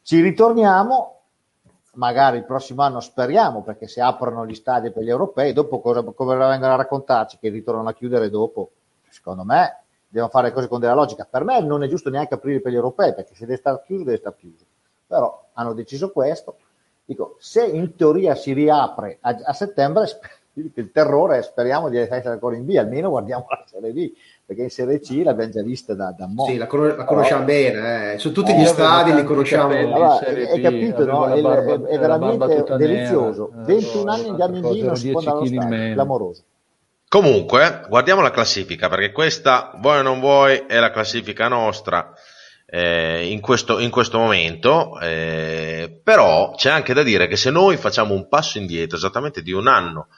Ci 0.00 0.22
ritorniamo 0.22 1.20
magari 1.94 2.38
il 2.38 2.44
prossimo 2.44 2.82
anno 2.82 3.00
speriamo 3.00 3.62
perché 3.62 3.86
se 3.86 4.00
aprono 4.00 4.46
gli 4.46 4.54
stadi 4.54 4.90
per 4.90 5.02
gli 5.02 5.10
europei 5.10 5.52
dopo 5.52 5.80
cosa, 5.80 6.02
come 6.02 6.36
vengono 6.36 6.72
a 6.72 6.76
raccontarci 6.76 7.36
che 7.38 7.50
ritornano 7.50 7.88
a 7.90 7.92
chiudere 7.92 8.30
dopo 8.30 8.70
secondo 9.10 9.44
me 9.44 9.81
devono 10.12 10.30
fare 10.30 10.52
cose 10.52 10.68
con 10.68 10.78
della 10.78 10.94
logica 10.94 11.26
per 11.28 11.42
me 11.42 11.60
non 11.60 11.82
è 11.82 11.88
giusto 11.88 12.10
neanche 12.10 12.34
aprire 12.34 12.60
per 12.60 12.70
gli 12.70 12.76
europei 12.76 13.14
perché 13.14 13.34
se 13.34 13.46
deve 13.46 13.58
stare 13.58 13.82
chiuso 13.84 14.04
deve 14.04 14.18
stare 14.18 14.36
chiuso 14.38 14.64
però 15.06 15.48
hanno 15.54 15.72
deciso 15.72 16.10
questo 16.10 16.56
dico 17.04 17.36
se 17.38 17.64
in 17.64 17.96
teoria 17.96 18.34
si 18.34 18.52
riapre 18.52 19.18
a, 19.20 19.40
a 19.44 19.52
settembre 19.54 20.04
il 20.54 20.90
terrore 20.92 21.40
speriamo 21.40 21.88
di 21.88 21.96
essere 21.96 22.28
ancora 22.28 22.56
in 22.56 22.66
via 22.66 22.82
almeno 22.82 23.08
guardiamo 23.08 23.46
la 23.48 23.64
Serie 23.66 23.92
B 23.92 24.12
perché 24.44 24.62
in 24.64 24.70
Serie 24.70 25.00
C 25.00 25.22
l'abbiamo 25.24 25.50
già 25.50 25.62
vista 25.62 25.94
da, 25.94 26.14
da 26.16 26.26
mo. 26.26 26.44
Sì, 26.44 26.56
la, 26.56 26.66
con- 26.66 26.94
la 26.94 27.04
conosciamo 27.04 27.44
allora, 27.44 27.58
bene, 27.58 28.12
eh. 28.12 28.18
su 28.18 28.32
tutti 28.32 28.54
gli 28.54 28.66
stadi 28.66 29.14
li 29.14 29.24
conosciamo. 29.24 29.72
Allora, 29.72 30.18
hai 30.18 30.60
capito, 30.60 31.04
no? 31.06 31.26
È, 31.26 31.40
barba, 31.40 31.88
è, 31.88 31.98
veramente 31.98 32.64
delizioso. 32.76 33.50
Nera. 33.54 33.64
21 33.64 34.10
eh, 34.10 34.14
anni 34.14 34.28
andiamo 34.28 34.56
in 34.56 34.72
giro, 34.72 34.86
non 34.88 34.96
si 34.96 35.10
può 35.10 35.20
andare 35.20 35.36
allo 35.38 35.46
stadio, 35.46 35.92
clamoroso. 35.94 36.42
Comunque, 37.12 37.84
guardiamo 37.90 38.22
la 38.22 38.30
classifica, 38.30 38.88
perché 38.88 39.12
questa, 39.12 39.72
vuoi 39.76 39.98
o 39.98 40.02
non 40.02 40.18
vuoi, 40.18 40.64
è 40.66 40.78
la 40.78 40.90
classifica 40.90 41.46
nostra 41.46 42.14
eh, 42.64 43.26
in, 43.26 43.38
questo, 43.40 43.80
in, 43.80 43.90
questo, 43.90 44.16
momento, 44.16 44.98
eh, 44.98 46.00
però 46.02 46.54
c'è 46.56 46.70
anche 46.70 46.94
da 46.94 47.02
dire 47.02 47.26
che 47.26 47.36
se 47.36 47.50
noi 47.50 47.76
facciamo 47.76 48.14
un 48.14 48.28
passo 48.28 48.56
indietro, 48.56 48.96
esattamente 48.96 49.42
di 49.42 49.52
un 49.52 49.66
anno, 49.66 50.08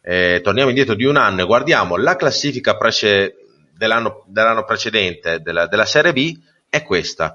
eh, 0.00 0.40
torniamo 0.40 0.68
indietro 0.68 0.94
di 0.94 1.04
un 1.04 1.16
anno 1.16 1.40
e 1.40 1.46
guardiamo 1.46 1.96
la 1.96 2.14
classifica 2.14 2.76
precedente, 2.76 3.38
dell'anno, 3.76 4.22
dell'anno 4.28 4.64
precedente 4.64 5.40
della, 5.40 5.66
della, 5.66 5.84
Serie 5.84 6.12
B 6.12 6.32
è 6.70 6.84
questa. 6.84 7.34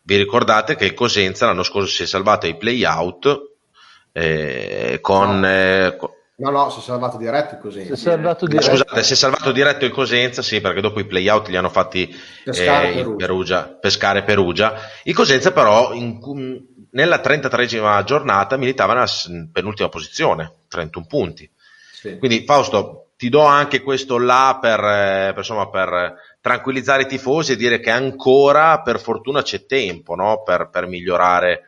Vi 0.00 0.16
ricordate 0.16 0.76
che 0.76 0.84
il 0.84 0.94
Cosenza 0.94 1.46
l'anno 1.46 1.64
scorso 1.64 1.88
si 1.88 2.04
è 2.04 2.06
salvato 2.06 2.46
ai 2.46 2.56
play-out 2.56 3.56
eh, 4.12 4.98
con... 5.00 5.44
Eh, 5.44 5.96
No, 6.36 6.50
no, 6.50 6.68
si 6.70 6.80
è 6.80 6.82
salvato 6.82 7.16
diretto 7.16 7.54
il 7.54 7.60
Cosenza. 7.60 7.94
Si 7.94 8.08
è 8.08 8.10
salvato 8.10 8.46
diretto. 8.46 8.70
Scusate, 8.70 9.02
si 9.04 9.12
è 9.12 9.16
salvato 9.16 9.52
diretto 9.52 9.84
il 9.84 9.92
Cosenza, 9.92 10.42
sì, 10.42 10.60
perché 10.60 10.80
dopo 10.80 10.98
i 10.98 11.06
play-out 11.06 11.46
li 11.48 11.56
hanno 11.56 11.68
fatti 11.68 12.12
pescare, 12.42 12.90
eh, 12.90 12.94
Perugia. 12.94 13.16
Perugia, 13.16 13.78
pescare 13.80 14.22
Perugia. 14.24 14.74
Il 15.04 15.14
Cosenza 15.14 15.52
però 15.52 15.92
in, 15.92 16.18
nella 16.90 17.20
33esima 17.20 18.02
giornata 18.02 18.56
militava 18.56 18.94
nella 18.94 19.08
penultima 19.52 19.88
posizione, 19.88 20.52
31 20.68 21.06
punti. 21.06 21.48
Sì. 21.92 22.18
Quindi 22.18 22.44
Fausto, 22.44 23.10
ti 23.16 23.28
do 23.28 23.42
anche 23.42 23.80
questo 23.80 24.18
là 24.18 24.58
per, 24.60 24.80
eh, 24.80 25.28
per, 25.28 25.38
insomma, 25.38 25.68
per 25.70 26.16
tranquillizzare 26.40 27.02
i 27.02 27.06
tifosi 27.06 27.52
e 27.52 27.56
dire 27.56 27.78
che 27.78 27.90
ancora 27.90 28.82
per 28.82 29.00
fortuna 29.00 29.42
c'è 29.42 29.66
tempo 29.66 30.14
no? 30.14 30.42
per, 30.42 30.68
per, 30.68 30.86
migliorare 30.86 31.62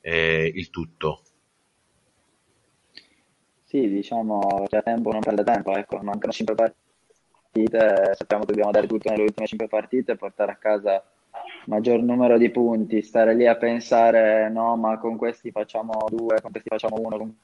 eh, 0.00 0.50
il 0.54 0.70
tutto. 0.70 1.22
Sì, 3.68 3.86
diciamo 3.86 4.64
c'è 4.66 4.82
tempo, 4.82 5.12
non 5.12 5.20
perde 5.20 5.44
tempo, 5.44 5.76
ecco, 5.76 5.98
mancano 6.02 6.32
5 6.32 6.54
partite, 6.54 8.14
sappiamo 8.14 8.44
che 8.44 8.52
dobbiamo 8.52 8.70
dare 8.70 8.86
tutto 8.86 9.10
nelle 9.10 9.24
ultime 9.24 9.46
5 9.46 9.68
partite, 9.68 10.16
portare 10.16 10.52
a 10.52 10.56
casa 10.56 11.04
maggior 11.66 12.00
numero 12.00 12.38
di 12.38 12.48
punti, 12.50 13.02
stare 13.02 13.34
lì 13.34 13.46
a 13.46 13.56
pensare 13.56 14.48
no, 14.48 14.74
ma 14.76 14.98
con 14.98 15.18
questi 15.18 15.50
facciamo 15.50 15.92
due, 16.08 16.40
con 16.40 16.50
questi 16.50 16.70
facciamo 16.70 16.96
uno, 16.98 17.18
con 17.18 17.36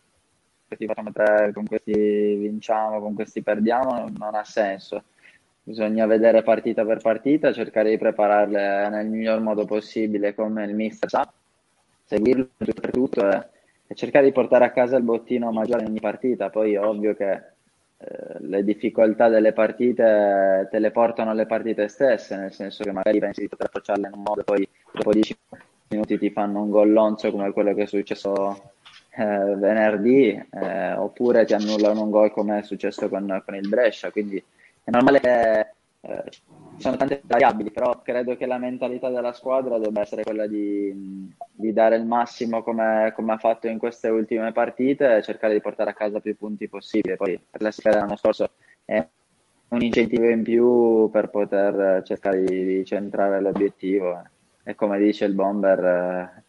questi 0.67 0.87
facciamo 0.87 1.13
tre, 1.13 1.53
con 1.53 1.67
questi 1.67 1.93
vinciamo, 2.37 3.01
con 3.01 3.15
questi 3.15 3.43
perdiamo, 3.43 4.09
non 4.17 4.35
ha 4.35 4.45
senso. 4.45 5.05
Bisogna 5.63 6.07
vedere 6.07 6.43
partita 6.43 6.87
per 6.87 7.01
partita, 7.03 7.53
cercare 7.53 7.91
di 7.91 7.99
prepararle 7.99 8.89
nel 8.89 9.07
miglior 9.09 9.41
modo 9.41 9.67
possibile 9.67 10.35
come 10.35 10.65
il 10.65 10.75
mister 10.75 11.09
sa, 11.11 11.31
seguirlo 12.05 12.49
per 12.59 12.91
tutto 12.91 13.31
e, 13.31 13.49
e 13.95 13.97
cercare 13.97 14.27
di 14.27 14.33
portare 14.33 14.65
a 14.65 14.73
casa 14.73 14.97
il 14.97 15.05
bottino 15.05 15.53
maggiore 15.53 15.83
in 15.83 15.89
ogni 15.89 16.01
partita. 16.01 16.51
Poi 16.51 16.75
è 16.75 16.81
ovvio 16.81 17.15
che 17.15 17.33
eh, 17.33 18.37
le 18.41 18.65
difficoltà 18.65 19.29
delle 19.29 19.53
partite 19.53 20.69
te 20.71 20.79
le 20.79 20.91
portano 20.91 21.31
alle 21.31 21.47
partite 21.47 21.89
stesse, 21.89 22.37
nel 22.37 22.53
senso 22.53 22.85
che 22.85 22.93
magari 22.93 23.21
pensi 23.21 23.41
di 23.41 23.49
poter 23.49 23.69
approcciarle 23.69 24.09
in 24.09 24.15
un 24.15 24.23
modo 24.23 24.41
e 24.41 24.45
poi 24.45 24.69
dopo 24.93 25.13
10 25.13 25.39
minuti 25.89 26.19
ti 26.19 26.31
fanno 26.31 26.63
un 26.63 26.71
gollonzo 26.71 27.31
come 27.31 27.53
quello 27.53 27.73
che 27.73 27.83
è 27.83 27.87
successo 27.87 28.73
eh, 29.17 29.55
venerdì 29.57 30.31
eh, 30.31 30.93
oppure 30.95 31.45
ti 31.45 31.55
annullano 31.55 32.03
un 32.03 32.11
gol 32.11 32.33
come 32.33 32.59
è 32.59 32.63
successo 32.63 33.09
con, 33.09 33.43
con 33.45 33.55
il 33.55 33.69
Brescia 33.69 34.11
quindi 34.11 34.43
è 34.83 34.91
normale 34.91 35.21
che 35.21 35.67
eh, 36.07 36.31
ci 36.31 36.43
sono 36.77 36.97
tante 36.97 37.23
variabili 37.25 37.71
però 37.71 38.03
credo 38.03 38.37
che 38.37 38.47
la 38.47 38.59
mentalità 38.59 39.09
della 39.09 39.33
squadra 39.33 39.79
debba 39.79 40.03
essere 40.03 40.23
quella 40.23 40.47
di, 40.47 41.33
di 41.53 41.73
dare 41.73 41.97
il 41.97 42.05
massimo 42.05 42.63
come, 42.63 43.13
come, 43.15 43.33
ha 43.33 43.39
fatto 43.39 43.69
in 43.69 43.79
queste 43.79 44.09
ultime 44.09 44.53
partite 44.53 45.17
e 45.17 45.23
cercare 45.23 45.55
di 45.55 45.61
portare 45.61 45.91
a 45.91 45.95
casa 45.95 46.21
più 46.21 46.37
punti 46.37 46.69
possibile. 46.69 47.17
Poi 47.17 47.41
la 47.53 47.71
sfera 47.71 47.95
dell'anno 47.95 48.17
scorso 48.17 48.51
è 48.85 49.07
un 49.69 49.83
incentivo 49.83 50.29
in 50.29 50.43
più 50.43 51.09
per 51.11 51.31
poter 51.31 52.03
cercare 52.05 52.45
di, 52.45 52.65
di 52.65 52.85
centrare 52.85 53.41
l'obiettivo. 53.41 54.23
E 54.63 54.75
come 54.75 54.99
dice 54.99 55.25
il 55.25 55.35
bomber 55.35 56.43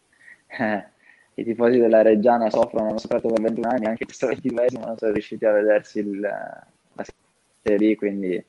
eh, 0.48 0.88
i 1.34 1.44
tifosi 1.44 1.78
della 1.78 2.02
Reggiana 2.02 2.50
soffrono, 2.50 2.88
hanno 2.88 2.98
sofferto 2.98 3.28
per 3.28 3.40
21 3.40 3.68
anni, 3.68 3.86
anche 3.86 4.04
questo 4.04 4.26
22 4.26 4.66
non 4.72 4.96
sono 4.96 5.12
riusciti 5.12 5.44
a 5.44 5.52
vedersi 5.52 5.98
il, 5.98 6.20
la 6.20 7.04
Serie 7.62 7.94
B, 7.94 7.96
quindi 7.96 8.44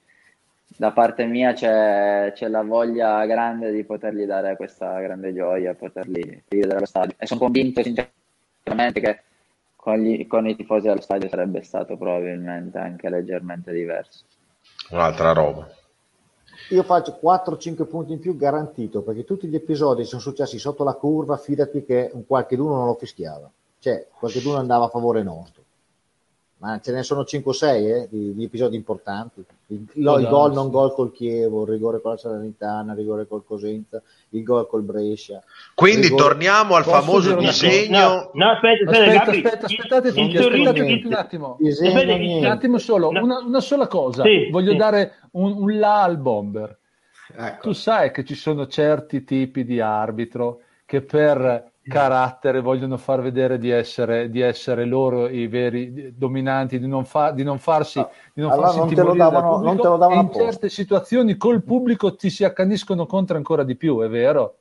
da 0.75 0.91
parte 0.91 1.25
mia 1.25 1.53
c'è, 1.53 2.31
c'è, 2.35 2.47
la 2.49 2.61
voglia 2.61 3.25
grande 3.25 3.71
di 3.71 3.83
potergli 3.83 4.25
dare 4.25 4.55
questa 4.57 4.99
grande 4.99 5.33
gioia, 5.33 5.73
poterli 5.73 6.43
vedere 6.47 6.75
allo 6.75 6.85
stadio. 6.85 7.15
E 7.17 7.25
sono 7.25 7.39
convinto 7.39 7.81
sinceramente 7.81 8.99
che 8.99 9.21
con, 9.75 9.97
gli, 9.97 10.27
con, 10.27 10.47
i 10.47 10.55
tifosi 10.55 10.87
allo 10.89 11.01
stadio 11.01 11.29
sarebbe 11.29 11.63
stato 11.63 11.95
probabilmente 11.97 12.77
anche 12.77 13.09
leggermente 13.09 13.71
diverso. 13.71 14.25
Un'altra 14.91 15.31
roba. 15.31 15.67
Io 16.71 16.83
faccio 16.83 17.17
4-5 17.23 17.87
punti 17.87 18.11
in 18.11 18.19
più 18.19 18.35
garantito 18.35 19.01
perché 19.01 19.23
tutti 19.23 19.47
gli 19.47 19.55
episodi 19.55 20.03
sono 20.03 20.21
successi 20.21 20.59
sotto 20.59 20.83
la 20.83 20.93
curva, 20.93 21.37
fidati 21.37 21.85
che 21.85 22.09
un 22.11 22.25
qualche 22.25 22.57
d'uno 22.57 22.75
non 22.75 22.87
lo 22.87 22.95
fischiava, 22.95 23.49
cioè 23.79 24.07
qualche 24.11 24.41
d'uno 24.41 24.57
andava 24.57 24.85
a 24.85 24.89
favore 24.89 25.23
nostro 25.23 25.63
ma 26.59 26.79
ce 26.81 26.91
ne 26.91 27.03
sono 27.03 27.21
5-6 27.21 27.63
eh, 27.63 28.07
di, 28.09 28.33
di, 28.33 28.43
episodi 28.43 28.75
importanti. 28.75 29.45
Il, 29.67 30.07
oh, 30.07 30.19
il 30.19 30.27
gol 30.27 30.53
non 30.53 30.69
gol 30.69 30.93
col 30.93 31.11
Chievo, 31.11 31.63
il 31.63 31.69
rigore 31.69 32.01
con 32.01 32.11
la 32.11 32.17
Salernitana, 32.17 32.93
il 32.93 32.97
rigore 32.97 33.27
col 33.27 33.43
Cosenza, 33.45 34.01
il 34.29 34.43
gol 34.43 34.67
col 34.67 34.81
Brescia. 34.81 35.43
Quindi 35.75 36.07
rigore... 36.07 36.23
torniamo 36.23 36.75
al 36.75 36.83
Posso 36.83 36.95
famoso 36.95 37.35
disegno. 37.35 37.99
No, 37.99 38.31
no, 38.33 38.51
aspetta, 38.51 38.89
aspetta, 38.89 39.21
aspetta, 39.21 39.47
aspetta 39.47 39.65
aspettate 39.65 40.13
tutti, 40.13 40.37
aspettate 40.37 41.05
un 41.05 41.13
attimo. 41.13 41.57
un 41.59 42.45
attimo 42.45 42.77
solo, 42.79 43.09
una, 43.09 43.39
una 43.39 43.61
sola 43.61 43.87
cosa. 43.87 44.23
Sì, 44.23 44.49
Voglio 44.49 44.71
sì. 44.71 44.77
dare 44.77 45.13
un, 45.31 45.57
un 45.57 45.77
là 45.77 46.01
al 46.01 46.17
bomber. 46.17 46.75
Ecco. 47.35 47.67
Tu 47.67 47.73
sai 47.73 48.11
che 48.11 48.23
ci 48.23 48.35
sono 48.35 48.67
certi 48.67 49.23
tipi 49.23 49.63
di 49.63 49.79
arbitro 49.79 50.61
che 50.85 51.01
per 51.01 51.71
carattere, 51.87 52.61
vogliono 52.61 52.97
far 52.97 53.21
vedere 53.21 53.57
di 53.57 53.69
essere, 53.69 54.29
di 54.29 54.41
essere 54.41 54.85
loro 54.85 55.27
i 55.27 55.47
veri 55.47 56.15
dominanti, 56.15 56.79
di 56.79 56.87
non, 56.87 57.05
fa, 57.05 57.31
di 57.31 57.43
non 57.43 57.57
farsi, 57.57 58.05
di 58.33 58.41
non 58.41 58.51
allora 58.51 58.67
farsi 58.67 58.79
non 58.79 58.93
te 58.93 59.01
lo 59.01 59.15
davano, 59.15 59.61
non 59.61 59.77
te 59.77 59.87
lo 59.87 59.97
davano 59.97 60.21
in 60.21 60.31
certe 60.33 60.69
situazioni 60.69 61.37
col 61.37 61.63
pubblico 61.63 62.15
ti 62.15 62.29
si 62.29 62.43
accaniscono 62.43 63.05
contro 63.05 63.37
ancora 63.37 63.63
di 63.63 63.75
più, 63.75 63.99
è 64.01 64.09
vero? 64.09 64.57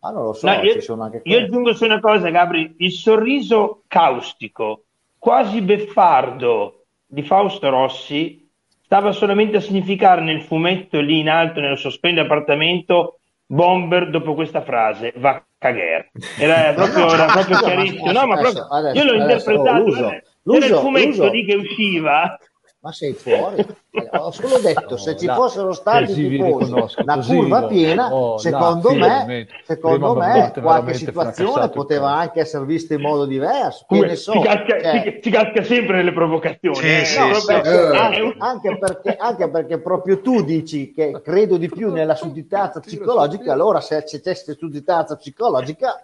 Ah, 0.00 0.10
non 0.10 0.24
lo 0.24 0.32
so, 0.32 0.46
no, 0.46 0.62
io, 0.62 1.20
io 1.22 1.38
aggiungo 1.38 1.74
solo 1.74 1.92
una 1.92 2.00
cosa, 2.00 2.30
Gabri, 2.30 2.76
il 2.78 2.92
sorriso 2.92 3.82
caustico, 3.86 4.84
quasi 5.18 5.60
beffardo 5.60 6.84
di 7.06 7.22
Fausto 7.22 7.68
Rossi 7.68 8.48
stava 8.90 9.12
solamente 9.12 9.58
a 9.58 9.60
significare 9.60 10.20
nel 10.20 10.42
fumetto 10.42 10.98
lì 11.00 11.20
in 11.20 11.28
alto, 11.28 11.60
nel 11.60 11.78
sospeso 11.78 12.20
appartamento, 12.20 13.19
Bomber 13.52 14.10
dopo 14.10 14.34
questa 14.34 14.62
frase 14.62 15.12
va 15.16 15.44
cagare. 15.58 16.12
Era 16.38 16.72
proprio, 16.74 17.12
era 17.12 17.26
proprio 17.26 17.58
chiarissimo. 17.58 18.12
No, 18.12 18.26
ma 18.26 18.36
proprio, 18.38 18.64
io 18.92 19.04
l'ho 19.04 19.22
adesso, 19.22 19.50
interpretato. 19.50 19.82
L'uso, 19.82 20.10
era 20.54 20.66
il 20.66 20.74
fumetto 20.76 21.28
lì 21.28 21.44
che 21.44 21.54
usciva 21.56 22.38
ma 22.82 22.92
sei 22.92 23.12
fuori. 23.12 23.66
Ho 24.12 24.30
solo 24.30 24.58
detto, 24.58 24.96
se 24.96 25.16
ci 25.16 25.26
fossero 25.26 25.72
stati 25.72 26.14
tifosi, 26.14 26.72
una 26.72 27.18
curva 27.18 27.66
piena, 27.66 28.14
oh, 28.14 28.38
secondo 28.38 28.94
me, 28.94 29.46
secondo 29.64 30.14
me 30.14 30.52
qualche 30.58 30.94
situazione 30.94 31.68
poteva 31.68 32.12
anche 32.12 32.40
essere 32.40 32.64
vista 32.64 32.94
in 32.94 33.02
modo 33.02 33.26
diverso. 33.26 33.84
Come, 33.86 34.16
so, 34.16 34.32
si, 34.32 34.40
casca, 34.40 34.80
cioè... 34.80 35.02
si, 35.02 35.20
si, 35.22 35.30
casca, 35.30 35.62
sempre 35.62 35.96
nelle 35.96 36.12
provocazioni. 36.12 36.76
Sì, 36.76 36.86
eh. 36.86 37.04
sì, 37.04 37.18
no, 37.18 37.34
sì, 37.34 37.46
perché, 37.46 37.68
anche, 37.68 38.34
anche, 38.38 38.78
perché, 38.78 39.16
anche, 39.16 39.50
perché, 39.50 39.78
proprio 39.78 40.20
tu 40.20 40.42
dici 40.42 40.92
che 40.92 41.20
credo 41.22 41.58
di 41.58 41.68
più 41.68 41.92
nella 41.92 42.14
sudditanza 42.14 42.80
psicologica, 42.80 43.52
allora 43.52 43.80
se 43.80 44.02
c'è 44.04 44.34
sudditanza 44.34 45.16
psicologica 45.16 46.00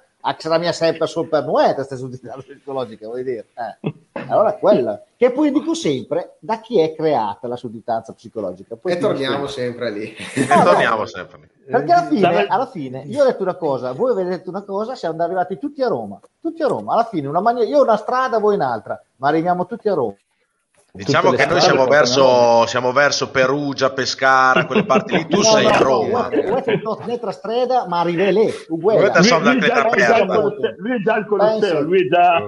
la 0.49 0.59
mia 0.59 0.73
sempre 0.73 1.07
solo 1.07 1.29
per 1.29 1.45
noi 1.45 1.73
questa 1.75 1.97
sudditanza 1.97 2.43
psicologica, 2.43 3.07
vuoi 3.07 3.23
dire? 3.23 3.47
Eh. 3.55 3.95
Allora 4.29 4.55
quella, 4.55 5.03
che 5.17 5.31
poi 5.31 5.53
dico 5.53 5.75
sempre, 5.75 6.37
da 6.41 6.61
chi 6.61 6.81
è 6.81 6.95
creata 6.95 7.47
la 7.47 7.57
sudditanza 7.57 8.13
psicologica? 8.13 8.77
Poi 8.77 8.93
e 8.93 8.99
torniamo 8.99 9.47
sempre 9.47 9.91
lì. 9.91 10.15
e 10.15 10.47
torniamo 10.47 11.07
sempre 11.07 11.39
lì. 11.41 11.49
Perché 11.71 11.93
alla 11.93 12.07
fine, 12.07 12.47
alla 12.47 12.67
fine, 12.67 13.03
io 13.07 13.23
ho 13.23 13.27
detto 13.27 13.43
una 13.43 13.57
cosa, 13.57 13.93
voi 13.93 14.13
avete 14.13 14.29
detto 14.29 14.51
una 14.51 14.63
cosa, 14.63 14.95
siamo 14.95 15.23
arrivati 15.23 15.59
tutti 15.59 15.83
a 15.83 15.89
Roma, 15.89 16.19
tutti 16.41 16.63
a 16.63 16.69
Roma, 16.69 16.93
alla 16.93 17.05
fine 17.05 17.27
una 17.27 17.41
maniera, 17.41 17.69
io 17.69 17.83
una 17.83 17.97
strada, 17.97 18.39
voi 18.39 18.55
un'altra, 18.55 19.01
ma 19.17 19.29
arriviamo 19.29 19.67
tutti 19.67 19.89
a 19.89 19.95
Roma. 19.95 20.15
Diciamo 20.97 21.31
che 21.33 21.47
noi 21.47 21.61
siamo 21.61 21.85
verso, 21.87 22.67
siamo 22.67 22.93
verso, 22.93 23.31
Perugia, 23.31 23.91
Pescara, 23.91 24.65
quelle 24.67 24.85
parti 24.85 25.17
lì. 25.17 25.27
Tu 25.27 25.37
no, 25.37 25.43
sei 25.43 25.65
no, 25.65 25.69
a 25.69 25.77
Roma. 25.77 26.29
Un'altra 26.33 27.31
strada, 27.33 27.87
ma 27.87 28.01
arrivi 28.01 28.33
lì. 28.33 28.51
Lui, 28.69 28.81
lui, 28.81 28.95
è 28.97 29.11
già 31.03 31.15
al 31.15 31.27
Colosseo, 31.27 31.81
lui 31.83 32.07
è 32.07 32.09
già... 32.09 32.39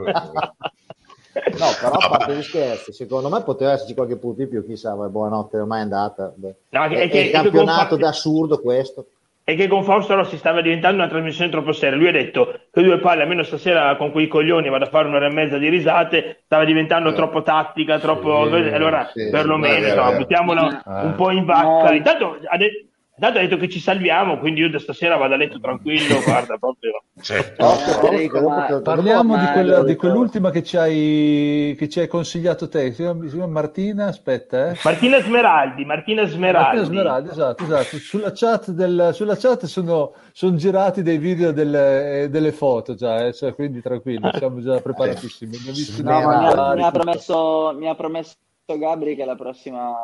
No, 1.56 1.66
però 1.80 1.92
a 1.92 2.08
parte 2.08 2.34
gli 2.34 2.42
scherzi, 2.42 2.92
secondo 2.92 3.28
me 3.28 3.42
poteva 3.42 3.72
esserci 3.72 3.94
qualche 3.94 4.16
punto 4.16 4.42
in 4.42 4.48
più, 4.48 4.64
chissà, 4.64 4.94
buonanotte, 4.94 5.58
ormai 5.58 5.78
è 5.80 5.82
andata. 5.82 6.32
No, 6.36 6.54
è, 6.84 6.88
è, 6.88 7.10
è, 7.10 7.16
il 7.16 7.30
campionato 7.30 7.96
è 7.96 8.02
assurdo 8.02 8.60
questo 8.60 9.06
e 9.48 9.54
che 9.54 9.66
con 9.66 9.82
Fausto 9.82 10.14
Rossi 10.14 10.36
stava 10.36 10.60
diventando 10.60 10.98
una 10.98 11.08
trasmissione 11.08 11.50
troppo 11.50 11.72
seria. 11.72 11.96
Lui 11.96 12.08
ha 12.08 12.12
detto 12.12 12.64
che 12.70 12.82
due 12.82 12.98
palle, 12.98 13.22
almeno 13.22 13.42
stasera 13.42 13.96
con 13.96 14.10
quei 14.10 14.28
coglioni 14.28 14.68
vado 14.68 14.84
a 14.84 14.88
fare 14.88 15.08
un'ora 15.08 15.24
e 15.24 15.32
mezza 15.32 15.56
di 15.56 15.70
risate, 15.70 16.42
stava 16.44 16.66
diventando 16.66 17.08
eh. 17.08 17.12
troppo 17.14 17.40
tattica, 17.40 17.98
troppo... 17.98 18.44
Sì, 18.44 18.68
allora 18.68 19.08
sì, 19.10 19.30
perlomeno, 19.30 19.86
insomma, 19.86 20.16
buttiamola 20.18 20.82
eh. 20.82 21.04
un 21.06 21.14
po' 21.14 21.30
in 21.30 21.46
vacca. 21.46 21.94
Intanto 21.94 22.38
ha, 22.44 22.58
de- 22.58 22.88
Intanto 23.18 23.38
ha 23.40 23.42
detto 23.42 23.56
che 23.56 23.68
ci 23.68 23.80
salviamo, 23.80 24.38
quindi 24.38 24.60
io 24.60 24.70
da 24.70 24.78
stasera 24.78 25.16
vado 25.16 25.34
a 25.34 25.36
letto 25.36 25.58
tranquillo, 25.58 26.22
guarda 26.22 26.56
proprio. 26.56 27.02
Certo. 27.20 28.80
Parliamo 28.80 29.36
di, 29.36 29.46
quella, 29.46 29.82
di, 29.82 29.96
quell'ultima 29.96 30.50
che 30.50 30.62
ci, 30.62 30.76
hai, 30.76 31.74
che 31.76 31.88
ci 31.88 31.98
hai 31.98 32.06
consigliato 32.06 32.68
te, 32.68 32.92
si 32.92 33.02
chiama 33.02 33.46
Martina, 33.48 34.06
aspetta. 34.06 34.70
Eh. 34.70 34.78
Martina 34.84 35.20
Smeraldi, 35.20 35.84
Martina 35.84 36.24
Smeraldi. 36.26 36.76
Martina 36.76 36.84
Smeraldi, 36.84 37.30
esatto, 37.30 37.64
esatto. 37.64 37.96
Sulla 37.96 38.30
chat, 38.32 38.70
del, 38.70 39.10
sulla 39.12 39.36
chat 39.36 39.64
sono, 39.64 40.12
sono, 40.30 40.54
girati 40.54 41.02
dei 41.02 41.18
video 41.18 41.50
delle, 41.50 42.28
delle 42.30 42.52
foto 42.52 42.94
già, 42.94 43.26
eh, 43.26 43.32
cioè, 43.32 43.52
quindi 43.52 43.82
tranquillo, 43.82 44.30
siamo 44.32 44.60
già 44.60 44.80
preparatissimi. 44.80 45.56
No, 46.04 46.18
mi, 46.20 46.24
ha, 46.24 46.74
mi, 46.76 46.82
ha 46.84 46.90
promesso, 46.92 47.74
mi 47.76 47.88
ha 47.88 47.96
promesso 47.96 48.36
Gabri 48.76 49.16
che 49.16 49.24
la 49.24 49.36
prossima 49.36 49.94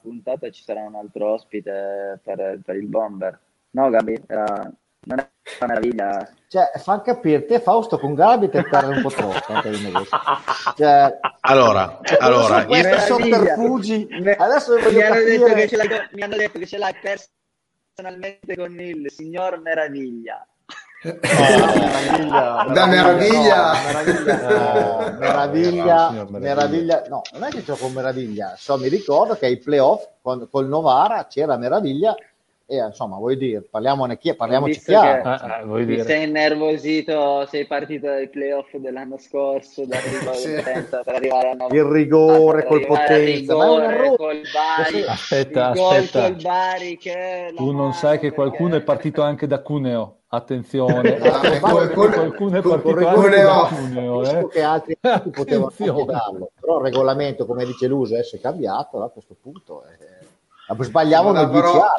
puntata 0.00 0.50
ci 0.50 0.62
sarà 0.62 0.80
un 0.80 0.94
altro 0.94 1.32
ospite 1.32 2.20
per, 2.22 2.60
per 2.64 2.76
il 2.76 2.86
bomber. 2.86 3.38
No, 3.70 3.90
Gabri, 3.90 4.22
era, 4.26 4.72
non 5.06 5.18
è 5.18 5.28
una 5.60 5.66
meraviglia. 5.66 6.28
Cioè, 6.48 6.70
fa 6.78 7.00
capire, 7.02 7.44
te 7.44 7.60
Fausto 7.60 7.98
con 7.98 8.14
Gabri 8.14 8.48
te 8.48 8.62
perde 8.62 8.96
un 8.96 9.02
po' 9.02 9.10
troppo. 9.10 9.60
Cioè, 10.76 11.18
allora, 11.40 12.00
allora 12.18 12.64
io... 12.64 12.98
sotterfugi. 13.00 14.08
Adesso 14.38 14.76
mi 14.76 15.02
hanno, 15.02 15.24
detto 15.24 15.54
che 15.54 15.68
ce 15.68 15.76
l'hai, 15.76 15.88
mi 16.12 16.22
hanno 16.22 16.36
detto 16.36 16.58
che 16.58 16.66
ce 16.66 16.78
l'hai 16.78 16.94
personalmente 17.00 18.56
con 18.56 18.80
il 18.80 19.10
signor 19.10 19.60
Meraviglia. 19.60 20.46
Oh, 21.06 22.72
da 22.72 22.86
meraviglia, 22.86 23.74
meraviglia, 23.92 25.16
meraviglia, 25.18 26.26
meraviglia, 26.30 27.04
no, 27.08 27.20
non 27.32 27.44
è 27.44 27.48
che 27.50 27.62
c'ho 27.62 27.76
con 27.76 27.92
meraviglia, 27.92 28.54
so, 28.56 28.78
mi 28.78 28.88
ricordo 28.88 29.34
che 29.34 29.44
ai 29.44 29.58
playoff 29.58 30.08
con, 30.22 30.48
col 30.50 30.66
Novara 30.66 31.26
c'era 31.26 31.58
meraviglia 31.58 32.14
e 32.66 32.76
insomma, 32.78 33.16
vuoi 33.16 33.36
dire, 33.36 33.60
parliamone 33.60 34.16
chi, 34.16 34.34
parliamoci 34.34 34.80
chiaro. 34.80 35.22
Che, 35.36 35.76
eh, 35.76 35.80
eh, 35.80 35.84
dire. 35.84 36.04
sei 36.04 36.26
innervosito, 36.26 37.46
sei 37.50 37.66
partito 37.66 38.06
dai 38.06 38.30
playoff 38.30 38.74
dell'anno 38.76 39.18
scorso 39.18 39.84
da 39.84 39.98
sì. 40.32 40.52
per 40.54 41.02
arrivare 41.04 41.50
a 41.50 41.66
Il 41.70 41.82
rigore 41.82 42.64
col 42.64 42.86
potenza, 42.86 43.52
errore. 43.52 44.16
Col 44.16 44.40
Bari, 44.50 45.04
aspetta, 45.06 45.68
aspetta. 45.68 46.30
Bari 46.30 46.98
tu 47.54 47.72
non 47.72 47.92
sai 47.92 48.18
che 48.18 48.32
qualcuno 48.32 48.70
perché... 48.70 48.82
è 48.82 48.86
partito 48.86 49.20
anche 49.20 49.46
da 49.46 49.60
Cuneo 49.60 50.20
attenzione, 50.34 51.16
ah, 51.20 51.60
qualcuno 51.60 52.56
è 52.56 52.62
partito 52.62 54.22
eh? 54.22 54.48
che 54.48 54.62
altri 54.62 54.98
potevano 55.30 56.04
darlo, 56.04 56.50
però 56.60 56.78
il 56.78 56.84
regolamento, 56.84 57.46
come 57.46 57.64
dice 57.64 57.86
l'uso, 57.86 58.16
è 58.16 58.40
cambiato 58.40 59.02
a 59.02 59.10
questo 59.10 59.36
punto. 59.40 59.84
Eh 59.84 60.14
sbagliavano 60.78 61.42
no, 61.42 61.50
però, 61.50 61.92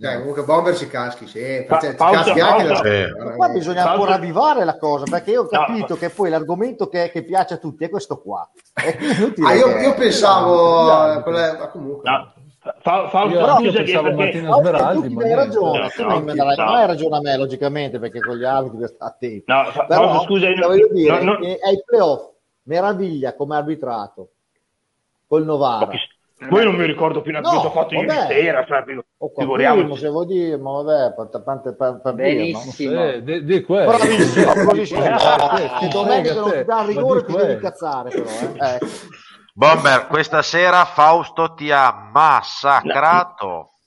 cioè, 0.00 0.16
comunque 0.18 0.42
Bomber 0.42 0.76
ci 0.76 0.88
caschi 0.88 1.28
sì, 1.28 1.64
pa- 1.68 1.78
cioè, 1.78 1.94
pausa, 1.94 2.22
caschi 2.24 2.40
pausa, 2.40 2.74
anche 2.74 3.08
la... 3.16 3.32
qua 3.36 3.48
bisogna 3.48 3.82
pausa. 3.82 3.90
ancora 3.92 4.14
avvivare 4.14 4.64
la 4.64 4.76
cosa 4.76 5.04
perché 5.08 5.30
io 5.30 5.42
ho 5.42 5.46
capito 5.46 5.94
no. 5.94 5.96
che 5.96 6.10
poi 6.10 6.28
l'argomento 6.28 6.88
che, 6.88 7.10
che, 7.12 7.22
piace 7.22 7.54
a 7.54 7.56
tutti 7.58 7.84
è 7.84 7.88
questo 7.88 8.20
qua 8.20 8.48
ah, 8.74 9.54
io, 9.54 9.78
io, 9.78 9.94
pensavo 9.94 11.12
eh, 11.12 11.22
quelle... 11.22 11.56
ma 11.58 11.68
comunque 11.68 12.10
no. 12.10 12.32
Fa, 12.80 13.08
fa, 13.08 13.22
io, 13.24 13.38
però, 13.38 13.60
io 13.60 13.72
pensavo 13.72 14.12
Martino 14.14 14.52
Smeraldi 14.58 15.14
ma 15.14 15.22
hai 15.22 15.34
ragione 15.34 15.78
no, 15.78 15.88
tu 15.88 16.04
non 16.04 16.24
me 16.24 16.34
darai 16.34 16.56
mai 16.56 16.86
ragione 16.86 17.16
a 17.16 17.20
me 17.20 17.36
logicamente 17.36 18.00
perché 18.00 18.20
con 18.20 18.36
gli 18.36 18.44
arbitri 18.44 18.88
sta 18.88 19.04
attento 19.06 19.52
no, 19.52 19.64
fa, 19.66 19.84
però, 19.86 20.12
fa, 20.14 20.20
scusa, 20.24 20.48
voglio 20.66 20.88
dire, 20.92 21.18
è 21.18 21.70
il 21.70 21.84
playoff 21.86 22.30
meraviglia 22.64 23.34
come 23.36 23.56
arbitrato 23.56 24.30
col 25.28 25.44
Novara 25.44 25.88
Poi 26.48 26.64
non 26.64 26.74
mi 26.74 26.84
ricordo 26.84 27.20
più 27.20 27.30
neanche 27.30 27.48
no, 27.48 27.56
cosa 27.56 27.68
ho 27.68 27.70
fatto 27.70 27.94
vabbè. 27.94 28.12
ieri 28.12 28.42
sera, 28.42 28.64
cioè, 28.64 28.84
figuriamo. 29.36 29.96
Se 29.96 30.08
vuoi 30.08 30.26
dire, 30.26 30.56
ma 30.56 30.82
vabbè, 30.82 31.14
per, 31.14 31.42
per, 31.42 31.74
per, 31.76 32.00
per 32.00 32.14
Benissimo. 32.14 32.92
Dire, 32.92 33.12
no? 33.14 33.20
di, 33.24 33.44
di 33.44 33.62
quello. 33.62 33.86
Bravissimo, 33.88 34.52
bravissimo. 34.54 35.00
Domenica 35.90 36.34
non 36.34 36.50
ti 36.52 36.64
dà 36.64 36.84
rigore 36.86 37.24
ti 37.24 37.32
devi 37.32 37.52
incazzare 37.54 38.10
però, 38.10 38.28
eh. 38.28 38.74
Ecco. 38.74 38.86
Bomber, 39.58 40.06
questa 40.06 40.40
sera 40.40 40.84
Fausto 40.84 41.54
ti 41.54 41.72
ha 41.72 41.92
massacrato. 42.12 43.77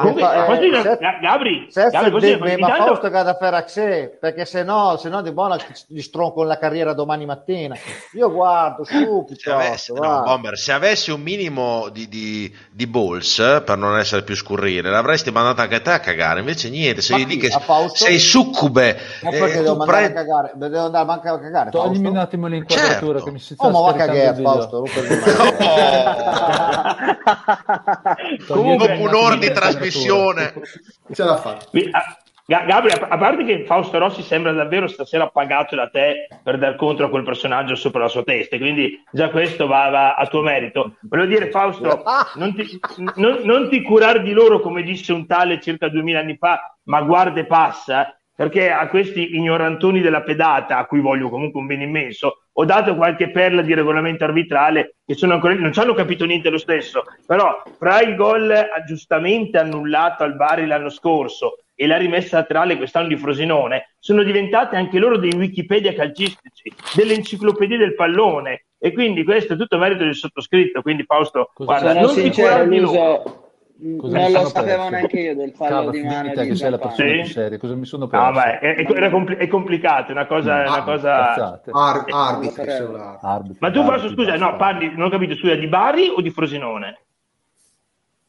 Comunque, 0.00 0.22
eh, 0.22 0.46
così, 0.46 0.82
se, 0.82 0.98
Gabri, 1.20 1.66
se 1.68 1.90
Gabri 1.90 2.10
così, 2.10 2.36
ma 2.36 2.50
intanto... 2.50 2.84
Fausto 2.84 3.10
che 3.10 3.16
ha 3.18 3.22
da 3.22 3.34
fare 3.34 3.56
a 3.56 3.68
sé, 3.68 4.16
perché 4.18 4.46
se 4.46 4.62
no, 4.62 4.96
se 4.96 5.10
no 5.10 5.20
di 5.20 5.32
buona 5.32 5.58
gli 5.86 6.00
stronco 6.00 6.44
la 6.44 6.56
carriera 6.56 6.94
domani 6.94 7.26
mattina. 7.26 7.76
Io 8.14 8.32
guardo 8.32 8.84
su 8.84 9.26
se 9.36 9.50
avessi, 9.50 9.92
no, 9.92 10.22
Bomber, 10.24 10.56
se 10.56 10.72
avessi 10.72 11.10
un 11.10 11.20
minimo 11.20 11.90
di, 11.90 12.08
di, 12.08 12.50
di, 12.70 12.86
balls 12.86 13.36
per 13.66 13.76
non 13.76 13.98
essere 13.98 14.22
più 14.22 14.34
scurrile, 14.34 14.88
l'avresti 14.88 15.30
mandato 15.30 15.60
anche 15.60 15.74
a 15.74 15.80
te 15.80 15.90
a 15.90 16.00
cagare. 16.00 16.40
Invece 16.40 16.70
niente, 16.70 17.02
sei 17.02 17.26
lì 17.26 17.36
che 17.36 17.50
sei 17.92 18.18
succube. 18.18 18.96
Ma 19.20 19.30
eh, 19.30 19.38
perché 19.38 19.60
devo 19.60 19.72
andare 19.72 19.90
pre... 19.90 20.04
a 20.06 20.12
cagare? 20.12 20.52
Devo 20.54 20.84
andare 20.86 21.10
anche 21.10 21.28
a 21.28 21.38
cagare. 21.38 21.70
Toglimi 21.70 22.08
un 22.08 22.16
attimo 22.16 22.46
l'inquadratura 22.46 23.18
certo. 23.18 23.24
che 23.24 23.30
mi 23.30 23.38
si 23.38 23.52
sta 23.54 23.66
Oh, 23.66 23.70
ma 23.70 23.80
va 23.80 23.90
a 23.90 23.94
cagare, 23.94 24.42
Fausto. 24.42 24.84
Comunque 28.48 28.96
un'ora 28.96 29.36
di 29.36 29.52
trasmissione 29.52 29.81
trasmissione. 29.82 30.52
Ce 31.12 31.24
l'ha 31.24 31.36
fatta. 31.36 31.66
Gabriele, 32.44 33.06
a 33.08 33.18
parte 33.18 33.44
che 33.44 33.64
Fausto 33.64 33.98
Rossi 33.98 34.20
sembra 34.22 34.52
davvero 34.52 34.88
stasera 34.88 35.28
pagato 35.28 35.76
da 35.76 35.88
te 35.88 36.26
per 36.42 36.58
dar 36.58 36.74
contro 36.74 37.06
a 37.06 37.08
quel 37.08 37.22
personaggio 37.22 37.76
sopra 37.76 38.02
la 38.02 38.08
sua 38.08 38.24
testa, 38.24 38.58
quindi 38.58 39.00
già 39.10 39.30
questo 39.30 39.66
va, 39.66 39.88
va 39.88 40.14
a 40.14 40.26
tuo 40.26 40.42
merito. 40.42 40.96
Volevo 41.02 41.28
dire, 41.28 41.50
Fausto, 41.50 42.02
non 42.34 42.54
ti, 42.54 42.80
non, 43.16 43.40
non 43.44 43.68
ti 43.68 43.80
curare 43.82 44.22
di 44.22 44.32
loro 44.32 44.60
come 44.60 44.82
disse 44.82 45.12
un 45.12 45.26
tale 45.26 45.60
circa 45.60 45.88
duemila 45.88 46.18
anni 46.18 46.36
fa, 46.36 46.76
ma 46.84 47.00
guarda 47.02 47.40
e 47.40 47.46
passa, 47.46 48.18
perché 48.34 48.70
a 48.70 48.88
questi 48.88 49.36
ignorantoni 49.36 50.00
della 50.00 50.22
pedata, 50.22 50.78
a 50.78 50.86
cui 50.86 51.00
voglio 51.00 51.30
comunque 51.30 51.60
un 51.60 51.66
bene 51.66 51.84
immenso, 51.84 52.41
ho 52.54 52.64
dato 52.64 52.94
qualche 52.94 53.30
perla 53.30 53.62
di 53.62 53.74
regolamento 53.74 54.24
arbitrale 54.24 54.96
che 55.04 55.14
sono 55.14 55.34
ancora 55.34 55.54
non 55.54 55.72
ci 55.72 55.80
hanno 55.80 55.94
capito 55.94 56.24
niente 56.24 56.50
lo 56.50 56.58
stesso, 56.58 57.04
però 57.26 57.62
fra 57.78 58.00
il 58.00 58.14
gol 58.14 58.52
giustamente 58.86 59.58
annullato 59.58 60.22
al 60.22 60.36
Bari 60.36 60.66
l'anno 60.66 60.90
scorso 60.90 61.58
e 61.74 61.86
la 61.86 61.96
rimessa 61.96 62.36
laterale 62.36 62.76
quest'anno 62.76 63.08
di 63.08 63.16
Frosinone 63.16 63.94
sono 63.98 64.22
diventate 64.22 64.76
anche 64.76 64.98
loro 64.98 65.16
dei 65.16 65.32
Wikipedia 65.34 65.94
calcistici, 65.94 66.72
delle 66.94 67.14
enciclopedie 67.14 67.78
del 67.78 67.94
pallone. 67.94 68.66
E 68.78 68.92
quindi 68.92 69.24
questo 69.24 69.54
è 69.54 69.56
tutto 69.56 69.78
merito 69.78 70.02
del 70.04 70.14
sottoscritto, 70.14 70.82
quindi 70.82 71.04
Fausto, 71.04 71.52
guarda, 71.54 71.94
non 71.94 72.08
sincero, 72.08 72.64
l'uso 72.64 73.41
Cosa 73.98 74.16
non 74.16 74.30
lo 74.30 74.48
sapevo 74.48 74.88
neanche 74.88 75.18
io 75.18 75.34
del 75.34 75.52
fallo 75.52 75.76
Cava, 75.76 75.90
di 75.90 76.02
mano 76.04 76.28
di 76.28 76.46
che 76.46 76.54
sei 76.54 76.70
la 76.70 76.78
persona 76.78 77.24
sì? 77.24 77.32
seria 77.32 77.58
cosa 77.58 77.74
mi 77.74 77.84
sono 77.84 78.06
perso 78.06 78.26
no, 78.26 78.32
ma 78.32 78.60
è, 78.60 78.76
è, 78.76 79.10
compl- 79.10 79.36
è 79.36 79.48
complicato 79.48 80.10
è 80.10 80.12
una 80.12 80.26
cosa, 80.26 80.62
ah, 80.62 80.72
una 80.72 80.82
cosa... 80.84 81.60
Ar- 81.72 82.04
arbitri, 82.08 82.70
arbitri, 82.70 83.56
ma 83.58 83.70
tu 83.72 83.82
posso 83.82 84.08
scusa 84.10 84.36
no 84.36 84.54
parli 84.54 84.94
non 84.94 85.06
ho 85.06 85.10
capito 85.10 85.34
scusa 85.34 85.56
di 85.56 85.66
Bari 85.66 86.12
o 86.16 86.20
di 86.20 86.30
Frosinone 86.30 86.98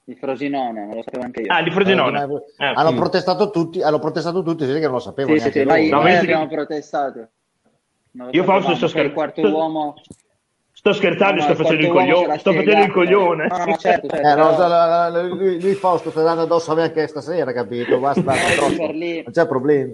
di 0.05 0.15
Frosinone, 0.15 0.85
non 0.85 0.95
lo 0.95 1.01
sapevo 1.01 1.23
anche 1.23 1.41
io. 1.41 1.53
Ah, 1.53 1.63
di 1.63 1.71
Frosinone. 1.71 2.23
Eh, 2.57 2.65
hanno, 2.65 2.89
sì. 2.89 2.95
protestato 2.95 3.49
tutti, 3.51 3.81
hanno 3.81 3.99
protestato 3.99 4.43
tutti, 4.43 4.65
sì 4.65 4.73
che 4.73 4.81
non 4.81 4.91
lo 4.91 4.99
sapevo. 4.99 5.38
Sì, 5.38 5.49
sì, 5.49 5.63
noi, 5.63 5.88
no, 5.88 6.01
noi 6.01 6.15
abbiamo 6.17 6.45
protestato. 6.47 7.30
Io 8.31 8.43
forse 8.43 8.75
sto 8.75 8.89
scherzando. 8.89 9.07
Il 9.07 9.13
quarto 9.13 9.41
uomo 9.47 9.95
Sto 10.84 10.91
scherzando, 10.91 11.35
no, 11.35 11.41
sto 11.43 11.55
facendo 11.55 11.85
il 11.85 11.91
coglione. 11.91 12.38
Sto 12.39 12.51
facendo 12.51 12.84
il 12.84 12.91
coglione. 12.91 13.47
No, 13.47 13.57
no, 13.57 13.77
certo, 13.77 14.07
certo, 14.10 14.27
eh, 14.27 14.35
no, 14.35 15.34
lui, 15.34 15.61
lui 15.61 15.73
Fausto 15.76 16.10
sta 16.10 16.22
dando 16.23 16.41
addosso 16.41 16.73
a 16.73 16.76
me 16.76 16.81
anche 16.81 17.07
stasera, 17.07 17.53
capito? 17.53 17.97
Basta, 17.99 18.34
non 18.60 19.23
c'è 19.31 19.47
problema. 19.47 19.93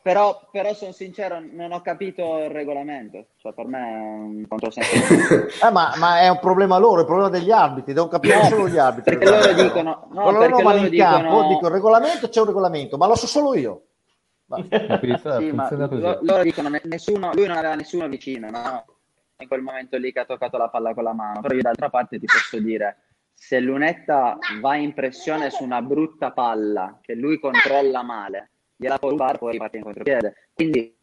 Però, 0.00 0.40
però 0.50 0.72
sono 0.72 0.92
sincero, 0.92 1.38
non 1.52 1.72
ho 1.72 1.82
capito 1.82 2.38
il 2.38 2.48
regolamento. 2.48 3.26
Cioè, 3.36 3.52
per 3.52 3.66
me 3.66 3.78
è 3.78 3.98
un 3.98 4.44
controsenso. 4.48 5.34
eh, 5.66 5.70
ma, 5.70 5.92
ma, 5.98 6.20
è 6.20 6.30
un 6.30 6.38
problema 6.38 6.78
loro, 6.78 6.96
è 6.96 7.00
un 7.00 7.06
problema 7.06 7.28
degli 7.28 7.50
arbitri, 7.50 7.92
devono 7.92 8.10
capire 8.10 8.36
no, 8.36 8.44
solo 8.44 8.68
gli 8.68 8.78
arbitri. 8.78 9.18
Perché 9.18 9.36
loro 9.36 9.62
dicono... 9.62 10.08
No, 10.12 10.30
loro 10.30 10.62
vanno 10.62 10.84
in 10.86 10.88
dicono... 10.88 11.10
campo, 11.10 11.46
dico 11.48 11.66
il 11.66 11.72
regolamento 11.72 12.30
c'è 12.30 12.40
un 12.40 12.46
regolamento, 12.46 12.96
ma 12.96 13.06
lo 13.06 13.16
so 13.16 13.26
solo 13.26 13.54
io. 13.54 13.82
sì, 14.48 15.52
ma 15.52 15.68
loro 16.22 16.42
dicono 16.42 16.70
nessuno, 16.84 17.32
lui 17.34 17.46
non 17.46 17.58
aveva 17.58 17.74
nessuno 17.74 18.08
vicino, 18.08 18.48
no? 18.48 18.84
In 19.42 19.48
quel 19.48 19.62
momento 19.62 19.96
lì 19.98 20.12
che 20.12 20.20
ha 20.20 20.24
toccato 20.24 20.56
la 20.56 20.68
palla 20.68 20.94
con 20.94 21.04
la 21.04 21.12
mano. 21.12 21.40
Però 21.40 21.54
io 21.54 21.62
d'altra 21.62 21.90
parte 21.90 22.18
ti 22.18 22.26
posso 22.26 22.58
dire, 22.58 22.96
se 23.34 23.60
Lunetta 23.60 24.38
va 24.60 24.76
in 24.76 24.94
pressione 24.94 25.50
su 25.50 25.64
una 25.64 25.82
brutta 25.82 26.30
palla 26.30 26.98
che 27.00 27.14
lui 27.14 27.38
controlla 27.38 28.02
male, 28.02 28.50
gliela 28.76 28.98
può 28.98 29.10
rubare, 29.10 29.38
poi 29.38 29.52
riparte 29.52 29.76
in 29.78 29.82
contropiede. 29.82 30.34
Quindi, 30.54 30.96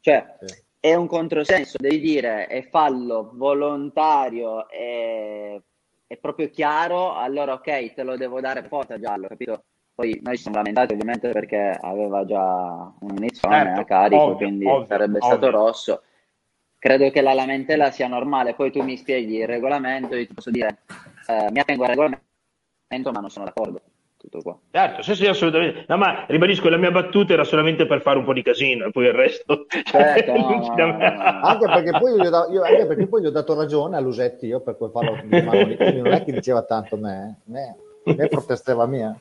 cioè, 0.00 0.36
sì. 0.40 0.62
è 0.80 0.94
un 0.94 1.06
controsenso, 1.06 1.76
devi 1.78 2.00
dire, 2.00 2.46
è 2.46 2.62
fallo 2.68 3.30
volontario, 3.34 4.68
è, 4.68 5.60
è 6.06 6.16
proprio 6.16 6.48
chiaro, 6.48 7.14
allora 7.14 7.54
ok, 7.54 7.92
te 7.94 8.02
lo 8.02 8.16
devo 8.16 8.40
dare 8.40 8.62
porta 8.62 8.98
giallo, 8.98 9.26
capito? 9.26 9.64
Poi 9.98 10.16
noi 10.22 10.36
ci 10.36 10.42
siamo 10.42 10.58
lamentati 10.58 10.92
ovviamente 10.92 11.30
perché 11.30 11.76
aveva 11.80 12.24
già 12.24 12.92
un 13.00 13.16
inizio 13.16 13.50
certo, 13.50 13.80
a 13.80 13.84
carico, 13.84 14.22
ovvio, 14.22 14.36
quindi 14.36 14.64
ovvio, 14.64 14.86
sarebbe 14.86 15.18
ovvio. 15.18 15.28
stato 15.28 15.50
rosso 15.50 16.02
credo 16.78 17.10
che 17.10 17.20
la 17.20 17.34
lamentela 17.34 17.90
sia 17.90 18.08
normale. 18.08 18.54
Poi 18.54 18.70
tu 18.70 18.82
mi 18.82 18.96
spieghi 18.96 19.38
il 19.38 19.46
regolamento, 19.46 20.16
io 20.16 20.26
ti 20.26 20.34
posso 20.34 20.50
dire, 20.50 20.78
eh, 21.26 21.50
mi 21.50 21.60
attengo 21.60 21.82
al 21.82 21.88
regolamento, 21.90 23.12
ma 23.12 23.20
non 23.20 23.30
sono 23.30 23.44
d'accordo. 23.44 23.80
Tutto 24.18 24.42
qua. 24.42 24.58
Certo, 24.72 25.02
sì, 25.02 25.14
sì, 25.14 25.26
assolutamente. 25.26 25.84
No, 25.86 25.96
ma 25.96 26.24
ribadisco, 26.26 26.68
la 26.68 26.76
mia 26.76 26.90
battuta 26.90 27.34
era 27.34 27.44
solamente 27.44 27.86
per 27.86 28.02
fare 28.02 28.18
un 28.18 28.24
po' 28.24 28.32
di 28.32 28.42
casino 28.42 28.86
e 28.86 28.90
poi 28.90 29.06
il 29.06 29.12
resto. 29.12 29.66
Certo, 29.84 30.36
no, 30.36 30.74
anche, 30.74 31.66
perché 31.66 31.90
poi 31.92 32.14
io, 32.14 32.24
io, 32.50 32.62
anche 32.62 32.86
perché 32.86 33.06
poi 33.06 33.22
gli 33.22 33.26
ho 33.26 33.30
dato 33.30 33.54
ragione 33.54 33.96
a 33.96 34.00
Lusetti 34.00 34.46
io 34.46 34.60
per 34.60 34.76
quel 34.76 34.90
fallo 34.90 35.20
di 35.22 35.28
quindi 35.76 36.00
non 36.00 36.12
è 36.12 36.24
che 36.24 36.32
diceva 36.32 36.62
tanto 36.64 36.96
me, 36.96 37.42
me, 37.44 37.76
me 38.02 38.26
protestava 38.26 38.86
mia. 38.86 39.16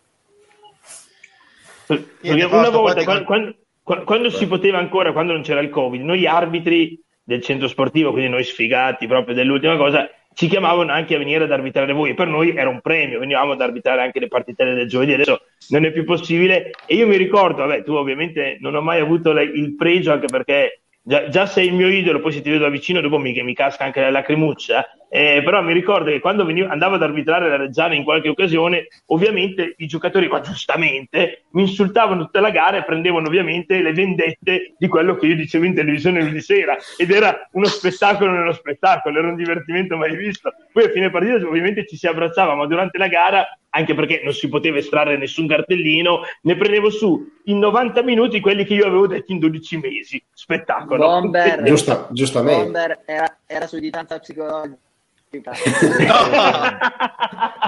Perché 1.86 2.44
una 2.46 2.70
volta, 2.70 3.04
quando, 3.04 3.24
quando, 3.24 3.56
quando 4.04 4.30
si 4.32 4.48
poteva 4.48 4.80
ancora, 4.80 5.14
quando 5.14 5.32
non 5.32 5.44
c'era 5.44 5.62
il 5.62 5.70
Covid, 5.70 6.02
noi 6.02 6.26
arbitri 6.26 7.00
del 7.28 7.42
centro 7.42 7.68
sportivo, 7.68 8.12
quindi 8.12 8.30
noi 8.30 8.46
sfigati 8.46 9.06
proprio 9.06 9.36
dell'ultima 9.36 9.76
cosa, 9.76 10.10
ci 10.34 10.48
chiamavano 10.48 10.94
anche 10.94 11.16
a 11.16 11.18
venire 11.18 11.44
ad 11.44 11.52
arbitrare 11.52 11.92
voi. 11.92 12.14
Per 12.14 12.28
noi 12.28 12.56
era 12.56 12.70
un 12.70 12.80
premio, 12.80 13.20
venivamo 13.20 13.52
ad 13.52 13.60
arbitrare 13.60 14.02
anche 14.02 14.22
le 14.22 14.30
partite 14.30 14.64
del 14.64 14.88
giovedì. 14.88 15.14
Adesso 15.14 15.42
non 15.70 15.84
è 15.84 15.92
più 15.92 16.06
possibile. 16.06 16.72
E 16.86 16.96
io 16.96 17.06
mi 17.06 17.18
ricordo, 17.18 17.66
vabbè, 17.66 17.84
tu 17.84 17.94
ovviamente 17.94 18.58
non 18.62 18.76
ho 18.76 18.82
mai 18.82 19.02
avuto 19.02 19.32
il 19.32 19.76
pregio, 19.76 20.14
anche 20.14 20.28
perché 20.28 20.84
già, 21.02 21.28
già 21.28 21.46
sei 21.48 21.68
il 21.68 21.74
mio 21.74 21.90
idolo, 21.90 22.22
poi 22.22 22.32
se 22.32 22.42
ti 22.42 22.50
vedo 22.50 22.64
da 22.64 22.70
vicino, 22.70 23.02
dopo 23.02 23.18
mi, 23.18 23.34
mi 23.42 23.54
casca 23.54 23.84
anche 23.84 24.00
la 24.00 24.10
lacrimuccia. 24.10 24.86
Eh, 25.18 25.42
però 25.42 25.64
mi 25.64 25.74
ricordo 25.74 26.12
che 26.12 26.20
quando 26.20 26.46
venivo, 26.46 26.68
andavo 26.70 26.94
ad 26.94 27.02
arbitrare 27.02 27.50
la 27.50 27.56
Reggiana 27.56 27.96
in 27.96 28.04
qualche 28.04 28.30
occasione, 28.30 28.88
ovviamente 29.08 29.74
i 29.78 29.88
giocatori 29.88 30.28
qua 30.28 30.42
giustamente 30.42 31.46
mi 31.54 31.64
insultavano 31.64 32.26
tutta 32.26 32.40
la 32.40 32.52
gara 32.52 32.78
e 32.78 32.84
prendevano 32.84 33.26
ovviamente 33.26 33.82
le 33.82 33.94
vendette 33.94 34.76
di 34.78 34.88
quello 34.88 35.16
che 35.16 35.26
io 35.26 35.36
dicevo 35.36 35.66
in 35.66 35.74
televisione 35.74 36.20
lunedì 36.20 36.40
sera 36.40 36.78
ed 36.98 37.10
era 37.10 37.50
uno 37.54 37.66
spettacolo 37.66 38.30
nello 38.30 38.54
spettacolo, 38.54 39.18
era 39.18 39.30
un 39.30 39.36
divertimento 39.36 39.98
mai 39.98 40.16
visto. 40.16 40.54
Poi 40.72 40.84
a 40.84 40.90
fine 40.90 41.10
partita 41.10 41.48
ovviamente 41.48 41.88
ci 41.88 41.98
si 41.98 42.06
abbracciava, 42.06 42.54
ma 42.54 42.68
durante 42.68 43.00
la 43.00 43.08
gara, 43.08 43.58
anche 43.70 43.96
perché 43.96 44.22
non 44.24 44.34
si 44.34 44.48
poteva 44.50 44.78
estrarre 44.78 45.18
nessun 45.18 45.48
cartellino, 45.48 46.22
ne 46.44 46.56
prendevo 46.56 46.92
su 46.92 47.28
in 47.46 47.58
90 47.58 48.04
minuti 48.04 48.40
quelli 48.40 48.66
che 48.66 48.76
io 48.76 48.86
avevo 48.86 49.08
detto 49.08 49.32
in 49.32 49.40
12 49.40 49.78
mesi. 49.78 50.24
Spettacolo. 50.32 51.08
Bomber, 51.08 51.64
Giusta, 51.64 52.08
giustamente. 52.12 52.64
Bomber 52.64 53.00
era, 53.04 53.38
era 53.48 53.66
su 53.66 53.80
distanza 53.80 54.20
psicologica 54.20 54.78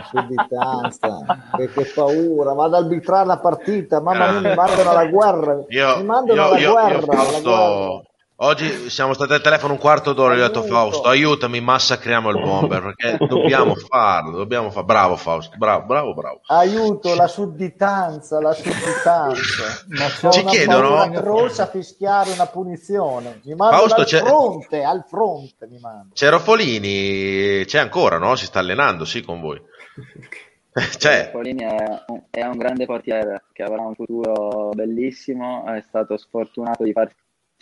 Sudditanza, 0.10 1.26
che, 1.58 1.70
che 1.70 1.92
paura, 1.94 2.54
vado 2.54 2.78
ad 2.78 2.84
arbitrare 2.84 3.26
la 3.26 3.40
partita, 3.40 4.00
mamma 4.02 4.32
mia, 4.32 4.50
mi 4.50 4.56
mandano 4.56 4.90
alla 4.90 5.06
guerra. 5.08 5.64
Io, 5.68 5.98
mi 5.98 6.04
mandano 6.04 6.42
io, 6.42 6.48
alla 6.48 6.58
io, 6.58 6.72
guerra. 6.72 6.98
Io 6.98 7.06
Fausto, 7.06 7.50
guerra. 7.50 8.09
Oggi 8.42 8.90
siamo 8.90 9.14
stati 9.14 9.34
al 9.34 9.42
telefono 9.42 9.74
un 9.74 9.80
quarto 9.80 10.14
d'ora 10.14 10.34
e 10.34 10.42
ho 10.42 10.48
detto 10.48 10.64
Fausto, 10.64 11.10
aiutami, 11.10 11.60
massacriamo 11.60 12.30
il 12.30 12.40
bomber 12.40 12.96
perché 12.96 13.18
dobbiamo 13.28 13.76
farlo, 13.76 14.38
dobbiamo 14.38 14.70
farlo. 14.70 14.86
Bravo 14.86 15.16
Fausto, 15.18 15.58
bravo, 15.58 15.86
bravo, 15.86 16.14
bravo. 16.14 16.40
Aiuto, 16.46 17.16
la 17.16 17.28
sudditanza, 17.28 18.40
la 18.40 18.54
sudditanza. 18.54 19.84
Ma 20.22 20.32
Ci 20.32 20.46
chiedono 20.46 21.20
rossa 21.20 21.64
a 21.64 21.68
fischiare 21.68 22.32
una 22.32 22.46
punizione. 22.46 23.42
Mi 23.44 23.56
Fausto, 23.58 24.00
al 24.00 24.06
c'è... 24.06 24.20
fronte, 24.20 24.84
al 24.86 25.04
fronte 25.06 25.68
mi 25.68 25.80
mando. 25.80 26.14
C'è 26.14 26.30
Rofolini, 26.30 27.66
c'è 27.66 27.80
ancora, 27.80 28.18
no? 28.18 28.38
Si 28.38 28.46
sta 28.46 28.60
allenando, 28.60 29.04
sì, 29.04 29.22
con 29.22 29.42
voi. 29.42 29.62
C'è. 30.72 31.32
Rofolini 31.34 31.64
è 31.64 32.04
un, 32.08 32.22
è 32.30 32.44
un 32.44 32.58
grande 32.58 32.86
portiere 32.86 33.44
che 33.52 33.64
avrà 33.64 33.82
un 33.82 33.96
futuro 33.96 34.70
bellissimo, 34.70 35.66
è 35.66 35.84
stato 35.86 36.16
sfortunato 36.16 36.86
di 36.86 36.94
farsi 36.94 37.16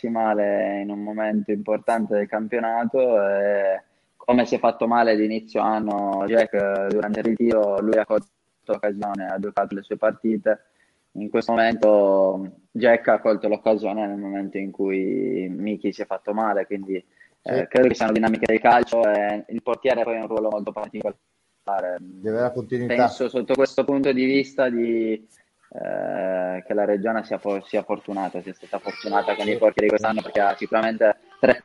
male 0.06 0.80
in 0.82 0.90
un 0.90 1.02
momento 1.02 1.50
importante 1.50 2.14
del 2.14 2.28
campionato 2.28 3.20
e 3.26 3.82
come 4.16 4.44
si 4.46 4.54
è 4.54 4.58
fatto 4.58 4.86
male 4.86 5.16
d'inizio 5.16 5.60
anno 5.60 6.24
Jack 6.26 6.88
durante 6.88 7.20
il 7.20 7.24
ritiro, 7.24 7.80
lui 7.80 7.96
ha 7.96 8.04
colto 8.04 8.26
l'occasione, 8.66 9.26
ha 9.26 9.38
giocato 9.38 9.74
le 9.74 9.82
sue 9.82 9.96
partite. 9.96 10.66
In 11.12 11.30
questo 11.30 11.52
momento 11.52 12.60
Jack 12.70 13.08
ha 13.08 13.20
colto 13.20 13.48
l'occasione 13.48 14.06
nel 14.06 14.18
momento 14.18 14.58
in 14.58 14.70
cui 14.70 15.48
Miki 15.48 15.92
si 15.92 16.02
è 16.02 16.06
fatto 16.06 16.32
male, 16.34 16.66
quindi 16.66 17.02
eh, 17.42 17.66
credo 17.66 17.88
che 17.88 17.94
siano 17.94 18.12
dinamiche 18.12 18.46
del 18.46 18.60
calcio 18.60 19.02
e 19.02 19.46
il 19.48 19.62
portiere 19.62 20.02
poi 20.02 20.16
ha 20.16 20.20
un 20.20 20.26
ruolo 20.28 20.50
molto 20.50 20.72
particolare. 20.72 21.96
Deve 21.98 22.38
avere 22.38 22.52
continuità. 22.52 22.94
Penso 22.94 23.28
sotto 23.28 23.54
questo 23.54 23.84
punto 23.84 24.12
di 24.12 24.24
vista 24.24 24.68
di, 24.68 25.26
eh, 25.70 26.64
che 26.66 26.74
la 26.74 26.84
Reggiana 26.84 27.22
sia, 27.22 27.38
sia, 27.64 27.82
fortunata, 27.82 28.40
sia 28.40 28.54
stata 28.54 28.78
fortunata 28.78 29.34
con 29.34 29.46
i 29.48 29.58
portieri 29.58 29.88
quest'anno 29.88 30.22
perché 30.22 30.40
ha 30.40 30.56
sicuramente 30.56 31.18
tre 31.38 31.64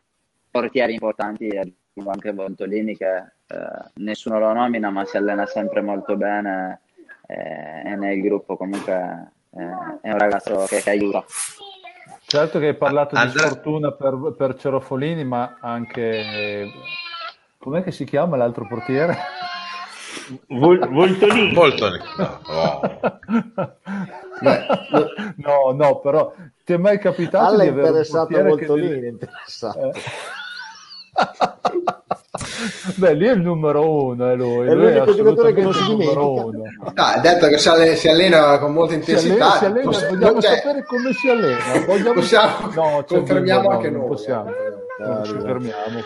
portieri 0.51 0.93
importanti 0.93 1.49
anche 2.05 2.33
Bontolini 2.33 2.97
che 2.97 3.15
eh, 3.15 3.25
nessuno 3.95 4.39
lo 4.39 4.51
nomina 4.51 4.89
ma 4.89 5.05
si 5.05 5.15
allena 5.15 5.45
sempre 5.45 5.81
molto 5.81 6.17
bene 6.17 6.81
eh, 7.27 7.91
e 7.91 7.95
nel 7.95 8.21
gruppo 8.21 8.57
comunque 8.57 9.31
eh, 9.51 9.99
è 10.01 10.11
un 10.11 10.17
ragazzo 10.17 10.65
che, 10.67 10.81
che, 10.81 10.89
aiuta. 10.89 11.23
Certo 12.25 12.59
che 12.59 12.67
hai 12.67 12.75
parlato 12.75 13.15
And- 13.15 13.31
di 13.31 13.37
sfortuna 13.37 13.91
per, 13.91 14.33
per 14.35 14.55
Cerofolini 14.55 15.23
ma 15.23 15.57
anche 15.61 16.69
com'è 17.57 17.83
che 17.83 17.91
si 17.91 18.03
chiama 18.03 18.35
l'altro 18.35 18.67
portiere? 18.67 19.15
Vol- 20.47 20.89
Voltolini. 20.89 21.53
Voltolini. 21.53 22.03
No. 22.17 22.81
no, 25.37 25.71
no, 25.73 25.99
però 25.99 26.33
ti 26.63 26.73
è 26.73 26.77
mai 26.77 26.99
capitato 26.99 27.45
Alla 27.45 27.63
di 27.63 27.69
avere 27.69 27.87
interessato 27.87 28.37
un 28.37 28.47
Voltolini, 28.47 28.99
che... 28.99 29.07
interessato. 29.07 29.79
Eh. 29.79 29.93
Beh, 32.95 33.13
lì 33.13 33.27
è 33.27 33.31
il 33.31 33.41
numero 33.41 34.05
uno, 34.05 34.29
è 34.29 34.35
lui. 34.35 34.67
È 34.67 34.73
lui 34.73 34.93
l'unico 34.93 35.15
giocatore 35.15 35.53
che 35.53 35.61
non 35.61 35.73
si 35.73 35.95
dimentica. 35.95 36.91
Ah, 36.95 37.19
detto 37.19 37.47
che 37.47 37.57
si 37.57 37.69
allena, 37.69 37.95
si 37.95 38.07
allena, 38.07 38.57
con 38.59 38.73
molta 38.73 38.93
intensità. 38.93 39.57
Si 39.57 39.65
allena, 39.65 39.91
si 39.91 40.05
allena, 40.05 40.17
vogliamo 40.17 40.41
cioè, 40.41 40.55
sapere 40.57 40.85
come 40.85 41.13
si 41.13 41.29
allena. 41.29 41.85
Vogliamo... 41.85 42.13
Possiamo, 42.13 42.71
no, 42.73 43.03
confermiamo 43.07 43.69
anche 43.69 43.89
noi. 43.89 44.07
Possiamo. 44.07 44.49
Eh. 44.49 45.05
Non 45.05 45.23
ci 45.25 45.37
fermiamo. 45.39 45.99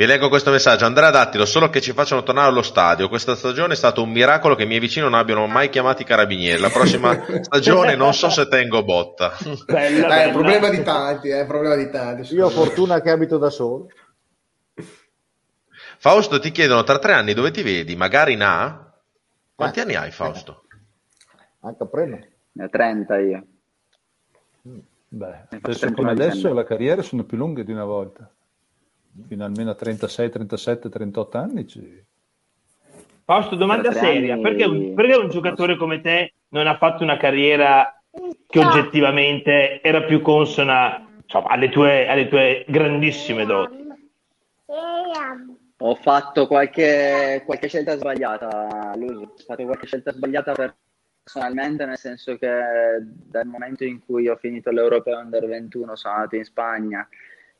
Vi 0.00 0.06
leggo 0.06 0.30
questo 0.30 0.50
messaggio. 0.50 0.86
Andrea 0.86 1.10
Dattilo, 1.10 1.44
solo 1.44 1.68
che 1.68 1.82
ci 1.82 1.92
facciano 1.92 2.22
tornare 2.22 2.48
allo 2.48 2.62
stadio. 2.62 3.10
Questa 3.10 3.34
stagione 3.34 3.74
è 3.74 3.76
stato 3.76 4.02
un 4.02 4.08
miracolo 4.08 4.54
che 4.54 4.62
i 4.62 4.66
miei 4.66 4.80
vicini 4.80 5.04
non 5.04 5.12
abbiano 5.12 5.46
mai 5.46 5.68
chiamato 5.68 6.00
i 6.00 6.06
carabinieri. 6.06 6.58
La 6.58 6.70
prossima 6.70 7.22
stagione 7.44 7.96
non 7.96 8.14
so 8.14 8.30
se 8.30 8.48
tengo 8.48 8.82
botta. 8.82 9.36
Bella, 9.66 10.08
bella. 10.08 10.22
È 10.22 10.26
un 10.28 10.32
problema 10.32 10.70
di 10.70 10.82
tanti, 10.82 11.28
è 11.28 11.42
un 11.42 11.46
problema 11.46 11.74
di 11.74 11.90
tanti. 11.90 12.32
Io 12.32 12.46
ho 12.46 12.48
fortuna 12.48 13.02
che 13.02 13.10
abito 13.10 13.36
da 13.36 13.50
solo. 13.50 13.88
Fausto 15.98 16.40
ti 16.40 16.50
chiedono 16.50 16.82
tra 16.82 16.98
tre 16.98 17.12
anni 17.12 17.34
dove 17.34 17.50
ti 17.50 17.60
vedi, 17.60 17.94
magari 17.94 18.32
in 18.32 18.42
A? 18.42 18.90
Quanti 19.54 19.80
eh, 19.80 19.82
anni 19.82 19.96
hai 19.96 20.10
Fausto? 20.12 20.62
Anche 21.60 21.82
a 21.82 21.86
prima. 21.86 22.18
30 22.70 23.18
io. 23.18 23.46
Beh, 25.08 25.46
adesso 25.60 25.92
come 25.92 26.12
adesso 26.12 26.54
la 26.54 26.64
carriera 26.64 27.02
sono 27.02 27.24
più 27.24 27.36
lunghe 27.36 27.64
di 27.64 27.72
una 27.72 27.84
volta. 27.84 28.26
Fino 29.26 29.44
almeno 29.44 29.70
a 29.70 29.74
36, 29.74 30.30
37, 30.30 30.88
38 30.88 31.38
anni 31.38 31.66
ci... 31.66 32.04
Fausto, 33.24 33.56
domanda 33.56 33.92
seria. 33.92 34.34
Anni... 34.34 34.42
Perché, 34.42 34.64
un, 34.64 34.94
perché 34.94 35.14
un 35.14 35.28
giocatore 35.28 35.76
come 35.76 36.00
te 36.00 36.34
non 36.48 36.66
ha 36.66 36.76
fatto 36.76 37.02
una 37.02 37.16
carriera 37.16 38.02
che 38.46 38.58
oggettivamente 38.58 39.80
era 39.82 40.02
più 40.02 40.20
consona 40.20 41.06
insomma, 41.22 41.48
alle, 41.48 41.68
tue, 41.68 42.08
alle 42.08 42.28
tue 42.28 42.64
grandissime 42.66 43.44
doti? 43.46 43.78
Ho 45.82 45.94
fatto 45.94 46.46
qualche, 46.46 47.42
qualche 47.46 47.68
scelta 47.68 47.96
sbagliata, 47.96 48.92
Luso. 48.96 49.20
Ho 49.20 49.34
fatto 49.46 49.64
qualche 49.64 49.86
scelta 49.86 50.12
sbagliata 50.12 50.74
personalmente, 51.22 51.86
nel 51.86 51.96
senso 51.96 52.36
che 52.36 52.48
dal 53.00 53.46
momento 53.46 53.84
in 53.84 54.04
cui 54.04 54.28
ho 54.28 54.36
finito 54.36 54.70
l'Europeo 54.70 55.18
Under 55.18 55.46
21 55.46 55.96
sono 55.96 56.14
andato 56.14 56.36
in 56.36 56.44
Spagna 56.44 57.08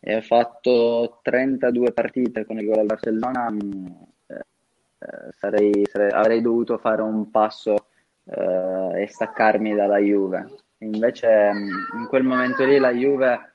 e 0.00 0.16
ho 0.16 0.22
fatto 0.22 1.20
32 1.22 1.92
partite 1.92 2.46
con 2.46 2.58
il 2.58 2.66
gol 2.66 2.78
al 2.78 2.86
Barcellona, 2.86 3.54
eh, 4.26 5.32
sarei, 5.36 5.86
sarei, 5.86 6.10
avrei 6.10 6.40
dovuto 6.40 6.78
fare 6.78 7.02
un 7.02 7.30
passo 7.30 7.74
eh, 8.24 9.02
e 9.02 9.06
staccarmi 9.08 9.74
dalla 9.74 9.98
Juve. 9.98 10.46
Invece 10.78 11.50
in 11.94 12.06
quel 12.08 12.22
momento 12.22 12.64
lì 12.64 12.78
la 12.78 12.92
Juve 12.92 13.52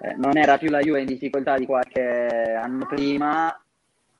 eh, 0.00 0.14
non 0.16 0.36
era 0.38 0.56
più 0.56 0.70
la 0.70 0.80
Juve 0.80 1.00
in 1.00 1.06
difficoltà 1.06 1.56
di 1.56 1.66
qualche 1.66 2.54
anno 2.54 2.86
prima, 2.86 3.54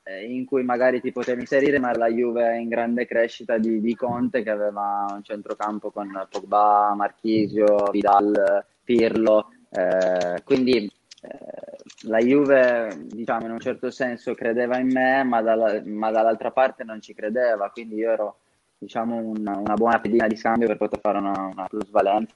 eh, 0.02 0.24
in 0.24 0.44
cui 0.44 0.62
magari 0.62 1.00
ti 1.00 1.12
potevi 1.12 1.40
inserire, 1.40 1.78
ma 1.78 1.96
la 1.96 2.08
Juve 2.08 2.58
in 2.58 2.68
grande 2.68 3.06
crescita 3.06 3.56
di, 3.58 3.80
di 3.80 3.94
Conte 3.94 4.42
che 4.42 4.50
aveva 4.50 5.06
un 5.10 5.22
centrocampo 5.22 5.90
con 5.90 6.26
Pogba, 6.28 6.92
Marchisio, 6.94 7.88
Vidal, 7.90 8.64
Pirlo, 8.84 9.48
eh, 9.70 10.42
quindi 10.44 10.76
eh, 10.76 10.90
la 12.04 12.18
Juve 12.18 13.04
diciamo 13.06 13.46
in 13.46 13.52
un 13.52 13.60
certo 13.60 13.90
senso 13.90 14.34
credeva 14.34 14.78
in 14.78 14.88
me, 14.90 15.22
ma, 15.22 15.40
dalla, 15.40 15.80
ma 15.84 16.10
dall'altra 16.10 16.50
parte 16.50 16.84
non 16.84 17.00
ci 17.00 17.14
credeva, 17.14 17.70
quindi 17.70 17.96
io 17.96 18.10
ero 18.10 18.38
diciamo 18.78 19.16
una, 19.16 19.56
una 19.56 19.74
buona 19.74 20.00
pedina 20.00 20.26
di 20.26 20.36
scambio 20.36 20.66
per 20.66 20.76
poter 20.76 21.00
fare 21.00 21.18
una, 21.18 21.50
una 21.52 21.66
plusvalenza 21.68 22.34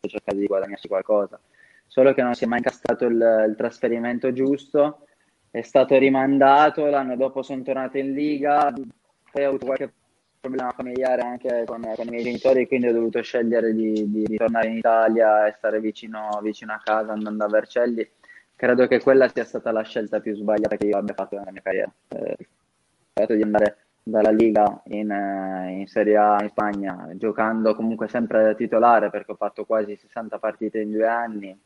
e 0.00 0.08
cercare 0.08 0.38
di 0.38 0.46
guadagnarsi 0.46 0.88
qualcosa. 0.88 1.40
Solo 1.86 2.12
che 2.12 2.22
non 2.22 2.34
si 2.34 2.44
è 2.44 2.46
mai 2.46 2.58
incastrato 2.58 3.06
il, 3.06 3.46
il 3.48 3.54
trasferimento 3.56 4.32
giusto 4.32 5.06
è 5.50 5.62
stato 5.62 5.96
rimandato, 5.96 6.84
l'anno 6.86 7.16
dopo 7.16 7.42
sono 7.42 7.62
tornato 7.62 7.96
in 7.96 8.12
Liga, 8.12 8.70
poi 9.32 9.44
ho 9.44 9.48
avuto 9.48 9.64
qualche 9.64 9.92
problema 10.38 10.70
familiare 10.70 11.22
anche 11.22 11.64
con, 11.64 11.80
con 11.94 12.06
i 12.06 12.10
miei 12.10 12.24
genitori, 12.24 12.66
quindi 12.66 12.88
ho 12.88 12.92
dovuto 12.92 13.22
scegliere 13.22 13.72
di, 13.72 14.10
di 14.10 14.26
ritornare 14.26 14.68
in 14.68 14.76
Italia 14.76 15.46
e 15.46 15.54
stare 15.56 15.80
vicino, 15.80 16.38
vicino, 16.42 16.74
a 16.74 16.80
casa 16.82 17.12
andando 17.12 17.44
a 17.44 17.48
Vercelli. 17.48 18.06
Credo 18.56 18.86
che 18.86 19.00
quella 19.02 19.28
sia 19.28 19.44
stata 19.44 19.70
la 19.70 19.82
scelta 19.82 20.18
più 20.20 20.34
sbagliata 20.34 20.76
che 20.76 20.86
io 20.86 20.96
abbia 20.96 21.12
fatto 21.12 21.36
nella 21.36 21.52
mia 21.52 21.60
carriera. 21.60 21.92
Eh, 22.08 23.36
di 23.36 23.42
andare 23.42 23.76
dalla 24.02 24.30
Liga 24.30 24.82
in, 24.86 25.10
eh, 25.10 25.78
in, 25.78 25.86
Serie 25.86 26.16
A 26.16 26.38
in 26.42 26.48
Spagna, 26.48 27.10
giocando 27.14 27.74
comunque 27.74 28.08
sempre 28.08 28.42
da 28.42 28.54
titolare 28.54 29.10
perché 29.10 29.32
ho 29.32 29.36
fatto 29.36 29.66
quasi 29.66 29.96
60 29.96 30.38
partite 30.38 30.80
in 30.80 30.90
due 30.90 31.06
anni 31.06 31.58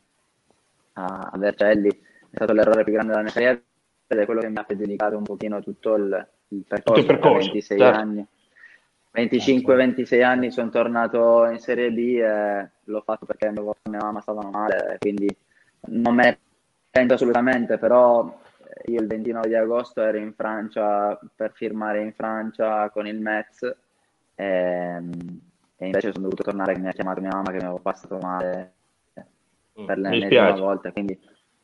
a, 0.93 1.29
a 1.31 1.37
Vercelli. 1.37 1.87
È 1.89 2.35
stato 2.35 2.51
l'errore 2.51 2.83
più 2.83 2.91
grande 2.91 3.11
della 3.11 3.23
mia 3.23 3.31
carriera 3.31 3.61
ed 4.07 4.17
è 4.19 4.25
quello 4.25 4.41
che 4.41 4.49
mi 4.49 4.57
ha 4.57 4.65
dedicato 4.67 5.15
un 5.15 5.23
pochino 5.23 5.61
tutto 5.61 5.95
il, 5.95 6.27
il 6.49 6.65
percorso, 6.67 7.01
tutto 7.01 7.13
il 7.13 7.19
percorso 7.19 7.51
26 7.51 7.77
certo. 7.77 7.99
anni. 7.99 8.27
25-26 9.13 10.23
anni 10.23 10.51
sono 10.51 10.69
tornato 10.69 11.45
in 11.45 11.59
Serie 11.59 11.91
B 11.91 11.97
e 11.97 12.69
l'ho 12.83 13.01
fatto 13.01 13.25
perché 13.25 13.49
mia 13.49 13.99
mamma 13.99 14.21
stava 14.21 14.49
male, 14.49 14.97
quindi 14.99 15.27
non 15.87 16.15
me 16.15 16.23
ne 16.23 16.37
pento 16.91 17.13
assolutamente, 17.13 17.77
però 17.77 18.37
io 18.85 18.99
il 18.99 19.07
29 19.07 19.47
di 19.47 19.55
agosto 19.55 20.01
ero 20.01 20.17
in 20.17 20.33
Francia 20.33 21.17
per 21.35 21.51
firmare 21.53 22.01
in 22.01 22.13
Francia 22.13 22.89
con 22.89 23.07
il 23.07 23.19
Metz 23.19 23.63
e, 24.35 25.01
e 25.77 25.85
invece 25.85 26.11
sono 26.11 26.23
dovuto 26.23 26.43
tornare 26.43 26.73
che 26.73 26.79
mi 26.79 26.87
ha 26.87 26.91
chiamato 26.91 27.21
mia 27.21 27.31
mamma 27.31 27.51
che 27.51 27.57
mi 27.57 27.63
avevo 27.63 27.79
passato 27.79 28.17
male 28.17 28.73
per 29.13 29.97
mm, 29.97 30.01
l'ennesima 30.01 30.51
volta, 30.51 30.91
quindi 30.91 31.17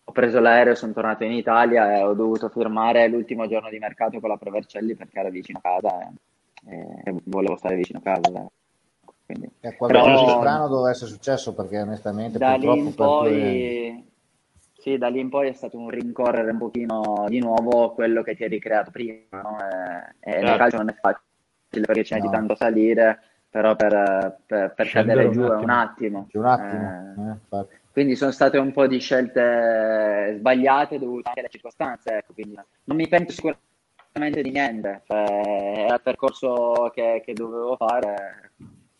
ho 0.09 0.11
preso 0.13 0.39
l'aereo, 0.39 0.75
sono 0.75 0.93
tornato 0.93 1.25
in 1.25 1.33
Italia 1.33 1.97
e 1.97 2.01
ho 2.01 2.13
dovuto 2.13 2.47
firmare 2.47 3.09
l'ultimo 3.09 3.45
giorno 3.47 3.69
di 3.69 3.77
mercato 3.77 4.21
con 4.21 4.29
la 4.29 4.37
Provercelli 4.37 4.95
perché 4.95 5.19
era 5.19 5.29
vicino 5.29 5.59
a 5.61 5.61
casa 5.61 6.09
e, 6.65 7.01
e 7.03 7.15
volevo 7.25 7.57
stare 7.57 7.75
vicino 7.75 7.99
a 7.99 8.01
casa. 8.01 8.49
Quindi. 9.25 9.49
È 9.59 9.75
qualcosa 9.75 10.23
di 10.23 10.29
strano 10.29 10.67
dove 10.69 10.91
essere 10.91 11.11
successo 11.11 11.53
perché 11.53 11.81
onestamente 11.81 12.37
da 12.37 12.55
lì 12.55 12.77
in 12.79 12.95
poi 12.95 14.05
sì, 14.87 14.97
da 14.97 15.09
lì 15.09 15.19
in 15.19 15.29
poi 15.29 15.49
è 15.49 15.53
stato 15.53 15.77
un 15.77 15.89
rincorrere 15.89 16.51
un 16.51 16.57
pochino 16.57 17.25
di 17.27 17.39
nuovo 17.39 17.93
quello 17.93 18.21
che 18.23 18.35
ti 18.35 18.43
hai 18.43 18.49
ricreato 18.49 18.91
prima 18.91 19.41
no? 19.41 19.57
e, 19.59 20.31
e 20.31 20.35
nel 20.35 20.45
certo. 20.45 20.57
calcio 20.57 20.77
non 20.77 20.89
è 20.89 20.93
facile 20.93 21.85
perché 21.85 22.03
c'è 22.03 22.17
no. 22.17 22.25
di 22.25 22.31
tanto 22.31 22.55
salire 22.55 23.19
però 23.49 23.75
per, 23.75 24.39
per, 24.45 24.73
per 24.73 24.89
cadere 24.89 25.29
giù 25.31 25.41
è 25.41 25.55
un 25.55 25.69
attimo, 25.69 26.27
un 26.31 26.45
attimo. 26.45 27.39
Eh, 27.51 27.57
eh, 27.57 27.67
quindi 27.91 28.15
sono 28.15 28.31
state 28.31 28.57
un 28.57 28.71
po' 28.71 28.85
di 28.87 28.99
scelte 28.99 30.35
sbagliate 30.37 30.99
dovute 30.99 31.29
anche 31.29 31.39
alle 31.39 31.49
circostanze. 31.49 32.17
Ecco, 32.17 32.33
quindi 32.33 32.59
non 32.83 32.97
mi 32.97 33.07
pento 33.07 33.31
sicuramente 33.31 34.41
di 34.43 34.51
niente, 34.51 35.01
cioè, 35.07 35.25
era 35.85 35.95
il 35.95 36.01
percorso 36.01 36.91
che, 36.93 37.23
che, 37.25 37.33
dovevo 37.33 37.75
fare, 37.77 38.51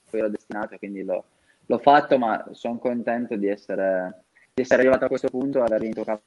poi 0.09 0.19
ero 0.19 0.30
destinato, 0.30 0.77
quindi 0.77 1.03
l'ho, 1.03 1.23
l'ho 1.65 1.77
fatto, 1.77 2.18
ma 2.18 2.43
sono 2.51 2.80
contento 2.80 3.35
di 3.35 3.47
essere, 3.47 4.23
di 4.57 4.63
essere, 4.63 4.81
arrivato 4.81 5.05
a 5.05 5.07
questo 5.07 5.29
punto, 5.29 5.61
aver 5.61 5.81
vinto 5.81 6.01
il 6.01 6.19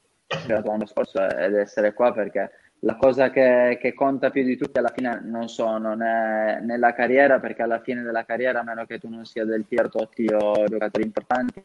l'anno 0.63 0.85
scorso 0.85 1.21
ed 1.21 1.53
essere 1.55 1.93
qua 1.93 2.13
perché 2.13 2.49
la 2.79 2.95
cosa 2.95 3.29
che, 3.29 3.77
che, 3.79 3.93
conta 3.93 4.29
più 4.29 4.43
di 4.43 4.55
tutti 4.55 4.79
alla 4.79 4.91
fine 4.95 5.19
non 5.21 5.49
sono 5.49 5.93
né, 5.93 6.61
né, 6.61 6.77
la 6.77 6.93
carriera, 6.93 7.39
perché 7.39 7.61
alla 7.61 7.81
fine 7.81 8.01
della 8.01 8.23
carriera, 8.23 8.61
a 8.61 8.63
meno 8.63 8.85
che 8.85 8.97
tu 8.97 9.09
non 9.09 9.25
sia 9.25 9.43
del 9.43 9.65
Pier 9.65 9.89
Totti 9.89 10.25
o 10.31 10.63
giocatori 10.65 11.05
importanti, 11.05 11.63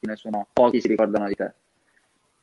nessuno, 0.00 0.48
pochi 0.52 0.80
si 0.80 0.88
ricordano 0.88 1.28
di 1.28 1.34
te. 1.36 1.52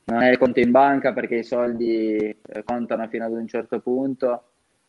non 0.04 0.22
è 0.22 0.30
il 0.30 0.38
conto 0.38 0.58
in 0.58 0.70
banca 0.70 1.12
perché 1.12 1.36
i 1.36 1.44
soldi 1.44 2.16
eh, 2.16 2.62
contano 2.64 3.06
fino 3.08 3.26
ad 3.26 3.32
un 3.32 3.46
certo 3.46 3.78
punto, 3.80 4.44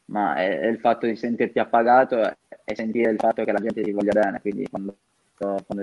ma 0.05 0.35
è, 0.37 0.61
è 0.61 0.67
il 0.67 0.79
fatto 0.79 1.05
di 1.05 1.15
sentirti 1.15 1.59
appagato 1.59 2.21
e 2.63 2.75
sentire 2.75 3.11
il 3.11 3.19
fatto 3.19 3.43
che 3.43 3.51
la 3.51 3.59
gente 3.59 3.83
ti 3.83 3.91
voglia 3.91 4.13
bene. 4.13 4.41
Quindi 4.41 4.67
quando 4.67 4.95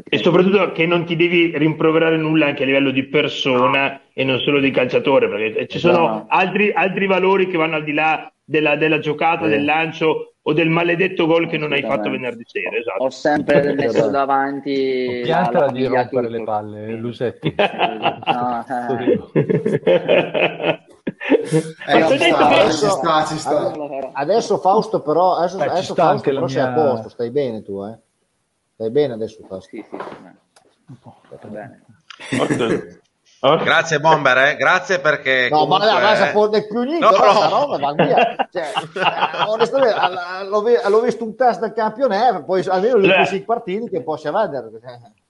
e 0.08 0.18
soprattutto 0.18 0.72
che 0.72 0.84
non 0.84 1.04
ti 1.04 1.14
devi 1.14 1.56
rimproverare 1.56 2.16
nulla 2.16 2.46
anche 2.46 2.64
a 2.64 2.66
livello 2.66 2.90
di 2.90 3.04
persona 3.04 4.00
e 4.12 4.24
non 4.24 4.40
solo 4.40 4.58
di 4.58 4.72
calciatore, 4.72 5.28
perché 5.28 5.68
ci 5.68 5.78
sono 5.78 5.98
no. 5.98 6.26
altri, 6.28 6.72
altri 6.72 7.06
valori 7.06 7.46
che 7.46 7.56
vanno 7.56 7.76
al 7.76 7.84
di 7.84 7.92
là 7.92 8.28
della, 8.42 8.74
della 8.74 8.98
giocata, 8.98 9.46
eh. 9.46 9.48
del 9.48 9.64
lancio 9.64 10.34
o 10.46 10.52
del 10.52 10.68
maledetto 10.68 11.26
gol 11.26 11.48
che 11.48 11.56
non 11.56 11.72
hai 11.72 11.82
fatto 11.82 12.10
venerdì 12.10 12.42
sera. 12.44 12.76
Esatto. 12.76 13.04
Ho 13.04 13.10
sempre 13.10 13.72
messo 13.74 14.10
davanti. 14.10 15.20
Piantala 15.22 15.70
di 15.70 15.86
rompere 15.86 16.26
tutto. 16.26 16.38
le 16.38 16.44
palle, 16.44 16.96
Lusetti. 16.96 17.54
no, 17.56 18.64
eh. 18.68 20.80
Eh, 21.86 22.02
adesso, 22.02 23.00
adesso, 24.12 24.58
Fausto 24.58 25.00
però 25.00 25.36
adesso, 25.36 25.58
eh, 25.58 25.66
adesso 25.66 25.94
Fausto 25.94 26.30
però 26.30 26.40
mia... 26.40 26.48
sei 26.48 26.62
a 26.62 26.72
posto 26.72 27.08
stai 27.08 27.30
bene 27.30 27.62
tu 27.62 27.82
eh? 27.82 27.98
Stai 28.74 28.90
bene 28.90 29.14
adesso 29.14 29.44
Fausto 29.48 29.70
sì, 29.70 29.84
sì, 29.88 29.96
sì, 29.96 31.48
bene. 31.48 31.82
Grazie 33.62 34.00
Bomber, 34.00 34.38
eh? 34.38 34.56
grazie 34.56 35.00
perché... 35.00 35.48
No, 35.50 35.66
comunque... 35.66 35.86
ma 35.92 36.00
non 36.00 36.16
sapore 36.16 36.66
più 36.66 36.82
niente, 36.82 37.04
no, 37.04 37.10
no. 37.10 37.48
roba 37.50 37.76
va 37.76 37.92
via. 37.92 38.48
Cioè, 38.50 38.72
eh, 38.72 39.44
onestamente, 39.48 40.88
l'ho 40.88 41.00
visto 41.00 41.24
un 41.24 41.36
test 41.36 41.60
del 41.60 41.74
campionato, 41.74 42.44
poi 42.44 42.64
almeno 42.66 42.96
le 42.96 43.26
cioè... 43.26 43.42
partiti 43.42 43.90
che 43.90 44.02
possa 44.02 44.32
vedere. 44.32 44.70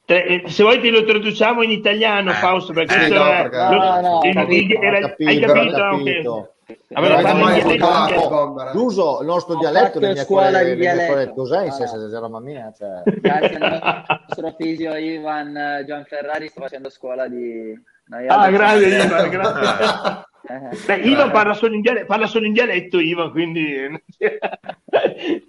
Eh, 0.06 0.44
se 0.46 0.62
vuoi 0.62 0.80
te 0.80 0.90
lo 0.90 1.04
traduciamo 1.04 1.62
in 1.62 1.72
italiano, 1.72 2.30
eh, 2.30 2.34
Fausto, 2.34 2.72
perché 2.72 3.06
eh, 3.06 3.08
no, 3.08 3.24
perché... 3.24 3.56
No, 3.56 3.70
no, 3.70 4.00
no, 4.00 4.18
hai 4.20 4.32
capito? 4.32 4.78
Hai 5.24 5.40
capito? 5.40 6.53
Allora, 6.94 8.72
l'uso 8.72 9.20
il 9.20 9.26
nostro 9.26 9.56
dialetto 9.56 9.98
le 9.98 10.12
mie 10.12 10.22
scuola 10.22 10.62
di 10.62 10.76
dialetto 10.76 11.34
cos'è 11.34 11.64
in 11.64 11.72
senso 11.72 12.20
mamma 12.20 12.40
mia 12.40 12.72
cioè... 12.76 13.02
grazie 13.04 13.56
al 13.58 14.04
nostro 14.26 14.54
fisio 14.56 14.94
Ivan 14.94 15.84
Gianferrari 15.86 16.48
sto 16.48 16.62
facendo 16.62 16.88
scuola 16.88 17.28
di 17.28 17.78
noi 18.06 18.26
ah, 18.28 18.50
grande 18.50 18.86
Ivan, 18.86 19.28
grazie. 19.28 20.32
Beh, 20.86 20.96
Ivan 20.96 21.30
parla 21.30 21.54
solo, 21.54 21.80
dialetto, 21.80 22.06
parla 22.06 22.26
solo, 22.26 22.44
in 22.44 22.52
dialetto, 22.52 23.00
Ivan, 23.00 23.30
quindi... 23.30 23.88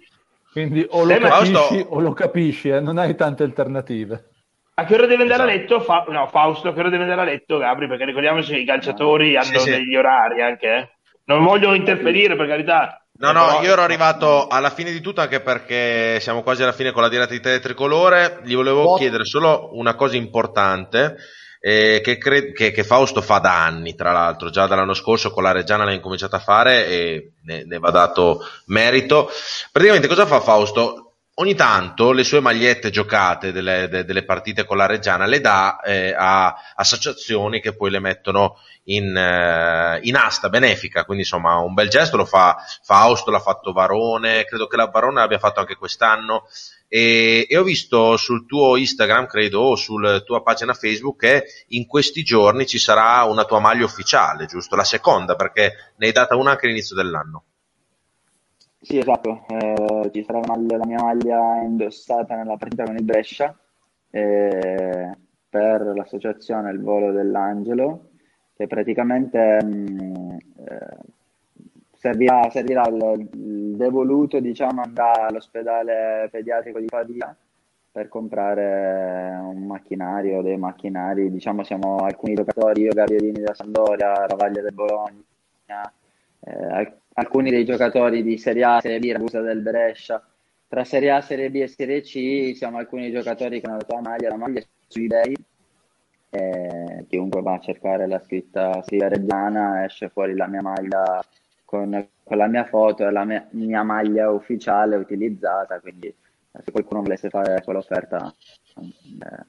quindi 0.52 0.86
o 0.88 1.04
lo 1.04 1.12
eh, 1.12 1.18
capisci 1.18 1.86
o 1.86 2.00
lo 2.00 2.12
capisci, 2.14 2.70
eh? 2.70 2.80
non 2.80 2.96
hai 2.96 3.14
tante 3.14 3.42
alternative. 3.42 4.30
A 4.78 4.84
che 4.84 4.94
ora 4.94 5.06
deve 5.06 5.22
andare 5.22 5.54
esatto. 5.54 5.74
a 5.74 5.76
letto? 5.76 5.80
Fa... 5.80 6.04
No, 6.08 6.26
Fausto, 6.28 6.68
a 6.68 6.72
che 6.74 6.80
ora 6.80 6.90
deve 6.90 7.04
andare 7.04 7.20
a 7.22 7.24
letto, 7.24 7.58
Gabri? 7.58 7.88
Perché 7.88 8.04
ricordiamoci 8.04 8.52
che 8.52 8.58
i 8.58 8.66
calciatori 8.66 9.36
hanno 9.36 9.58
sì, 9.58 9.70
degli 9.70 9.96
orari 9.96 10.42
anche, 10.42 10.66
eh? 10.66 10.90
Non 11.26 11.44
voglio 11.44 11.74
interferire, 11.74 12.36
per 12.36 12.48
carità. 12.48 13.00
No, 13.18 13.32
no, 13.32 13.60
io 13.62 13.72
ero 13.72 13.82
arrivato 13.82 14.46
alla 14.46 14.70
fine 14.70 14.92
di 14.92 15.00
tutto 15.00 15.22
anche 15.22 15.40
perché 15.40 16.18
siamo 16.20 16.42
quasi 16.42 16.62
alla 16.62 16.72
fine 16.72 16.92
con 16.92 17.02
la 17.02 17.08
diretta 17.08 17.32
di 17.32 17.40
Teletricolore. 17.40 18.40
Gli 18.44 18.54
volevo 18.54 18.82
What? 18.82 18.98
chiedere 18.98 19.24
solo 19.24 19.70
una 19.72 19.94
cosa 19.94 20.16
importante 20.16 21.16
eh, 21.60 22.00
che, 22.02 22.18
cre- 22.18 22.52
che, 22.52 22.70
che, 22.70 22.84
Fausto 22.84 23.22
fa 23.22 23.38
da 23.38 23.64
anni, 23.64 23.94
tra 23.94 24.12
l'altro, 24.12 24.50
già 24.50 24.66
dall'anno 24.66 24.94
scorso 24.94 25.30
con 25.30 25.42
la 25.42 25.52
Reggiana 25.52 25.84
l'ha 25.84 25.92
incominciato 25.92 26.36
a 26.36 26.40
fare 26.40 26.86
e 26.86 27.32
ne, 27.44 27.64
ne 27.64 27.78
va 27.78 27.90
dato 27.90 28.40
merito. 28.66 29.30
Praticamente 29.72 30.08
cosa 30.08 30.26
fa 30.26 30.40
Fausto? 30.40 31.05
Ogni 31.38 31.54
tanto 31.54 32.12
le 32.12 32.24
sue 32.24 32.40
magliette 32.40 32.90
giocate 32.90 33.52
delle, 33.52 33.88
de, 33.88 34.04
delle 34.04 34.24
partite 34.24 34.64
con 34.64 34.76
la 34.76 34.86
Reggiana 34.86 35.26
le 35.26 35.40
dà 35.40 35.80
eh, 35.80 36.14
a 36.16 36.54
associazioni 36.74 37.60
che 37.60 37.74
poi 37.74 37.90
le 37.90 37.98
mettono 37.98 38.58
in, 38.84 39.16
eh, 39.16 39.98
in, 40.02 40.16
asta 40.16 40.48
benefica, 40.48 41.04
quindi 41.04 41.24
insomma 41.24 41.56
un 41.56 41.74
bel 41.74 41.88
gesto 41.88 42.16
lo 42.16 42.24
fa 42.24 42.56
Fausto, 42.82 43.30
l'ha 43.30 43.40
fatto 43.40 43.72
Varone, 43.72 44.44
credo 44.44 44.66
che 44.66 44.76
la 44.76 44.86
Varone 44.86 45.20
l'abbia 45.20 45.38
fatto 45.38 45.60
anche 45.60 45.74
quest'anno 45.74 46.44
e, 46.88 47.46
e, 47.48 47.56
ho 47.56 47.64
visto 47.64 48.16
sul 48.16 48.46
tuo 48.46 48.76
Instagram, 48.76 49.26
credo, 49.26 49.60
o 49.60 49.76
sulla 49.76 50.20
tua 50.20 50.42
pagina 50.42 50.72
Facebook 50.72 51.18
che 51.18 51.44
in 51.68 51.86
questi 51.86 52.22
giorni 52.22 52.66
ci 52.66 52.78
sarà 52.78 53.24
una 53.24 53.44
tua 53.44 53.58
maglia 53.58 53.84
ufficiale, 53.84 54.46
giusto? 54.46 54.76
La 54.76 54.84
seconda, 54.84 55.34
perché 55.34 55.92
ne 55.96 56.06
hai 56.06 56.12
data 56.12 56.36
una 56.36 56.52
anche 56.52 56.66
all'inizio 56.66 56.94
dell'anno. 56.94 57.44
Sì, 58.86 58.98
esatto, 58.98 59.44
eh, 59.48 60.10
ci 60.12 60.22
sarà 60.22 60.38
maglia, 60.46 60.76
la 60.76 60.86
mia 60.86 61.02
maglia 61.02 61.60
indossata 61.60 62.36
nella 62.36 62.56
partita 62.56 62.84
con 62.84 62.94
il 62.94 63.02
Brescia 63.02 63.52
eh, 64.10 65.10
per 65.48 65.80
l'associazione 65.82 66.70
Il 66.70 66.80
Volo 66.80 67.10
dell'Angelo, 67.10 68.10
che 68.54 68.68
praticamente 68.68 69.60
mh, 69.60 70.02
mm, 70.02 70.30
eh, 70.68 70.96
servirà, 71.94 72.48
servirà 72.48 72.86
il, 72.86 73.28
il, 73.32 73.76
devoluto 73.76 74.38
diciamo, 74.38 74.82
all'ospedale 74.94 76.28
pediatrico 76.30 76.78
di 76.78 76.86
Pavia 76.86 77.36
per 77.90 78.06
comprare 78.06 79.36
un 79.42 79.66
macchinario, 79.66 80.42
dei 80.42 80.58
macchinari, 80.58 81.28
diciamo 81.32 81.64
siamo 81.64 81.96
alcuni 81.96 82.34
giocatori, 82.34 82.82
io 82.82 82.92
Gabrielini 82.92 83.42
da 83.42 83.52
Sandoria, 83.52 84.26
Ravaglia 84.26 84.62
del 84.62 84.74
Bologna, 84.74 85.92
eh, 86.38 86.94
alcuni 87.18 87.50
dei 87.50 87.64
giocatori 87.64 88.22
di 88.22 88.38
Serie 88.38 88.64
A, 88.64 88.80
Serie 88.80 88.98
B, 88.98 89.12
Ragusa 89.12 89.40
del 89.40 89.60
Brescia. 89.60 90.22
Tra 90.68 90.84
Serie 90.84 91.10
A, 91.10 91.20
Serie 91.20 91.50
B 91.50 91.56
e 91.56 91.68
Serie 91.68 92.00
C 92.00 92.54
siamo 92.54 92.78
alcuni 92.78 93.10
giocatori 93.10 93.60
che 93.60 93.66
hanno 93.66 93.76
la 93.78 93.84
tua 93.84 94.00
maglia, 94.00 94.28
la 94.28 94.36
maglia 94.36 94.60
su 94.86 95.00
eBay. 95.00 95.34
E 96.30 97.04
chiunque 97.08 97.40
va 97.40 97.54
a 97.54 97.60
cercare 97.60 98.06
la 98.06 98.18
scritta 98.18 98.82
Silvia 98.82 99.08
Reggiana 99.08 99.84
esce 99.84 100.08
fuori 100.08 100.34
la 100.34 100.48
mia 100.48 100.60
maglia 100.60 101.24
con, 101.64 102.08
con 102.22 102.36
la 102.36 102.48
mia 102.48 102.64
foto 102.64 103.06
e 103.06 103.10
la 103.12 103.24
mia, 103.24 103.46
mia, 103.50 103.82
maglia 103.82 104.30
ufficiale 104.30 104.96
utilizzata. 104.96 105.80
Quindi 105.80 106.14
se 106.62 106.70
qualcuno 106.70 107.02
volesse 107.02 107.30
fare 107.30 107.62
quell'offerta 107.62 108.34
eh, 108.76 109.44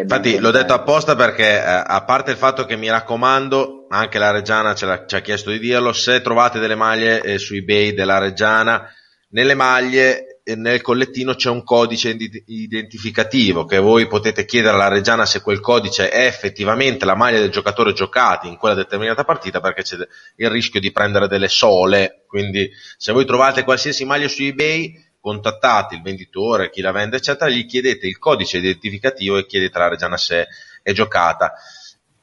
Infatti 0.00 0.38
l'ho 0.38 0.50
detto 0.50 0.74
apposta 0.74 1.14
perché 1.14 1.48
eh, 1.48 1.82
a 1.86 2.02
parte 2.04 2.32
il 2.32 2.36
fatto 2.36 2.64
che 2.64 2.76
mi 2.76 2.90
raccomando, 2.90 3.86
anche 3.88 4.18
la 4.18 4.30
Reggiana 4.30 4.74
ci 4.74 4.84
ha 4.84 5.20
chiesto 5.20 5.50
di 5.50 5.58
dirlo, 5.58 5.92
se 5.92 6.20
trovate 6.20 6.58
delle 6.58 6.74
maglie 6.74 7.20
eh, 7.20 7.38
su 7.38 7.54
eBay 7.54 7.94
della 7.94 8.18
Reggiana, 8.18 8.92
nelle 9.30 9.54
maglie 9.54 10.40
e 10.44 10.56
nel 10.56 10.82
collettino 10.82 11.34
c'è 11.34 11.48
un 11.48 11.62
codice 11.62 12.16
identificativo 12.46 13.64
che 13.64 13.78
voi 13.78 14.08
potete 14.08 14.44
chiedere 14.44 14.74
alla 14.74 14.88
Reggiana 14.88 15.24
se 15.24 15.40
quel 15.40 15.60
codice 15.60 16.10
è 16.10 16.26
effettivamente 16.26 17.04
la 17.04 17.14
maglia 17.14 17.38
del 17.38 17.50
giocatore 17.50 17.92
giocati 17.92 18.48
in 18.48 18.56
quella 18.56 18.74
determinata 18.74 19.22
partita 19.22 19.60
perché 19.60 19.82
c'è 19.82 19.96
il 20.36 20.50
rischio 20.50 20.80
di 20.80 20.90
prendere 20.90 21.28
delle 21.28 21.48
sole, 21.48 22.24
quindi 22.26 22.68
se 22.96 23.12
voi 23.12 23.24
trovate 23.24 23.62
qualsiasi 23.62 24.04
maglia 24.04 24.26
su 24.26 24.42
eBay 24.42 25.01
contattate 25.22 25.94
il 25.94 26.02
venditore, 26.02 26.68
chi 26.68 26.80
la 26.80 26.90
vende, 26.90 27.18
eccetera, 27.18 27.48
gli 27.48 27.64
chiedete 27.64 28.08
il 28.08 28.18
codice 28.18 28.58
identificativo 28.58 29.36
e 29.36 29.46
chiedete 29.46 29.78
alla 29.78 29.88
Reggiana 29.88 30.16
se 30.16 30.48
è 30.82 30.92
giocata. 30.92 31.52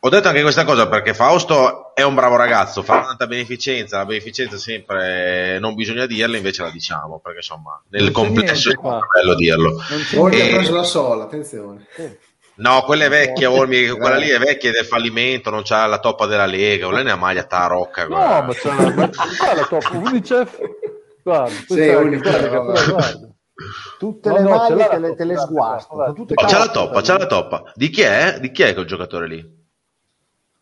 Ho 0.01 0.09
detto 0.09 0.27
anche 0.27 0.41
questa 0.41 0.65
cosa 0.65 0.87
perché 0.87 1.13
Fausto 1.13 1.93
è 1.95 2.03
un 2.03 2.13
bravo 2.13 2.35
ragazzo, 2.35 2.83
fa 2.83 3.01
tanta 3.01 3.25
beneficenza, 3.25 3.97
la 3.97 4.05
beneficenza 4.05 4.57
sempre 4.57 5.59
non 5.59 5.75
bisogna 5.75 6.05
dirla, 6.05 6.37
invece 6.37 6.61
la 6.61 6.69
diciamo, 6.69 7.19
perché 7.19 7.39
insomma 7.39 7.81
nel 7.89 8.11
complesso 8.11 8.69
niente, 8.69 8.97
è 8.97 9.21
bello 9.21 9.35
dirlo. 9.35 9.81
Non 10.13 10.33
e... 10.33 10.41
ha 10.41 10.55
preso 10.55 10.75
la 10.75 10.83
sola, 10.83 11.23
attenzione. 11.23 11.87
No, 12.55 12.81
quella 12.81 13.05
è 13.05 13.09
vecchia, 13.09 13.49
Olmi, 13.49 13.87
quella 13.89 14.17
lì 14.17 14.27
è 14.27 14.39
vecchia 14.39 14.71
del 14.71 14.85
fallimento, 14.85 15.49
non 15.49 15.63
c'ha 15.63 15.85
la 15.85 15.99
toppa 15.99 16.25
della 16.25 16.45
Lega, 16.45 16.89
lei 16.91 17.05
ne 17.05 17.11
ha 17.11 17.15
maglia 17.15 17.43
tarocca. 17.43 18.07
No, 18.07 18.17
ma 18.17 18.53
c'è 18.53 18.73
la, 18.73 19.09
c'è 19.09 19.55
la 19.55 19.65
toppa 19.65 19.97
Unicef 19.97 20.59
Guarda, 21.23 21.55
sei 21.67 21.95
unico. 21.95 22.29
Tutte 23.97 24.29
no, 24.29 24.35
le 24.35 24.41
no, 24.41 24.49
maglie 24.49 24.87
te 24.87 24.99
le, 24.99 25.15
te 25.15 25.23
le 25.25 25.37
sguasto. 25.37 25.93
Oh, 25.95 26.13
c'è 26.13 26.57
la 26.57 26.69
toppa, 26.69 27.01
c'è 27.01 27.17
la 27.17 27.25
toppa. 27.25 27.71
Di 27.75 27.89
chi 27.89 28.01
è? 28.01 28.37
Di 28.39 28.51
chi 28.51 28.63
è 28.63 28.73
quel 28.73 28.85
giocatore 28.85 29.27
lì? 29.27 29.57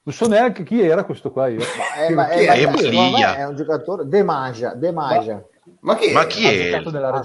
Non 0.04 0.16
so 0.16 0.28
neanche 0.28 0.64
chi 0.64 0.82
era 0.82 1.04
questo 1.04 1.32
qua 1.32 1.48
io. 1.48 1.60
Ma 1.60 1.94
è, 1.94 2.10
ma 2.14 2.28
è, 2.30 2.48
è, 2.48 2.66
è, 2.66 3.36
è 3.36 3.46
un 3.46 3.56
giocatore 3.56 4.08
De 4.08 4.24
Magia, 4.24 4.74
De 4.74 4.92
Magia. 4.92 5.44
Ma, 5.82 5.94
ma 5.94 5.96
chi 5.98 6.08
è? 6.08 6.14
Ma 6.14 6.26
chi 6.26 6.46
è? 6.46 6.82
Della 6.82 7.22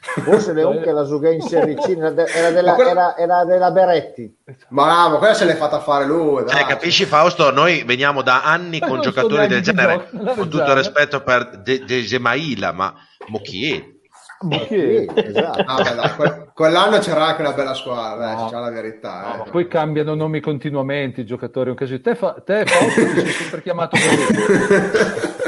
Forse 0.00 0.52
Leon 0.52 0.80
che 0.82 0.92
la 0.92 1.04
giocò 1.04 1.30
in 1.30 1.40
Serie 1.40 1.74
C 1.74 1.88
era, 1.88 2.10
della, 2.50 2.74
quella... 2.74 2.90
era, 2.90 3.16
era, 3.16 3.44
della, 3.44 3.70
Beretti. 3.70 4.36
Ma 4.68 5.08
no, 5.08 5.18
quella 5.18 5.34
se 5.34 5.44
l'è 5.44 5.56
fatta 5.56 5.80
fare 5.80 6.06
lui. 6.06 6.42
Eh, 6.42 6.64
capisci 6.66 7.04
Fausto? 7.04 7.50
Noi 7.50 7.82
veniamo 7.84 8.22
da 8.22 8.44
anni 8.44 8.78
con 8.78 9.00
giocatori 9.00 9.46
del 9.48 9.62
genere, 9.62 10.08
con 10.10 10.48
tutto 10.48 10.70
il 10.70 10.76
rispetto 10.76 11.22
per 11.22 11.58
De, 11.58 11.84
De 11.84 12.02
Gemaila, 12.02 12.72
ma 12.72 12.94
Mochier. 13.26 13.96
Mochier, 14.40 15.12
esatto. 15.16 15.64
ah, 15.66 15.82
beh, 15.82 16.14
que- 16.14 16.50
quell'anno 16.54 16.98
c'era 16.98 17.26
anche 17.26 17.40
una 17.40 17.52
bella 17.52 17.74
squadra, 17.74 18.26
dai, 18.26 18.36
no. 18.36 18.48
c'è 18.48 18.56
la 18.56 18.70
verità. 18.70 19.34
No, 19.36 19.44
eh. 19.46 19.50
Poi 19.50 19.66
cambiano 19.66 20.14
nomi 20.14 20.40
continuamente 20.40 21.22
i 21.22 21.26
giocatori. 21.26 21.74
Te, 21.74 22.14
fa- 22.14 22.40
te 22.44 22.64
Fausto, 22.64 23.00
ti 23.00 23.20
sei 23.20 23.26
sempre 23.30 23.62
chiamato 23.62 23.96
così. 23.96 25.46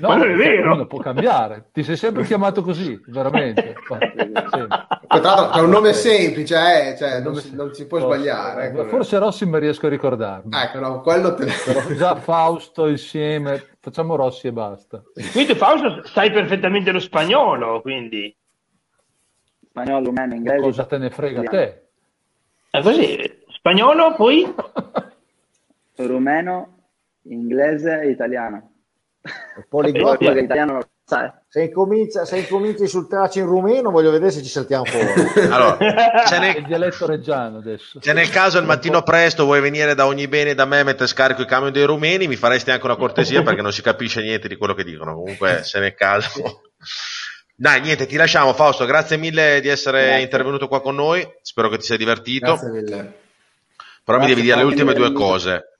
No, 0.00 0.08
ma 0.08 0.16
non 0.16 0.30
è 0.30 0.34
vero. 0.34 0.74
Non 0.74 0.86
può 0.86 0.98
cambiare. 0.98 1.68
Ti 1.72 1.82
sei 1.82 1.96
sempre 1.96 2.24
chiamato 2.24 2.62
così, 2.62 3.00
veramente. 3.06 3.74
Tra 3.86 5.20
l'altro 5.20 5.60
è 5.60 5.62
un 5.62 5.70
nome 5.70 5.92
semplice, 5.92 6.56
eh? 6.56 6.96
cioè, 6.96 7.20
non, 7.20 7.34
si, 7.36 7.54
non, 7.54 7.72
si, 7.74 7.86
può 7.86 7.98
Forse, 7.98 8.16
sbagliare. 8.16 8.66
Ecco. 8.66 8.84
Forse 8.86 9.18
Rossi 9.18 9.46
mi 9.46 9.58
riesco 9.58 9.86
a 9.86 9.88
ricordarmi. 9.88 10.50
Ecco, 10.54 10.78
no, 10.80 11.00
quello 11.00 11.34
te 11.34 11.46
Però 11.64 11.80
già 11.94 12.16
Fausto 12.16 12.86
insieme, 12.86 13.64
facciamo 13.80 14.16
Rossi 14.16 14.48
e 14.48 14.52
basta. 14.52 15.02
Quindi 15.32 15.54
Fausto 15.54 16.06
sai 16.06 16.30
perfettamente 16.30 16.90
lo 16.92 17.00
spagnolo, 17.00 17.80
quindi. 17.80 18.34
Spagnolo, 19.70 20.06
rumeno, 20.06 20.34
inglese. 20.34 20.60
Cosa 20.60 20.84
te 20.84 20.98
ne 20.98 21.10
frega 21.10 21.42
italiano. 21.42 21.70
te? 21.70 21.82
È 22.70 22.82
così. 22.82 23.36
Spagnolo, 23.48 24.14
poi? 24.14 24.54
Rumeno, 25.96 26.78
inglese 27.22 28.02
e 28.02 28.10
italiano. 28.10 28.67
Poliglota. 29.68 30.38
italiano 30.38 30.80
Se, 31.48 31.62
incomincia, 31.62 32.26
se 32.26 32.36
incominci 32.36 32.86
sul 32.86 33.08
traccio 33.08 33.38
in 33.38 33.46
rumeno, 33.46 33.90
voglio 33.90 34.10
vedere 34.10 34.30
se 34.30 34.42
ci 34.42 34.50
saltiamo 34.50 34.84
fuori. 34.84 35.48
Allora, 35.50 35.76
c'è 36.24 36.38
nel, 36.38 36.56
il 36.56 36.66
dialetto 36.66 37.06
reggiano 37.06 37.58
adesso. 37.58 37.98
C'è 37.98 38.12
nel 38.12 38.28
caso 38.28 38.58
il 38.58 38.66
mattino 38.66 39.02
presto 39.02 39.44
vuoi 39.44 39.62
venire 39.62 39.94
da 39.94 40.06
ogni 40.06 40.28
bene 40.28 40.54
da 40.54 40.66
me 40.66 40.82
mentre 40.82 41.06
scarico 41.06 41.40
i 41.40 41.46
camion 41.46 41.72
dei 41.72 41.84
rumeni, 41.84 42.28
mi 42.28 42.36
faresti 42.36 42.70
anche 42.70 42.84
una 42.84 42.96
cortesia 42.96 43.42
perché 43.42 43.62
non 43.62 43.72
si 43.72 43.80
capisce 43.80 44.20
niente 44.20 44.48
di 44.48 44.56
quello 44.56 44.74
che 44.74 44.84
dicono. 44.84 45.14
Comunque, 45.14 45.62
se 45.64 45.80
nel 45.80 45.94
caso. 45.94 46.60
Dai, 47.56 47.80
niente, 47.80 48.06
ti 48.06 48.16
lasciamo 48.16 48.52
Fausto, 48.52 48.84
grazie 48.84 49.16
mille 49.16 49.60
di 49.60 49.68
essere 49.68 50.04
grazie. 50.04 50.22
intervenuto 50.22 50.68
qua 50.68 50.80
con 50.80 50.94
noi, 50.94 51.26
spero 51.42 51.68
che 51.68 51.78
ti 51.78 51.86
sia 51.86 51.96
divertito. 51.96 52.52
Grazie 52.52 52.70
mille. 52.70 53.14
Però 54.04 54.18
grazie, 54.18 54.20
mi 54.20 54.26
devi 54.26 54.42
dire 54.42 54.56
le 54.56 54.62
ultime 54.62 54.92
due 54.92 55.12
cose. 55.12 55.77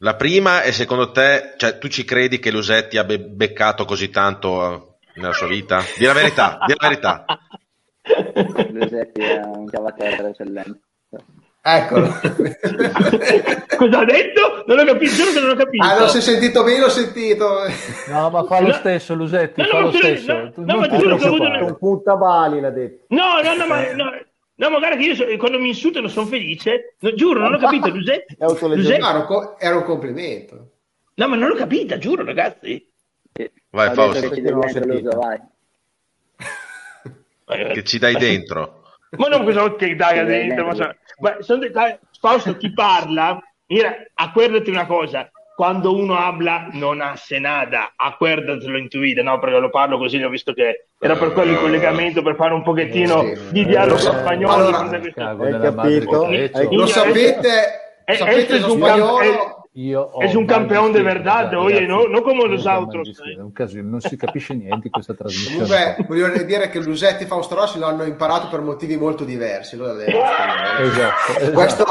La 0.00 0.14
prima 0.14 0.60
è 0.60 0.72
secondo 0.72 1.10
te, 1.10 1.54
cioè 1.56 1.78
tu 1.78 1.88
ci 1.88 2.04
credi 2.04 2.38
che 2.38 2.50
Lusetti 2.50 2.98
abbia 2.98 3.16
beccato 3.16 3.86
così 3.86 4.10
tanto 4.10 4.62
eh, 4.62 5.20
nella 5.20 5.32
sua 5.32 5.46
vita? 5.46 5.80
Di 5.96 6.04
la 6.04 6.12
verità, 6.12 6.58
di 6.66 6.74
la 6.76 6.88
verità. 6.88 7.24
Lusetti 8.72 9.22
è 9.22 9.40
un 9.42 9.64
cavattere 9.64 10.28
eccellente. 10.28 10.80
Eccolo. 11.62 12.08
Cosa 13.76 13.98
ha 13.98 14.04
detto? 14.04 14.64
Non 14.66 14.78
ho 14.80 14.84
capito, 14.84 15.40
non 15.40 15.50
ho 15.50 15.54
capito. 15.54 15.84
Ah, 15.84 15.98
non 15.98 16.08
si 16.08 16.18
è 16.18 16.20
sentito 16.20 16.62
bene, 16.62 16.84
ho 16.84 16.90
sentito. 16.90 17.60
No, 18.08 18.28
ma 18.28 18.44
fa 18.44 18.60
lo 18.60 18.72
stesso, 18.74 19.14
Lusetti, 19.14 19.62
no, 19.62 19.68
fa 19.68 19.78
lo 19.80 19.92
stesso. 19.92 20.32
No, 20.34 20.52
no 20.56 20.76
ma 20.76 20.88
ti 20.88 20.98
giuro 20.98 21.16
che 21.16 21.24
ho 21.24 21.34
avuto... 21.34 21.64
Un 21.64 21.78
puntabali 21.78 22.60
l'ha 22.60 22.70
detto. 22.70 23.06
No, 23.14 23.40
no, 23.42 23.54
no, 23.54 23.66
ma... 23.66 23.92
No. 23.92 24.12
No, 24.58 24.70
magari 24.70 24.96
che 24.96 25.04
io 25.04 25.14
so, 25.14 25.24
quando 25.36 25.58
mi 25.58 25.68
insultano 25.68 26.08
sono 26.08 26.26
felice. 26.26 26.94
No, 27.00 27.12
giuro, 27.12 27.40
non 27.40 27.54
ho 27.54 27.58
capito. 27.58 27.88
Lusetti, 27.94 28.36
Lusetti... 28.38 29.02
Era, 29.58 29.76
un 29.76 29.84
complimento. 29.84 30.70
No, 31.14 31.28
ma 31.28 31.36
non 31.36 31.48
l'ho 31.48 31.56
capita, 31.56 31.98
giuro, 31.98 32.24
ragazzi. 32.24 32.90
Vai, 33.70 33.94
Fausto. 33.94 34.30
Che, 34.30 34.42
vai. 34.42 35.38
che 37.72 37.84
ci 37.84 37.98
dai 37.98 38.16
dentro. 38.16 38.82
ma 39.18 39.28
non 39.28 39.44
cosa 39.44 39.74
che 39.74 39.94
dai 39.94 40.24
dentro. 40.24 40.66
Ma, 40.66 40.74
so, 40.74 40.94
ma 41.18 41.36
sono, 41.40 41.68
Fausto, 42.18 42.56
chi 42.56 42.72
parla, 42.72 43.38
mira, 43.66 43.94
acuérdate 44.14 44.70
una 44.70 44.86
cosa. 44.86 45.30
Quando 45.56 45.96
uno 45.96 46.18
habla 46.18 46.68
non 46.72 47.00
hace 47.00 47.38
nada, 47.38 47.94
acuérdatelo 47.96 48.76
in 48.76 48.90
tu 48.90 48.98
vida, 48.98 49.22
no? 49.22 49.38
Perché 49.38 49.58
lo 49.58 49.70
parlo 49.70 49.96
così, 49.96 50.22
ho 50.22 50.28
visto 50.28 50.52
che 50.52 50.88
era 50.98 51.16
per 51.16 51.32
quello 51.32 51.52
il 51.52 51.58
collegamento, 51.58 52.20
per 52.20 52.34
fare 52.34 52.52
un 52.52 52.62
pochettino 52.62 53.22
eh, 53.22 53.36
sì, 53.36 53.52
di 53.52 53.64
dialogo 53.64 53.96
eh, 53.96 54.18
spagnolo. 54.18 54.52
Allora, 54.52 54.78
hai 54.80 55.60
capito? 55.60 56.28
Lo 56.72 56.86
sapete, 56.86 58.02
è, 58.04 58.16
sapete 58.16 58.58
lo 58.58 58.68
spagnolo... 58.68 59.65
Io 59.76 60.10
è 60.18 60.34
un 60.34 60.46
campione 60.46 60.90
di 60.90 61.02
verità, 61.02 61.50
oye, 61.52 61.84
no, 61.84 62.06
non 62.06 62.22
come 62.22 62.48
los 62.48 62.64
altros. 62.64 63.10
È 63.10 63.40
un 63.40 63.52
casino, 63.52 63.90
non 63.90 64.00
si 64.00 64.16
capisce 64.16 64.54
niente 64.54 64.86
in 64.86 64.90
questa 64.90 65.12
trasmissione. 65.12 65.66
Comunque, 65.66 66.04
voglio 66.08 66.44
dire 66.44 66.70
che 66.70 66.80
Lusetti 66.80 67.24
e 67.24 67.26
Fausto 67.26 67.56
Rossi 67.56 67.78
lo 67.78 67.84
hanno 67.84 68.04
imparato 68.04 68.48
per 68.48 68.62
motivi 68.62 68.96
molto 68.96 69.24
diversi. 69.24 69.76
Lo 69.76 70.00
esatto, 70.00 70.82
esatto. 70.82 71.52
Questo, 71.52 71.84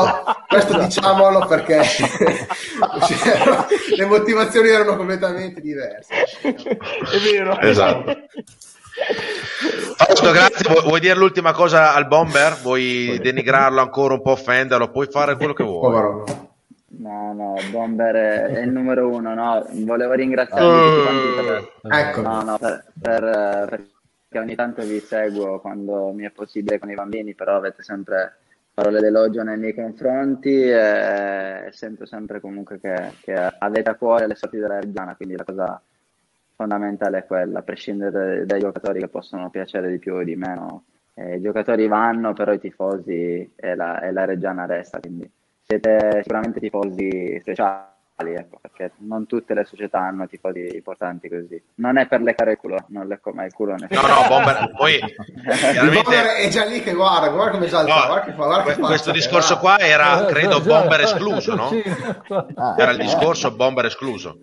questo 0.48 0.80
diciamolo 0.80 1.45
perché 1.45 1.82
le 3.95 4.06
motivazioni 4.06 4.70
erano 4.70 4.95
completamente 4.95 5.62
diverse. 5.62 6.14
È 6.41 7.32
vero. 7.32 7.60
Esatto. 7.60 8.16
Fausto, 9.95 10.32
grazie. 10.32 10.74
Vu- 10.74 10.86
vuoi 10.86 10.99
dire 10.99 11.14
l'ultima 11.14 11.53
cosa 11.53 11.94
al 11.94 12.07
bomber? 12.07 12.57
Vuoi 12.64 13.20
denigrarlo 13.22 13.80
ancora 13.80 14.16
un 14.16 14.24
po', 14.24 14.32
offenderlo? 14.32 14.90
Puoi 14.90 15.06
fare 15.06 15.36
quello 15.36 15.53
che 15.53 15.64
vuoi. 15.64 16.53
No, 16.88 17.34
no, 17.34 17.56
Bomber 17.72 18.16
è, 18.16 18.62
il 18.62 18.72
numero 18.72 19.10
uno, 19.10 19.34
no? 19.34 19.66
Volevo 19.84 20.14
ringraziarvi 20.14 20.68
uh, 20.68 21.36
tutti 21.36 21.45
per, 21.82 21.91
ecco. 21.91 22.22
no, 22.22 22.41
no, 22.44 22.57
per, 22.57 22.86
per, 22.99 23.22
perché 24.36 24.40
ogni 24.40 24.56
tanto 24.56 24.84
vi 24.84 24.99
seguo 24.99 25.60
quando 25.60 26.12
mi 26.12 26.26
è 26.26 26.32
possibile 26.32 26.78
con 26.78 26.90
i 26.90 26.95
bambini, 26.95 27.34
però 27.34 27.56
avete 27.56 27.82
sempre 27.84 28.38
parole 28.74 28.99
d'elogio 28.99 29.41
nei 29.44 29.57
miei 29.57 29.74
confronti 29.74 30.53
e, 30.53 31.66
e 31.68 31.72
sento 31.72 32.06
sempre 32.06 32.41
comunque 32.41 32.80
che, 32.80 33.14
che, 33.22 33.34
avete 33.34 33.90
a 33.90 33.95
cuore 33.95 34.28
le 34.28 34.36
sorti 34.36 34.57
della 34.57 34.80
Reggiana, 34.80 35.16
quindi 35.16 35.38
la 35.38 35.45
cosa 35.45 35.82
fondamentale 36.56 37.20
è 37.20 37.26
quella, 37.26 37.60
a 37.60 37.64
prescindere 37.64 38.12
dai, 38.12 38.45
dai 38.45 38.60
giocatori 38.60 38.99
che 38.99 39.07
possono 39.07 39.49
piacere 39.49 39.90
di 39.90 39.98
più 39.98 40.16
o 40.16 40.24
di 40.24 40.36
meno. 40.36 40.86
Eh, 41.14 41.38
I 41.38 41.41
giocatori 41.41 41.88
vanno, 41.88 42.34
però 42.34 42.52
i 42.52 42.60
tifosi 42.60 43.53
e 43.56 43.76
la, 43.76 44.02
e 44.02 44.12
la 44.12 44.26
Reggiana 44.26 44.66
resta, 44.66 44.99
quindi 44.99 45.30
siete 45.66 46.22
sicuramente 46.22 46.60
tifosi 46.60 47.40
speciali, 47.42 48.34
ecco, 48.36 48.60
perché 48.62 48.92
non 49.00 49.26
tutte 49.26 49.56
le 49.56 49.66
società 49.66 50.00
hanno 50.00 50.28
tifosi 50.28 50.70
importanti 50.74 51.28
così. 51.28 51.62
Non 51.76 51.98
è 51.98 52.08
per 52.08 52.22
leccare 52.22 52.52
il 52.52 52.58
culo, 52.58 52.86
non 52.90 53.08
lecco 53.08 53.32
mai 53.32 53.48
il 53.48 53.54
culo. 53.54 53.76
No, 53.76 54.02
no, 54.02 54.28
Bomber, 54.28 54.72
poi 54.78 55.00
chiaramente... 55.00 56.02
Bomber 56.04 56.26
è 56.38 56.48
già 56.50 56.66
lì 56.66 56.82
che 56.82 56.94
guarda, 56.94 57.30
guarda 57.30 57.52
come 57.52 57.68
salta, 57.68 57.96
no, 57.96 58.06
guarda 58.06 58.26
che 58.26 58.32
fa, 58.34 58.46
guarda 58.46 58.74
che 58.74 58.80
Questo 58.80 59.12
discorso 59.12 59.58
qua 59.58 59.80
era, 59.80 60.26
credo, 60.26 60.62
Bomber 60.62 61.02
escluso, 61.02 61.56
no? 61.56 61.70
Era 62.78 62.92
il 62.92 62.98
discorso 62.98 63.52
Bomber 63.52 63.86
escluso. 63.86 64.38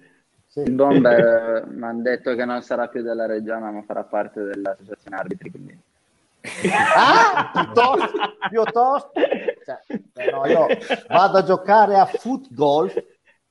Il 0.55 0.73
Bomber 0.73 1.67
mi 1.71 1.85
hanno 1.85 2.03
detto 2.03 2.35
che 2.35 2.45
non 2.45 2.61
sarà 2.63 2.89
più 2.89 3.01
della 3.03 3.27
regione, 3.27 3.71
ma 3.71 3.83
farà 3.87 4.03
parte 4.03 4.43
dell'associazione 4.43 5.17
arbitri, 5.17 5.51
quindi 5.51 5.79
ah, 6.97 7.51
piuttosto, 7.53 8.19
piuttosto 8.51 9.13
cioè, 9.65 9.81
eh, 10.15 10.31
no, 10.31 10.47
io 10.47 10.67
vado 11.09 11.39
a 11.39 11.43
giocare 11.43 11.99
a 11.99 12.07
foot 12.07 12.47
golf 12.53 12.95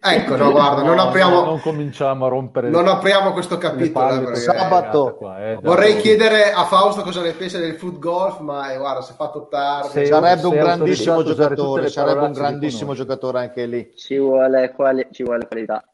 Ecco, 0.03 0.35
no, 0.35 0.49
guarda, 0.49 0.81
non 0.81 0.97
apriamo. 0.97 1.43
Non 1.43 1.61
cominciamo 1.61 2.25
a 2.25 2.29
rompere. 2.29 2.69
Non 2.71 2.87
apriamo 2.87 3.33
questo 3.33 3.59
capitolo. 3.59 4.33
Sabato. 4.33 5.13
Qua, 5.15 5.51
eh, 5.51 5.59
Vorrei 5.61 5.97
chiedere 5.97 6.51
a 6.51 6.65
Fausto 6.65 7.03
cosa 7.03 7.21
ne 7.21 7.33
pensa 7.33 7.59
del 7.59 7.75
foot 7.75 7.99
golf, 7.99 8.39
ma 8.39 8.73
eh, 8.73 8.77
guarda, 8.77 9.03
si 9.03 9.11
è 9.11 9.15
fatto 9.15 9.47
tardi. 9.47 10.07
Sarebbe 10.07 10.47
un 10.47 10.55
grandissimo 10.55 11.23
giocatore, 11.23 11.89
sarebbe 11.89 12.25
un 12.25 12.31
grandissimo 12.31 12.95
giocatore 12.95 13.39
anche 13.41 13.67
lì. 13.67 13.93
Ci 13.95 14.17
vuole, 14.17 14.71
quali... 14.71 15.07
ci 15.11 15.21
vuole 15.21 15.45
qualità. 15.45 15.87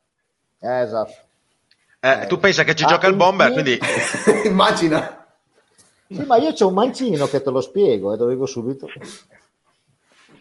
Eh, 0.62 0.82
esatto. 0.84 1.14
Eh, 2.00 2.28
tu 2.28 2.38
pensa 2.40 2.64
che 2.64 2.76
ci 2.76 2.86
ah, 2.86 2.88
gioca 2.88 3.08
il 3.08 3.16
bomber, 3.16 3.52
quindi 3.52 3.78
immagina. 4.46 5.26
Sì, 6.08 6.24
ma 6.26 6.38
io 6.38 6.54
c'ho 6.54 6.68
un 6.68 6.76
mancino 6.76 7.26
che 7.26 7.42
te 7.42 7.50
lo 7.50 7.60
spiego 7.60 8.12
e 8.12 8.14
eh, 8.14 8.18
dovevo 8.18 8.46
subito. 8.46 8.88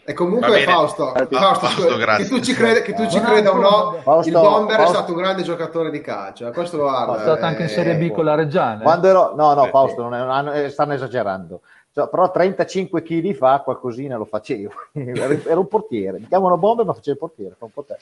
E 0.08 0.12
comunque 0.12 0.60
Fausto, 0.60 1.12
Fausto, 1.12 1.36
Fausto 1.36 1.96
che 1.96 2.28
tu 2.28 2.38
ci, 2.38 2.54
crede, 2.54 2.82
che 2.82 2.94
tu 2.94 3.08
ci 3.08 3.18
creda 3.18 3.50
o 3.50 3.56
no, 3.56 3.98
Fausto, 4.02 4.28
il 4.28 4.34
Bomber 4.34 4.76
Fausto. 4.76 4.92
è 4.92 4.94
stato 4.94 5.12
un 5.12 5.18
grande 5.18 5.42
giocatore 5.42 5.90
di 5.90 6.00
calcio. 6.00 6.46
Eh, 6.46 6.52
questo 6.52 6.78
guarda, 6.78 7.18
è 7.18 7.20
stato 7.22 7.44
anche 7.44 7.62
in 7.62 7.68
Serie 7.68 7.96
B 7.96 8.12
con 8.12 8.24
la 8.24 8.36
Reggiana. 8.36 8.82
Quando 8.82 9.08
ero, 9.08 9.34
no, 9.34 9.52
no, 9.54 9.64
Fausto, 9.64 10.02
non 10.02 10.14
è, 10.14 10.18
non 10.24 10.48
è, 10.50 10.68
stanno 10.68 10.92
esagerando. 10.92 11.62
Cioè, 11.92 12.08
però 12.08 12.30
35 12.30 13.02
kg 13.02 13.34
fa 13.34 13.58
qualcosina 13.64 14.16
lo 14.16 14.26
facevo. 14.26 14.70
ero 14.94 15.58
un 15.58 15.66
portiere. 15.66 16.20
Mi 16.20 16.28
chiamano 16.28 16.56
Bomber, 16.56 16.86
ma 16.86 16.94
facevo 16.94 17.12
il 17.12 17.18
portiere. 17.18 17.54
Fa 17.58 17.64
un 17.64 17.72
po' 17.72 17.82
te. 17.82 17.96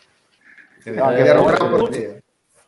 Eh, 0.84 0.90
no, 0.90 1.10
era 1.10 1.40
un 1.40 1.46
gran 1.46 1.70
portiere. 1.70 2.23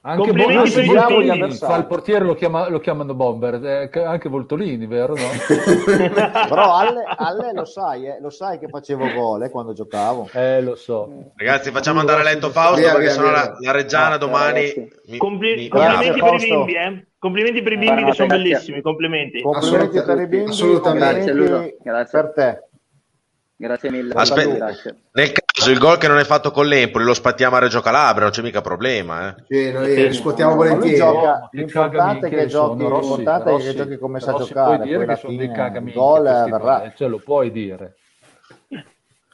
Anche 0.08 0.30
Voltolini, 0.30 1.50
fa 1.56 1.76
il 1.78 1.86
portiere 1.86 2.24
lo, 2.24 2.34
chiama, 2.34 2.68
lo 2.68 2.78
chiamano 2.78 3.12
Bomber, 3.12 3.90
eh, 3.92 4.04
anche 4.04 4.28
Voltolini, 4.28 4.86
vero? 4.86 5.16
No? 5.16 5.24
Però 6.48 6.76
Alle, 6.76 7.02
Alle 7.16 7.52
lo 7.52 7.64
sai, 7.64 8.06
eh, 8.06 8.18
lo 8.20 8.30
sai 8.30 8.60
che 8.60 8.68
facevo 8.68 9.12
gol 9.12 9.42
eh, 9.42 9.50
quando 9.50 9.72
giocavo. 9.72 10.28
Eh, 10.32 10.62
lo 10.62 10.76
so. 10.76 11.32
Ragazzi, 11.34 11.72
facciamo 11.72 11.98
andare 11.98 12.20
a 12.20 12.22
letto 12.22 12.50
Fausto 12.50 12.76
via, 12.76 12.92
perché 12.92 13.10
sennò 13.10 13.32
la, 13.32 13.56
la 13.58 13.72
Reggiana 13.72 14.14
ah, 14.14 14.18
domani... 14.18 14.90
Mi, 15.06 15.16
Compli- 15.16 15.56
mi... 15.56 15.68
complimenti 15.68 16.20
per 16.20 16.34
i 16.34 16.38
bimbi, 16.38 16.74
eh? 16.74 17.06
Complimenti 17.18 17.62
per 17.62 17.72
i 17.72 17.78
bimbi 17.78 18.04
che 18.04 18.12
sono 18.12 18.28
bellissimi, 18.28 18.80
complimenti. 18.82 19.42
Complimenti 19.42 20.02
per 20.02 20.20
i 20.20 20.26
bimbi, 20.28 20.50
assolutamente. 20.50 21.76
Grazie, 21.82 22.20
per 22.20 22.32
te. 22.32 22.64
Grazie 23.56 23.90
mille. 23.90 24.14
Aspetta, 24.14 24.70
nel 25.12 25.32
caso 25.56 25.70
il 25.70 25.78
gol 25.78 25.96
che 25.98 26.08
non 26.08 26.18
è 26.18 26.24
fatto 26.24 26.50
con 26.50 26.66
l'Empoli 26.66 27.04
lo 27.04 27.14
spattiamo 27.14 27.56
a 27.56 27.60
Reggio 27.60 27.80
Calabria, 27.80 28.24
non 28.24 28.30
c'è 28.30 28.42
mica 28.42 28.60
problema. 28.60 29.28
Eh. 29.28 29.44
Sì, 29.48 29.72
noi 29.72 30.06
riscuotiamo 30.06 30.54
volentieri. 30.54 30.96
Gioca, 30.96 31.48
l'importante 31.52 32.26
è 32.26 32.30
che 32.30 32.46
giochi, 32.46 32.82
Rossi, 32.82 33.08
l'importante 33.08 33.50
Rossi, 33.50 33.66
è 33.66 33.70
che 33.70 33.76
giochi 33.76 33.98
come 33.98 34.20
sa 34.20 34.34
giocare. 34.34 34.76
Puoi 34.76 34.88
dire 34.88 35.06
che 35.06 35.16
sono 35.16 35.36
dei 35.36 35.50
cagamenti. 35.52 35.98
Gol 35.98 36.22
verrà. 36.22 36.92
Ce 36.94 37.06
lo 37.06 37.18
puoi 37.18 37.50
dire. 37.50 37.96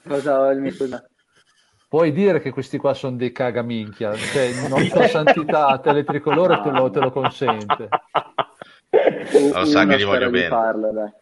Cosa 0.07 0.53
mi 0.55 0.71
scusa? 0.71 1.05
puoi 1.93 2.11
dire 2.11 2.41
che 2.41 2.51
questi 2.51 2.79
qua 2.79 2.95
sono 2.95 3.19
dei 3.19 3.33
cagaminchia, 3.33 4.15
cioè, 4.15 4.51
non 4.67 4.89
tua 4.89 5.09
santità 5.13 5.79
teletricolore 5.79 6.63
te 6.63 6.71
lo, 6.71 6.91
te 6.91 7.01
lo 7.01 7.11
consente. 7.13 7.89
Lo 9.53 9.65
sa 9.67 9.85
che 9.85 9.99
gli 9.99 10.05
voglio 10.05 10.31
bene. 10.31 10.49
Farlo, 10.49 11.13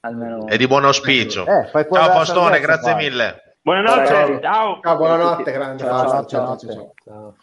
Almeno... 0.00 0.46
È 0.46 0.58
di 0.58 0.66
buon 0.66 0.84
auspicio. 0.84 1.46
Eh, 1.46 1.70
ciao 1.72 2.10
Faustone, 2.10 2.60
grazie 2.60 2.92
fai. 2.92 3.04
mille. 3.04 3.47
Buonanotte, 3.68 4.40
ciao. 4.40 4.80
ciao. 4.82 4.96
buonanotte, 4.96 5.52
grande. 5.52 5.84
Ciao, 5.84 6.08
ciao, 6.08 6.24
ciao, 6.24 6.94
ciao. 7.04 7.34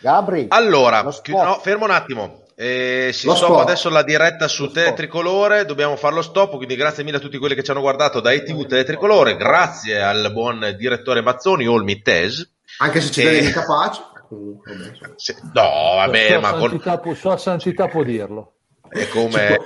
Gabri. 0.00 0.46
Allora, 0.48 1.02
no, 1.02 1.54
fermo 1.60 1.84
un 1.84 1.92
attimo. 1.92 2.42
Eh, 2.56 3.10
si 3.12 3.26
lo 3.26 3.36
stop 3.36 3.58
adesso 3.58 3.88
la 3.88 4.02
diretta 4.02 4.48
su 4.48 4.72
Teletricolore, 4.72 5.64
dobbiamo 5.64 5.94
fare 5.94 6.16
lo 6.16 6.22
stop, 6.22 6.56
quindi 6.56 6.74
grazie 6.74 7.04
mille 7.04 7.18
a 7.18 7.20
tutti 7.20 7.38
quelli 7.38 7.54
che 7.54 7.62
ci 7.62 7.70
hanno 7.70 7.80
guardato 7.80 8.18
da 8.18 8.32
ITV 8.32 8.66
Teletricolore, 8.66 9.36
grazie 9.36 10.02
al 10.02 10.32
buon 10.32 10.74
direttore 10.76 11.22
Mazzoni, 11.22 11.68
Olmi 11.68 12.02
Tes. 12.02 12.54
Anche 12.78 13.00
se 13.00 13.12
ci 13.12 13.22
vede 13.22 13.46
incapace. 13.46 14.02
No, 14.30 15.94
vabbè, 15.96 16.26
sua 16.26 16.40
ma 16.40 16.58
santità, 16.58 16.98
con... 16.98 17.14
sua 17.14 17.36
santità 17.36 17.86
può 17.86 18.02
dirlo. 18.02 18.54
È 18.88 19.06
come... 19.08 19.58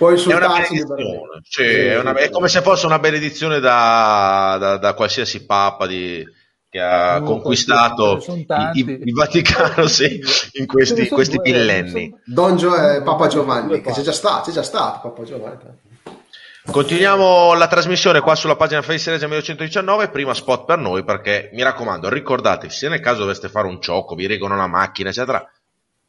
Puoi 0.00 0.18
è 0.18 0.34
una 0.34 0.48
benedizione, 0.48 1.42
sì, 1.46 1.62
è, 1.62 1.98
una... 1.98 2.14
è, 2.14 2.30
come 2.30 2.48
se 2.48 2.62
fosse 2.62 2.86
una 2.86 2.98
benedizione 2.98 3.60
da, 3.60 4.56
da, 4.58 4.78
da 4.78 4.94
qualsiasi 4.94 5.44
papa 5.44 5.86
di, 5.86 6.24
che 6.70 6.80
ha 6.80 7.18
no, 7.18 7.26
conquistato 7.26 8.18
il, 8.72 8.88
il, 9.04 9.12
Vaticano 9.12 9.86
sì, 9.88 10.18
in 10.58 10.66
questi, 10.66 11.06
questi 11.06 11.38
millenni. 11.40 12.18
Don 12.24 12.56
Gio- 12.56 12.74
eh, 12.76 13.02
Papa 13.02 13.26
Giovanni, 13.26 13.82
che 13.82 13.92
c'è 13.92 14.00
già 14.00 14.12
stato, 14.12 14.48
c'è 14.48 14.52
già 14.52 14.62
stato 14.62 15.10
Papa 15.10 15.22
Giovanni. 15.22 15.58
Continuiamo 16.70 17.52
la 17.52 17.68
trasmissione 17.68 18.20
qua 18.20 18.34
sulla 18.34 18.56
pagina 18.56 18.80
Facebook 18.80 19.18
Regia 19.18 19.26
1119, 19.26 20.08
prima 20.08 20.32
spot 20.32 20.64
per 20.64 20.78
noi 20.78 21.04
perché 21.04 21.50
mi 21.52 21.62
raccomando 21.62 22.08
ricordatevi 22.08 22.72
se 22.72 22.88
nel 22.88 23.00
caso 23.00 23.18
doveste 23.18 23.50
fare 23.50 23.66
un 23.66 23.82
ciocco, 23.82 24.14
vi 24.14 24.26
reggono 24.26 24.56
la 24.56 24.66
macchina 24.66 25.10
eccetera, 25.10 25.46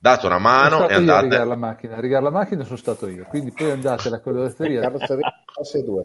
date 0.02 0.26
una 0.26 0.40
mano 0.40 0.90
e 0.90 0.96
andate. 0.96 1.18
A 1.18 1.22
rigare 1.22 1.46
la 1.46 1.56
macchina, 1.56 1.96
a 1.96 2.00
rigare 2.00 2.24
la 2.24 2.32
macchina 2.32 2.64
sono 2.64 2.78
stato 2.78 3.08
io, 3.08 3.26
quindi 3.30 3.52
poi 3.52 3.70
andate 3.70 4.08
alla 4.08 4.20
carrozzeria. 4.20 4.82
Carrozzeria 4.82 5.34
S2. 5.62 6.02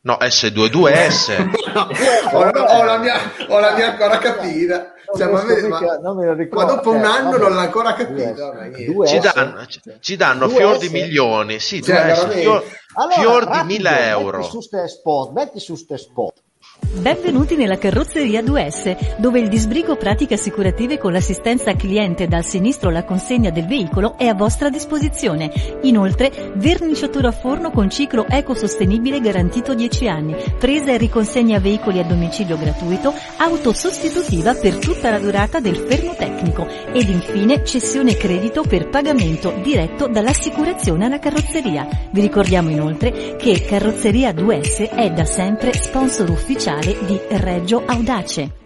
No, 0.00 0.18
S22S. 0.20 1.72
no, 1.72 1.88
ho, 2.38 2.38
ho, 2.38 2.84
la 2.84 2.98
mia, 2.98 3.14
ho 3.48 3.58
la 3.58 3.74
mia 3.74 3.90
ancora 3.90 4.18
capita. 4.18 4.92
Cioè, 5.16 5.30
ma, 5.30 5.44
ma, 5.44 6.14
ma, 6.50 6.64
dopo 6.64 6.90
un 6.90 7.04
anno 7.04 7.30
vabbè, 7.30 7.42
non 7.42 7.54
l'ha 7.54 7.60
ancora 7.60 7.94
capito. 7.94 9.06
Ci 9.06 9.18
danno, 9.20 9.66
ci 10.00 10.16
danno 10.16 10.48
fior 10.48 10.78
di 10.78 10.88
milioni. 10.88 11.60
Sì, 11.60 11.80
cioè, 11.82 12.12
fior, 12.30 12.64
allora, 12.94 13.14
fior 13.14 13.48
di 13.50 13.62
mila 13.66 14.08
euro. 14.08 14.38
Metti 14.38 14.50
su 14.50 14.60
ste 14.60 14.88
spot, 14.88 15.32
metti 15.32 15.60
su 15.60 15.76
ste 15.76 15.96
spot. 15.96 16.42
Benvenuti 16.78 17.56
nella 17.56 17.78
carrozzeria 17.78 18.42
2S, 18.42 19.16
dove 19.18 19.40
il 19.40 19.48
disbrigo 19.48 19.96
pratiche 19.96 20.34
assicurative 20.34 20.98
con 20.98 21.12
l'assistenza 21.12 21.74
cliente 21.74 22.26
dal 22.26 22.44
sinistro 22.44 22.88
alla 22.90 23.04
consegna 23.04 23.50
del 23.50 23.66
veicolo 23.66 24.16
è 24.18 24.26
a 24.26 24.34
vostra 24.34 24.68
disposizione. 24.68 25.52
Inoltre, 25.82 26.52
verniciatura 26.56 27.28
a 27.28 27.32
forno 27.32 27.70
con 27.70 27.88
ciclo 27.90 28.26
ecosostenibile 28.28 29.20
garantito 29.20 29.74
10 29.74 30.08
anni, 30.08 30.36
presa 30.58 30.92
e 30.92 30.98
riconsegna 30.98 31.58
veicoli 31.60 31.98
a 31.98 32.04
domicilio 32.04 32.58
gratuito, 32.58 33.14
auto 33.38 33.72
sostitutiva 33.72 34.54
per 34.54 34.78
tutta 34.78 35.10
la 35.10 35.18
durata 35.18 35.60
del 35.60 35.76
fermo 35.76 36.14
tecnico 36.14 36.66
ed 36.92 37.08
infine 37.08 37.64
cessione 37.64 38.16
credito 38.16 38.62
per 38.62 38.88
pagamento 38.88 39.54
diretto 39.62 40.08
dall'assicurazione 40.08 41.06
alla 41.06 41.18
carrozzeria. 41.18 41.86
Vi 42.10 42.20
ricordiamo 42.20 42.70
inoltre 42.70 43.36
che 43.36 43.64
Carrozzeria 43.66 44.32
2S 44.32 44.90
è 44.94 45.10
da 45.10 45.24
sempre 45.24 45.72
sponsor 45.74 46.30
ufficiale 46.30 46.65
ufficiale 46.66 47.06
di 47.06 47.20
Reggio 47.28 47.82
Audace. 47.86 48.64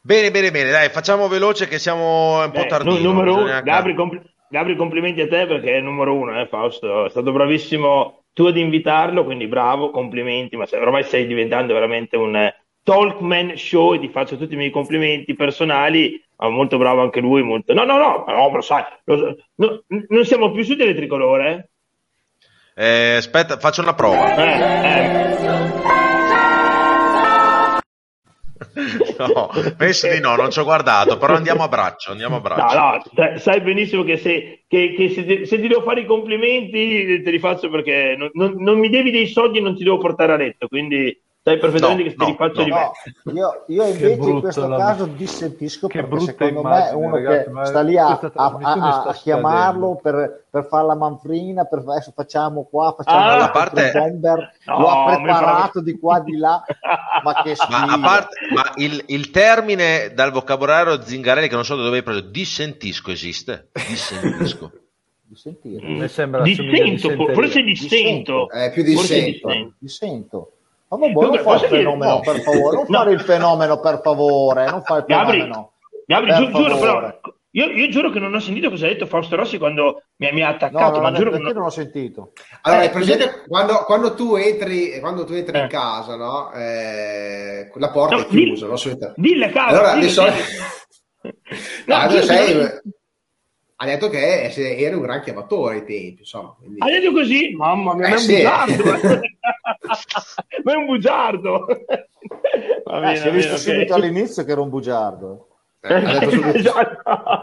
Bene, 0.00 0.30
bene, 0.30 0.50
bene, 0.50 0.70
dai, 0.70 0.90
facciamo 0.90 1.28
veloce 1.28 1.66
che 1.66 1.78
siamo 1.78 2.44
un 2.44 2.50
Beh, 2.50 2.60
po' 2.60 2.66
tardini. 2.66 3.02
Numero 3.02 3.36
uno, 3.38 3.62
Gabri, 3.62 3.94
compl- 3.94 4.22
Gabri, 4.48 4.76
complimenti 4.76 5.22
a 5.22 5.28
te 5.28 5.46
perché 5.46 5.72
è 5.72 5.76
il 5.78 5.84
numero 5.84 6.14
uno, 6.14 6.38
eh, 6.38 6.46
Fausto. 6.46 7.06
È 7.06 7.10
stato 7.10 7.32
bravissimo 7.32 8.24
tu 8.32 8.44
ad 8.44 8.56
invitarlo, 8.56 9.24
quindi 9.24 9.46
bravo, 9.46 9.90
complimenti, 9.90 10.56
ma 10.56 10.66
ormai 10.72 11.02
stai 11.04 11.26
diventando 11.26 11.72
veramente 11.72 12.16
un 12.16 12.36
eh, 12.36 12.54
talkman 12.82 13.56
show 13.56 13.94
e 13.94 13.98
ti 13.98 14.08
faccio 14.08 14.36
tutti 14.36 14.54
i 14.54 14.58
miei 14.58 14.70
complimenti 14.70 15.34
personali. 15.34 16.22
Ma 16.36 16.50
molto 16.50 16.76
bravo 16.76 17.00
anche 17.00 17.20
lui. 17.20 17.42
Molto... 17.42 17.72
No, 17.72 17.84
no, 17.84 17.96
no, 17.96 18.24
no, 18.28 18.50
lo 18.52 18.60
sai, 18.60 18.84
lo... 19.04 19.36
No, 19.54 19.82
non 20.08 20.24
siamo 20.24 20.50
più 20.50 20.62
su 20.62 20.74
delle 20.74 20.94
tricolore, 20.94 21.70
eh? 22.74 23.16
Aspetta, 23.16 23.58
faccio 23.58 23.82
una 23.82 23.94
prova. 23.94 24.34
Eh, 24.34 24.88
eh. 24.88 25.34
No, 29.18 29.50
penso 29.76 30.08
di 30.08 30.20
no, 30.20 30.34
non 30.34 30.50
ci 30.50 30.58
ho 30.58 30.64
guardato, 30.64 31.16
però 31.16 31.34
andiamo 31.34 31.62
a 31.62 31.68
braccio, 31.68 32.10
andiamo 32.10 32.36
a 32.36 32.40
braccio. 32.40 32.78
No, 32.78 33.02
no, 33.14 33.38
sai 33.38 33.60
benissimo 33.60 34.02
che, 34.02 34.16
se, 34.16 34.64
che, 34.66 34.94
che 34.96 35.10
se, 35.10 35.24
ti, 35.24 35.46
se, 35.46 35.60
ti, 35.60 35.68
devo 35.68 35.82
fare 35.82 36.00
i 36.00 36.06
complimenti 36.06 37.22
te 37.22 37.30
li 37.30 37.38
faccio 37.38 37.70
perché 37.70 38.16
non, 38.16 38.30
non, 38.32 38.54
non 38.58 38.78
mi 38.78 38.88
devi 38.88 39.10
dei 39.10 39.26
soldi 39.26 39.58
e 39.58 39.60
non 39.60 39.76
ti 39.76 39.84
devo 39.84 39.98
portare 39.98 40.32
a 40.32 40.36
letto, 40.36 40.66
quindi 40.68 41.16
Sai 41.46 41.58
perfettamente 41.58 42.04
no, 42.04 42.08
che 42.08 42.14
no, 42.16 42.24
ti 42.24 42.30
rifaccio 42.30 42.60
no, 42.60 42.64
di 42.64 42.70
me. 42.70 43.38
Io, 43.38 43.64
io 43.66 43.84
invece 43.84 44.30
in 44.30 44.40
questo 44.40 44.66
la... 44.66 44.78
caso 44.78 45.04
dissentisco 45.04 45.88
che 45.88 46.02
perché 46.02 46.24
secondo 46.24 46.60
immagine, 46.60 46.84
me 46.84 46.88
è 46.88 46.94
uno 46.94 47.14
ragazzi, 47.16 47.50
che 47.50 47.64
sta 47.66 47.80
lì 47.82 47.98
a, 47.98 48.06
a, 48.06 48.58
a, 48.62 49.02
a 49.02 49.12
chiamarlo 49.12 50.00
per, 50.02 50.46
per, 50.48 50.66
fare 50.66 50.86
la 50.86 50.94
manfrina, 50.94 51.64
per 51.64 51.80
adesso 51.86 52.14
facciamo 52.16 52.66
qua, 52.70 52.94
facciamo 52.96 53.18
ah, 53.18 53.36
la 53.36 53.50
parte... 53.50 53.92
bomber, 53.92 54.52
no, 54.64 54.80
lo 54.80 54.88
ha 54.88 55.04
preparato 55.04 55.80
di 55.84 55.98
qua 55.98 56.20
di 56.20 56.38
là, 56.38 56.64
ma 57.22 57.42
che 57.42 57.54
ma, 57.68 57.82
a 57.92 58.00
parte, 58.00 58.36
ma 58.54 58.72
il, 58.76 59.02
il, 59.08 59.30
termine 59.30 60.14
dal 60.14 60.30
vocabolario 60.30 61.02
Zingarelli 61.02 61.48
che 61.48 61.56
non 61.56 61.66
so 61.66 61.76
da 61.76 61.82
dove 61.82 61.98
hai 61.98 62.02
preso, 62.02 62.20
dissentisco 62.20 63.10
esiste? 63.10 63.68
Dissentisco. 63.70 64.72
Dissentire. 65.28 65.86
Mm. 65.86 66.00
Mi 66.00 66.08
sembra 66.08 66.42
dissento, 66.42 67.32
forse 67.34 67.62
dissento. 67.62 68.48
È 68.48 68.70
più 68.70 68.82
dissento. 68.82 69.74
Dissento. 69.78 70.53
Ma 70.96 71.06
vabbè, 71.06 71.26
non 71.26 71.38
fare 71.38 71.66
il 71.66 71.68
fenomeno, 71.68 72.20
per 72.20 72.40
favore. 72.40 72.76
Non 72.76 72.86
fare 72.86 73.12
il 73.12 73.20
fenomeno, 73.20 73.80
per 73.80 74.00
favore. 74.02 74.70
Non 74.70 74.82
fare 74.82 75.00
il 75.00 75.06
fenomeno. 75.06 75.72
Gabri, 76.06 76.28
Gabri 76.28 76.46
gi- 76.46 76.52
giuro, 76.52 76.78
però, 76.78 77.20
io, 77.50 77.66
io, 77.66 77.88
giuro 77.88 78.10
che 78.10 78.18
non 78.18 78.34
ho 78.34 78.40
sentito 78.40 78.68
cosa 78.68 78.86
ha 78.86 78.88
detto 78.88 79.06
Fausto 79.06 79.36
Rossi 79.36 79.58
quando 79.58 80.02
mi, 80.16 80.32
mi 80.32 80.42
ha 80.42 80.48
attaccato. 80.48 80.96
No, 80.96 81.02
ma 81.02 81.12
giuro 81.12 81.30
che 81.30 81.38
non... 81.38 81.52
non 81.52 81.62
ho 81.64 81.70
sentito. 81.70 82.32
Allora, 82.62 82.82
eh, 82.82 82.90
presente, 82.90 83.44
quando, 83.46 83.84
quando, 83.84 84.14
tu 84.14 84.34
entri, 84.36 84.98
quando 84.98 85.24
tu 85.24 85.34
entri 85.34 85.56
eh. 85.56 85.62
in 85.62 85.68
casa, 85.68 86.16
no? 86.16 86.52
Eh, 86.52 87.70
la 87.74 87.90
porta 87.90 88.16
no, 88.16 88.22
è 88.22 88.26
chiusa, 88.26 88.66
dill- 88.66 88.98
no? 88.98 89.12
Dille, 89.16 89.50
cavolo. 89.50 89.78
Allora, 89.78 89.94
dille, 89.94 90.08
solito... 90.08 90.36
no, 91.86 91.94
allora, 91.96 92.22
sei 92.22 92.68
ha 93.76 93.86
detto 93.86 94.08
che 94.08 94.52
era 94.54 94.96
un 94.96 95.02
gran 95.02 95.20
chiamatore 95.20 95.74
ai 95.76 95.84
tempi. 95.84 96.16
Insomma, 96.20 96.54
quindi... 96.58 96.80
Ha 96.80 96.86
detto 96.86 97.12
così? 97.12 97.54
Mamma 97.54 97.94
mia, 97.94 98.06
eh, 98.06 98.10
ma 98.10 98.14
è 98.14 98.18
un 98.18 98.24
sì. 98.24 98.34
bugiardo! 98.36 98.84
ma 100.62 100.72
è 100.72 100.76
un 100.76 100.86
bugiardo! 100.86 101.66
eh, 101.68 103.16
si 103.16 103.28
è 103.28 103.32
visto 103.32 103.54
okay. 103.54 103.58
subito 103.58 103.94
all'inizio 103.94 104.44
che 104.44 104.52
era 104.52 104.60
un 104.60 104.70
bugiardo. 104.70 105.48
Eh, 105.80 106.00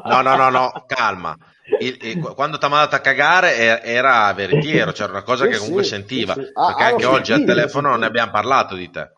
no, 0.06 0.22
no, 0.22 0.36
no, 0.36 0.50
no, 0.50 0.84
calma. 0.88 1.38
Il, 1.80 1.98
il, 2.02 2.20
quando 2.34 2.58
ti 2.58 2.66
ha 2.66 2.70
mandato 2.70 2.96
a 2.96 3.00
cagare 3.00 3.84
era 3.84 4.34
veritiero, 4.34 4.92
c'era 4.92 5.12
una 5.12 5.22
cosa 5.24 5.46
sì, 5.46 5.52
che 5.52 5.58
comunque 5.58 5.84
sì, 5.84 5.90
sentiva. 5.90 6.34
Sì, 6.34 6.50
ah, 6.54 6.68
perché 6.68 6.84
ah, 6.84 6.88
anche 6.88 7.06
oggi 7.06 7.34
al 7.34 7.44
telefono 7.44 7.90
non 7.90 8.00
ne 8.00 8.08
abbiamo 8.08 8.32
parlato 8.32 8.76
di 8.76 8.90
te. 8.90 9.12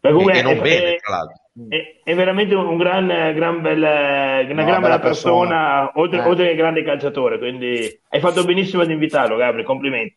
Comunque, 0.00 0.38
e 0.38 0.42
non 0.42 0.56
è, 0.56 0.60
bene, 0.60 0.96
tra 0.96 1.16
l'altro. 1.16 1.41
È, 1.54 2.00
è, 2.02 2.14
veramente 2.14 2.54
un 2.54 2.78
gran, 2.78 3.06
gran 3.06 3.60
bel, 3.60 3.78
una 3.78 4.62
no, 4.62 4.64
gran 4.64 4.80
bella 4.80 4.98
persona, 5.00 5.90
persona 5.90 5.92
oltre, 5.96 6.18
eh. 6.18 6.26
oltre, 6.26 6.48
che 6.48 6.54
grande 6.54 6.82
calciatore. 6.82 7.38
Quindi 7.38 8.00
hai 8.08 8.20
fatto 8.20 8.44
benissimo 8.44 8.82
ad 8.82 8.90
invitarlo, 8.90 9.36
Gabri. 9.36 9.62
Complimenti. 9.62 10.16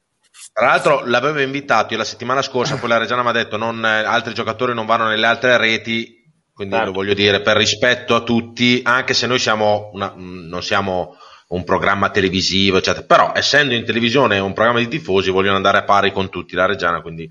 Tra 0.54 0.68
l'altro 0.68 1.02
l'avevo 1.06 1.42
invitato 1.42 1.92
io 1.92 2.00
la 2.00 2.06
settimana 2.06 2.42
scorsa, 2.42 2.78
poi 2.80 2.88
la 2.90 2.98
Reggiana 2.98 3.22
mi 3.22 3.30
ha 3.30 3.34
detto 3.34 3.58
non, 3.58 3.84
altri 3.84 4.34
giocatori 4.34 4.74
non 4.74 4.86
vanno 4.86 5.08
nelle 5.08 5.26
altre 5.26 5.58
reti, 5.58 6.24
quindi 6.54 6.74
certo. 6.74 6.90
lo 6.90 6.96
voglio 6.96 7.14
dire 7.14 7.42
per 7.42 7.58
rispetto 7.58 8.16
a 8.16 8.22
tutti, 8.22 8.82
anche 8.84 9.14
se 9.14 9.28
noi 9.28 9.40
siamo 9.40 9.90
una, 9.94 10.14
non 10.16 10.64
siamo 10.64 11.18
un 11.50 11.66
programma 11.66 12.12
televisivo, 12.12 12.78
eccetera, 12.78 13.06
però 13.06 13.34
essendo 13.36 13.74
in 13.74 13.84
televisione 13.84 14.40
un 14.40 14.54
programma 14.54 14.80
di 14.80 14.88
tifosi 14.88 15.32
vogliono 15.32 15.58
andare 15.58 15.80
a 15.80 15.84
pari 15.84 16.12
con 16.14 16.30
tutti 16.30 16.56
la 16.56 16.66
Reggiana, 16.66 17.02
quindi 17.02 17.30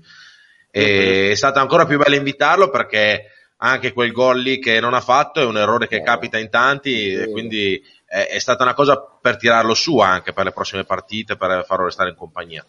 e 0.69 1.31
è 1.31 1.35
stato 1.35 1.59
ancora 1.59 1.85
più 1.85 1.97
bello 1.97 2.15
invitarlo 2.15 2.69
perché 2.69 3.29
anche 3.57 3.93
quel 3.93 4.11
gol 4.11 4.39
lì 4.39 4.59
che 4.59 4.79
non 4.79 4.93
ha 4.93 5.01
fatto 5.01 5.39
è 5.39 5.45
un 5.45 5.57
errore 5.57 5.87
che 5.87 6.01
capita 6.01 6.37
in 6.37 6.49
tanti 6.49 7.29
quindi 7.31 7.81
è, 8.05 8.27
è, 8.27 8.39
stata 8.39 8.63
una 8.63 8.73
cosa 8.73 8.99
per 8.99 9.37
tirarlo 9.37 9.73
su 9.73 9.97
anche 9.99 10.33
per 10.33 10.45
le 10.45 10.51
prossime 10.51 10.83
partite, 10.83 11.35
per 11.35 11.65
farlo 11.65 11.85
restare 11.85 12.09
in 12.09 12.15
compagnia. 12.15 12.65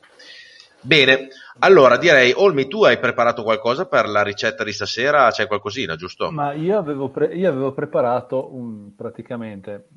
Bene, 0.81 1.29
allora 1.61 1.97
direi, 1.97 2.33
Olmi, 2.35 2.69
tu 2.69 2.85
hai 2.85 2.99
preparato 2.99 3.43
qualcosa 3.43 3.87
per 3.87 4.09
la 4.09 4.23
ricetta 4.23 4.63
di 4.63 4.73
stasera? 4.73 5.31
C'è 5.31 5.47
qualcosina, 5.49 5.97
giusto? 5.97 6.31
Ma 6.31 6.53
io 6.53 6.79
avevo, 6.79 7.11
pre- 7.11 7.35
io 7.35 7.49
avevo 7.49 7.73
preparato 7.73 8.55
un, 8.55 8.95
praticamente 8.95 9.89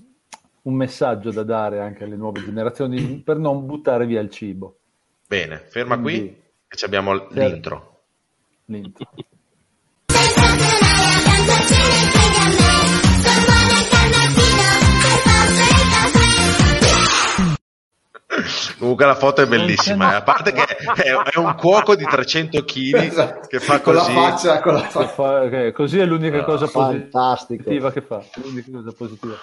un 0.63 0.73
messaggio 0.73 1.31
da 1.31 1.43
dare 1.43 1.79
anche 1.79 2.03
alle 2.03 2.15
nuove 2.15 2.43
generazioni 2.43 3.21
per 3.23 3.37
non 3.37 3.65
buttare 3.65 4.05
via 4.07 4.19
il 4.19 4.31
cibo. 4.31 4.79
Bene, 5.27 5.57
ferma 5.57 5.99
Quindi, 5.99 6.27
qui 6.27 6.41
e 6.67 6.85
abbiamo 6.85 7.27
l'intro. 7.29 8.01
L'intro. 8.65 9.11
Comunque 18.77 19.05
la 19.05 19.15
foto 19.15 19.41
è 19.41 19.47
bellissima, 19.47 20.13
eh. 20.13 20.15
a 20.15 20.21
parte 20.23 20.51
che 20.51 20.63
è, 20.63 21.11
è, 21.31 21.37
un 21.37 21.55
cuoco 21.57 21.95
di 21.95 22.05
300 22.05 22.63
kg 22.63 22.95
esatto. 22.95 23.47
che 23.47 23.59
fa 23.59 23.81
con 23.81 23.95
così. 23.95 24.13
La 24.13 24.21
faccia, 24.21 24.61
con 24.61 24.73
la 24.73 24.79
faccia. 24.81 25.07
Fa, 25.07 25.43
okay. 25.43 25.71
Così 25.71 25.99
è 25.99 26.05
l'unica 26.05 26.43
cosa 26.43 26.67
positiva 26.67 27.91
che 27.91 28.01
fa. 28.01 28.23
L'unica 28.35 28.71
cosa 28.71 28.91
positiva. 28.93 29.33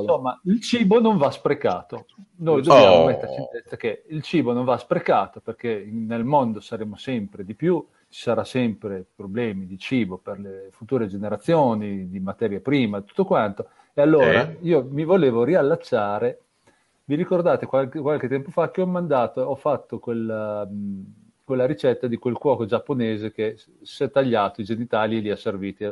Insomma, 0.00 0.40
il 0.44 0.60
cibo 0.60 1.00
non 1.00 1.16
va 1.16 1.30
sprecato. 1.30 2.06
Noi 2.36 2.62
dobbiamo 2.62 2.94
oh. 2.94 3.06
metterci 3.06 3.40
in 3.40 3.48
testa 3.50 3.76
che 3.76 4.04
il 4.08 4.22
cibo 4.22 4.52
non 4.52 4.64
va 4.64 4.76
sprecato 4.78 5.40
perché 5.40 5.86
nel 5.90 6.24
mondo 6.24 6.60
saremo 6.60 6.96
sempre 6.96 7.44
di 7.44 7.54
più, 7.54 7.84
ci 8.08 8.22
sarà 8.22 8.44
sempre 8.44 9.04
problemi 9.14 9.66
di 9.66 9.78
cibo 9.78 10.18
per 10.18 10.38
le 10.38 10.68
future 10.70 11.06
generazioni, 11.06 12.08
di 12.08 12.20
materia 12.20 12.60
prima, 12.60 13.00
tutto 13.00 13.24
quanto. 13.24 13.68
E 13.94 14.02
allora 14.02 14.42
eh. 14.42 14.58
io 14.60 14.86
mi 14.90 15.04
volevo 15.04 15.42
riallacciare 15.42 16.40
vi 17.06 17.14
ricordate 17.14 17.66
qualche, 17.66 18.00
qualche, 18.00 18.28
tempo 18.28 18.50
fa 18.50 18.70
che 18.70 18.82
ho 18.82 18.86
mandato, 18.86 19.40
ho 19.40 19.54
fatto 19.54 20.00
quella, 20.00 20.66
quella, 21.44 21.64
ricetta 21.64 22.08
di 22.08 22.16
quel 22.16 22.34
cuoco 22.34 22.66
giapponese 22.66 23.30
che 23.32 23.56
si 23.82 24.02
è 24.02 24.10
tagliato 24.10 24.60
i 24.60 24.64
genitali 24.64 25.18
e 25.18 25.20
li 25.20 25.30
ha 25.30 25.36
serviti. 25.36 25.88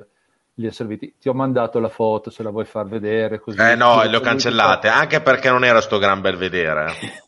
Li 0.56 0.66
ha 0.66 0.72
serviti. 0.72 1.14
Ti 1.18 1.28
ho 1.28 1.34
mandato 1.34 1.78
la 1.78 1.88
foto 1.88 2.30
se 2.30 2.42
la 2.42 2.50
vuoi 2.50 2.64
far 2.64 2.86
vedere. 2.86 3.38
Così. 3.40 3.58
Eh 3.60 3.74
no, 3.76 4.02
le 4.02 4.16
ho 4.16 4.20
cancellate, 4.20 4.88
anche 4.88 5.20
perché 5.20 5.50
non 5.50 5.64
era 5.64 5.80
sto 5.80 5.98
gran 5.98 6.20
bel 6.20 6.36
vedere. 6.36 6.92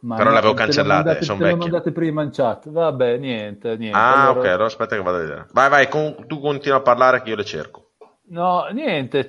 Ma 0.00 0.16
Però 0.16 0.30
l'avevo 0.30 0.54
cancellate, 0.54 1.04
mandate, 1.04 1.24
sono 1.24 1.38
vecchie. 1.38 1.52
le 1.52 1.58
mandate 1.58 1.92
prima 1.92 2.22
in 2.22 2.30
chat. 2.30 2.70
Vabbè, 2.70 3.18
niente, 3.18 3.76
niente. 3.76 3.98
Ah, 3.98 4.28
allora... 4.28 4.38
ok, 4.38 4.46
allora 4.46 4.64
aspetta 4.64 4.96
che 4.96 5.02
vado 5.02 5.16
a 5.16 5.20
vedere. 5.20 5.46
Vai, 5.52 5.68
vai, 5.68 5.88
con, 5.88 6.26
tu 6.26 6.40
continua 6.40 6.78
a 6.78 6.80
parlare 6.80 7.22
che 7.22 7.28
io 7.28 7.36
le 7.36 7.44
cerco. 7.44 7.89
No, 8.30 8.66
niente, 8.68 9.26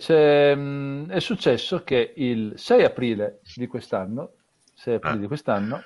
mm, 0.55 1.09
è 1.09 1.19
successo 1.19 1.83
che 1.83 2.13
il 2.15 2.53
6 2.55 2.83
aprile 2.83 3.39
di 3.55 3.65
quest'anno, 3.65 4.33
6 4.75 4.95
aprile 4.95 5.15
ah. 5.15 5.19
di 5.19 5.27
quest'anno 5.27 5.83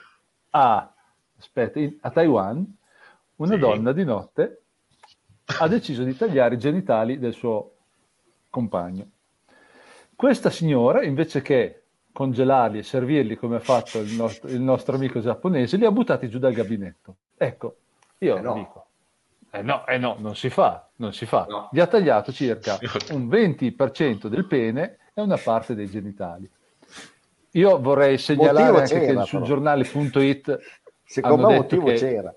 a, 0.49 0.93
aspetta, 1.37 1.79
a 2.01 2.11
Taiwan, 2.11 2.77
una 3.37 3.53
sì. 3.53 3.59
donna 3.59 3.93
di 3.93 4.03
notte 4.03 4.61
ha 5.59 5.67
deciso 5.67 6.03
di 6.03 6.15
tagliare 6.17 6.55
i 6.55 6.57
genitali 6.57 7.17
del 7.17 7.33
suo 7.33 7.75
compagno. 8.49 9.09
Questa 10.13 10.49
signora, 10.49 11.03
invece 11.03 11.41
che 11.41 11.83
congelarli 12.11 12.79
e 12.79 12.83
servirli 12.83 13.35
come 13.37 13.57
ha 13.57 13.61
fatto 13.61 13.99
il 13.99 14.13
nostro, 14.13 14.49
il 14.49 14.61
nostro 14.61 14.95
amico 14.95 15.21
giapponese, 15.21 15.77
li 15.77 15.85
ha 15.85 15.91
buttati 15.91 16.27
giù 16.27 16.39
dal 16.39 16.53
gabinetto. 16.53 17.15
Ecco, 17.37 17.75
io 18.19 18.37
eh 18.37 18.41
no. 18.41 18.53
dico, 18.53 18.84
eh 19.57 19.61
no, 19.61 19.85
eh 19.85 19.97
no, 19.97 20.15
non 20.19 20.35
si 20.35 20.49
fa, 20.49 20.87
non 20.97 21.13
si 21.13 21.25
fa. 21.25 21.45
No. 21.47 21.69
Gli 21.71 21.79
ha 21.79 21.87
tagliato 21.87 22.31
circa 22.31 22.77
un 23.11 23.27
20% 23.27 24.27
del 24.27 24.45
pene 24.45 24.97
e 25.13 25.21
una 25.21 25.37
parte 25.37 25.75
dei 25.75 25.89
genitali. 25.89 26.49
Io 27.51 27.79
vorrei 27.79 28.17
segnalare 28.17 28.81
anche 28.81 28.99
che 28.99 29.25
sul 29.25 29.43
giornale.it 29.43 30.59
secondo 31.05 31.47
me 31.47 31.55
motivo 31.55 31.85
che, 31.85 31.93
c'era. 31.93 32.33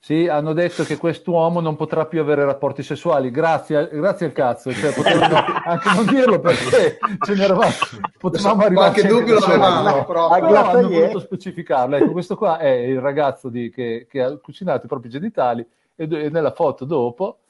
Sì, 0.00 0.28
hanno 0.28 0.52
detto 0.52 0.84
che 0.84 0.96
quest'uomo 0.96 1.60
non 1.60 1.74
potrà 1.74 2.06
più 2.06 2.20
avere 2.20 2.44
rapporti 2.44 2.84
sessuali, 2.84 3.32
grazie, 3.32 3.88
grazie 3.92 4.26
al 4.26 4.32
cazzo, 4.32 4.72
cioè, 4.72 4.94
potevano 4.94 5.34
anche 5.64 5.88
non 5.92 6.06
dirlo 6.06 6.38
perché 6.38 6.98
ce 7.20 7.34
n'eravamo, 7.34 7.72
potevamo 8.16 8.62
arrivare 8.62 8.92
qualche 8.92 9.08
dubbio 9.08 9.34
lo 9.34 9.44
avevamo, 9.44 10.04
però, 10.04 10.28
però 10.30 10.64
hanno 10.70 10.88
voluto 10.88 11.18
specificarlo. 11.18 11.96
Ecco, 11.96 12.12
questo 12.12 12.36
qua 12.36 12.58
è 12.58 12.70
il 12.70 13.00
ragazzo 13.00 13.48
di, 13.48 13.70
che, 13.70 14.06
che 14.08 14.22
ha 14.22 14.36
cucinato 14.38 14.86
i 14.86 14.88
propri 14.88 15.08
genitali 15.08 15.66
e, 15.98 16.30
nella 16.30 16.52
foto 16.52 16.84
dopo 16.84 17.40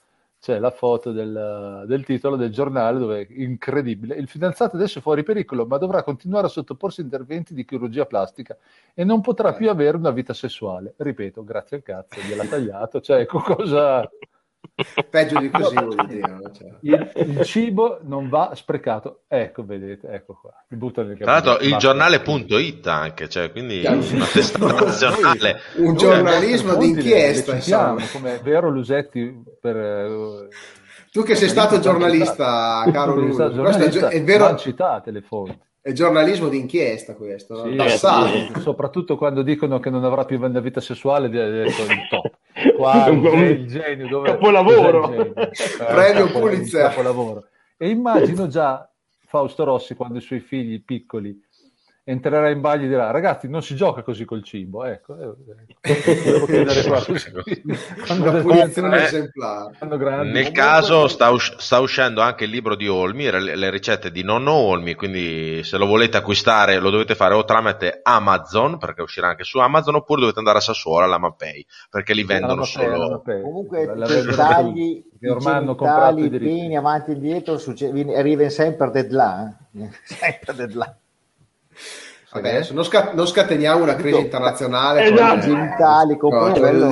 c'è 0.40 0.58
la 0.58 0.70
foto 0.70 1.10
del, 1.10 1.84
del, 1.86 2.04
titolo 2.04 2.36
del 2.36 2.50
giornale 2.50 2.98
dove 2.98 3.20
è 3.20 3.26
incredibile. 3.30 4.14
Il 4.14 4.28
fidanzato 4.28 4.76
adesso 4.76 5.00
è 5.00 5.02
fuori 5.02 5.22
pericolo, 5.24 5.66
ma 5.66 5.78
dovrà 5.78 6.02
continuare 6.02 6.46
a 6.46 6.50
sottoporsi 6.50 7.00
a 7.00 7.04
interventi 7.04 7.54
di 7.54 7.64
chirurgia 7.64 8.06
plastica 8.06 8.56
e 8.94 9.04
non 9.04 9.20
potrà 9.20 9.52
più 9.52 9.68
avere 9.68 9.96
una 9.96 10.12
vita 10.12 10.32
sessuale. 10.32 10.94
Ripeto, 10.96 11.44
grazie 11.44 11.78
al 11.78 11.82
cazzo, 11.82 12.20
gliel'ha 12.20 12.46
tagliato. 12.46 13.00
Cioè, 13.00 13.20
ecco 13.20 13.40
cosa. 13.40 14.08
Peggio 15.10 15.38
di 15.40 15.50
così, 15.50 15.76
dire. 16.06 16.40
Cioè. 16.56 16.74
Il, 16.82 17.12
il, 17.14 17.44
cibo 17.44 17.98
non 18.02 18.28
va 18.28 18.52
sprecato. 18.54 19.22
Ecco, 19.26 19.64
vedete, 19.64 20.08
ecco 20.08 20.38
qua. 20.40 20.52
Tra 20.92 21.32
l'altro, 21.32 21.58
il 21.60 21.76
giornale.it 21.76 22.86
anche, 22.86 23.28
cioè, 23.28 23.50
quindi 23.50 23.84
una 23.84 23.98
nazionale. 24.82 25.60
Un 25.76 25.96
giornalismo 25.96 26.76
d'inchiesta, 26.76 27.54
insomma. 27.56 28.02
Come 28.12 28.38
vero 28.42 28.70
Lusetti 28.70 29.42
per... 29.60 29.76
Eh, 29.76 30.48
tu 31.10 31.22
che 31.22 31.34
sei 31.34 31.48
stato 31.48 31.80
giornalista, 31.80 32.84
caro 32.92 33.14
Lu, 33.14 33.34
giornalista, 33.34 34.08
è 34.08 34.22
vero... 34.22 34.56
citate 34.56 35.10
le 35.10 35.22
fonti. 35.22 35.66
È 35.80 35.92
giornalismo 35.92 36.48
d'inchiesta 36.48 37.14
questo, 37.14 37.64
sì, 37.64 37.78
sì, 37.78 38.60
soprattutto 38.60 39.16
quando 39.16 39.42
dicono 39.42 39.78
che 39.78 39.88
non 39.88 40.04
avrà 40.04 40.26
più 40.26 40.38
una 40.38 40.60
vita 40.60 40.82
sessuale, 40.82 41.30
detto 41.30 41.82
il 41.82 42.08
top. 42.10 42.37
Qua 42.76 43.08
il 43.08 43.66
genio, 43.66 44.08
dove 44.08 44.30
capolavoro. 44.30 45.08
Premio 45.78 46.26
eh, 46.26 46.30
Pulitzer. 46.30 46.88
Capolavoro. 46.88 47.48
E 47.76 47.88
immagino 47.88 48.48
già 48.48 48.90
Fausto 49.26 49.64
Rossi 49.64 49.94
quando 49.94 50.18
i 50.18 50.22
suoi 50.22 50.40
figli 50.40 50.82
piccoli 50.82 51.40
entrerà 52.08 52.48
in 52.48 52.62
bagno 52.62 52.84
e 52.84 52.88
dirà 52.88 53.10
ragazzi 53.10 53.48
non 53.48 53.62
si 53.62 53.76
gioca 53.76 54.02
così 54.02 54.24
col 54.24 54.42
cibo 54.42 54.82
ecco 54.84 55.14
eh, 55.20 55.34
devo 56.24 56.46
chiedere 56.48 56.82
qua. 56.84 57.04
Nel 60.22 60.50
caso 60.50 61.06
sta, 61.06 61.28
us- 61.28 61.56
sta, 61.56 61.80
uscendo 61.80 62.22
anche 62.22 62.44
il 62.44 62.50
libro 62.50 62.76
di 62.76 62.88
Olmi 62.88 63.30
le, 63.30 63.54
le, 63.54 63.70
ricette 63.70 64.10
di 64.10 64.22
nonno 64.22 64.52
Olmi 64.52 64.94
quindi 64.94 65.62
se 65.64 65.76
lo 65.76 65.84
volete 65.84 66.16
acquistare 66.16 66.78
lo 66.78 66.88
dovete 66.88 67.14
fare 67.14 67.34
o 67.34 67.44
tramite 67.44 68.00
Amazon 68.02 68.78
perché 68.78 69.02
uscirà 69.02 69.28
anche 69.28 69.44
su 69.44 69.58
Amazon 69.58 69.96
oppure 69.96 70.20
dovete 70.20 70.38
andare 70.38 70.58
a 70.58 70.62
Sassuolo 70.62 71.04
alla 71.04 71.18
Mapei 71.18 71.64
perché 71.90 72.14
li 72.14 72.24
vendono 72.24 72.64
solo. 72.64 73.22
comunque 73.22 73.82
i 73.82 74.34
tagli 74.34 75.04
ormai 75.28 75.54
hanno 75.54 75.74
comprato 75.74 76.24
i 76.24 76.30
peni 76.30 76.74
avanti 76.74 77.10
e 77.10 77.14
indietro 77.14 77.58
succe- 77.58 77.92
arriva 78.16 78.48
sempre 78.48 78.90
deadline 78.90 79.56
sempre 80.04 80.54
deadline 80.54 80.96
Vabbè, 82.30 82.50
adesso 82.50 82.74
non, 82.74 82.84
scat- 82.84 83.14
non, 83.14 83.26
scateniamo 83.26 83.82
una 83.82 83.94
crisi 83.94 84.20
internazionale 84.20 85.04
esatto. 85.04 85.40
genitali, 85.40 86.18
con 86.18 86.30
quello, 86.30 86.86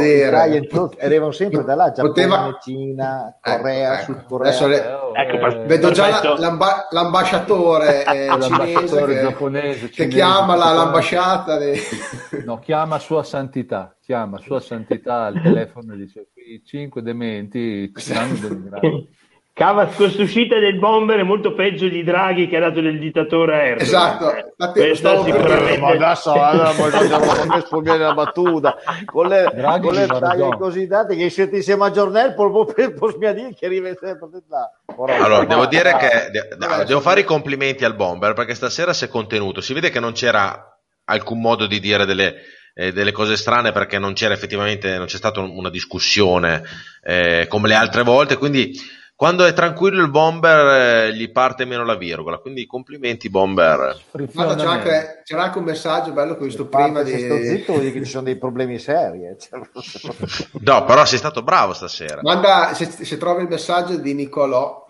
arrivano 0.98 1.30
sempre 1.30 1.62
da 1.62 1.74
là, 1.74 1.92
Giappone, 1.92 2.08
Poteva... 2.08 2.58
Cina, 2.58 3.36
ecco, 3.42 3.56
Corea, 3.58 4.00
ecco, 4.00 4.04
Sud 4.04 4.24
Corea. 4.26 4.48
Adesso 4.48 4.66
le... 4.66 4.98
ecco, 5.12 5.46
eh, 5.46 5.66
vedo 5.66 5.90
già 5.90 6.08
la, 6.08 6.36
l'amba- 6.38 6.86
l'ambasciatore 6.88 8.04
eh, 8.08 8.28
cinese 8.40 9.04
che, 9.04 9.20
giapponese, 9.20 9.88
che 9.90 10.08
chiama 10.08 10.56
la, 10.56 10.72
l'ambasciata. 10.72 11.58
De... 11.58 11.80
No, 12.46 12.58
chiama 12.58 12.98
Sua 12.98 13.22
Santità, 13.22 13.94
chiama 14.00 14.38
Sua 14.38 14.60
Santità 14.60 15.24
al 15.24 15.42
telefono 15.42 15.92
e 15.92 15.96
dice 15.98 16.28
qui 16.32 16.62
cinque 16.64 17.02
dementi 17.02 17.92
ci 17.94 18.02
stanno 18.02 18.36
denigrando. 18.36 19.08
Cava 19.56 19.86
questa 19.86 20.20
uscita 20.20 20.58
del 20.58 20.78
bomber 20.78 21.20
è 21.20 21.22
molto 21.22 21.54
peggio 21.54 21.88
di 21.88 22.04
Draghi 22.04 22.46
che 22.46 22.58
ha 22.58 22.60
dato 22.60 22.82
del 22.82 22.98
dittatore 22.98 23.68
Erdogan. 23.68 23.86
Esatto, 23.86 24.32
infatti 24.54 24.94
stavo 24.94 25.24
sicuramente... 25.24 25.78
Ma 25.78 25.88
adesso 25.92 26.34
non 26.34 27.62
sfogliare 27.64 28.00
la 28.00 28.12
battuta. 28.12 28.76
Con 29.06 29.28
le, 29.28 29.50
con 29.80 29.94
le 29.94 30.06
taglie 30.08 30.58
così 30.58 30.86
date 30.86 31.16
che 31.16 31.30
siete 31.30 31.56
insieme 31.56 31.86
a 31.86 31.90
Giornel 31.90 32.34
può 32.34 32.66
dire 33.16 33.54
che 33.54 33.64
arriva 33.64 33.88
sempre 33.98 34.28
là. 34.46 34.70
Allora, 35.24 35.46
devo 35.46 35.64
dire 35.64 35.96
che 35.96 36.30
de- 36.30 36.84
devo 36.84 37.00
fare 37.00 37.20
i 37.20 37.24
complimenti 37.24 37.86
al 37.86 37.96
bomber 37.96 38.34
perché 38.34 38.52
stasera 38.52 38.92
si 38.92 39.06
è 39.06 39.08
contenuto, 39.08 39.62
si 39.62 39.72
vede 39.72 39.88
che 39.88 40.00
non 40.00 40.12
c'era 40.12 40.78
alcun 41.04 41.40
modo 41.40 41.66
di 41.66 41.80
dire 41.80 42.04
delle, 42.04 42.42
eh, 42.74 42.92
delle 42.92 43.12
cose 43.12 43.38
strane 43.38 43.72
perché 43.72 43.98
non 43.98 44.12
c'era 44.12 44.34
effettivamente, 44.34 44.98
non 44.98 45.06
c'è 45.06 45.16
stata 45.16 45.40
una 45.40 45.70
discussione 45.70 46.62
eh, 47.02 47.46
come 47.48 47.68
le 47.68 47.74
altre 47.74 48.02
volte, 48.02 48.36
quindi 48.36 48.78
quando 49.16 49.46
è 49.46 49.54
tranquillo 49.54 50.02
il 50.02 50.10
bomber 50.10 51.06
eh, 51.06 51.14
gli 51.14 51.30
parte 51.32 51.64
meno 51.64 51.84
la 51.84 51.96
virgola, 51.96 52.36
quindi 52.36 52.66
complimenti 52.66 53.30
bomber. 53.30 53.98
Guarda, 54.12 54.54
c'era, 54.56 54.70
anche, 54.70 55.22
c'era 55.24 55.42
anche 55.44 55.58
un 55.58 55.64
messaggio 55.64 56.12
bello 56.12 56.34
che 56.36 56.42
ho 56.42 56.44
visto 56.44 56.66
prima 56.66 57.02
di... 57.02 57.18
sto 57.18 57.42
zitto 57.42 57.72
vuol 57.72 57.80
dire 57.84 57.92
che 57.94 58.04
ci 58.04 58.10
sono 58.10 58.24
dei 58.24 58.36
problemi 58.36 58.78
seri. 58.78 59.24
Eh. 59.24 59.36
Cioè, 59.38 59.58
no, 60.60 60.84
però 60.84 61.06
sei 61.06 61.16
stato 61.16 61.42
bravo 61.42 61.72
stasera. 61.72 62.20
Manda, 62.22 62.74
se, 62.74 62.90
se 62.90 63.16
trovi 63.16 63.44
il 63.44 63.48
messaggio 63.48 63.96
di 63.96 64.12
Nicolò, 64.12 64.86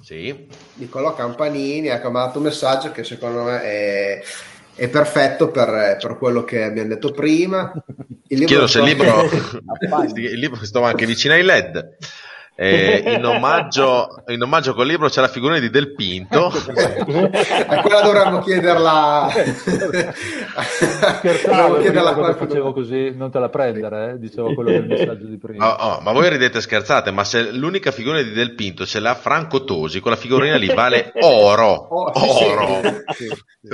sì. 0.00 0.46
Nicolò 0.74 1.16
Campanini 1.16 1.88
ha 1.88 2.00
mandato 2.04 2.38
un 2.38 2.44
messaggio 2.44 2.92
che 2.92 3.02
secondo 3.02 3.42
me 3.42 3.62
è, 3.62 4.22
è 4.76 4.88
perfetto 4.88 5.50
per, 5.50 5.96
per, 6.00 6.16
quello 6.18 6.44
che 6.44 6.62
abbiamo 6.62 6.90
detto 6.90 7.10
prima. 7.10 7.72
Il 8.28 8.38
libro 8.38 8.46
Chiedo 8.46 8.66
se 8.68 8.78
il 8.78 8.84
libro, 8.84 9.24
il 10.14 10.38
libro 10.38 10.64
sto 10.64 10.82
anche 10.82 11.04
vicino 11.04 11.34
ai 11.34 11.42
LED. 11.42 11.96
Eh, 12.58 13.02
in, 13.18 13.22
omaggio, 13.22 14.22
in 14.28 14.40
omaggio 14.40 14.72
col 14.72 14.86
libro 14.86 15.10
c'è 15.10 15.20
la 15.20 15.28
figura 15.28 15.58
di 15.58 15.68
Del 15.68 15.94
Pinto. 15.94 16.46
a 16.46 17.80
quella 17.82 18.00
dovremmo 18.00 18.38
chiederla. 18.40 19.28
Scherzavo, 21.18 21.80
chiederla 21.80 22.14
quando 22.14 22.34
facevo 22.38 22.72
così, 22.72 23.14
non 23.14 23.30
te 23.30 23.38
la 23.40 23.50
prendere, 23.50 24.12
eh? 24.12 24.18
dicevo 24.18 24.54
quello 24.54 24.70
del 24.70 24.86
messaggio 24.86 25.26
di 25.26 25.36
prima. 25.36 25.68
Oh, 25.68 25.96
oh, 25.96 26.00
ma 26.00 26.12
voi 26.12 26.30
ridete 26.30 26.62
scherzate, 26.62 27.10
ma 27.10 27.24
se 27.24 27.50
l'unica 27.52 27.90
figura 27.90 28.22
di 28.22 28.32
Del 28.32 28.54
Pinto 28.54 28.86
ce 28.86 29.00
l'ha 29.00 29.14
Franco 29.14 29.62
Tosi, 29.64 30.00
quella 30.00 30.16
figurina 30.16 30.56
lì 30.56 30.72
vale 30.72 31.12
oro. 31.20 31.72
Oh, 31.72 32.10
oro. 32.14 32.80
Sì, 33.14 33.26
sì. 33.26 33.68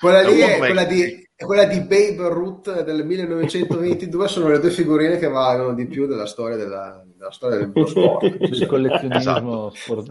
Quella 0.00 0.22
lì 0.22 0.40
è 0.40 0.56
quella 0.56 0.84
di, 0.84 1.28
quella 1.36 1.64
di 1.64 1.80
Babe 1.80 2.28
Ruth 2.30 2.82
del 2.84 3.04
1922, 3.04 4.28
sono 4.28 4.48
le 4.48 4.58
due 4.58 4.70
figurine 4.70 5.18
che 5.18 5.28
valgono 5.28 5.74
di 5.74 5.86
più 5.86 6.06
della 6.06 6.24
storia, 6.24 6.56
della, 6.56 7.04
della 7.04 7.30
storia 7.30 7.58
del 7.58 7.86
sport. 7.86 8.26
del 8.48 8.66
collezionismo 8.66 9.70
esatto. 9.74 10.06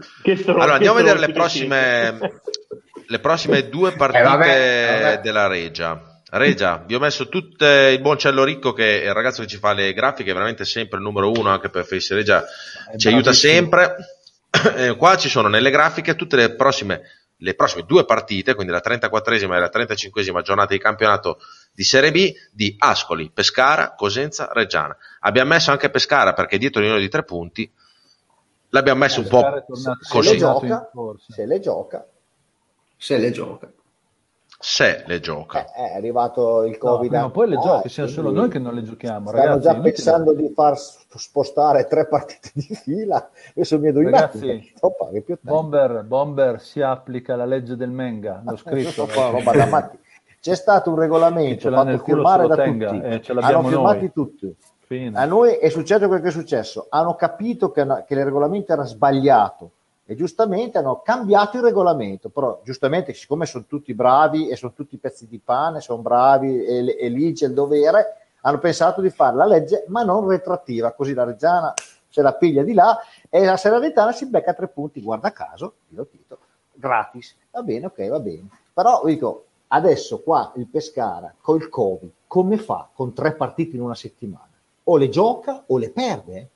allora 0.46 0.74
andiamo 0.74 0.98
a 0.98 1.02
vedere 1.02 1.18
le 1.18 1.32
prossime, 1.32 2.40
le 3.04 3.18
prossime 3.18 3.68
due 3.68 3.90
partite 3.90 4.22
eh, 4.22 4.26
vabbè, 4.26 5.00
vabbè. 5.02 5.20
della 5.22 5.48
Regia. 5.48 6.22
Regia, 6.32 6.84
vi 6.86 6.94
ho 6.94 7.00
messo 7.00 7.28
tutto 7.28 7.66
il 7.66 8.00
buon 8.00 8.16
Cello 8.16 8.44
Ricco 8.44 8.72
che 8.72 9.02
è 9.02 9.06
il 9.06 9.12
ragazzo 9.12 9.42
che 9.42 9.48
ci 9.48 9.56
fa 9.56 9.72
le 9.72 9.92
grafiche, 9.92 10.30
è 10.30 10.34
veramente 10.34 10.64
sempre 10.64 10.98
il 10.98 11.02
numero 11.02 11.32
uno 11.32 11.48
anche 11.48 11.68
per 11.68 11.84
Face 11.84 12.14
Regia, 12.14 12.44
ci 12.96 13.08
aiuta 13.08 13.32
sempre. 13.32 13.96
Eh, 14.74 14.96
qua 14.96 15.16
ci 15.16 15.28
sono 15.28 15.46
nelle 15.46 15.70
grafiche 15.70 16.16
tutte 16.16 16.34
le 16.34 16.56
prossime, 16.56 17.02
le 17.40 17.54
prossime 17.54 17.84
due 17.84 18.04
partite, 18.04 18.54
quindi 18.54 18.72
la 18.72 18.82
34esima 18.84 19.54
e 19.54 19.60
la 19.60 19.70
35esima 19.72 20.42
giornata 20.42 20.72
di 20.72 20.78
campionato 20.78 21.40
di 21.72 21.84
Serie 21.84 22.10
B 22.10 22.32
di 22.52 22.74
Ascoli, 22.78 23.30
Pescara, 23.30 23.94
Cosenza, 23.94 24.50
Reggiana. 24.52 24.96
Abbiamo 25.20 25.50
messo 25.50 25.70
anche 25.70 25.90
Pescara 25.90 26.32
perché 26.32 26.58
dietro 26.58 26.80
l'unione 26.80 27.00
di 27.00 27.08
tre 27.08 27.24
punti 27.24 27.70
l'abbiamo 28.70 29.00
messo 29.00 29.20
eh, 29.20 29.22
un 29.24 29.28
po' 29.28 29.64
così. 30.08 30.28
Se 30.28 30.32
le 30.32 30.38
gioca, 30.38 30.90
se 31.28 31.46
le 31.46 31.60
gioca. 31.60 32.06
Se 32.96 33.16
le 33.16 33.30
gioca 33.30 33.72
se 34.62 35.04
le 35.06 35.20
gioca. 35.20 35.72
Eh, 35.72 35.92
è 35.92 35.96
arrivato 35.96 36.64
il 36.64 36.76
Covid. 36.76 37.10
No, 37.10 37.30
poi 37.30 37.48
le 37.48 37.56
ah, 37.56 37.60
giochi, 37.60 37.88
siamo 37.88 38.10
solo 38.10 38.30
noi 38.30 38.50
che 38.50 38.58
non 38.58 38.74
le 38.74 38.82
giochiamo. 38.82 39.30
Stanno 39.30 39.42
ragazzi, 39.44 39.62
già 39.62 39.80
pensando 39.80 40.34
di 40.34 40.52
far 40.54 40.78
spostare 40.78 41.86
tre 41.86 42.06
partite 42.06 42.50
di 42.52 42.74
fila. 42.74 43.30
Adesso 43.54 43.78
mi 43.78 43.90
do 43.90 44.02
ragazzi, 44.02 44.70
Bomber, 45.40 46.04
Bomber 46.04 46.60
si 46.60 46.82
applica 46.82 47.36
la 47.36 47.46
legge 47.46 47.74
del 47.74 47.88
Menga. 47.88 48.42
L'ho 48.44 48.56
scritto. 48.56 49.08
roba 49.10 49.92
C'è 50.38 50.54
stato 50.54 50.90
un 50.90 50.98
regolamento 50.98 51.70
fatto 51.70 51.98
firmare 52.04 52.46
da 52.46 52.56
tenga, 52.56 52.90
tutti. 52.90 53.06
Eh, 53.06 53.22
ce 53.22 53.32
Hanno 53.32 53.62
firmati 53.62 53.98
noi. 53.98 54.12
tutti. 54.12 54.56
Fine. 54.80 55.18
A 55.18 55.24
noi 55.24 55.54
è 55.54 55.70
successo 55.70 56.06
quel 56.06 56.20
che 56.20 56.28
è 56.28 56.32
successo. 56.32 56.86
Hanno 56.90 57.14
capito 57.14 57.70
che, 57.70 57.86
che 58.06 58.12
il 58.12 58.24
regolamento 58.24 58.74
era 58.74 58.84
sbagliato 58.84 59.70
e 60.10 60.16
giustamente 60.16 60.76
hanno 60.76 61.02
cambiato 61.04 61.58
il 61.58 61.62
regolamento, 61.62 62.30
però 62.30 62.60
giustamente 62.64 63.14
siccome 63.14 63.46
sono 63.46 63.64
tutti 63.68 63.94
bravi 63.94 64.48
e 64.48 64.56
sono 64.56 64.72
tutti 64.72 64.96
pezzi 64.96 65.28
di 65.28 65.38
pane, 65.38 65.80
sono 65.80 66.02
bravi 66.02 66.64
e, 66.64 66.96
e 66.98 67.08
lì 67.08 67.32
c'è 67.32 67.46
il 67.46 67.54
dovere, 67.54 68.16
hanno 68.40 68.58
pensato 68.58 69.00
di 69.00 69.10
fare 69.10 69.36
la 69.36 69.46
legge 69.46 69.84
ma 69.86 70.02
non 70.02 70.26
retrattiva, 70.26 70.94
così 70.94 71.14
la 71.14 71.22
Reggiana 71.22 71.72
se 72.08 72.22
la 72.22 72.34
piglia 72.34 72.64
di 72.64 72.74
là 72.74 72.98
e 73.28 73.44
la 73.44 73.56
Salernitana 73.56 74.10
si 74.10 74.26
becca 74.26 74.52
tre 74.52 74.66
punti, 74.66 75.00
guarda 75.00 75.30
caso, 75.30 75.74
io 75.90 76.04
Tito, 76.06 76.38
gratis, 76.72 77.36
va 77.52 77.62
bene, 77.62 77.86
ok, 77.86 78.08
va 78.08 78.18
bene, 78.18 78.48
però 78.72 79.02
dico, 79.04 79.44
adesso 79.68 80.22
qua 80.22 80.52
il 80.56 80.66
Pescara 80.66 81.32
col 81.40 81.68
Covid, 81.68 82.10
come 82.26 82.56
fa 82.56 82.88
con 82.92 83.12
tre 83.12 83.36
partite 83.36 83.76
in 83.76 83.82
una 83.82 83.94
settimana? 83.94 84.50
O 84.82 84.96
le 84.96 85.08
gioca 85.08 85.62
o 85.68 85.78
le 85.78 85.90
perde? 85.90 86.48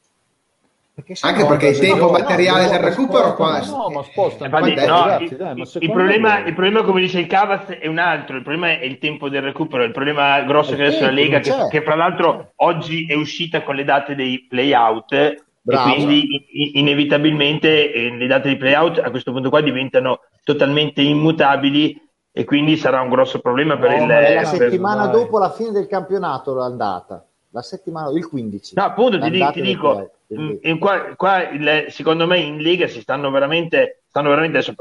Perché 0.94 1.14
Anche 1.22 1.42
no, 1.42 1.48
perché 1.48 1.66
il 1.68 1.78
tempo 1.78 2.08
materiale 2.08 2.66
no, 2.66 2.70
del 2.70 2.78
recupero 2.78 3.34
qua 3.34 3.58
no, 3.58 3.90
ma 3.90 4.04
sposta 4.04 4.44
Infatti, 4.44 4.74
no, 4.74 5.06
ragazzi, 5.06 5.34
dai, 5.34 5.56
ma 5.56 5.64
il, 5.64 5.90
problema, 5.90 6.34
me... 6.34 6.48
il, 6.48 6.54
problema, 6.54 6.82
come 6.84 7.00
dice 7.00 7.18
il 7.18 7.26
Cavaz 7.26 7.66
è 7.66 7.88
un 7.88 7.98
altro. 7.98 8.36
Il 8.36 8.42
problema 8.42 8.78
è 8.78 8.84
il 8.84 8.98
tempo 8.98 9.28
del 9.28 9.42
recupero 9.42 9.82
il 9.82 9.90
problema 9.90 10.40
grosso 10.42 10.76
che 10.76 10.82
adesso 10.82 11.02
la 11.02 11.10
Lega 11.10 11.40
che, 11.40 11.52
che, 11.68 11.82
fra 11.82 11.96
l'altro 11.96 12.52
oggi 12.56 13.06
è 13.06 13.14
uscita 13.14 13.62
con 13.62 13.74
le 13.74 13.82
date 13.82 14.14
dei 14.14 14.46
playout 14.46 15.12
e 15.12 15.42
quindi 15.64 16.28
inevitabilmente 16.74 17.92
eh, 17.92 18.10
le 18.10 18.26
date 18.28 18.50
di 18.50 18.56
playout 18.56 18.98
a 18.98 19.10
questo 19.10 19.32
punto 19.32 19.50
qua 19.50 19.62
diventano 19.62 20.20
totalmente 20.44 21.02
immutabili 21.02 22.00
e 22.30 22.44
quindi 22.44 22.76
sarà 22.76 23.00
un 23.00 23.08
grosso 23.08 23.40
problema 23.40 23.76
per 23.76 24.00
il 24.00 24.06
la 24.06 24.44
settimana 24.44 25.10
per... 25.10 25.22
dopo 25.22 25.38
la 25.38 25.50
fine 25.50 25.72
del 25.72 25.88
campionato 25.88 26.54
l'andata 26.54 27.26
la 27.54 27.62
settimana 27.62 28.10
il 28.10 28.26
15 28.26 28.74
no 28.74 28.82
appunto 28.82 29.18
ti, 29.18 29.30
ti 29.30 29.60
dico 29.62 30.10
Mm, 30.32 30.78
qua, 30.78 31.14
qua 31.16 31.48
il, 31.50 31.86
secondo 31.88 32.26
me 32.26 32.38
in 32.38 32.58
Lega 32.58 32.86
si 32.88 33.00
stanno 33.00 33.30
veramente, 33.30 34.02
stanno 34.08 34.30
veramente 34.30 34.58
adesso 34.58 34.74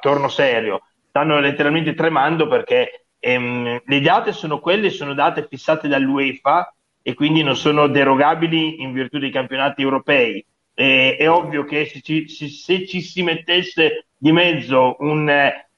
torno 0.00 0.28
serio, 0.28 0.82
stanno 1.08 1.40
letteralmente 1.40 1.94
tremando 1.94 2.46
perché 2.46 3.06
ehm, 3.18 3.82
le 3.84 4.00
date 4.00 4.32
sono 4.32 4.60
quelle, 4.60 4.90
sono 4.90 5.14
date 5.14 5.46
fissate 5.48 5.88
dall'UEFA 5.88 6.74
e 7.02 7.14
quindi 7.14 7.42
non 7.42 7.56
sono 7.56 7.88
derogabili 7.88 8.82
in 8.82 8.92
virtù 8.92 9.18
dei 9.18 9.30
campionati 9.30 9.82
europei. 9.82 10.44
E, 10.74 11.16
è 11.16 11.28
ovvio 11.28 11.64
che 11.64 11.86
se 11.86 12.00
ci, 12.00 12.28
se, 12.28 12.48
se 12.48 12.86
ci 12.86 13.00
si 13.00 13.22
mettesse 13.22 14.06
di 14.16 14.30
mezzo 14.30 14.96
un, 15.00 15.28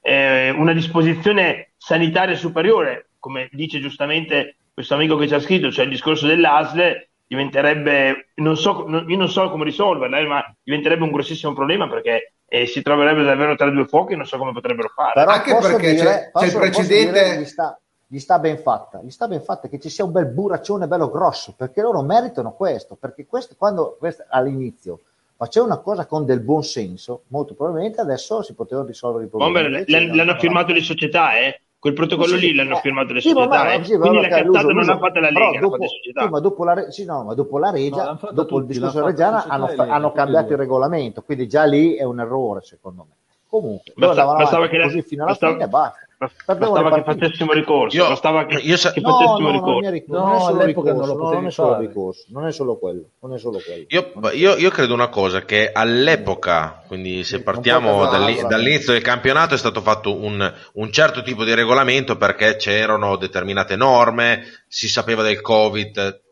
eh, 0.01 0.49
una 0.51 0.73
disposizione 0.73 1.71
sanitaria 1.77 2.35
superiore, 2.35 3.09
come 3.17 3.49
dice 3.51 3.79
giustamente 3.79 4.57
questo 4.75 4.95
amico 4.95 5.15
che 5.15 5.25
ci 5.25 5.33
ha 5.33 5.39
scritto, 5.39 5.71
cioè 5.71 5.85
il 5.85 5.91
discorso 5.91 6.27
dell'ASL, 6.27 7.07
diventerebbe, 7.25 8.31
non 8.35 8.57
so, 8.57 8.85
io 9.07 9.17
non 9.17 9.29
so 9.29 9.49
come 9.49 9.63
risolverla, 9.63 10.19
eh, 10.19 10.25
ma 10.25 10.55
diventerebbe 10.61 11.03
un 11.03 11.11
grossissimo 11.11 11.53
problema 11.53 11.87
perché 11.87 12.33
eh, 12.45 12.65
si 12.65 12.81
troverebbe 12.81 13.23
davvero 13.23 13.55
tra 13.55 13.69
due 13.69 13.85
fuochi 13.85 14.13
e 14.13 14.15
non 14.17 14.25
so 14.25 14.37
come 14.37 14.51
potrebbero 14.51 14.89
fare. 14.93 15.13
Però 15.13 15.31
Anche 15.31 15.55
perché 15.55 15.93
dire, 15.93 16.03
c'è, 16.03 16.29
posso, 16.29 16.45
c'è, 16.45 16.51
il 16.51 16.59
precedente. 16.59 17.39
Gli 17.39 17.45
sta, 17.45 17.79
gli 18.05 18.19
sta, 18.19 18.37
ben 18.37 18.57
fatta, 18.57 19.01
gli 19.01 19.09
sta 19.09 19.29
ben 19.29 19.41
fatta 19.41 19.69
che 19.69 19.79
ci 19.79 19.87
sia 19.87 20.03
un 20.03 20.11
bel 20.11 20.27
buraccione 20.27 20.87
bello 20.87 21.09
grosso 21.09 21.53
perché 21.55 21.81
loro 21.81 22.01
meritano 22.01 22.51
questo. 22.51 22.95
Perché 22.95 23.25
questo, 23.25 23.55
quando 23.57 23.95
questo, 23.97 24.25
all'inizio 24.27 24.99
faceva 25.37 25.67
una 25.67 25.77
cosa 25.77 26.05
con 26.05 26.25
del 26.25 26.41
buon 26.41 26.63
senso, 26.63 27.23
molto 27.27 27.53
probabilmente 27.53 28.01
adesso 28.01 28.41
si 28.41 28.53
potevano 28.53 28.87
risolvere 28.87 29.23
i 29.23 29.27
problemi. 29.29 29.53
Bomber, 29.53 30.13
l'hanno 30.13 30.35
firmato 30.37 30.73
le 30.73 30.81
società, 30.81 31.37
eh? 31.37 31.61
Quel 31.85 31.93
protocollo 31.93 32.35
sì, 32.39 32.47
lì 32.47 32.55
l'hanno 32.55 32.77
eh, 32.77 32.79
firmato 32.79 33.13
le 33.13 33.21
sì, 33.21 33.29
società, 33.29 33.63
ma, 33.63 33.73
eh? 33.73 33.83
sì, 33.83 33.95
quindi 33.95 34.21
la 34.21 34.27
cazzata 34.27 34.73
non 34.73 34.85
l'ha 34.85 34.97
fatta 34.97 35.19
la 35.19 35.29
Lega, 35.29 35.59
dopo, 35.59 35.77
sì, 35.87 36.29
ma 36.31 36.39
dopo 36.39 36.63
la, 36.63 36.89
sì, 36.89 37.05
no, 37.05 37.23
ma 37.25 37.35
dopo 37.35 37.59
la 37.59 37.69
Regia, 37.69 38.05
no, 38.05 38.19
dopo 38.31 38.57
tutti, 38.57 38.71
il 38.71 38.79
discorso 38.79 39.05
Reggiana 39.05 39.45
hanno, 39.45 39.71
hanno 39.77 40.11
cambiato 40.11 40.53
il 40.53 40.57
regolamento, 40.57 41.21
quindi 41.21 41.47
già 41.47 41.63
lì 41.65 41.93
è 41.93 42.01
un 42.01 42.19
errore 42.19 42.61
secondo 42.63 43.05
me. 43.07 43.15
Comunque, 43.47 43.93
basta, 43.95 44.25
bastava 44.25 44.67
che 44.67 44.81
così 44.81 45.03
fino 45.03 45.25
alla 45.25 45.33
bastava, 45.33 45.53
fine 45.53 45.67
basta. 45.67 46.04
Bastava 46.17 46.93
che 46.93 47.03
facessimo 47.03 47.51
ricorso, 47.51 47.97
io, 47.97 48.07
bastava 48.07 48.45
che, 48.45 48.55
io 48.61 48.77
sa- 48.77 48.93
che 48.93 49.01
facessimo 49.01 49.49
no, 49.49 49.51
ricorso. 49.51 49.89
No, 50.07 50.19
non, 50.19 50.35
è 50.35 50.39
solo 50.39 50.63
ricorso, 50.63 50.93
non, 50.93 51.17
non, 51.17 51.45
è 51.45 51.51
solo 51.51 51.77
ricorso, 51.77 52.25
non 52.29 52.47
è 52.47 52.51
solo 52.53 52.77
quello, 52.77 53.09
non 53.19 53.33
è 53.33 53.37
solo 53.37 53.59
quello. 53.59 53.85
Io, 53.89 54.11
io, 54.31 54.55
io 54.55 54.69
credo 54.69 54.93
una 54.93 55.09
cosa, 55.09 55.43
che 55.43 55.71
all'epoca, 55.73 56.83
quindi 56.87 57.25
se 57.25 57.43
partiamo 57.43 58.05
dall'inizio 58.05 58.93
del 58.93 59.01
campionato, 59.01 59.55
è 59.55 59.57
stato 59.57 59.81
fatto 59.81 60.15
un, 60.15 60.53
un 60.73 60.91
certo 60.91 61.21
tipo 61.21 61.43
di 61.43 61.53
regolamento 61.53 62.15
perché 62.15 62.55
c'erano 62.55 63.17
determinate 63.17 63.75
norme, 63.75 64.43
si 64.69 64.87
sapeva 64.87 65.21
del 65.21 65.41
Covid, 65.41 66.23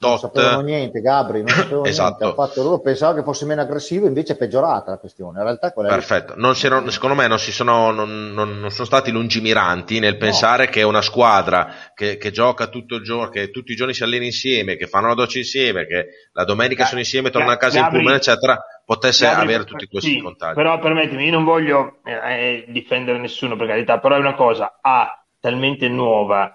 non 0.00 0.18
sapevano 0.18 0.60
niente, 0.60 1.00
Gabri, 1.00 1.40
non 1.42 1.48
sapevano 1.48 1.84
esatto. 1.88 2.24
niente. 2.24 2.42
Fatto, 2.42 2.62
loro 2.62 2.80
pensavano 2.80 3.18
che 3.18 3.24
fosse 3.24 3.44
meno 3.46 3.62
aggressivo, 3.62 4.06
invece 4.06 4.34
è 4.34 4.36
peggiorata 4.36 4.90
la 4.90 4.98
questione. 4.98 5.38
In 5.38 5.44
realtà 5.44 5.72
qual 5.72 5.86
è 5.86 5.88
Perfetto, 5.88 6.34
non 6.36 6.54
erano, 6.62 6.90
secondo 6.90 7.16
me 7.16 7.26
non, 7.26 7.38
sono, 7.38 7.90
non, 7.90 8.32
non, 8.32 8.60
non, 8.60 8.70
sono, 8.70 8.86
stati 8.86 9.10
lungimiranti 9.10 9.98
nel 9.98 10.16
pensare 10.16 10.66
no. 10.66 10.70
che 10.70 10.82
una 10.82 11.02
squadra 11.02 11.74
che, 11.94 12.16
che, 12.16 12.30
gioca 12.30 12.68
tutto 12.68 12.96
il 12.96 13.02
giorno, 13.02 13.28
che 13.30 13.50
tutti 13.50 13.72
i 13.72 13.74
giorni 13.74 13.94
si 13.94 14.04
allena 14.04 14.24
insieme, 14.24 14.76
che 14.76 14.86
fanno 14.86 15.08
la 15.08 15.14
doccia 15.14 15.38
insieme, 15.38 15.86
che 15.86 16.06
la 16.32 16.44
domenica 16.44 16.82
Ga- 16.82 16.88
sono 16.88 17.00
insieme, 17.00 17.30
tornano 17.30 17.54
a 17.54 17.56
casa 17.56 17.80
Gabri, 17.80 17.96
in 17.96 18.02
pullman, 18.02 18.18
eccetera, 18.18 18.60
potesse 18.84 19.26
Gabri, 19.26 19.44
avere 19.44 19.64
tutti 19.64 19.86
questi 19.86 20.12
sì, 20.12 20.20
contagi. 20.20 20.54
Però 20.54 20.78
permettimi, 20.78 21.24
io 21.24 21.32
non 21.32 21.44
voglio 21.44 21.98
eh, 22.04 22.12
eh, 22.12 22.64
difendere 22.68 23.18
nessuno 23.18 23.56
per 23.56 23.66
carità, 23.66 23.98
però 23.98 24.14
è 24.14 24.18
una 24.18 24.34
cosa, 24.34 24.78
A, 24.80 25.24
talmente 25.40 25.88
nuova 25.88 26.52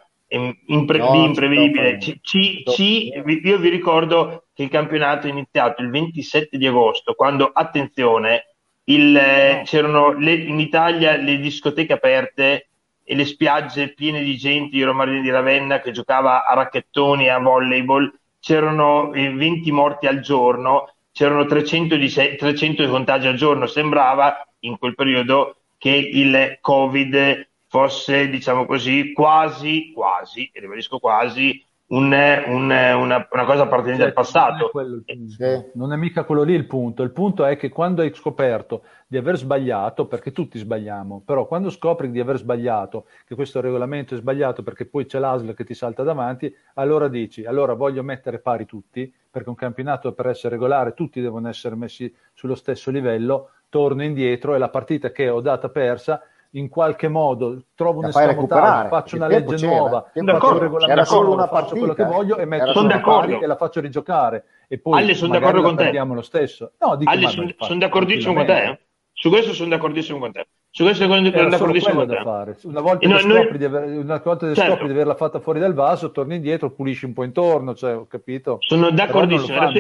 impre- 0.66 0.98
no, 0.98 1.26
imprevedibile. 1.26 1.98
C- 1.98 2.20
C- 2.22 2.64
C- 2.64 3.24
io 3.44 3.58
vi 3.58 3.70
ricordo 3.70 4.46
che 4.54 4.64
il 4.64 4.70
campionato 4.70 5.28
è 5.28 5.30
iniziato 5.30 5.82
il 5.82 5.90
27 5.90 6.58
di 6.58 6.68
agosto, 6.68 7.14
quando, 7.14 7.50
attenzione, 7.54 8.56
il, 8.86 9.16
eh, 9.16 9.56
no. 9.58 9.64
c'erano 9.64 10.12
le, 10.14 10.34
in 10.34 10.60
Italia 10.60 11.16
le 11.16 11.38
discoteche 11.38 11.94
aperte 11.94 12.70
e 13.04 13.16
le 13.16 13.26
spiagge 13.26 13.94
piene 13.94 14.24
di 14.24 14.36
gente, 14.38 14.76
io 14.76 14.84
ero 14.84 14.94
Marino 14.94 15.22
di 15.22 15.30
Ravenna 15.30 15.80
che 15.80 15.92
giocava 15.92 16.46
a 16.46 16.54
racchettoni 16.54 17.26
e 17.26 17.30
a 17.30 17.40
volleyball, 17.40 18.12
c'erano 18.40 19.10
20 19.10 19.72
morti 19.72 20.08
al 20.08 20.20
giorno, 20.20 20.94
c'erano 21.12 21.46
300 21.46 21.96
di, 21.96 22.10
300 22.10 22.84
di 22.84 22.90
contagi 22.90 23.28
al 23.28 23.36
giorno, 23.36 23.68
sembrava 23.68 24.36
in 24.60 24.78
quel 24.78 24.96
periodo 24.96 25.58
che 25.78 25.92
il 25.92 26.58
Covid 26.62 27.48
fosse, 27.74 28.30
diciamo 28.30 28.68
così, 28.68 29.14
quasi, 29.14 29.92
quasi, 29.96 30.48
e 30.54 30.60
ribadisco 30.60 31.00
quasi, 31.00 31.60
un, 31.88 32.14
un, 32.46 32.70
una, 32.70 33.28
una, 33.32 33.46
cosa 33.46 33.64
appartenente 33.64 34.04
al 34.04 34.14
passato. 34.14 34.70
Non 34.76 35.04
è, 35.40 35.72
non 35.74 35.92
è, 35.92 35.96
mica 35.96 36.24
quello 36.24 36.44
lì 36.44 36.54
il 36.54 36.68
punto. 36.68 37.02
Il 37.02 37.10
punto 37.10 37.44
è 37.46 37.58
che 37.58 37.70
quando 37.70 38.04
hai 38.04 38.14
scoperto 38.14 38.84
di 39.08 39.18
aver 39.18 39.38
sbagliato, 39.38 40.06
perché 40.06 40.32
tutti 40.32 40.60
sbagliamo, 40.60 41.24
però 41.26 41.48
quando 41.48 41.72
scopri 41.72 42.12
di 42.12 42.20
aver 42.20 42.38
sbagliato, 42.38 43.08
che 43.26 43.34
questo 43.34 43.60
regolamento 43.60 44.14
è 44.14 44.18
sbagliato 44.18 44.62
perché 44.62 44.86
poi 44.86 45.08
c'è 45.08 45.18
l'ASL 45.18 45.56
che 45.56 45.64
ti 45.64 45.74
salta 45.74 46.04
davanti, 46.04 46.56
allora 46.76 47.08
dici, 47.08 47.44
allora 47.44 47.74
voglio 47.74 48.04
mettere 48.04 48.38
pari 48.38 48.68
tutti, 48.68 49.12
perché 49.32 49.50
un 49.50 49.56
campionato 49.56 50.14
per 50.14 50.28
essere 50.28 50.54
regolare 50.54 50.94
tutti 50.94 51.20
devono 51.22 51.50
essere 51.50 51.74
messi 51.74 52.14
sullo 52.34 52.54
stesso 52.54 52.92
livello, 52.92 53.50
torno 53.70 54.04
indietro 54.04 54.54
e 54.54 54.60
la 54.60 54.70
partita 54.70 55.12
che 55.12 55.30
ho 55.30 55.42
data 55.42 55.70
persa 55.70 56.22
in 56.56 56.70
qualche 56.70 57.08
modo 57.08 57.64
trovo 57.76 58.00
un 58.00 58.06
escamotaggio, 58.06 58.88
faccio 58.90 59.16
una 59.16 59.28
legge 59.28 59.56
c'era, 59.56 59.76
nuova, 59.76 60.02
faccio 60.14 60.52
un 60.52 60.60
regolamento, 60.60 61.32
una 61.32 61.48
faccio 61.48 61.76
quello 61.76 61.94
che 61.94 62.04
voglio 62.04 62.38
e 62.38 62.46
metto 62.46 62.74
sono 62.74 62.88
d'accordo 62.88 63.42
e 63.42 63.46
la 63.46 63.56
faccio 63.56 63.80
rigiocare 63.80 64.46
e 64.68 64.78
poi 64.78 65.02
Alle 65.02 65.16
sono 65.16 65.34
d'accordo 65.34 65.62
con 65.62 65.76
te. 65.76 65.92
lo 65.92 66.22
stesso. 66.22 66.74
No, 66.80 66.96
dico, 66.96 67.10
Alle 67.10 67.28
sono, 67.28 67.52
sono 67.58 67.80
d'accordissimo 67.80 68.34
con 68.34 68.46
te. 68.46 68.64
Eh? 68.64 68.80
Su 69.14 69.30
questo 69.30 69.54
sono 69.54 69.70
d'accordissimo 69.70 70.20
con 70.20 70.32
te. 70.32 70.48
Su 70.76 70.82
questo 70.86 71.04
sono 71.06 71.30
d'accordissimo 71.30 72.04
te. 72.08 72.20
Fare. 72.24 72.58
Una 72.64 72.82
volta, 72.82 73.08
no, 73.08 73.18
che, 73.18 73.26
noi... 73.28 73.42
scopri, 73.44 73.58
di 73.60 73.66
aver, 73.66 73.84
una 73.84 74.22
volta 74.24 74.48
che 74.48 74.56
certo. 74.56 74.72
scopri 74.72 74.88
di 74.88 74.94
averla 74.94 75.14
fatta 75.14 75.40
fuori 75.40 75.60
dal 75.60 75.76
vaso, 75.76 76.10
torni 76.10 76.38
indietro, 76.38 76.72
pulisci 76.72 77.06
un 77.06 77.14
po' 77.14 77.24
intorno, 77.24 77.76
cioè, 77.76 77.96
ho 77.96 78.08
capito? 78.08 78.58
Sono 78.60 78.90
d'accordissimo. 78.90 79.56
Era, 79.56 79.72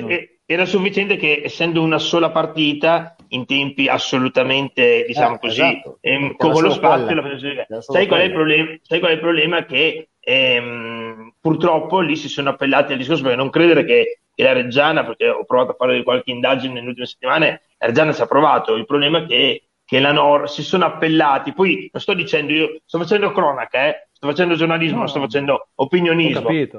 era, 0.46 0.66
sufficiente 0.66 1.16
che, 1.16 1.42
essendo 1.44 1.82
una 1.82 1.98
sola 1.98 2.30
partita, 2.30 3.16
in 3.30 3.48
tempi 3.48 3.88
assolutamente, 3.88 5.04
diciamo 5.08 5.38
eh, 5.38 5.40
così, 5.40 5.62
esatto. 5.62 5.98
ehm, 6.00 6.36
con 6.36 6.62
lo 6.62 6.70
spazio, 6.70 7.16
la... 7.16 7.82
sai, 7.82 8.06
qual 8.06 8.20
è 8.20 8.26
il 8.26 8.32
problema? 8.32 8.78
sai 8.84 9.00
qual 9.00 9.12
è 9.12 9.16
il 9.16 9.20
problema? 9.20 9.66
Che 9.66 10.10
ehm, 10.20 11.34
purtroppo 11.42 12.02
lì 12.02 12.16
si 12.16 12.30
sono 12.30 12.50
appellati 12.50 12.92
al 12.92 13.00
discorso, 13.00 13.24
perché 13.24 13.38
non 13.38 13.50
credere 13.50 13.84
che 13.84 14.20
che 14.36 14.44
la 14.44 14.54
Reggiana, 14.54 15.04
perché 15.06 15.30
ho 15.30 15.46
provato 15.46 15.72
a 15.72 15.76
fare 15.76 16.02
qualche 16.04 16.32
indagine 16.32 16.74
nelle 16.74 16.88
ultime 16.88 17.06
settimane, 17.06 17.62
la 17.78 17.88
Reggiana 17.88 18.14
ci 18.14 18.22
ha 18.22 18.26
provato, 18.26 18.76
il 18.76 18.86
problema 18.86 19.20
è 19.20 19.26
che, 19.26 19.64
che 19.86 20.00
la 20.00 20.12
NOR 20.12 20.50
si 20.50 20.64
sono 20.64 20.86
appellati, 20.86 21.54
poi 21.54 21.90
lo 21.92 22.00
sto 22.00 22.14
dicendo 22.14 22.54
io, 22.54 22.82
sto 22.86 23.00
facendo 23.00 23.32
cronaca, 23.32 23.88
eh? 23.88 24.08
sto 24.12 24.28
facendo 24.28 24.56
giornalismo, 24.56 25.00
no, 25.00 25.08
sto 25.08 25.20
facendo 25.20 25.70
opinionismo, 25.76 26.50
eh, 26.50 26.70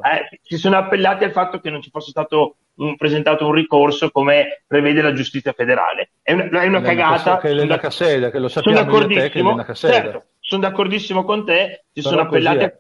si 0.42 0.56
sono 0.56 0.76
appellati 0.76 1.24
al 1.24 1.32
fatto 1.32 1.60
che 1.60 1.70
non 1.70 1.82
ci 1.82 1.90
fosse 1.90 2.10
stato 2.10 2.56
un, 2.76 2.96
presentato 2.96 3.46
un 3.46 3.52
ricorso 3.52 4.10
come 4.10 4.62
prevede 4.66 5.02
la 5.02 5.12
giustizia 5.12 5.52
federale. 5.52 6.12
È 6.22 6.32
una, 6.32 6.62
è 6.62 6.66
una 6.66 6.80
cagata. 6.80 7.38
Che 7.38 7.50
è 7.50 7.78
Caseda, 7.78 8.30
che 8.30 8.38
lo 8.38 8.48
sappiamo 8.48 8.78
sono 8.78 8.90
d'accordissimo, 8.90 9.64
certo, 9.74 10.24
sono 10.40 10.62
d'accordissimo 10.62 11.24
con 11.24 11.44
te, 11.44 11.84
si 11.92 12.00
Però 12.00 12.14
sono 12.14 12.22
appellati 12.22 12.64
a 12.64 12.72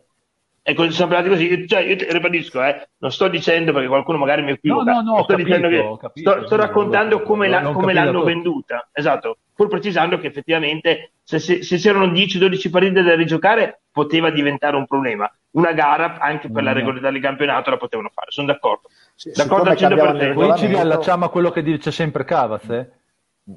Ecco, 0.66 0.90
sono 0.92 1.04
appellati 1.04 1.28
così. 1.28 1.68
Cioè, 1.68 1.80
io 1.80 1.96
ribadisco, 2.08 2.64
eh, 2.64 2.88
non 2.96 3.12
sto 3.12 3.28
dicendo 3.28 3.74
perché 3.74 3.86
qualcuno 3.86 4.16
magari 4.16 4.40
mi 4.40 4.52
equivoca. 4.52 4.92
No, 4.92 5.02
no, 5.02 5.16
no, 5.16 5.22
sto, 5.24 5.36
capito, 5.36 5.68
che, 5.68 5.96
capito, 6.00 6.30
sto, 6.30 6.46
sto 6.46 6.56
raccontando 6.56 7.20
come, 7.20 7.48
la, 7.48 7.60
come 7.72 7.92
l'hanno 7.92 8.22
venduta. 8.22 8.88
Esatto, 8.90 9.36
pur 9.54 9.68
precisando 9.68 10.18
che 10.18 10.28
effettivamente 10.28 11.12
se, 11.22 11.38
se, 11.38 11.62
se 11.62 11.76
c'erano 11.76 12.06
10-12 12.06 12.70
partite 12.70 13.02
da 13.02 13.14
rigiocare 13.14 13.82
poteva 13.92 14.30
diventare 14.30 14.76
un 14.76 14.86
problema. 14.86 15.30
Una 15.50 15.72
gara 15.72 16.18
anche 16.18 16.50
per 16.50 16.62
mm. 16.62 16.64
la 16.64 16.72
regolarità 16.72 17.10
del 17.10 17.20
campionato 17.20 17.68
la 17.68 17.76
potevano 17.76 18.10
fare, 18.14 18.30
sono 18.30 18.46
d'accordo. 18.46 18.88
Sì, 19.14 19.32
d'accordo 19.34 19.68
al 19.68 19.76
100%. 19.76 20.32
Poi 20.32 20.56
ci 20.56 20.66
riallacciamo 20.66 21.26
a 21.26 21.28
quello 21.28 21.50
che 21.50 21.62
dice 21.62 21.90
sempre 21.90 22.24
Cavaz, 22.24 22.70
eh? 22.70 22.90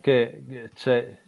che 0.02 0.72
c'è 0.76 1.20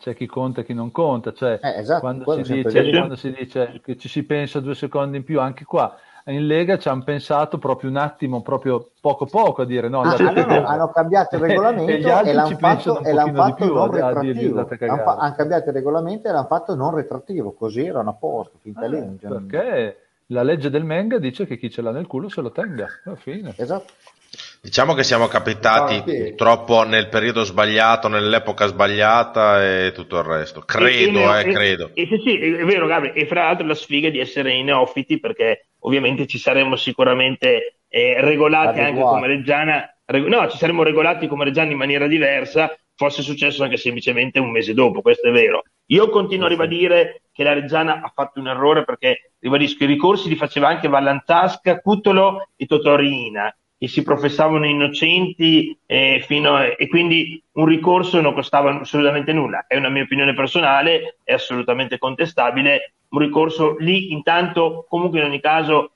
c'è 0.00 0.14
chi 0.14 0.26
conta 0.26 0.62
e 0.62 0.64
chi 0.64 0.72
non 0.72 0.90
conta, 0.90 1.32
cioè 1.32 1.60
eh, 1.62 1.80
esatto, 1.80 2.00
quando, 2.00 2.42
si 2.42 2.62
dice, 2.62 2.90
quando, 2.90 3.16
si 3.16 3.32
dice, 3.32 3.80
che 3.84 3.98
ci 3.98 4.08
si 4.08 4.24
pensa 4.24 4.58
due 4.60 4.74
secondi 4.74 5.18
in 5.18 5.24
più, 5.24 5.38
anche 5.38 5.64
qua 5.64 5.94
in 6.24 6.46
Lega 6.46 6.78
ci 6.78 6.88
hanno 6.88 7.02
pensato 7.02 7.58
proprio 7.58 7.90
un 7.90 7.96
attimo, 7.96 8.42
proprio 8.42 8.90
poco 9.00 9.26
poco 9.26 9.62
a 9.62 9.64
dire 9.66 9.88
no, 9.88 10.00
ah, 10.00 10.16
no, 10.16 10.32
no 10.32 10.66
hanno 10.66 10.88
cambiato 10.94 11.36
il 11.36 11.42
regolamento 11.42 11.90
e, 11.90 11.96
e 11.96 12.32
l'hanno 12.32 12.56
fatto, 12.56 13.02
e 13.02 13.12
l'hanno 13.12 13.34
fatto 13.34 13.66
non 13.66 13.88
a, 13.88 13.90
retrattivo. 13.90 14.58
hanno, 14.58 15.02
fa- 15.02 15.16
hanno, 15.16 15.34
cambiato 15.34 15.68
il 15.68 15.74
regolamento 15.74 16.28
e 16.28 16.32
l'hanno 16.32 16.46
fatto 16.46 16.74
non 16.74 16.94
retrattivo, 16.94 17.52
così 17.52 17.84
erano 17.84 18.10
a 18.10 18.14
posto, 18.14 18.58
finta 18.60 18.80
ah, 18.80 18.88
lì. 18.88 19.18
Perché 19.20 19.96
la 20.26 20.42
legge 20.42 20.70
del 20.70 20.84
Menga 20.84 21.18
dice 21.18 21.46
che 21.46 21.56
chi 21.58 21.70
ce 21.70 21.82
l'ha 21.82 21.90
nel 21.90 22.06
culo 22.06 22.28
se 22.28 22.40
lo 22.40 22.50
tenga, 22.50 22.86
alla 23.04 23.16
fine. 23.16 23.54
Esatto. 23.56 23.92
Diciamo 24.62 24.94
che 24.94 25.02
siamo 25.02 25.26
capitati 25.26 25.96
ah, 25.96 26.04
sì. 26.06 26.22
purtroppo 26.22 26.84
nel 26.84 27.08
periodo 27.08 27.42
sbagliato, 27.42 28.08
nell'epoca 28.08 28.66
sbagliata 28.66 29.64
e 29.64 29.92
tutto 29.92 30.18
il 30.18 30.24
resto. 30.24 30.60
Credo, 30.60 31.34
e, 31.34 31.38
eh, 31.38 31.48
e, 31.48 31.52
credo. 31.52 31.90
E, 31.94 32.06
sì, 32.06 32.20
sì, 32.22 32.38
è 32.38 32.64
vero, 32.64 32.86
Gabri. 32.86 33.12
E 33.14 33.26
fra 33.26 33.44
l'altro 33.44 33.66
la 33.66 33.74
sfiga 33.74 34.08
di 34.10 34.20
essere 34.20 34.52
i 34.52 34.62
neofiti, 34.62 35.18
perché 35.18 35.68
ovviamente 35.80 36.26
ci 36.26 36.38
saremmo 36.38 36.76
sicuramente 36.76 37.80
eh, 37.88 38.20
regolati 38.20 38.80
anche 38.80 39.00
come 39.00 39.26
Reggiana. 39.26 39.96
Reg- 40.04 40.26
no, 40.26 40.48
ci 40.48 40.58
saremmo 40.58 40.82
regolati 40.82 41.26
come 41.26 41.44
Reggiana 41.44 41.72
in 41.72 41.78
maniera 41.78 42.06
diversa, 42.06 42.76
fosse 42.94 43.22
successo 43.22 43.64
anche 43.64 43.78
semplicemente 43.78 44.38
un 44.38 44.50
mese 44.50 44.74
dopo, 44.74 45.00
questo 45.00 45.28
è 45.28 45.32
vero. 45.32 45.62
Io 45.86 46.08
continuo 46.10 46.46
a 46.46 46.50
ribadire 46.50 47.22
che 47.32 47.42
la 47.42 47.54
Reggiana 47.54 48.02
ha 48.02 48.12
fatto 48.14 48.38
un 48.38 48.48
errore 48.48 48.84
perché, 48.84 49.32
ribadisco, 49.40 49.82
i 49.84 49.86
ricorsi 49.86 50.28
li 50.28 50.36
faceva 50.36 50.68
anche 50.68 50.86
Vallantasca, 50.86 51.80
Cutolo 51.80 52.50
e 52.56 52.66
Totorina 52.66 53.52
che 53.80 53.88
si 53.88 54.02
professavano 54.02 54.66
innocenti 54.66 55.74
eh, 55.86 56.22
a, 56.44 56.64
e 56.76 56.86
quindi 56.86 57.42
un 57.52 57.64
ricorso 57.64 58.20
non 58.20 58.34
costava 58.34 58.78
assolutamente 58.78 59.32
nulla. 59.32 59.64
È 59.66 59.74
una 59.74 59.88
mia 59.88 60.02
opinione 60.02 60.34
personale, 60.34 61.16
è 61.24 61.32
assolutamente 61.32 61.96
contestabile. 61.96 62.92
Un 63.08 63.20
ricorso 63.20 63.76
lì 63.78 64.12
intanto, 64.12 64.84
comunque 64.86 65.20
in 65.20 65.24
ogni 65.24 65.40
caso, 65.40 65.92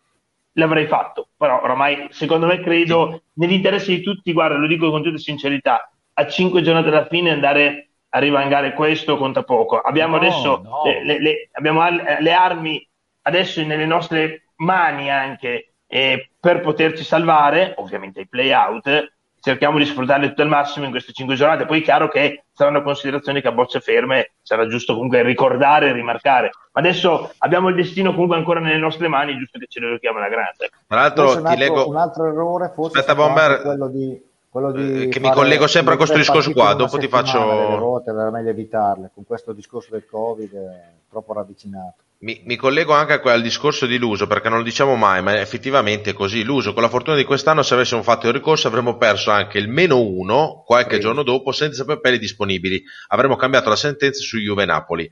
l'avrei 0.52 0.86
fatto. 0.86 1.28
Però 1.36 1.60
oramai, 1.62 2.06
secondo 2.08 2.46
me, 2.46 2.60
credo 2.60 3.24
nell'interesse 3.34 3.96
di 3.96 4.00
tutti, 4.00 4.32
guarda, 4.32 4.56
lo 4.56 4.66
dico 4.66 4.90
con 4.90 5.02
tutta 5.02 5.18
sincerità, 5.18 5.92
a 6.14 6.26
cinque 6.26 6.62
giornate 6.62 6.88
alla 6.88 7.04
fine 7.04 7.32
andare 7.32 7.88
a 8.08 8.18
rivangare 8.18 8.72
questo 8.72 9.18
conta 9.18 9.42
poco. 9.42 9.78
Abbiamo 9.78 10.16
no, 10.16 10.22
adesso 10.22 10.62
no. 10.64 10.82
Le, 10.86 11.04
le, 11.04 11.20
le, 11.20 11.48
abbiamo 11.52 11.82
le 11.86 12.32
armi 12.32 12.88
adesso 13.20 13.62
nelle 13.62 13.84
nostre 13.84 14.44
mani 14.56 15.10
anche 15.10 15.73
e 15.94 16.30
per 16.40 16.60
poterci 16.60 17.04
salvare, 17.04 17.74
ovviamente 17.76 18.18
ai 18.18 18.26
play-out, 18.26 19.12
cerchiamo 19.38 19.78
di 19.78 19.84
sfruttarle 19.84 20.26
tutto 20.30 20.42
al 20.42 20.48
massimo 20.48 20.86
in 20.86 20.90
queste 20.90 21.12
cinque 21.12 21.36
giornate. 21.36 21.66
Poi 21.66 21.78
è 21.78 21.84
chiaro 21.84 22.08
che 22.08 22.46
saranno 22.52 22.82
considerazioni 22.82 23.40
che 23.40 23.46
a 23.46 23.52
bocce 23.52 23.78
ferme 23.78 24.32
sarà 24.42 24.66
giusto 24.66 24.94
comunque 24.94 25.22
ricordare 25.22 25.90
e 25.90 25.92
rimarcare. 25.92 26.50
Ma 26.72 26.80
adesso 26.80 27.30
abbiamo 27.38 27.68
il 27.68 27.76
destino 27.76 28.10
comunque 28.10 28.36
ancora 28.36 28.58
nelle 28.58 28.78
nostre 28.78 29.06
mani, 29.06 29.38
giusto 29.38 29.56
che 29.60 29.66
ce 29.68 29.78
lo 29.78 29.90
giochiamo 29.90 30.18
alla 30.18 30.28
grande. 30.28 30.70
Tra 30.88 30.98
l'altro, 30.98 31.30
un 31.30 31.36
altro, 31.36 31.52
ti 31.52 31.58
leggo... 31.58 31.88
un 31.88 31.96
altro 31.96 32.26
errore 32.26 32.72
forse 32.74 32.98
Aspetta, 32.98 33.14
Bomber, 33.14 33.62
quello 33.62 33.86
di, 33.86 34.20
quello 34.48 34.72
di 34.72 35.02
eh, 35.04 35.08
che 35.08 35.20
mi 35.20 35.30
collego 35.30 35.68
sempre 35.68 35.94
a 35.94 35.96
questo 35.96 36.16
discorso 36.16 36.50
qua, 36.50 36.74
dopo 36.74 36.98
ti 36.98 37.06
faccio... 37.06 37.38
Le 37.38 37.76
ruote, 37.76 38.10
era 38.10 38.32
meglio 38.32 38.50
evitarle, 38.50 39.12
con 39.14 39.24
questo 39.24 39.52
discorso 39.52 39.90
del 39.92 40.06
Covid 40.10 40.52
è 40.56 40.92
troppo 41.08 41.34
ravvicinato. 41.34 42.02
Mi, 42.24 42.40
mi, 42.46 42.56
collego 42.56 42.94
anche 42.94 43.20
al 43.22 43.42
discorso 43.42 43.84
di 43.84 43.98
Luso 43.98 44.26
perché 44.26 44.48
non 44.48 44.56
lo 44.56 44.64
diciamo 44.64 44.96
mai, 44.96 45.20
ma 45.20 45.38
effettivamente 45.38 46.10
è 46.10 46.12
così. 46.14 46.42
Luso, 46.42 46.72
con 46.72 46.80
la 46.80 46.88
fortuna 46.88 47.18
di 47.18 47.24
quest'anno, 47.24 47.62
se 47.62 47.74
avessimo 47.74 48.02
fatto 48.02 48.28
il 48.28 48.32
ricorso, 48.32 48.66
avremmo 48.66 48.96
perso 48.96 49.30
anche 49.30 49.58
il 49.58 49.68
meno 49.68 50.00
uno 50.00 50.62
qualche 50.64 50.94
sì. 50.94 51.00
giorno 51.02 51.22
dopo 51.22 51.52
senza 51.52 51.84
papelli 51.84 52.18
disponibili. 52.18 52.82
Avremmo 53.08 53.36
cambiato 53.36 53.68
la 53.68 53.76
sentenza 53.76 54.22
su 54.22 54.38
Juve 54.38 54.64
Napoli. 54.64 55.06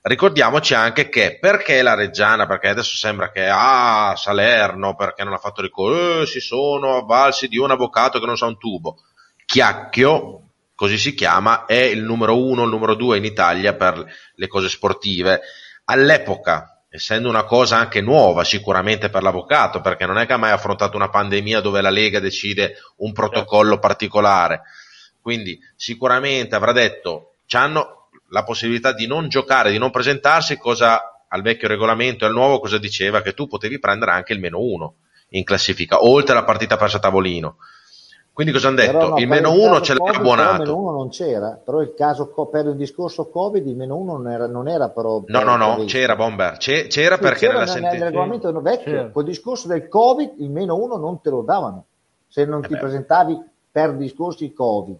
Ricordiamoci 0.00 0.74
anche 0.74 1.08
che 1.08 1.38
perché 1.40 1.82
la 1.82 1.94
Reggiana, 1.94 2.46
perché 2.46 2.68
adesso 2.68 2.94
sembra 2.94 3.32
che 3.32 3.48
ah, 3.50 4.14
Salerno, 4.16 4.94
perché 4.94 5.24
non 5.24 5.32
ha 5.32 5.38
fatto 5.38 5.60
ricorso, 5.60 6.20
eh, 6.20 6.26
si 6.26 6.38
sono 6.38 6.98
avvalsi 6.98 7.48
di 7.48 7.58
un 7.58 7.72
avvocato 7.72 8.20
che 8.20 8.26
non 8.26 8.36
sa 8.36 8.46
un 8.46 8.58
tubo. 8.58 8.98
Chiacchio, 9.44 10.50
così 10.76 10.98
si 10.98 11.14
chiama, 11.14 11.64
è 11.64 11.82
il 11.82 12.04
numero 12.04 12.40
uno, 12.40 12.62
il 12.62 12.70
numero 12.70 12.94
due 12.94 13.16
in 13.16 13.24
Italia 13.24 13.74
per 13.74 14.06
le 14.36 14.46
cose 14.46 14.68
sportive 14.68 15.40
all'epoca, 15.84 16.82
essendo 16.88 17.28
una 17.28 17.44
cosa 17.44 17.76
anche 17.76 18.00
nuova 18.00 18.44
sicuramente 18.44 19.10
per 19.10 19.22
l'avvocato, 19.22 19.80
perché 19.80 20.06
non 20.06 20.18
è 20.18 20.26
che 20.26 20.32
ha 20.32 20.38
mai 20.38 20.52
affrontato 20.52 20.96
una 20.96 21.10
pandemia 21.10 21.60
dove 21.60 21.80
la 21.80 21.90
Lega 21.90 22.20
decide 22.20 22.76
un 22.96 23.12
protocollo 23.12 23.78
particolare, 23.78 24.62
quindi 25.20 25.58
sicuramente 25.74 26.54
avrà 26.54 26.72
detto, 26.72 27.36
hanno 27.52 28.08
la 28.28 28.42
possibilità 28.42 28.92
di 28.92 29.06
non 29.06 29.28
giocare, 29.28 29.70
di 29.70 29.78
non 29.78 29.90
presentarsi, 29.90 30.58
cosa 30.58 31.24
al 31.28 31.42
vecchio 31.42 31.68
regolamento 31.68 32.24
e 32.24 32.28
al 32.28 32.34
nuovo 32.34 32.60
cosa 32.60 32.78
diceva? 32.78 33.22
Che 33.22 33.32
tu 33.32 33.46
potevi 33.46 33.78
prendere 33.78 34.12
anche 34.12 34.32
il 34.32 34.40
meno 34.40 34.60
uno 34.60 34.96
in 35.30 35.44
classifica, 35.44 36.04
oltre 36.04 36.32
alla 36.32 36.44
partita 36.44 36.76
persa 36.76 36.98
a 36.98 37.00
tavolino. 37.00 37.56
Quindi 38.34 38.52
cosa 38.52 38.66
hanno 38.66 38.76
detto? 38.78 39.08
No, 39.10 39.18
il 39.18 39.28
meno 39.28 39.52
uno 39.52 39.80
ce 39.80 39.94
l'ha 39.94 40.10
abbonato. 40.10 40.54
Il 40.54 40.58
meno 40.66 40.76
uno 40.76 40.90
non 40.90 41.08
c'era, 41.08 41.50
però 41.64 41.80
il 41.80 41.94
caso 41.96 42.26
per 42.50 42.66
il 42.66 42.74
discorso 42.74 43.28
Covid 43.28 43.64
il 43.64 43.76
meno 43.76 43.96
uno 43.96 44.16
non 44.16 44.28
era, 44.28 44.48
non 44.48 44.66
era 44.66 44.88
però... 44.88 45.22
No, 45.24 45.42
no, 45.44 45.56
no, 45.56 45.74
previsto. 45.74 45.96
c'era 45.96 46.16
Bomber, 46.16 46.56
c'era, 46.56 46.88
c'era 46.88 47.14
sì, 47.14 47.22
perché 47.22 47.38
c'era 47.46 47.52
nella 47.52 47.66
sentenza... 47.66 47.96
Nel 47.96 48.04
regolamento 48.06 48.60
vecchio, 48.60 48.92
c'era. 48.92 49.10
col 49.10 49.24
discorso 49.24 49.68
del 49.68 49.86
Covid 49.86 50.32
il 50.38 50.50
meno 50.50 50.74
uno 50.74 50.96
non 50.96 51.20
te 51.20 51.30
lo 51.30 51.42
davano, 51.42 51.84
se 52.26 52.44
non 52.44 52.64
eh 52.64 52.66
ti 52.66 52.74
beh. 52.74 52.80
presentavi 52.80 53.40
per 53.70 53.94
discorsi 53.94 54.52
Covid. 54.52 54.96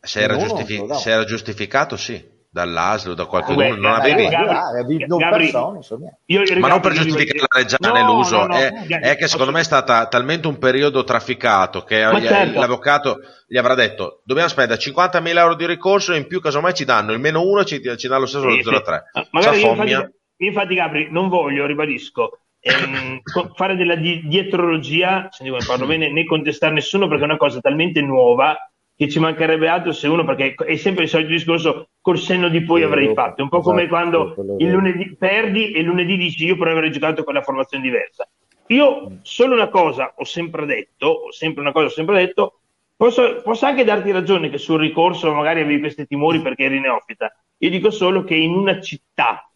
Se 0.00 0.20
era, 0.20 0.36
giustific- 0.36 0.92
se 0.96 1.10
era 1.10 1.24
giustificato 1.24 1.96
sì 1.96 2.34
dall'ASL 2.56 3.10
o 3.10 3.14
da 3.14 3.26
qualcuno, 3.26 3.74
non 3.74 3.92
avevi... 3.92 4.28
Gabri, 4.28 4.96
Gabri, 4.96 6.58
ma 6.58 6.68
non 6.68 6.80
per 6.80 6.92
giustificare 6.92 7.38
la 7.40 7.58
Reggiana 7.58 8.02
no, 8.02 8.14
l'uso, 8.14 8.38
no, 8.38 8.46
no, 8.46 8.54
è, 8.54 8.72
è, 9.00 9.16
che 9.16 9.28
secondo 9.28 9.52
me 9.52 9.60
è 9.60 9.64
stato 9.64 10.08
talmente 10.08 10.46
un 10.46 10.56
periodo 10.56 11.04
trafficato 11.04 11.84
che 11.84 11.96
certo. 12.22 12.58
l'avvocato 12.58 13.18
gli 13.46 13.58
avrà 13.58 13.74
detto 13.74 14.22
dobbiamo 14.24 14.48
spendere 14.48 14.80
50.000 14.80 15.36
euro 15.36 15.54
di 15.54 15.66
ricorso 15.66 16.14
e 16.14 16.16
in 16.16 16.26
più 16.26 16.40
casomai 16.40 16.72
ci 16.72 16.86
danno 16.86 17.12
il 17.12 17.20
meno 17.20 17.42
1 17.42 17.64
ci, 17.64 17.82
ci 17.98 18.08
danno 18.08 18.20
lo 18.20 18.26
stesso 18.26 18.50
sì, 18.50 18.60
0,3. 18.60 19.26
Magari 19.32 19.60
io 19.60 19.70
infatti, 19.70 20.14
infatti 20.38 20.74
Gabri 20.74 21.08
non 21.10 21.28
voglio, 21.28 21.66
ribadisco, 21.66 22.38
ehm, 22.58 23.20
fare 23.54 23.76
della 23.76 23.96
di- 23.96 24.22
dietrologia, 24.24 25.28
se 25.30 25.44
ne 25.44 25.54
parlo 25.66 25.84
bene, 25.84 26.10
né 26.10 26.24
contestare 26.24 26.72
nessuno 26.72 27.06
perché 27.06 27.24
è 27.24 27.26
una 27.26 27.36
cosa 27.36 27.60
talmente 27.60 28.00
nuova 28.00 28.56
che 28.96 29.08
ci 29.10 29.18
mancherebbe 29.18 29.68
altro 29.68 29.92
se 29.92 30.08
uno, 30.08 30.24
perché 30.24 30.54
è 30.54 30.76
sempre 30.76 31.04
il 31.04 31.10
solito 31.10 31.30
discorso, 31.30 31.88
col 32.00 32.18
senno 32.18 32.48
di 32.48 32.62
poi 32.62 32.82
avrei 32.82 33.12
fatto. 33.12 33.42
Un 33.42 33.50
po' 33.50 33.60
come 33.60 33.82
esatto, 33.82 33.94
quando 33.94 34.56
il 34.58 34.70
lunedì 34.70 35.14
perdi 35.16 35.72
e 35.72 35.80
il 35.80 35.86
lunedì 35.86 36.16
dici 36.16 36.46
io 36.46 36.56
però 36.56 36.70
avrei 36.70 36.90
giocato 36.90 37.22
con 37.22 37.34
la 37.34 37.42
formazione 37.42 37.84
diversa. 37.84 38.26
Io 38.68 39.18
solo 39.20 39.54
una 39.54 39.68
cosa 39.68 40.14
ho 40.16 40.24
sempre 40.24 40.64
detto, 40.64 41.06
ho 41.06 41.30
sempre 41.32 41.60
una 41.60 41.72
cosa 41.72 41.86
ho 41.86 41.90
sempre 41.90 42.24
detto, 42.24 42.60
posso, 42.96 43.42
posso 43.42 43.66
anche 43.66 43.84
darti 43.84 44.10
ragione 44.10 44.48
che 44.48 44.58
sul 44.58 44.80
ricorso 44.80 45.32
magari 45.32 45.60
avevi 45.60 45.80
questi 45.80 46.06
timori 46.06 46.40
perché 46.40 46.64
eri 46.64 46.80
neofita. 46.80 47.30
Io 47.58 47.70
dico 47.70 47.90
solo 47.90 48.24
che 48.24 48.34
in 48.34 48.54
una 48.54 48.80
città, 48.80 49.48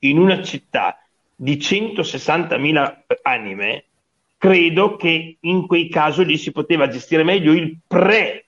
in 0.00 0.18
una 0.18 0.42
città 0.42 0.98
di 1.36 1.56
160.000 1.56 2.96
anime, 3.22 3.84
credo 4.36 4.96
che 4.96 5.36
in 5.38 5.66
quei 5.68 5.88
casi 5.88 6.24
lì 6.24 6.36
si 6.36 6.50
poteva 6.50 6.88
gestire 6.88 7.22
meglio 7.22 7.52
il 7.52 7.78
pre 7.86 8.46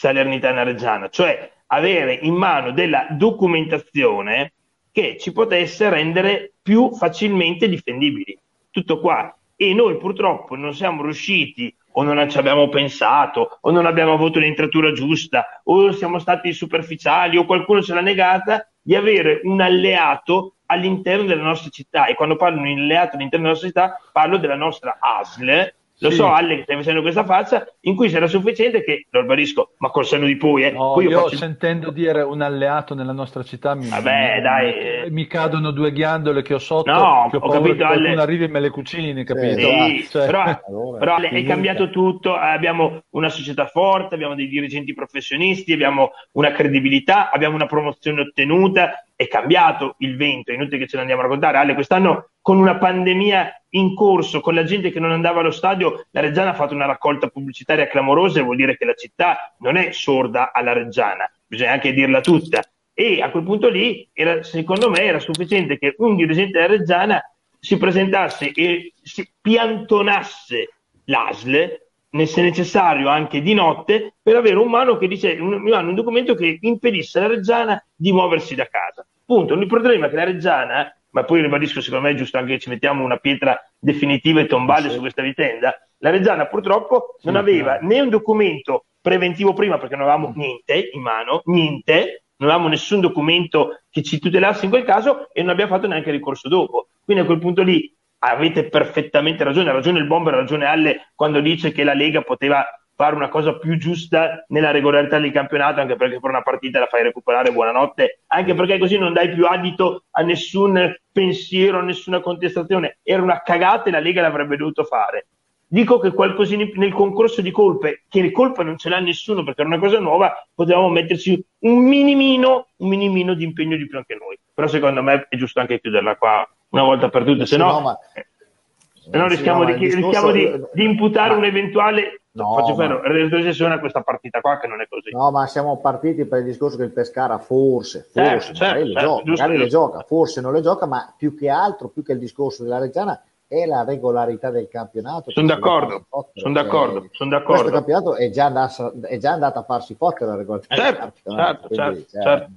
Salernitana 0.00 0.62
Reggiana, 0.62 1.10
cioè 1.10 1.52
avere 1.66 2.14
in 2.14 2.32
mano 2.32 2.70
della 2.70 3.06
documentazione 3.10 4.54
che 4.90 5.18
ci 5.20 5.30
potesse 5.30 5.90
rendere 5.90 6.54
più 6.62 6.90
facilmente 6.94 7.68
difendibili. 7.68 8.38
Tutto 8.70 8.98
qua. 8.98 9.36
E 9.54 9.74
noi 9.74 9.98
purtroppo 9.98 10.56
non 10.56 10.72
siamo 10.72 11.02
riusciti 11.02 11.76
o 11.92 12.02
non 12.02 12.30
ci 12.30 12.38
abbiamo 12.38 12.70
pensato 12.70 13.58
o 13.60 13.70
non 13.70 13.84
abbiamo 13.84 14.14
avuto 14.14 14.38
l'entratura 14.38 14.90
giusta 14.92 15.60
o 15.64 15.92
siamo 15.92 16.18
stati 16.18 16.50
superficiali 16.54 17.36
o 17.36 17.44
qualcuno 17.44 17.82
ce 17.82 17.92
l'ha 17.92 18.00
negata 18.00 18.66
di 18.80 18.94
avere 18.94 19.42
un 19.42 19.60
alleato 19.60 20.54
all'interno 20.64 21.24
della 21.24 21.42
nostra 21.42 21.68
città 21.68 22.06
e 22.06 22.14
quando 22.14 22.36
parlo 22.36 22.62
di 22.62 22.72
alleato 22.72 23.16
all'interno 23.16 23.48
della 23.48 23.60
nostra 23.60 23.68
città 23.68 24.00
parlo 24.12 24.38
della 24.38 24.56
nostra 24.56 24.96
ASL 24.98 25.74
lo 26.00 26.10
sì. 26.10 26.16
so, 26.16 26.32
Ale, 26.32 26.56
che 26.56 26.62
stai 26.62 26.76
facendo 26.76 27.02
questa 27.02 27.24
faccia, 27.24 27.66
in 27.80 27.94
cui 27.94 28.08
sarà 28.08 28.26
sufficiente 28.26 28.82
che, 28.82 29.06
lo 29.10 29.20
ribadisco, 29.20 29.74
ma 29.78 29.90
col 29.90 30.06
senno 30.06 30.26
di 30.26 30.36
poi, 30.36 30.64
eh. 30.64 30.70
No, 30.70 30.94
poi 30.94 31.06
io, 31.06 31.20
faccio... 31.20 31.36
sentendo 31.36 31.90
dire 31.90 32.22
un 32.22 32.40
alleato 32.40 32.94
nella 32.94 33.12
nostra 33.12 33.42
città 33.42 33.74
mi, 33.74 33.88
Vabbè, 33.88 34.36
mi, 34.36 34.40
dai, 34.40 34.74
mi, 35.04 35.10
mi, 35.10 35.26
cadono 35.26 35.70
due 35.70 35.92
ghiandole 35.92 36.42
che 36.42 36.54
ho 36.54 36.58
sotto, 36.58 36.90
no, 36.90 37.28
che 37.30 37.36
ho, 37.36 37.40
ho 37.40 37.50
capito, 37.50 37.74
che 37.74 37.84
qualcuno 37.84 38.08
Ale... 38.08 38.22
arrivi 38.22 38.44
e 38.44 38.48
me 38.48 38.60
le 38.60 38.70
cucini, 38.70 39.24
capito? 39.24 39.60
Sì, 39.60 40.06
cioè... 40.08 40.26
però, 40.26 40.42
allora, 40.66 40.98
però 40.98 41.14
Ale, 41.16 41.28
è 41.28 41.44
cambiato 41.44 41.90
tutto, 41.90 42.34
abbiamo 42.34 43.02
una 43.10 43.28
società 43.28 43.66
forte, 43.66 44.14
abbiamo 44.14 44.34
dei 44.34 44.48
dirigenti 44.48 44.94
professionisti, 44.94 45.72
abbiamo 45.72 46.12
una 46.32 46.50
credibilità, 46.52 47.30
abbiamo 47.30 47.56
una 47.56 47.66
promozione 47.66 48.22
ottenuta, 48.22 49.04
è 49.20 49.28
cambiato 49.28 49.96
il 49.98 50.16
vento, 50.16 50.50
è 50.50 50.54
inutile 50.54 50.78
che 50.78 50.86
ce 50.86 50.96
ne 50.96 51.02
andiamo 51.02 51.20
a 51.20 51.24
raccontare. 51.24 51.58
Ale, 51.58 51.74
quest'anno 51.74 52.30
con 52.40 52.56
una 52.56 52.78
pandemia 52.78 53.64
in 53.72 53.94
corso, 53.94 54.40
con 54.40 54.54
la 54.54 54.64
gente 54.64 54.90
che 54.90 54.98
non 54.98 55.10
andava 55.10 55.40
allo 55.40 55.50
stadio, 55.50 56.06
la 56.12 56.22
Reggiana 56.22 56.52
ha 56.52 56.54
fatto 56.54 56.72
una 56.72 56.86
raccolta 56.86 57.26
pubblicitaria 57.26 57.86
clamorosa 57.86 58.40
e 58.40 58.42
vuol 58.42 58.56
dire 58.56 58.78
che 58.78 58.86
la 58.86 58.94
città 58.94 59.54
non 59.58 59.76
è 59.76 59.92
sorda 59.92 60.52
alla 60.54 60.72
Reggiana, 60.72 61.30
bisogna 61.46 61.72
anche 61.72 61.92
dirla 61.92 62.22
tutta. 62.22 62.62
E 62.94 63.20
a 63.20 63.30
quel 63.30 63.42
punto 63.42 63.68
lì, 63.68 64.08
era, 64.14 64.42
secondo 64.42 64.88
me, 64.88 65.02
era 65.02 65.18
sufficiente 65.18 65.76
che 65.76 65.96
un 65.98 66.16
dirigente 66.16 66.52
della 66.58 66.72
Reggiana 66.78 67.22
si 67.58 67.76
presentasse 67.76 68.52
e 68.52 68.94
si 69.02 69.30
piantonasse 69.38 70.68
l'ASL, 71.04 71.89
se 72.26 72.42
necessario 72.42 73.08
anche 73.08 73.40
di 73.40 73.54
notte, 73.54 74.14
per 74.22 74.36
avere 74.36 74.56
un 74.56 74.68
mano 74.68 74.96
che 74.96 75.06
dice 75.06 75.36
un, 75.40 75.64
un 75.64 75.94
documento 75.94 76.34
che 76.34 76.58
impedisse 76.60 77.18
alla 77.18 77.28
Reggiana 77.28 77.84
di 77.94 78.12
muoversi 78.12 78.54
da 78.54 78.66
casa. 78.66 79.06
Punto. 79.24 79.54
Il 79.54 79.66
problema 79.66 80.06
è 80.06 80.10
che 80.10 80.16
la 80.16 80.24
Reggiana, 80.24 80.96
ma 81.10 81.24
poi 81.24 81.40
ribadisco, 81.40 81.80
secondo 81.80 82.06
me 82.06 82.12
è 82.12 82.16
giusto 82.16 82.38
anche 82.38 82.54
che 82.54 82.58
ci 82.58 82.68
mettiamo 82.68 83.04
una 83.04 83.18
pietra 83.18 83.58
definitiva 83.78 84.40
e 84.40 84.46
tombale 84.46 84.88
sì. 84.88 84.94
su 84.94 85.00
questa 85.00 85.22
vicenda, 85.22 85.72
la 85.98 86.10
Reggiana 86.10 86.46
purtroppo 86.46 87.16
non 87.22 87.34
sì, 87.34 87.40
aveva 87.40 87.78
no. 87.80 87.88
né 87.88 88.00
un 88.00 88.08
documento 88.08 88.86
preventivo 89.00 89.52
prima 89.52 89.78
perché 89.78 89.96
non 89.96 90.08
avevamo 90.08 90.32
niente 90.34 90.90
in 90.92 91.00
mano, 91.00 91.42
niente, 91.44 92.24
non 92.36 92.48
avevamo 92.48 92.68
nessun 92.68 93.00
documento 93.00 93.82
che 93.88 94.02
ci 94.02 94.18
tutelasse 94.18 94.64
in 94.64 94.70
quel 94.70 94.84
caso 94.84 95.28
e 95.32 95.42
non 95.42 95.50
abbiamo 95.50 95.74
fatto 95.74 95.86
neanche 95.86 96.10
ricorso 96.10 96.48
dopo. 96.48 96.88
Quindi 97.04 97.22
a 97.22 97.26
quel 97.26 97.38
punto 97.38 97.62
lì 97.62 97.92
avete 98.20 98.68
perfettamente 98.68 99.44
ragione, 99.44 99.70
ha 99.70 99.74
ragione 99.74 99.98
il 99.98 100.06
Bomber, 100.06 100.34
ha 100.34 100.38
ragione 100.38 100.66
Alle 100.66 101.10
quando 101.14 101.40
dice 101.40 101.72
che 101.72 101.84
la 101.84 101.94
Lega 101.94 102.22
poteva 102.22 102.64
fare 102.94 103.16
una 103.16 103.28
cosa 103.28 103.58
più 103.58 103.78
giusta 103.78 104.44
nella 104.48 104.72
regolarità 104.72 105.18
del 105.18 105.32
campionato, 105.32 105.80
anche 105.80 105.96
perché 105.96 106.20
per 106.20 106.28
una 106.28 106.42
partita 106.42 106.80
la 106.80 106.86
fai 106.86 107.02
recuperare 107.02 107.50
buonanotte, 107.50 108.24
anche 108.26 108.54
perché 108.54 108.78
così 108.78 108.98
non 108.98 109.14
dai 109.14 109.30
più 109.30 109.46
adito 109.46 110.04
a 110.10 110.22
nessun 110.22 110.94
pensiero, 111.10 111.78
a 111.78 111.82
nessuna 111.82 112.20
contestazione. 112.20 112.98
Era 113.02 113.22
una 113.22 113.40
cagata 113.40 113.84
e 113.84 113.90
la 113.90 114.00
Lega 114.00 114.20
l'avrebbe 114.20 114.58
dovuto 114.58 114.84
fare. 114.84 115.28
Dico 115.66 115.98
che 115.98 116.12
qualcosina 116.12 116.68
nel 116.74 116.92
concorso 116.92 117.40
di 117.40 117.50
colpe, 117.50 118.02
che 118.06 118.20
le 118.20 118.32
colpe 118.32 118.64
non 118.64 118.76
ce 118.76 118.90
l'ha 118.90 118.98
nessuno 118.98 119.44
perché 119.44 119.62
era 119.62 119.70
una 119.70 119.78
cosa 119.78 119.98
nuova, 119.98 120.46
potevamo 120.54 120.90
metterci 120.90 121.42
un 121.60 121.78
minimino, 121.84 122.66
un 122.76 122.88
minimino 122.88 123.32
di 123.32 123.44
impegno 123.44 123.76
di 123.76 123.86
più 123.86 123.96
anche 123.96 124.14
noi. 124.16 124.38
Però 124.52 124.66
secondo 124.66 125.02
me 125.02 125.26
è 125.30 125.36
giusto 125.36 125.60
anche 125.60 125.80
chiuderla 125.80 126.16
qua 126.16 126.46
una 126.70 126.82
volta 126.82 127.08
per 127.08 127.24
tutte, 127.24 127.46
se 127.46 127.56
no, 127.56 127.80
ma... 127.80 127.98
se 128.12 129.16
no 129.16 129.28
rischiamo, 129.28 129.64
di, 129.64 129.72
rischiamo 129.74 130.30
di, 130.30 130.60
di, 130.72 130.84
imputare 130.84 131.30
ma... 131.30 131.36
un 131.36 131.44
eventuale 131.44 132.20
No, 132.32 132.54
faccio 132.54 132.76
ma... 132.76 133.00
retrocessione 133.02 133.74
a 133.74 133.80
questa 133.80 134.02
partita 134.02 134.40
qua 134.40 134.58
che 134.58 134.68
non 134.68 134.80
è 134.80 134.86
così. 134.88 135.10
No, 135.10 135.32
ma 135.32 135.46
siamo 135.48 135.80
partiti 135.80 136.24
per 136.26 136.38
il 136.40 136.44
discorso 136.44 136.76
che 136.76 136.84
il 136.84 136.92
Pescara 136.92 137.38
forse, 137.38 138.08
forse 138.12 138.54
certo, 138.54 138.54
certo, 138.54 138.84
le, 138.84 138.92
certo, 138.92 139.08
gioca, 139.08 139.30
magari 139.30 139.56
le 139.58 139.66
gioca, 139.66 140.00
forse 140.06 140.40
non 140.40 140.52
le 140.52 140.60
gioca, 140.60 140.86
ma 140.86 141.12
più 141.16 141.36
che 141.36 141.48
altro, 141.48 141.88
più 141.88 142.04
che 142.04 142.12
il 142.12 142.20
discorso 142.20 142.62
della 142.62 142.78
Reggiana, 142.78 143.20
è 143.48 143.66
la 143.66 143.82
regolarità 143.82 144.50
del 144.50 144.68
campionato. 144.68 145.32
Sono 145.32 145.48
d'accordo, 145.48 146.06
sono 146.34 146.54
d'accordo, 146.54 147.08
sono 147.10 147.30
d'accordo. 147.30 147.62
Questo 147.62 147.72
campionato 147.72 148.14
è 148.14 148.30
già, 148.30 148.44
andato, 148.44 148.94
è 149.02 149.18
già 149.18 149.32
andato 149.32 149.58
a 149.58 149.62
farsi 149.64 149.96
fottere 149.96 150.30
la 150.30 150.36
regolarità 150.36 150.74
certo, 150.76 150.90
del 150.90 150.98
campionato. 151.00 151.74
Certo, 151.74 151.82
quindi, 151.82 152.06
certo, 152.08 152.10
cioè, 152.10 152.22
certo. 152.22 152.52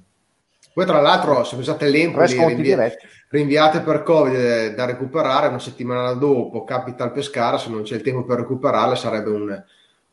Poi 0.74 0.84
tra 0.86 1.00
l'altro, 1.00 1.44
se 1.44 1.54
pensate 1.54 1.88
l'Empoli 1.88 2.26
rinvi- 2.26 2.76
rinviate 3.28 3.78
per 3.78 4.02
Covid 4.02 4.34
eh, 4.34 4.74
da 4.74 4.84
recuperare 4.84 5.46
una 5.46 5.60
settimana 5.60 6.12
dopo, 6.14 6.64
capita 6.64 7.04
al 7.04 7.12
Pescara, 7.12 7.58
se 7.58 7.70
non 7.70 7.82
c'è 7.82 7.94
il 7.94 8.02
tempo 8.02 8.24
per 8.24 8.38
recuperarle 8.38 8.96
sarebbe 8.96 9.30
un, 9.30 9.62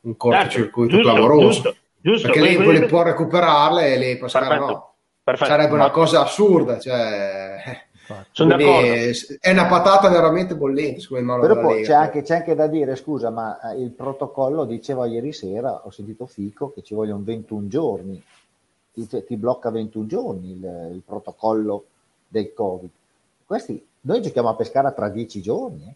un 0.01 0.15
cortocircuito 0.15 0.97
certo, 0.97 1.09
clamoroso. 1.09 1.47
Giusto, 1.47 1.75
giusto. 1.99 2.27
Perché 2.27 2.41
l'Empoli 2.41 2.85
può 2.85 3.01
recuperarle 3.01 3.91
e 3.91 3.97
le 3.97 4.17
Pescara 4.19 4.47
perfetto, 4.47 4.71
no. 4.71 4.93
Perfetto, 5.23 5.49
sarebbe 5.49 5.73
una 5.73 5.89
cosa 5.89 6.21
assurda. 6.21 6.77
Cioè... 6.77 7.89
Sono 8.31 8.55
d'accordo. 8.55 8.87
È 9.39 9.51
una 9.51 9.65
patata 9.65 10.09
veramente 10.09 10.55
bollente. 10.55 11.03
Però 11.09 11.59
poi 11.59 11.83
c'è 11.83 11.93
anche, 11.93 12.21
c'è 12.21 12.35
anche, 12.35 12.53
da 12.53 12.67
dire, 12.67 12.95
scusa, 12.95 13.31
ma 13.31 13.59
eh, 13.71 13.81
il 13.81 13.91
protocollo 13.91 14.65
diceva 14.65 15.07
ieri 15.07 15.33
sera, 15.33 15.81
ho 15.85 15.89
sentito 15.89 16.27
Fico, 16.27 16.71
che 16.71 16.83
ci 16.83 16.93
vogliono 16.93 17.21
21 17.23 17.67
giorni. 17.67 18.23
Ti, 18.93 19.23
ti 19.25 19.35
blocca 19.37 19.69
21 19.69 20.05
giorni 20.05 20.51
il, 20.51 20.89
il, 20.93 21.01
protocollo 21.05 21.85
del 22.27 22.53
Covid. 22.53 22.89
Questi, 23.45 23.85
noi 24.01 24.21
giochiamo 24.21 24.49
a 24.49 24.55
Pescara 24.55 24.91
tra 24.91 25.09
10 25.09 25.41
giorni. 25.41 25.83
Eh? 25.87 25.95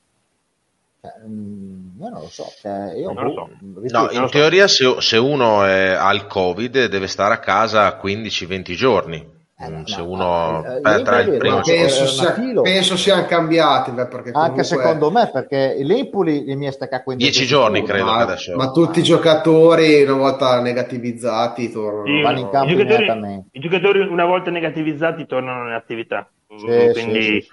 Cioè, 1.01 1.27
mm, 1.27 2.01
io 2.01 2.09
non 2.09 2.21
lo 2.21 2.29
so. 2.29 2.45
Cioè, 2.59 2.93
io 2.95 3.11
non 3.11 3.33
boh, 3.33 3.49
so. 3.87 3.99
no, 3.99 4.09
in 4.11 4.29
teoria 4.29 4.67
se, 4.67 4.95
se 4.99 5.17
uno 5.17 5.61
ha 5.61 6.13
il 6.13 6.25
Covid 6.27 6.85
deve 6.85 7.07
stare 7.07 7.33
a 7.33 7.39
casa 7.39 7.99
15-20 8.01 8.73
giorni. 8.73 9.34
Eh, 9.57 9.69
mm, 9.69 9.83
se 9.83 10.01
uno 10.01 10.65
eh, 10.65 10.77
eh 10.79 11.01
tra 11.01 11.21
il 11.21 11.37
primo 11.37 11.61
penso, 11.61 12.05
sia, 12.07 12.33
penso 12.61 12.97
siano 12.97 13.25
cambiati 13.25 13.91
beh, 13.91 14.01
anche 14.01 14.31
comunque... 14.33 14.63
secondo 14.65 15.09
me 15.11 15.29
perché 15.31 15.77
l'Empoli 15.81 16.43
li 16.43 16.57
mi 16.57 16.69
stacca 16.73 17.01
10 17.05 17.45
giorni 17.45 17.81
credo 17.81 18.03
ma, 18.03 18.17
adesso 18.17 18.53
ma 18.57 18.69
tutti 18.71 18.99
i 18.99 19.03
giocatori 19.03 20.03
una 20.03 20.15
volta 20.15 20.59
negativizzati 20.59 21.71
tornano. 21.71 22.05
Sì, 22.05 22.21
vanno 22.21 22.39
in 22.39 22.49
campo 22.49 22.73
i 22.73 22.75
giocatori, 22.75 23.43
i 23.51 23.59
giocatori 23.61 23.99
una 24.01 24.25
volta 24.25 24.51
negativizzati 24.51 25.25
tornano 25.25 25.67
in 25.69 25.73
attività. 25.73 26.29
Sì, 26.57 26.89
quindi 26.91 27.41
sì, 27.41 27.47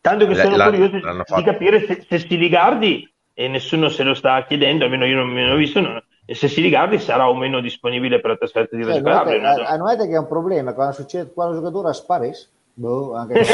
tanto 0.00 0.28
che 0.28 0.36
sono 0.36 0.56
curioso 0.56 0.98
di 0.98 1.42
capire 1.42 1.84
se, 1.84 2.04
se 2.08 2.18
Stiligardi 2.20 3.12
e 3.34 3.48
nessuno 3.48 3.88
se 3.88 4.04
lo 4.04 4.14
sta 4.14 4.44
chiedendo 4.44 4.84
almeno 4.84 5.04
io 5.04 5.16
non 5.16 5.28
mi 5.30 5.50
ho 5.50 5.56
visto 5.56 5.80
non, 5.80 6.00
e 6.26 6.34
se 6.34 6.48
Siligardi 6.48 6.98
sarà 6.98 7.28
o 7.28 7.34
meno 7.34 7.60
disponibile 7.60 8.20
per 8.20 8.30
la 8.30 8.36
trasferta 8.36 8.76
di 8.76 8.82
cioè. 8.82 9.00
Non, 9.00 9.66
so. 9.66 9.76
non 9.76 9.88
è 9.88 9.96
che 9.96 10.08
è 10.08 10.18
un 10.18 10.26
problema 10.26 10.72
quando, 10.72 10.94
succede, 10.94 11.32
quando 11.32 11.54
il 11.54 11.60
giocatore 11.60 11.92
sparisce, 11.92 12.48
boh, 12.72 13.14
anche 13.14 13.34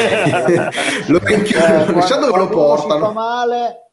lo 1.07 1.17
eh, 1.17 1.91
quando, 1.91 2.25
dove 2.25 2.37
lo 2.37 2.47
portano. 2.47 2.95
Si 2.95 3.01
fa 3.01 3.11
male, 3.11 3.89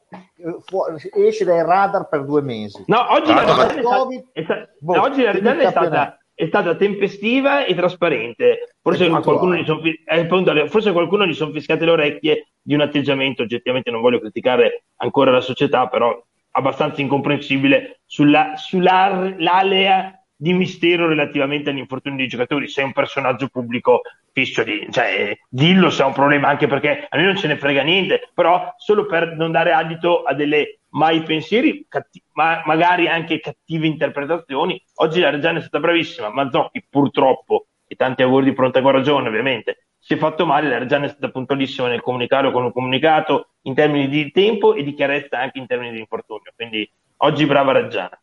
esce 1.13 1.45
dai 1.45 1.63
radar 1.63 2.09
per 2.09 2.25
due 2.25 2.41
mesi. 2.41 2.85
No, 2.87 3.13
oggi 3.13 3.33
ah, 3.33 3.43
la 3.43 3.67
Ridella 3.67 5.63
è, 5.63 5.65
boh, 5.65 5.71
stata 5.71 6.19
è 6.39 6.47
stata 6.47 6.77
tempestiva 6.77 7.65
e 7.65 7.75
trasparente. 7.75 8.77
Forse 8.81 9.09
qualcuno, 9.09 9.57
gli 9.57 9.65
son, 9.65 9.81
eh, 9.85 10.69
forse 10.69 10.93
qualcuno 10.93 11.27
gli 11.27 11.35
sono 11.35 11.51
fischiate 11.51 11.85
le 11.85 11.91
orecchie 11.91 12.51
di 12.63 12.75
un 12.75 12.81
atteggiamento, 12.81 13.43
oggettivamente 13.43 13.91
non 13.91 14.01
voglio 14.01 14.21
criticare 14.21 14.85
ancora 14.99 15.33
la 15.33 15.41
società, 15.41 15.89
però 15.89 16.17
abbastanza 16.59 17.01
incomprensibile 17.01 18.01
sulla, 18.05 18.53
sull'alea 18.57 20.13
di 20.41 20.53
mistero 20.53 21.09
relativamente 21.09 21.71
agli 21.71 21.79
infortuni 21.79 22.17
dei 22.17 22.29
giocatori. 22.29 22.69
Sei 22.69 22.85
un 22.85 22.93
personaggio 22.93 23.49
pubblico 23.49 24.03
fischio 24.33 24.63
di, 24.65 24.87
cioè, 24.91 25.37
dillo 25.49 25.91
se 25.91 26.03
è 26.03 26.07
un 26.07 26.13
problema, 26.13 26.49
anche 26.49 26.67
perché 26.69 27.07
a 27.09 27.17
noi 27.17 27.27
non 27.27 27.37
ce 27.37 27.49
ne 27.49 27.57
frega 27.57 27.83
niente, 27.83 28.31
però 28.35 28.73
solo 28.77 29.07
per 29.07 29.35
non 29.35 29.51
dare 29.51 29.73
adito 29.73 30.23
a 30.23 30.35
delle 30.35 30.81
ma 30.91 31.11
i 31.11 31.23
pensieri, 31.23 31.85
catti- 31.89 32.23
ma 32.33 32.63
magari 32.65 33.09
anche 33.09 33.41
cattive 33.41 33.87
interpretazioni. 33.87 34.83
Oggi 34.97 35.21
la 35.21 35.31
Reggiana 35.31 35.59
è 35.59 35.61
stata 35.61 35.81
bravissima, 35.81 36.33
Mazzocchi 36.33 36.87
purtroppo, 36.89 37.67
e 37.87 37.95
tanti 37.95 38.23
auguri 38.23 38.47
di 38.47 38.53
pronta 38.53 38.81
guarigione 38.81 39.29
ovviamente, 39.29 39.88
si 40.09 40.15
è 40.15 40.17
fatto 40.17 40.47
male, 40.47 40.71
la 40.71 40.79
Reggiana 40.79 41.05
è 41.05 41.11
stata 41.11 41.29
puntualissima 41.29 41.87
nel 41.87 42.01
comunicare 42.01 42.51
con 42.51 42.65
un 42.65 42.73
comunicato 42.73 43.49
in 43.63 43.75
termini 43.75 44.09
di 44.09 44.31
tempo 44.31 44.73
e 44.73 44.83
di 44.83 44.95
chiarezza 44.95 45.39
anche 45.39 45.59
in 45.59 45.67
termini 45.67 45.93
di 45.93 45.99
infortunio, 45.99 46.51
quindi 46.57 46.91
oggi 47.19 47.45
brava 47.45 47.73
Reggiana. 47.73 48.19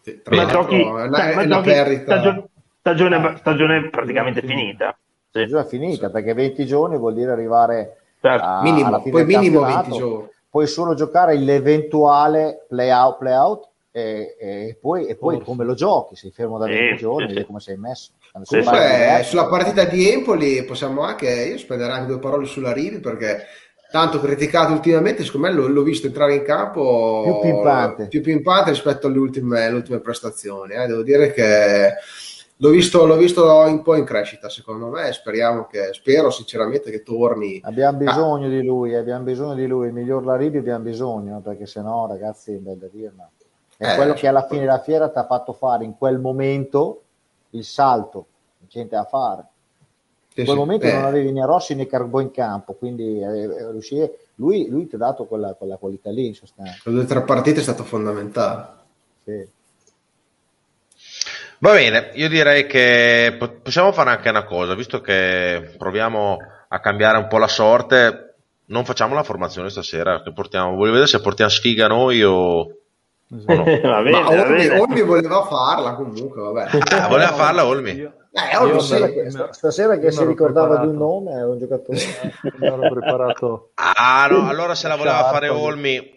Sì, 0.00 0.22
tra 0.22 0.34
Mazzocchi, 0.34 0.80
è 0.80 0.88
una, 0.88 1.32
è 1.32 1.44
una 1.44 1.62
stagione, 1.62 2.48
stagione, 2.78 3.36
stagione 3.36 3.90
praticamente 3.90 4.40
finita. 4.40 4.96
Sì. 4.96 5.28
Stagione 5.28 5.66
finita 5.66 6.08
perché 6.08 6.32
20 6.32 6.64
giorni 6.64 6.96
vuol 6.96 7.12
dire 7.12 7.32
arrivare 7.32 7.98
certo. 8.18 8.42
a, 8.42 8.62
minimo, 8.62 8.86
alla 8.86 9.00
fine 9.00 9.10
poi 9.10 9.24
minimo 9.26 9.60
20 9.60 9.90
giorni 9.90 10.28
puoi 10.48 10.66
solo 10.66 10.94
giocare 10.94 11.36
l'eventuale 11.36 12.64
play 12.66 12.90
out, 12.90 13.18
play 13.18 13.34
out 13.34 13.68
e, 13.90 14.34
e 14.40 14.78
poi, 14.80 15.04
e 15.08 15.16
poi 15.16 15.42
come 15.42 15.64
lo 15.64 15.74
giochi? 15.74 16.16
Sei 16.16 16.30
fermo 16.30 16.56
da 16.56 16.64
20 16.64 16.94
eh, 16.94 16.96
giorni, 16.96 17.26
vedi 17.26 17.44
come 17.44 17.60
sei 17.60 17.76
messo. 17.76 18.12
Comunque, 18.44 19.22
sulla 19.24 19.46
partita 19.46 19.84
di 19.84 20.10
Empoli 20.10 20.64
possiamo 20.64 21.02
anche, 21.02 21.28
io 21.28 21.58
spenderò 21.58 21.92
anche 21.92 22.06
due 22.06 22.18
parole 22.18 22.46
sulla 22.46 22.72
Rivi 22.72 22.98
perché 22.98 23.44
tanto 23.90 24.20
criticato 24.20 24.72
ultimamente, 24.72 25.24
secondo 25.24 25.46
me 25.46 25.52
l'ho, 25.52 25.68
l'ho, 25.68 25.82
visto 25.82 26.06
entrare 26.06 26.34
in 26.34 26.42
campo 26.42 27.40
più 27.40 27.50
pimpante, 27.50 28.08
più 28.08 28.20
pimpante 28.20 28.70
rispetto 28.70 29.06
alle 29.06 29.18
ultime, 29.18 29.66
alle 29.66 29.76
ultime 29.76 30.00
prestazioni. 30.00 30.74
Eh. 30.74 30.86
Devo 30.86 31.02
dire 31.02 31.32
che 31.32 31.94
L'ho 32.60 32.70
visto, 32.70 33.04
l'ho 33.04 33.16
visto 33.16 33.44
un 33.44 33.82
po' 33.82 33.96
in 33.96 34.04
crescita, 34.04 34.48
secondo 34.48 34.88
me. 34.88 35.12
Speriamo 35.12 35.66
che, 35.66 35.90
spero 35.92 36.30
sinceramente 36.30 36.90
che 36.90 37.02
torni. 37.02 37.60
Abbiamo 37.62 37.98
bisogno 37.98 38.46
ah. 38.46 38.48
di 38.48 38.64
lui, 38.64 38.94
abbiamo 38.94 39.24
bisogno 39.24 39.54
di 39.54 39.66
lui. 39.66 39.88
Il 39.88 39.92
miglior 39.92 40.24
Laribi 40.24 40.56
abbiamo 40.56 40.82
bisogno, 40.82 41.40
perché 41.40 41.66
se 41.66 41.82
no, 41.82 42.06
ragazzi, 42.06 42.54
è 42.54 42.58
da 42.58 42.86
dirla. 42.90 43.28
È 43.76 43.92
eh, 43.92 43.94
quello 43.94 44.14
che 44.14 44.26
alla 44.26 44.46
fine 44.46 44.60
della 44.60 44.80
fiera 44.80 45.10
ti 45.10 45.18
ha 45.18 45.26
fatto 45.26 45.52
fare 45.52 45.84
in 45.84 45.98
quel 45.98 46.18
momento 46.18 47.02
il 47.50 47.64
salto, 47.64 48.26
niente 48.72 48.96
da 48.96 49.04
fare. 49.04 49.44
In 50.34 50.44
quel 50.44 50.56
sì, 50.56 50.62
momento 50.62 50.86
eh. 50.86 50.92
non 50.92 51.04
avevi 51.04 51.32
né 51.32 51.46
Rossi 51.46 51.74
né 51.74 51.86
Carbo 51.86 52.20
in 52.20 52.30
campo, 52.30 52.74
quindi 52.74 53.20
eh, 53.20 53.42
eh, 53.42 53.70
riuscire, 53.70 54.18
lui, 54.34 54.68
lui 54.68 54.86
ti 54.86 54.96
ha 54.96 54.98
dato 54.98 55.24
quella, 55.24 55.54
quella 55.54 55.76
qualità 55.76 56.10
lì 56.10 56.26
in 56.26 56.34
sostanza. 56.34 56.82
Le 56.84 56.92
due 56.92 57.04
tre 57.06 57.22
partite 57.22 57.60
è 57.60 57.62
stato 57.62 57.84
fondamentale. 57.84 58.66
Sì. 59.24 59.48
Va 61.58 61.72
bene, 61.72 62.10
io 62.14 62.28
direi 62.28 62.66
che 62.66 63.34
possiamo 63.62 63.92
fare 63.92 64.10
anche 64.10 64.28
una 64.28 64.44
cosa, 64.44 64.74
visto 64.74 65.00
che 65.00 65.74
proviamo 65.78 66.36
a 66.68 66.80
cambiare 66.80 67.16
un 67.16 67.28
po' 67.28 67.38
la 67.38 67.48
sorte, 67.48 68.34
non 68.66 68.84
facciamo 68.84 69.14
la 69.14 69.22
formazione 69.22 69.70
stasera, 69.70 70.22
che 70.22 70.34
portiamo, 70.34 70.76
voglio 70.76 70.90
vedere 70.90 71.08
se 71.08 71.20
portiamo 71.20 71.50
sfiga 71.50 71.86
noi 71.86 72.22
o... 72.22 72.80
Esatto. 73.28 73.54
No. 73.54 73.64
va 73.90 74.02
bene, 74.02 74.20
Ma 74.20 74.28
Olmi, 74.28 74.68
Olmi, 74.68 75.02
voleva 75.02 75.44
farla 75.44 75.94
comunque, 75.94 76.40
vabbè. 76.40 76.78
Ah, 76.90 77.08
voleva 77.08 77.32
farla 77.32 77.66
Olmi. 77.66 77.90
Eh, 78.00 78.56
Olmi 78.58 78.80
sì. 78.80 78.96
Stasera 79.50 79.98
che 79.98 80.12
si 80.12 80.24
ricordava 80.24 80.78
preparato. 80.78 80.90
di 80.90 80.96
un 80.96 80.98
nome 80.98 81.32
è 81.32 81.44
un 81.44 81.58
giocatore. 81.58 81.98
Mi 82.58 82.66
ero 82.66 82.88
preparato. 82.88 83.70
Ah 83.74 84.28
no, 84.30 84.48
allora 84.48 84.74
se 84.74 84.88
la 84.88 84.96
voleva 84.96 85.24
fare 85.24 85.48
Olmi 85.48 86.14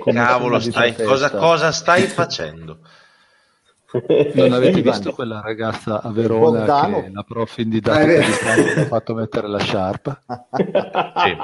cavolo 0.00 0.58
stai, 0.58 0.94
cosa, 0.94 1.30
cosa 1.30 1.70
stai 1.72 2.02
facendo? 2.06 2.78
Non 4.34 4.52
avete 4.52 4.82
visto 4.82 5.12
quella 5.12 5.40
ragazza 5.40 6.00
a 6.00 6.10
Verona 6.10 6.58
Bontano. 6.58 7.02
che 7.02 7.10
la 7.12 7.22
prof 7.24 7.58
in 7.58 7.70
didattica 7.70 8.12
eh, 8.12 8.24
di 8.24 8.32
stanza 8.32 8.80
ha 8.80 8.84
fatto 8.84 9.14
mettere 9.14 9.48
la 9.48 9.58
sciarpa? 9.58 10.20
Sì. 11.20 11.36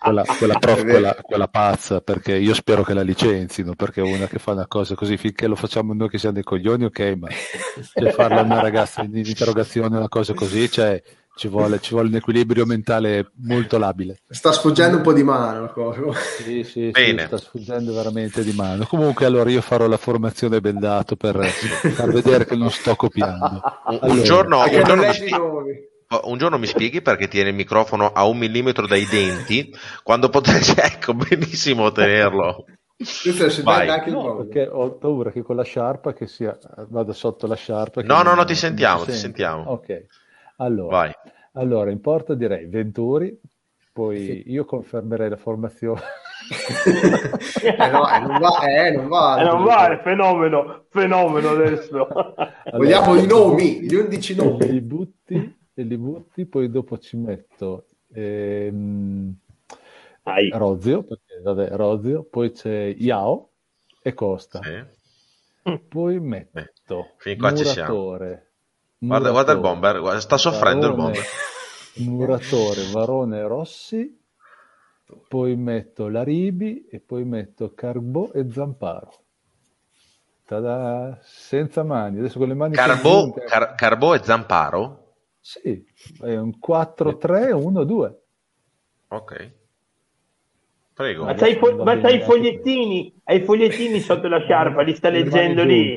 Quella, 0.00 0.24
quella 0.24 0.58
prof, 0.58 0.82
quella, 0.82 1.14
quella, 1.20 1.48
pazza, 1.48 2.00
perché 2.00 2.34
io 2.34 2.54
spero 2.54 2.82
che 2.82 2.94
la 2.94 3.02
licenzino, 3.02 3.74
perché 3.74 4.00
una 4.00 4.26
che 4.26 4.38
fa 4.38 4.52
una 4.52 4.66
cosa 4.66 4.94
così, 4.94 5.16
finché 5.18 5.46
lo 5.46 5.54
facciamo 5.54 5.92
noi 5.92 6.08
che 6.08 6.18
siamo 6.18 6.34
dei 6.34 6.42
coglioni, 6.42 6.84
ok, 6.84 7.14
ma 7.18 7.28
se 7.82 8.10
farla 8.12 8.40
una 8.40 8.60
ragazza 8.60 9.02
in 9.02 9.14
interrogazione 9.14 9.96
una 9.96 10.08
cosa 10.08 10.32
così, 10.32 10.70
cioè 10.70 11.00
ci 11.36 11.48
vuole, 11.48 11.80
ci 11.80 11.92
vuole, 11.92 12.08
un 12.08 12.16
equilibrio 12.16 12.66
mentale 12.66 13.30
molto 13.36 13.78
labile. 13.78 14.20
Sta 14.28 14.52
sfuggendo 14.52 14.98
un 14.98 15.02
po' 15.02 15.12
di 15.12 15.22
mano 15.22 15.62
la 15.62 15.68
cosa. 15.68 16.00
Sì, 16.12 16.64
sì, 16.64 16.90
sì, 16.92 17.16
sta 17.18 17.38
sfuggendo 17.38 17.94
veramente 17.94 18.44
di 18.44 18.52
mano. 18.52 18.84
Comunque 18.86 19.26
allora 19.26 19.48
io 19.50 19.60
farò 19.60 19.86
la 19.86 19.96
formazione 19.96 20.60
bendato 20.60 21.16
per 21.16 21.42
far 21.46 22.10
vedere 22.10 22.44
che 22.44 22.56
non 22.56 22.70
sto 22.70 22.94
copiando. 22.94 23.60
Allora, 23.84 24.12
un, 24.12 24.22
giorno, 24.22 24.62
un, 24.62 24.82
giorno 24.84 25.06
mi 25.06 25.14
spieghi, 25.14 25.34
un 26.24 26.38
giorno 26.38 26.58
mi 26.58 26.66
spieghi 26.66 27.02
perché 27.02 27.28
tiene 27.28 27.50
il 27.50 27.54
microfono 27.54 28.12
a 28.12 28.26
un 28.26 28.36
millimetro 28.36 28.86
dai 28.86 29.06
denti 29.06 29.72
quando 30.02 30.28
potresti, 30.28 30.74
ecco, 30.80 31.14
benissimo 31.14 31.90
tenerlo. 31.90 32.64
No, 34.06 34.36
perché 34.36 34.68
ho 34.70 34.98
paura 34.98 35.30
che 35.30 35.40
con 35.42 35.56
la 35.56 35.62
sciarpa 35.62 36.12
che 36.12 36.26
sia 36.26 36.58
vada 36.88 37.14
sotto 37.14 37.46
la 37.46 37.54
sciarpa. 37.54 38.02
No, 38.02 38.20
no, 38.20 38.34
no, 38.34 38.44
ti 38.44 38.54
sentiamo, 38.54 39.04
ti 39.04 39.12
sentiamo. 39.12 39.70
Ok. 39.70 40.04
Allora, 40.60 41.10
allora, 41.52 41.90
in 41.90 42.00
porta 42.00 42.34
direi 42.34 42.66
Venturi, 42.66 43.38
poi 43.92 44.18
sì. 44.18 44.42
io 44.46 44.64
confermerei 44.66 45.30
la 45.30 45.36
formazione. 45.36 46.00
eh 47.62 47.90
no, 47.90 48.08
eh, 48.08 48.20
non 48.20 48.38
va, 48.38 48.60
eh, 48.68 48.90
non 48.92 49.08
va, 49.08 49.40
eh, 49.40 49.44
non 49.44 49.64
va, 49.64 50.00
fenomeno, 50.02 50.84
fenomeno 50.90 51.48
adesso. 51.50 52.08
Allora, 52.72 52.76
Vogliamo 52.76 53.16
i 53.16 53.26
nomi, 53.26 53.80
gli 53.80 53.94
11 53.94 54.34
nomi. 54.36 54.70
Li 54.70 54.80
butti, 54.82 55.58
e 55.74 55.82
li 55.82 55.96
butti, 55.96 56.46
poi 56.46 56.70
dopo 56.70 56.98
ci 56.98 57.16
metto 57.16 57.86
ehm, 58.12 59.34
Rozio, 60.52 61.02
perché 61.02 61.40
vabbè, 61.42 61.70
Rozio, 61.70 62.22
poi 62.24 62.52
c'è 62.52 62.94
Iao 62.96 63.50
e 64.02 64.12
Costa. 64.14 64.60
Sì. 64.62 65.78
Poi 65.88 66.20
metto 66.20 67.14
Beh, 67.24 67.36
Muratore, 67.36 68.49
Guarda, 69.02 69.30
guarda, 69.30 69.52
il 69.52 69.60
bomber, 69.60 69.98
guarda, 69.98 70.20
sta 70.20 70.36
soffrendo 70.36 70.94
Varone, 70.94 71.16
il 71.16 71.24
bomber. 72.04 72.14
Muratore, 72.14 72.90
Varone 72.92 73.46
Rossi, 73.46 74.20
poi 75.26 75.56
metto 75.56 76.08
Laribi 76.08 76.86
e 76.86 77.00
poi 77.00 77.24
metto 77.24 77.72
Carbò 77.72 78.30
e 78.34 78.46
Zamparo. 78.50 79.12
Tada! 80.44 81.18
Senza 81.22 81.82
mani, 81.82 82.18
adesso 82.18 82.38
con 82.38 82.48
le 82.48 82.54
mani... 82.54 82.74
Carbò, 82.74 83.32
Car- 83.32 83.74
Carbò 83.74 84.14
e 84.14 84.20
Zamparo? 84.22 85.14
Sì, 85.40 85.82
è 86.20 86.36
un 86.36 86.52
4-3-1-2. 86.62 88.14
Ok. 89.08 89.52
Prego. 90.92 91.24
Ma 91.24 91.32
c'hai, 91.32 91.56
fo- 91.56 91.82
ma 91.82 91.98
c'hai 91.98 92.16
i 92.16 92.20
fogliettini, 92.20 93.18
hai 93.24 93.38
i 93.38 93.44
fogliettini 93.44 93.98
sotto 94.00 94.28
la 94.28 94.40
sciarpa, 94.40 94.82
li 94.82 94.94
sta 94.94 95.08
leggendo 95.08 95.64
lì. 95.64 95.96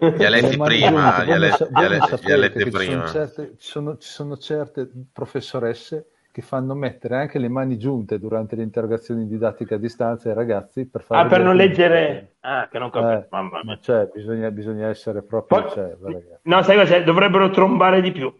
Li 0.00 0.24
ha 0.24 0.28
letti 0.28 0.56
prima, 0.56 1.22
li 1.22 1.32
ha 1.32 1.38
letti, 1.38 2.70
prima. 2.70 3.06
Ci 3.06 3.08
sono, 3.08 3.08
certe, 3.08 3.54
ci, 3.58 3.70
sono, 3.70 3.96
ci 3.98 4.08
sono 4.08 4.36
certe 4.36 4.90
professoresse 5.12 6.10
che 6.30 6.42
fanno 6.42 6.74
mettere 6.74 7.16
anche 7.16 7.38
le 7.38 7.48
mani 7.48 7.78
giunte 7.78 8.18
durante 8.18 8.54
le 8.54 8.62
interrogazioni 8.62 9.26
didattiche 9.26 9.74
a 9.74 9.78
distanza 9.78 10.28
ai 10.28 10.36
ragazzi 10.36 10.86
per 10.86 11.02
fare 11.02 11.22
ah, 11.22 11.26
per 11.26 11.42
non 11.42 11.56
leggere 11.56 12.36
ah, 12.40 12.68
che 12.70 12.78
non 12.78 12.90
capisco. 12.90 13.24
Eh, 13.24 13.26
Mamma 13.30 13.60
mia. 13.64 13.78
Cioè, 13.80 14.08
bisogna, 14.14 14.50
bisogna 14.50 14.88
essere 14.88 15.22
proprio 15.22 15.62
Poi, 15.62 15.70
cioè, 15.72 15.96
no 16.42 16.62
sai 16.62 16.76
cosa 16.76 17.00
dovrebbero 17.00 17.50
trombare 17.50 18.00
di 18.00 18.12
più 18.12 18.32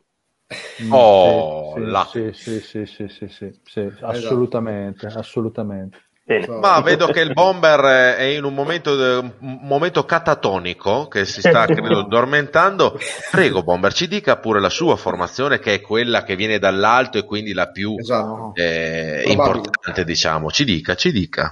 mm, 0.85 0.93
oh, 0.93 2.05
sì, 2.05 2.33
sì, 2.33 2.61
sì, 2.61 2.87
sì, 2.87 3.09
sì, 3.09 3.29
sì, 3.29 3.61
sì, 3.65 3.93
assolutamente, 4.01 5.07
assolutamente. 5.07 5.99
Bene. 6.29 6.47
Ma 6.59 6.83
vedo 6.83 7.07
che 7.07 7.21
il 7.21 7.33
bomber 7.33 8.17
è 8.17 8.25
in 8.25 8.45
un 8.45 8.53
momento, 8.53 8.93
un 8.93 9.59
momento 9.63 10.05
catatonico 10.05 11.09
che 11.09 11.25
si 11.25 11.41
sta 11.41 11.65
credo 11.65 12.01
addormentando. 12.01 12.99
Prego, 13.31 13.63
bomber, 13.63 13.95
ci 13.95 14.07
dica 14.09 14.37
pure 14.37 14.61
la 14.61 14.69
sua 14.69 14.97
formazione, 14.97 15.59
che 15.59 15.73
è 15.73 15.81
quella 15.81 16.25
che 16.25 16.37
viene 16.37 16.59
dall'alto 16.59 17.17
e 17.17 17.25
quindi 17.25 17.55
la 17.55 17.71
più 17.71 17.95
esatto. 17.99 18.53
eh, 18.57 19.25
importante, 19.27 20.05
diciamo. 20.05 20.51
Ci 20.51 20.65
dica, 20.65 20.95
ci 20.97 21.13
dica. 21.13 21.51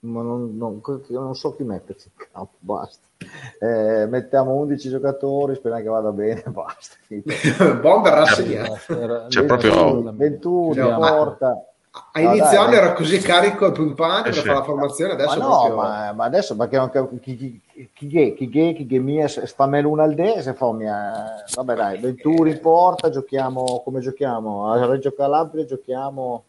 Ma 0.00 0.22
non, 0.22 0.56
non, 0.56 0.80
non 1.08 1.34
so 1.36 1.54
chi 1.54 1.62
metterci 1.62 2.10
in 2.12 2.26
campo, 2.32 2.54
basta. 2.58 3.06
Eh, 3.60 4.06
mettiamo 4.06 4.54
11 4.54 4.88
giocatori, 4.88 5.54
speriamo 5.54 5.84
che 5.84 5.88
vada 5.88 6.10
bene, 6.10 6.42
basta. 6.50 6.96
bomber 7.80 8.12
rassegna. 8.12 8.72
C'è 9.28 9.44
proprio 9.44 10.02
21, 10.02 10.14
21 10.16 10.98
porta 10.98 11.64
a 12.12 12.20
inizio 12.20 12.60
anno 12.60 12.74
era 12.74 12.92
così 12.92 13.18
carico 13.18 13.66
e 13.66 13.72
pimpante 13.72 14.28
eh, 14.28 14.32
per 14.32 14.42
sì. 14.42 14.46
fare 14.46 14.58
la 14.58 14.64
formazione, 14.64 15.12
adesso 15.14 15.38
ma 15.38 15.44
no, 15.44 15.48
proprio... 15.48 15.74
ma, 15.74 16.12
ma, 16.12 16.24
adesso 16.24 16.56
perché 16.56 16.76
non, 16.76 16.90
chi, 17.20 17.36
chi, 17.36 17.60
chi, 17.72 18.06
chi, 18.06 18.34
chi, 18.34 18.74
chi, 18.74 18.86
chi 18.86 18.98
mi 19.00 19.26
spamelo 19.26 19.88
un 19.88 19.98
alde 19.98 20.40
se 20.40 20.54
fa 20.54 20.70
mia... 20.72 21.44
vabbè 21.52 21.74
dai, 21.74 21.98
Venturi 21.98 22.52
in 22.52 22.60
porta, 22.60 23.10
giochiamo 23.10 23.82
come 23.84 23.98
giochiamo, 24.00 24.70
a 24.70 24.86
Reggio 24.86 25.12
Calabria 25.12 25.64
giochiamo... 25.64 26.44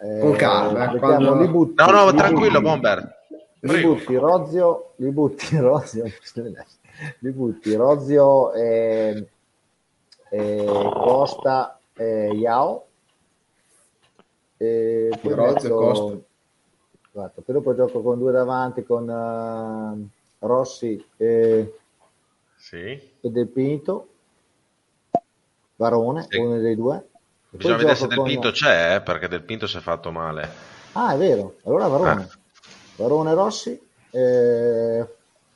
Eh. 0.00 0.20
Con 0.20 0.32
calma, 0.36 0.92
eh, 0.92 0.98
quando... 0.98 1.48
butti, 1.48 1.74
no, 1.76 1.90
no, 1.90 2.14
tranquillo, 2.14 2.60
Bomber. 2.60 3.16
Li 3.60 3.80
butti 3.80 4.14
Rozio, 4.14 4.92
li 4.96 5.10
butti 5.10 5.56
Rozio, 5.58 6.04
li 7.18 7.30
butti 7.32 7.74
Rozio 7.74 8.52
e 8.52 9.26
eh, 10.30 10.64
Costa 10.64 11.78
e 11.94 12.30
Yao. 12.34 12.86
E 14.56 15.10
poi 15.20 15.34
mezzo, 15.34 15.74
Costa. 15.74 16.18
Guarda, 17.10 17.42
poi 17.42 17.54
dopo 17.54 17.74
gioco 17.74 18.02
con 18.02 18.18
due 18.18 18.32
davanti 18.32 18.84
con 18.84 19.08
uh, 19.08 20.46
Rossi 20.46 21.04
e, 21.16 21.74
sì. 22.56 22.76
e 22.76 23.30
Del 23.30 23.48
Pinto. 23.48 24.08
Varone, 25.76 26.26
sì. 26.28 26.38
uno 26.38 26.58
dei 26.58 26.74
due. 26.74 27.08
Bisogna 27.50 27.76
vedere 27.76 27.94
se 27.94 28.06
Del 28.08 28.22
Pinto 28.22 28.48
con... 28.48 28.52
c'è, 28.52 28.96
eh, 28.96 29.00
perché 29.00 29.28
Del 29.28 29.42
Pinto 29.42 29.66
si 29.66 29.76
è 29.76 29.80
fatto 29.80 30.10
male. 30.10 30.48
Ah, 30.92 31.14
è 31.14 31.16
vero. 31.16 31.56
Allora 31.64 31.86
Varone. 31.88 32.10
Ah. 32.10 32.38
Varone 32.96 33.34
Rossi. 33.34 33.80
Eh, 34.10 35.06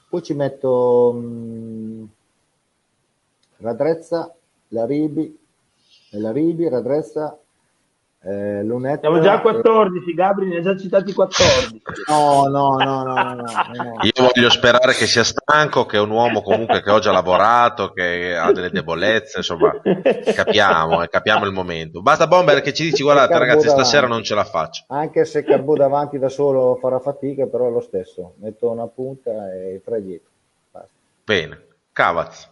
poi 0.09 0.23
ci 0.23 0.35
metto 0.35 1.13
mh, 1.13 1.25
mm, 1.25 2.05
Radrezza 3.59 4.35
la 4.73 4.85
Ribi, 4.85 5.39
la 6.11 6.33
Ribi, 6.33 6.69
Radrezza, 6.69 7.39
eh, 8.25 8.63
Lunetta. 8.63 9.09
Siamo 9.09 9.21
già 9.21 9.35
a 9.35 9.41
14, 9.41 10.11
e... 10.11 10.15
Gabri 10.15 10.47
ne 10.47 10.59
ha 10.59 10.61
già 10.61 10.77
citati 10.77 11.13
14. 11.13 11.83
No, 12.09 12.47
no, 12.47 12.77
no, 12.77 13.03
no, 13.03 13.15
no, 13.15 13.35
no, 13.35 13.97
Io 14.03 14.31
voglio 14.33 14.49
sperare 14.49 14.93
che 14.93 15.07
sia 15.07 15.25
stanco, 15.25 15.87
che 15.87 15.97
è 15.97 16.01
un 16.01 16.11
uomo 16.11 16.41
comunque 16.41 16.83
che 16.83 16.91
oggi 16.91 17.09
ha 17.09 17.13
lavorato, 17.13 17.93
che 17.93 18.37
ha 18.37 18.53
delle 18.53 18.71
debolezze, 18.71 19.39
insomma, 19.39 19.73
capiamo, 20.35 21.03
eh, 21.03 21.09
capiamo 21.09 21.45
il 21.47 21.53
momento. 21.53 22.01
Basta 22.01 22.27
Bomber 22.27 22.61
che 22.61 22.73
ci 22.73 22.85
dici, 22.85 23.03
guardate 23.03 23.37
ragazzi, 23.39 23.67
davanti. 23.67 23.85
stasera 23.85 24.07
non 24.07 24.23
ce 24.23 24.35
la 24.35 24.45
faccio. 24.45 24.85
Anche 24.89 25.25
se 25.25 25.43
Carbò 25.43 25.75
davanti 25.75 26.19
da 26.19 26.29
solo 26.29 26.77
farà 26.77 26.99
fatica, 27.01 27.47
però 27.47 27.69
è 27.69 27.71
lo 27.71 27.81
stesso. 27.81 28.35
Metto 28.41 28.71
una 28.71 28.87
punta 28.87 29.53
e 29.53 29.83
tre 29.85 30.03
dietro. 30.03 30.31
Basta. 30.71 30.91
Bene, 31.25 31.65
Cavaz. 31.93 32.52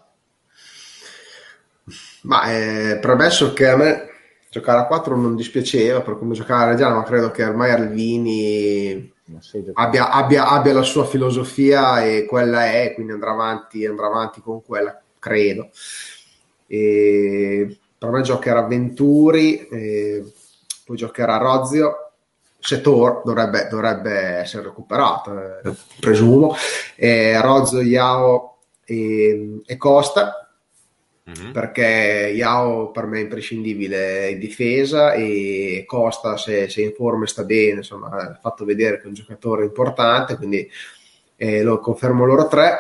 Ma 2.23 2.53
eh, 2.53 2.99
premesso 3.01 3.53
che 3.53 3.69
a 3.69 3.77
me 3.77 4.09
giocare 4.51 4.81
a 4.81 4.87
4 4.87 5.17
non 5.17 5.37
dispiaceva 5.37 6.01
per 6.01 6.19
come 6.19 6.35
giocare 6.35 6.65
a 6.65 6.71
Reggiano, 6.73 6.97
ma 6.97 7.05
credo 7.05 7.31
che 7.31 7.45
ormai 7.45 7.71
Alvini 7.71 9.13
abbia, 9.75 10.11
abbia, 10.11 10.49
abbia, 10.49 10.73
la 10.73 10.83
sua 10.83 11.07
filosofia 11.07 12.03
e 12.05 12.27
quella 12.27 12.67
è, 12.67 12.93
quindi 12.95 13.13
andrà 13.13 13.31
avanti, 13.31 13.87
andrà 13.87 14.07
avanti 14.07 14.41
con 14.41 14.63
quella, 14.63 15.01
credo. 15.19 15.71
E 16.67 17.79
per 17.97 18.11
me 18.11 18.23
giocherà 18.23 18.63
Venturi, 18.63 19.67
poi 20.85 20.97
giocherà 20.97 21.37
Rozio. 21.37 22.07
Setor 22.63 23.23
dovrebbe, 23.25 23.69
dovrebbe 23.71 24.13
essere 24.13 24.65
recuperato, 24.65 25.33
eh, 25.63 25.75
presumo. 25.99 26.55
Eh, 26.95 27.41
Rozio, 27.41 27.81
Iao 27.81 28.59
e, 28.85 29.63
e 29.65 29.77
Costa 29.79 30.50
mm-hmm. 31.39 31.53
perché 31.53 32.33
Yao 32.35 32.91
per 32.91 33.07
me 33.07 33.19
è 33.19 33.23
imprescindibile 33.23 34.31
in 34.31 34.39
difesa 34.39 35.13
e 35.13 35.85
Costa 35.87 36.37
se, 36.37 36.69
se 36.69 36.83
in 36.83 36.93
forma 36.93 37.27
sta 37.27 37.45
bene, 37.45 37.79
insomma, 37.79 38.09
ha 38.09 38.39
fatto 38.41 38.65
vedere 38.65 38.97
che 38.99 39.05
è 39.05 39.07
un 39.07 39.15
giocatore 39.15 39.65
importante, 39.65 40.37
quindi 40.37 40.69
eh, 41.37 41.63
lo 41.63 41.81
confermo 41.81 42.25
loro 42.25 42.49
tre. 42.49 42.79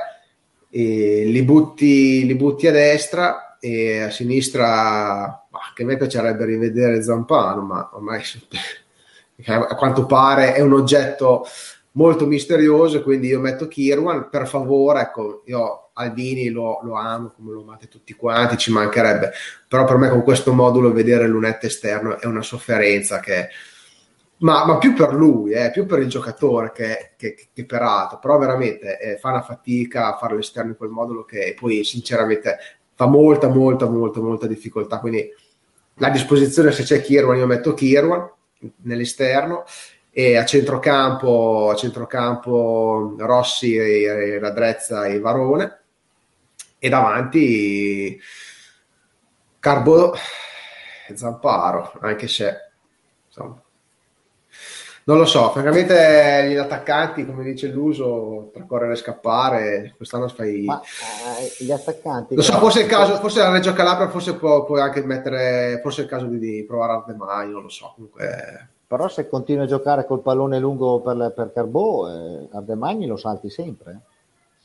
E 0.72 1.24
li, 1.24 1.42
butti, 1.42 2.24
li 2.26 2.34
butti 2.36 2.66
a 2.68 2.72
destra 2.72 3.56
e 3.58 4.02
a 4.02 4.10
sinistra, 4.10 5.46
bah, 5.48 5.72
che 5.74 5.82
a 5.82 5.86
me 5.86 5.96
piacerebbe 5.96 6.44
rivedere 6.44 7.02
Zampano, 7.02 7.62
ma 7.62 7.90
ormai 7.92 8.22
a 9.46 9.74
quanto 9.74 10.06
pare 10.06 10.54
è 10.54 10.60
un 10.60 10.72
oggetto 10.72 11.44
molto 11.92 12.26
misterioso, 12.26 13.02
quindi 13.02 13.28
io 13.28 13.40
metto 13.40 13.66
Kirwan, 13.66 14.28
per 14.30 14.46
favore, 14.46 15.00
ecco, 15.00 15.42
io 15.46 15.89
Aldini 16.00 16.48
lo, 16.48 16.80
lo, 16.82 16.94
amo 16.94 17.32
come 17.34 17.52
lo 17.52 17.62
amate 17.62 17.88
tutti 17.88 18.14
quanti, 18.14 18.56
ci 18.56 18.72
mancherebbe, 18.72 19.32
però 19.68 19.84
per 19.84 19.96
me 19.96 20.08
con 20.08 20.22
questo 20.22 20.52
modulo 20.52 20.92
vedere 20.92 21.24
il 21.24 21.30
lunetto 21.30 21.66
esterno 21.66 22.18
è 22.18 22.26
una 22.26 22.42
sofferenza 22.42 23.20
che... 23.20 23.48
Ma, 24.38 24.64
ma 24.64 24.78
più 24.78 24.94
per 24.94 25.12
lui, 25.12 25.52
eh, 25.52 25.70
più 25.70 25.84
per 25.84 25.98
il 25.98 26.08
giocatore 26.08 26.72
che, 26.72 27.12
che, 27.18 27.48
che 27.52 27.66
per 27.66 27.82
altro, 27.82 28.18
però 28.18 28.38
veramente 28.38 28.98
eh, 28.98 29.18
fa 29.18 29.28
una 29.28 29.42
fatica 29.42 30.14
a 30.14 30.16
fare 30.16 30.34
l'esterno 30.34 30.70
in 30.70 30.78
quel 30.78 30.88
modulo 30.88 31.24
che 31.24 31.54
poi 31.60 31.84
sinceramente 31.84 32.56
fa 32.94 33.04
molta, 33.04 33.48
molta, 33.48 33.86
molta, 33.86 34.20
molta 34.20 34.46
difficoltà, 34.46 34.98
quindi 34.98 35.30
la 35.96 36.08
disposizione 36.08 36.72
se 36.72 36.84
c'è 36.84 37.02
Kirwan 37.02 37.36
io 37.36 37.46
metto 37.46 37.74
Kirwan 37.74 38.30
nell'esterno 38.84 39.64
e 40.10 40.36
a 40.36 40.44
centrocampo, 40.44 41.70
a 41.70 41.74
centrocampo 41.76 43.14
Rossi 43.18 43.78
Radrezza 44.38 45.04
e 45.04 45.20
Varone 45.20 45.79
e 46.80 46.88
davanti 46.88 48.18
Carbo 49.60 50.14
e 51.06 51.16
Zamparo, 51.16 51.92
anche 52.00 52.26
se 52.26 52.70
insomma, 53.26 53.62
non 55.04 55.18
lo 55.18 55.26
so, 55.26 55.50
francamente 55.50 56.48
gli 56.48 56.56
attaccanti, 56.56 57.26
come 57.26 57.44
dice 57.44 57.68
l'uso, 57.68 58.50
tra 58.52 58.64
correre 58.64 58.92
e 58.92 58.96
scappare, 58.96 59.94
quest'anno 59.96 60.28
fai... 60.28 60.64
Ma, 60.64 60.80
eh, 60.80 61.64
gli 61.64 61.70
attaccanti... 61.70 62.34
Lo 62.34 62.42
so, 62.42 62.58
forse 62.58 62.80
è 62.80 62.82
il 62.84 62.88
caso, 62.88 63.16
forse 63.16 63.40
la 63.40 63.50
Reggio 63.50 63.72
Calabria, 63.72 64.08
forse 64.08 64.36
può, 64.36 64.64
puoi 64.64 64.80
anche 64.80 65.02
mettere, 65.04 65.80
forse 65.82 66.02
è 66.02 66.04
il 66.04 66.10
caso 66.10 66.26
di, 66.26 66.38
di 66.38 66.64
provare 66.64 66.92
Ardemai, 66.92 67.50
non 67.50 67.62
lo 67.62 67.68
so, 67.68 67.92
comunque... 67.94 68.68
Però 68.86 69.08
se 69.08 69.28
continui 69.28 69.64
a 69.64 69.68
giocare 69.68 70.04
col 70.04 70.20
pallone 70.20 70.58
lungo 70.58 71.00
per, 71.00 71.32
per 71.34 71.52
Carbò, 71.52 72.08
eh, 72.08 72.48
Ardemagni 72.52 73.06
lo 73.06 73.16
salti 73.16 73.48
sempre. 73.48 74.00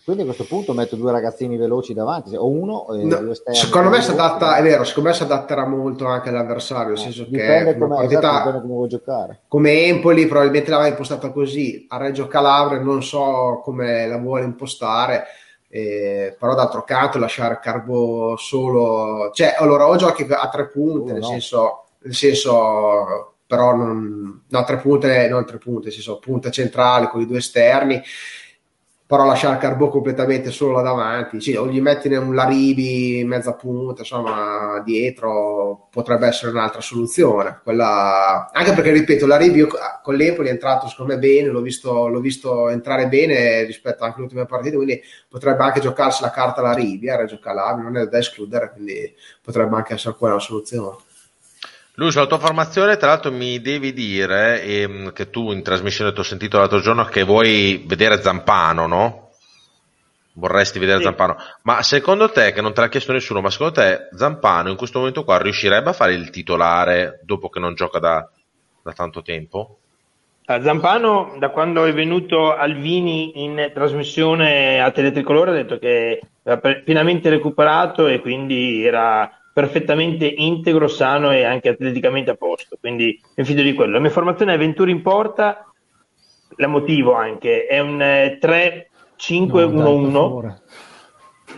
Eh. 0.06 0.12
Quindi 0.14 0.22
a 0.22 0.26
questo 0.26 0.46
punto 0.46 0.74
metto 0.74 0.96
due 0.96 1.12
ragazzini 1.12 1.58
veloci 1.58 1.96
davanti, 1.96 2.36
o 2.36 2.48
uno 2.48 2.94
e 2.94 3.04
no, 3.04 3.34
Secondo 3.52 3.90
me 3.90 4.02
si 4.02 4.12
adatta, 4.12 4.56
è 4.56 4.62
vero, 4.62 4.84
secondo 4.84 5.10
me 5.10 5.16
si 5.16 5.24
adatterà 5.24 5.66
molto 5.66 6.06
anche 6.06 6.30
all'avversario, 6.30 6.90
nel 6.90 7.00
senso 7.00 7.24
dipende 7.24 7.74
che 7.74 7.80
come, 7.80 7.96
partita, 7.96 8.20
esatto, 8.20 8.62
come 8.62 8.88
giocare. 8.88 9.40
Come 9.48 9.86
Empoli 9.86 10.28
probabilmente 10.28 10.70
l'aveva 10.70 10.90
impostata 10.90 11.32
così, 11.32 11.88
a 11.90 11.98
Reggio 11.98 12.28
Calabria 12.28 12.80
non 12.80 13.02
so 13.02 13.62
come 13.64 14.06
la 14.06 14.20
vuole 14.20 14.44
impostare, 14.44 15.26
eh, 15.70 16.36
però 16.40 16.54
d'altro 16.54 16.84
canto 16.84 17.18
lasciare 17.18 17.60
Carbo 17.60 18.36
solo, 18.38 19.32
cioè 19.34 19.56
allora 19.58 19.88
o 19.88 19.96
giochi 19.96 20.28
a 20.30 20.50
tre 20.50 20.68
punti, 20.68 21.10
uh, 21.10 21.14
nel, 21.14 21.22
no. 21.22 21.28
senso, 21.28 21.84
nel 22.04 22.14
senso 22.14 23.34
però 23.48 23.76
non, 23.76 24.44
no, 24.48 24.64
tre 24.64 24.78
punte, 24.78 25.28
non 25.30 25.46
tre 25.46 25.58
punte, 25.58 25.86
nel 25.86 25.94
senso 25.94 26.20
punta 26.20 26.52
centrale 26.52 27.08
con 27.08 27.22
i 27.22 27.26
due 27.26 27.38
esterni 27.40 28.02
però 29.08 29.26
lasciare 29.26 29.60
Carbò 29.60 29.90
completamente 29.90 30.50
solo 30.50 30.74
là 30.74 30.82
davanti, 30.82 31.40
cioè, 31.40 31.60
o 31.60 31.68
gli 31.68 31.80
metti 31.80 32.08
un 32.08 32.34
Laribi 32.34 33.20
in 33.20 33.28
mezza 33.28 33.54
punta, 33.54 34.02
insomma, 34.02 34.82
dietro 34.84 35.88
potrebbe 35.92 36.26
essere 36.28 36.52
un'altra 36.52 36.82
soluzione. 36.82 37.60
Quella... 37.64 38.50
Anche 38.52 38.74
perché, 38.74 38.92
ripeto, 38.92 39.28
Laribi 39.28 39.60
io, 39.60 39.68
con 40.02 40.16
l'Empoli 40.16 40.48
è 40.48 40.52
entrato 40.52 40.88
secondo 40.88 41.14
me 41.14 41.20
bene, 41.20 41.50
l'ho 41.50 41.62
visto, 41.62 42.08
l'ho 42.08 42.20
visto 42.20 42.70
entrare 42.70 43.08
bene 43.08 43.64
rispetto 43.64 44.04
anche 44.04 44.16
alle 44.16 44.26
ultime 44.26 44.46
partite, 44.46 44.76
quindi 44.76 45.00
potrebbe 45.30 45.64
anche 45.64 45.82
giocarsi 45.82 46.24
la 46.24 46.32
carta 46.32 46.62
Laribi, 46.62 47.06
eh, 47.08 47.16
Reggio 47.16 47.38
Calabria, 47.40 47.84
non 47.84 47.98
è 47.98 48.08
da 48.08 48.18
escludere, 48.18 48.72
quindi 48.72 49.14
potrebbe 49.42 49.76
anche 49.76 49.94
essere 49.94 50.16
quella 50.16 50.34
la 50.36 50.40
soluzione. 50.40 50.98
Lucio, 51.98 52.20
la 52.20 52.28
tua 52.28 52.40
formazione, 52.40 52.98
tra 52.98 53.08
l'altro, 53.08 53.32
mi 53.32 53.62
devi 53.62 53.94
dire 53.94 54.62
ehm, 54.62 55.14
che 55.14 55.30
tu 55.30 55.54
in 55.54 55.64
trasmissione 55.64 56.12
ti 56.12 56.20
ho 56.20 56.24
sentito 56.24 56.58
l'altro 56.58 56.82
giorno 56.82 57.06
che 57.06 57.24
vuoi 57.24 57.86
vedere 57.88 58.22
Zampano, 58.22 58.86
no? 58.86 59.30
Vorresti 60.34 60.78
vedere 60.78 60.98
sì. 60.98 61.04
Zampano, 61.06 61.38
ma 61.62 61.82
secondo 61.84 62.30
te, 62.30 62.52
che 62.52 62.60
non 62.60 62.74
te 62.74 62.82
l'ha 62.82 62.90
chiesto 62.90 63.14
nessuno, 63.14 63.40
ma 63.40 63.50
secondo 63.50 63.76
te 63.76 64.10
Zampano 64.14 64.70
in 64.70 64.76
questo 64.76 65.00
momento 65.00 65.24
qua 65.24 65.38
riuscirebbe 65.38 65.92
a 65.92 65.94
fare 65.94 66.14
il 66.14 66.30
titolare 66.32 67.22
dopo 67.24 67.48
che 67.48 67.60
non 67.60 67.76
gioca 67.76 68.00
da, 68.00 68.30
da 68.84 68.92
tanto 68.92 69.22
tempo? 69.22 69.78
A 70.48 70.62
Zampano, 70.62 71.38
da 71.40 71.50
quando 71.50 71.86
è 71.86 71.94
venuto 71.94 72.54
Alvini 72.54 73.42
in 73.42 73.72
trasmissione 73.74 74.82
a 74.82 74.92
Teletricolore, 74.92 75.52
ha 75.52 75.54
detto 75.54 75.80
che 75.80 76.20
era 76.44 76.60
pienamente 76.84 77.30
recuperato 77.30 78.08
e 78.08 78.20
quindi 78.20 78.86
era 78.86 79.32
perfettamente 79.56 80.28
integro, 80.28 80.90
sano 80.90 81.32
e 81.32 81.46
anche 81.46 81.70
atleticamente 81.70 82.32
a 82.32 82.36
posto. 82.36 82.76
Quindi 82.78 83.18
mi 83.36 83.46
fido 83.46 83.62
di 83.62 83.74
quello. 83.74 83.94
La 83.94 84.02
mia 84.02 84.10
formazione 84.10 84.54
è 84.54 84.58
Venturi 84.58 84.92
in 84.92 85.02
porta, 85.02 85.72
la 86.58 86.68
motivo 86.68 87.14
anche, 87.14 87.66
è 87.66 87.80
un 87.80 88.00
3-5-1-1. 88.00 90.58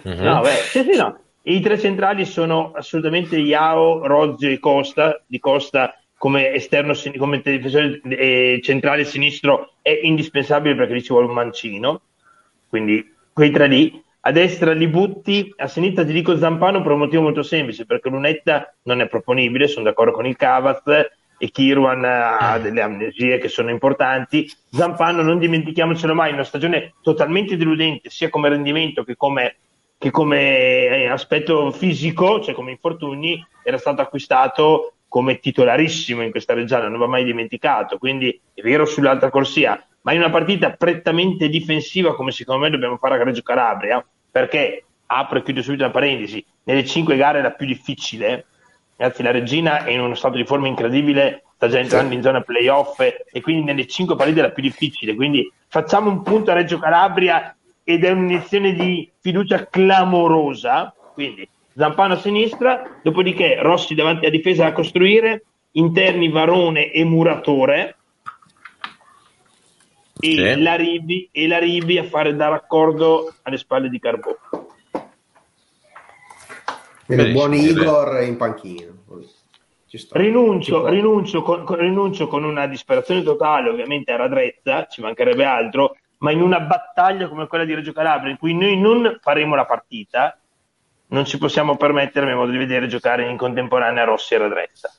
Eh, 0.03 0.13
no, 0.13 0.41
beh, 0.41 0.49
sì, 0.49 0.83
sì, 0.83 0.95
no. 0.95 1.21
I 1.41 1.59
tre 1.59 1.79
centrali 1.79 2.23
sono 2.25 2.71
assolutamente 2.75 3.39
Iao, 3.39 4.05
Rozio 4.05 4.51
e 4.51 4.59
Costa. 4.59 5.23
Di 5.25 5.39
Costa 5.39 5.99
come 6.19 6.51
esterno, 6.51 6.93
come 7.17 7.41
difensore 7.43 7.99
eh, 8.09 8.59
centrale 8.61 9.05
sinistro 9.05 9.71
è 9.81 10.01
indispensabile 10.03 10.75
perché 10.75 10.93
lì 10.93 11.01
ci 11.01 11.13
vuole 11.13 11.25
un 11.25 11.33
mancino. 11.33 12.01
Quindi 12.69 13.11
quei 13.33 13.49
tre 13.49 13.67
lì. 13.67 14.05
A 14.27 14.31
destra 14.33 14.73
li 14.73 14.89
butti, 14.89 15.53
a 15.55 15.67
sinistra 15.67 16.03
ti 16.03 16.11
dico 16.11 16.37
Zampano 16.37 16.81
per 16.81 16.91
un 16.91 16.97
motivo 16.97 17.21
molto 17.21 17.43
semplice, 17.43 17.85
perché 17.85 18.09
Lunetta 18.09 18.75
non 18.83 18.99
è 18.99 19.07
proponibile, 19.07 19.69
sono 19.69 19.85
d'accordo 19.85 20.11
con 20.11 20.25
il 20.25 20.35
Cavaz, 20.35 20.81
e 21.37 21.49
Kirwan 21.49 22.03
ha 22.03 22.59
delle 22.59 22.81
amnesie 22.81 23.37
che 23.37 23.47
sono 23.47 23.69
importanti. 23.69 24.45
Zampano, 24.69 25.21
non 25.21 25.39
dimentichiamocelo 25.39 26.13
mai, 26.13 26.33
una 26.33 26.43
stagione 26.43 26.95
totalmente 27.01 27.55
deludente, 27.55 28.09
sia 28.09 28.29
come 28.29 28.49
rendimento 28.49 29.05
che 29.05 29.15
come, 29.15 29.55
che 29.97 30.11
come 30.11 30.87
eh, 30.87 31.07
aspetto 31.07 31.71
fisico, 31.71 32.41
cioè 32.41 32.53
come 32.53 32.71
infortuni, 32.71 33.41
era 33.63 33.77
stato 33.77 34.01
acquistato 34.01 34.95
come 35.07 35.39
titolarissimo 35.39 36.21
in 36.21 36.31
questa 36.31 36.53
regione, 36.53 36.89
non 36.89 36.99
va 36.99 37.07
mai 37.07 37.23
dimenticato, 37.23 37.97
quindi 37.97 38.37
è 38.53 38.59
vero 38.59 38.83
sull'alta 38.83 39.29
corsia, 39.29 39.81
ma 40.01 40.11
in 40.11 40.19
una 40.19 40.31
partita 40.31 40.71
prettamente 40.71 41.47
difensiva 41.47 42.13
come 42.13 42.31
secondo 42.31 42.63
me 42.63 42.69
dobbiamo 42.69 42.97
fare 42.97 43.15
a 43.15 43.23
Reggio 43.23 43.41
Calabria, 43.41 44.05
perché 44.29 44.83
apro 45.07 45.39
e 45.39 45.43
chiudo 45.43 45.61
subito 45.61 45.83
una 45.83 45.91
parentesi, 45.91 46.43
nelle 46.63 46.85
cinque 46.85 47.15
gare 47.15 47.41
la 47.41 47.51
più 47.51 47.65
difficile, 47.65 48.45
ragazzi 48.95 49.23
la 49.23 49.31
Regina 49.31 49.83
è 49.83 49.91
in 49.91 50.01
uno 50.01 50.15
stato 50.15 50.37
di 50.37 50.45
forma 50.45 50.67
incredibile, 50.67 51.43
sta 51.55 51.67
già 51.67 51.79
entrando 51.79 52.13
in 52.13 52.21
zona 52.21 52.41
playoff 52.41 52.99
e 52.99 53.41
quindi 53.41 53.63
nelle 53.63 53.87
cinque 53.87 54.15
partite 54.15 54.41
la 54.41 54.51
più 54.51 54.63
difficile, 54.63 55.15
quindi 55.15 55.51
facciamo 55.67 56.09
un 56.09 56.21
punto 56.23 56.51
a 56.51 56.55
Reggio 56.55 56.77
Calabria 56.77 57.55
ed 57.83 58.03
è 58.03 58.11
un'iniezione 58.11 58.73
di 58.73 59.09
fiducia 59.19 59.67
clamorosa, 59.67 60.93
quindi 61.13 61.47
Zampano 61.77 62.13
a 62.15 62.17
sinistra, 62.17 62.99
dopodiché 63.03 63.57
Rossi 63.61 63.93
davanti 63.93 64.25
a 64.25 64.31
difesa 64.31 64.63
da 64.63 64.71
costruire, 64.71 65.43
interni 65.73 66.29
Varone 66.29 66.91
e 66.91 67.03
Muratore, 67.03 67.96
e, 70.19 70.53
sì. 70.53 70.61
la 70.61 70.75
Ribi, 70.75 71.29
e 71.31 71.47
la 71.47 71.59
Ribi 71.59 71.97
a 71.97 72.03
fare 72.03 72.35
da 72.35 72.47
raccordo 72.47 73.33
alle 73.43 73.57
spalle 73.57 73.89
di 73.89 73.99
Carbò. 73.99 74.35
Buon 77.05 77.53
Igor 77.53 78.21
in 78.23 78.35
panchina. 78.35 78.95
Rinuncio, 80.11 80.87
rinuncio, 80.89 81.41
con, 81.41 81.63
con, 81.63 81.77
rinuncio, 81.77 82.27
con, 82.27 82.43
una 82.43 82.67
disperazione 82.67 83.23
totale, 83.23 83.69
ovviamente 83.69 84.11
a 84.11 84.17
Radrezza, 84.17 84.85
ci 84.87 85.01
mancherebbe 85.01 85.45
altro, 85.45 85.95
ma 86.19 86.31
in 86.31 86.41
una 86.41 86.59
battaglia 86.59 87.29
come 87.29 87.47
quella 87.47 87.63
di 87.63 87.73
Reggio 87.73 87.93
Calabria, 87.93 88.29
in 88.29 88.37
cui 88.37 88.53
noi 88.53 88.77
non 88.77 89.17
faremo 89.21 89.55
la 89.55 89.65
partita, 89.65 90.37
non 91.07 91.25
ci 91.25 91.37
possiamo 91.37 91.77
permettere, 91.77 92.25
a 92.25 92.29
mio 92.29 92.39
modo 92.39 92.51
di 92.51 92.57
vedere, 92.57 92.87
giocare 92.87 93.29
in 93.29 93.37
contemporanea 93.37 94.03
Rossi 94.03 94.33
e 94.33 94.37
Radrezza. 94.37 94.93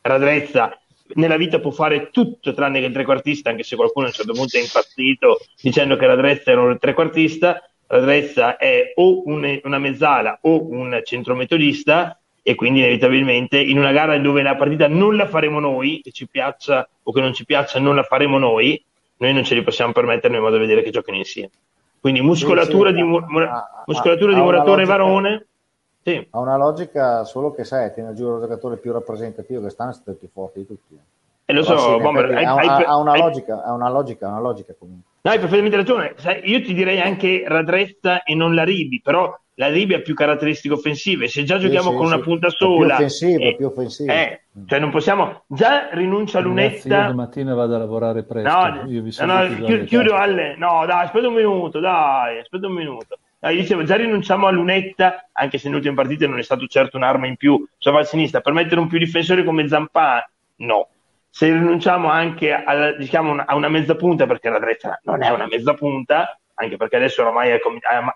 Radrezza 0.00 0.78
nella 1.14 1.36
vita 1.36 1.60
può 1.60 1.70
fare 1.70 2.10
tutto 2.10 2.54
tranne 2.54 2.80
che 2.80 2.86
il 2.86 2.92
trequartista, 2.92 3.50
anche 3.50 3.62
se 3.62 3.76
qualcuno 3.76 4.06
a 4.06 4.08
un 4.08 4.14
certo 4.14 4.32
punto 4.32 4.56
è 4.56 4.60
impazzito 4.60 5.40
dicendo 5.60 5.96
che 5.96 6.06
Radrezza 6.06 6.50
era 6.50 6.62
un 6.62 6.78
trequartista. 6.78 7.62
Radrezza 7.86 8.56
è 8.56 8.92
o 8.94 9.22
un, 9.26 9.60
una 9.62 9.78
mezzala 9.78 10.38
o 10.42 10.66
un 10.70 11.00
centrometodista 11.04 12.18
e 12.42 12.54
quindi 12.54 12.80
inevitabilmente 12.80 13.58
in 13.58 13.78
una 13.78 13.92
gara 13.92 14.18
dove 14.18 14.42
la 14.42 14.56
partita 14.56 14.88
non 14.88 15.16
la 15.16 15.26
faremo 15.26 15.60
noi, 15.60 16.00
che 16.02 16.10
ci 16.10 16.26
piaccia 16.26 16.88
o 17.02 17.12
che 17.12 17.20
non 17.20 17.34
ci 17.34 17.44
piaccia 17.44 17.78
non 17.78 17.94
la 17.94 18.02
faremo 18.02 18.38
noi, 18.38 18.82
noi 19.18 19.32
non 19.32 19.44
ce 19.44 19.54
li 19.54 19.62
possiamo 19.62 19.92
permettere 19.92 20.34
in 20.34 20.42
modo 20.42 20.56
di 20.56 20.62
vedere 20.62 20.82
che 20.82 20.90
giocano 20.90 21.18
insieme. 21.18 21.50
Quindi 22.00 22.20
muscolatura 22.20 22.90
sì, 22.90 22.96
sì, 22.96 23.02
di, 23.02 23.08
mura- 23.08 23.84
muscolatura 23.86 24.32
ha, 24.32 24.34
di 24.34 24.40
Muratore 24.40 24.84
Varone 24.84 25.46
sì. 26.04 26.26
Ha 26.30 26.38
una 26.38 26.56
logica 26.56 27.24
solo 27.24 27.52
che 27.52 27.64
sai, 27.64 27.92
tiene 27.94 28.12
giù 28.12 28.34
il 28.34 28.42
giocatore 28.42 28.76
più 28.76 28.92
rappresentativo 28.92 29.62
che 29.62 29.70
stanno 29.70 29.90
è 29.90 29.94
stato 29.94 30.10
il 30.10 30.16
più 30.16 30.28
forte 30.30 30.60
di 30.60 30.66
tutti. 30.66 30.98
E 31.46 31.52
lo 31.52 31.62
so, 31.62 31.76
sì, 31.76 32.00
Bomber, 32.00 32.26
hai, 32.26 32.44
ha, 32.44 32.54
hai, 32.54 32.84
ha, 32.84 32.96
una 32.96 33.12
hai, 33.12 33.20
logica, 33.20 33.62
ha 33.64 33.72
una 33.72 33.90
logica, 33.90 34.26
ha 34.26 34.30
una 34.30 34.40
logica 34.40 34.74
comunque. 34.78 35.12
No, 35.22 35.30
hai 35.30 35.38
perfettamente 35.38 35.76
ragione. 35.76 36.12
Sai, 36.16 36.40
io 36.44 36.62
ti 36.62 36.74
direi 36.74 37.00
anche 37.00 37.44
Radrezza 37.46 38.22
e 38.22 38.34
non 38.34 38.54
la 38.54 38.64
Ribi, 38.64 39.00
però 39.02 39.34
la 39.54 39.68
Ribi 39.68 39.94
ha 39.94 40.00
più 40.00 40.14
caratteristiche 40.14 40.74
offensive. 40.74 41.28
Se 41.28 41.44
già 41.44 41.58
giochiamo 41.58 41.90
sì, 41.90 41.96
con 41.96 42.06
una 42.06 42.18
punta 42.18 42.50
sola, 42.50 42.96
più 42.96 43.04
offensiva, 43.04 43.44
eh, 43.44 43.56
più 43.56 43.66
offensiva. 43.66 44.12
Eh, 44.12 44.42
cioè 44.66 44.78
non 44.78 44.90
possiamo 44.90 45.44
già 45.46 45.88
rinuncia 45.92 46.38
a 46.38 46.42
Lunetta. 46.42 47.02
Io 47.02 47.06
domattina 47.08 47.54
vado 47.54 47.74
a 47.74 47.78
lavorare 47.78 48.24
presto. 48.24 48.50
No, 48.50 48.84
no 49.26 49.64
chiudo, 49.64 49.84
chiudo 49.84 50.14
alle. 50.14 50.56
No, 50.56 50.84
dai, 50.86 51.04
aspetta 51.04 51.28
un 51.28 51.34
minuto, 51.34 51.78
dai, 51.78 52.40
aspetta 52.40 52.66
un 52.66 52.74
minuto. 52.74 53.18
No, 53.44 53.50
io 53.50 53.60
dicevo, 53.60 53.84
già 53.84 53.96
rinunciamo 53.96 54.46
a 54.46 54.50
Lunetta, 54.50 55.28
anche 55.32 55.58
se 55.58 55.66
nelle 55.66 55.76
ultime 55.76 55.96
partite 55.96 56.26
non 56.26 56.38
è 56.38 56.42
stato 56.42 56.66
certo 56.66 56.96
un'arma 56.96 57.26
in 57.26 57.36
più 57.36 57.62
sulla 57.76 57.96
val 57.96 58.06
sinistra, 58.06 58.40
per 58.40 58.54
mettere 58.54 58.80
un 58.80 58.88
più 58.88 58.98
difensore 58.98 59.44
come 59.44 59.68
Zampà, 59.68 60.26
no. 60.56 60.88
Se 61.28 61.52
rinunciamo 61.52 62.08
anche 62.08 62.54
a, 62.54 62.92
diciamo, 62.92 63.42
a 63.44 63.54
una 63.54 63.68
mezza 63.68 63.96
punta, 63.96 64.26
perché 64.26 64.48
la 64.48 64.58
Drezza 64.58 64.98
non 65.02 65.22
è 65.22 65.28
una 65.28 65.46
mezza 65.46 65.74
punta, 65.74 66.38
anche 66.54 66.78
perché 66.78 66.96
adesso 66.96 67.22
ormai 67.22 67.50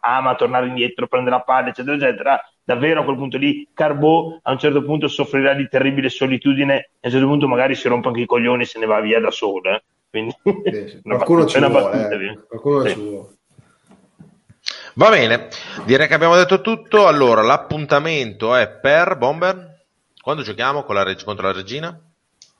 ama 0.01 0.35
tornare 0.35 0.67
indietro, 0.67 1.09
prendere 1.09 1.37
la 1.37 1.43
palla, 1.43 1.69
eccetera, 1.69 1.97
eccetera, 1.97 2.41
davvero 2.65 3.03
a 3.03 3.05
quel 3.05 3.17
punto 3.17 3.37
lì 3.37 3.69
Carbò 3.75 4.39
a 4.41 4.51
un 4.51 4.59
certo 4.59 4.83
punto 4.83 5.09
soffrirà 5.09 5.53
di 5.53 5.69
terribile 5.69 6.09
solitudine 6.09 6.75
e 6.75 6.89
a 7.03 7.07
un 7.07 7.11
certo 7.11 7.27
punto 7.27 7.49
magari 7.49 7.75
si 7.75 7.89
rompe 7.89 8.09
anche 8.09 8.21
i 8.21 8.27
coglioni 8.27 8.63
e 8.63 8.67
se 8.67 8.79
ne 8.79 8.87
va 8.87 9.01
via 9.01 9.21
da 9.21 9.31
solo. 9.31 9.73
Eh? 9.73 9.83
Quindi, 10.09 10.35
sì, 10.43 10.89
sì. 10.89 11.01
qualcuno 11.05 11.45
ci 11.45 11.59
vuole, 11.59 12.09
eh. 12.09 12.39
qualcuno 12.49 12.85
sì. 12.85 12.95
ci 12.95 13.01
vuole. 13.01 13.38
Va 14.99 15.11
bene, 15.11 15.47
direi 15.85 16.09
che 16.09 16.15
abbiamo 16.15 16.35
detto 16.35 16.61
tutto. 16.61 17.07
Allora, 17.07 17.41
l'appuntamento 17.41 18.57
è 18.57 18.69
per 18.69 19.17
Bomber. 19.17 19.85
Quando 20.21 20.43
giochiamo 20.43 20.83
con 20.83 20.97
la 20.97 21.05
reg- 21.05 21.23
contro 21.23 21.47
la 21.47 21.53
regina? 21.53 21.97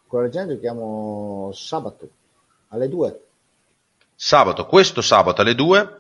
Con 0.07 0.21
la 0.21 0.27
regina 0.27 0.47
giochiamo 0.47 1.51
sabato 1.53 2.09
alle 2.69 2.89
2. 2.89 3.21
Sabato, 4.15 4.67
questo 4.67 5.01
sabato 5.01 5.41
alle 5.41 5.57
2. 5.57 5.97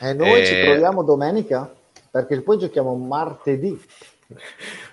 E 0.00 0.14
noi 0.14 0.40
e... 0.40 0.46
ci 0.46 0.62
troviamo 0.64 1.02
domenica 1.02 1.70
perché 2.10 2.40
poi 2.40 2.56
giochiamo 2.56 2.94
martedì. 2.94 3.78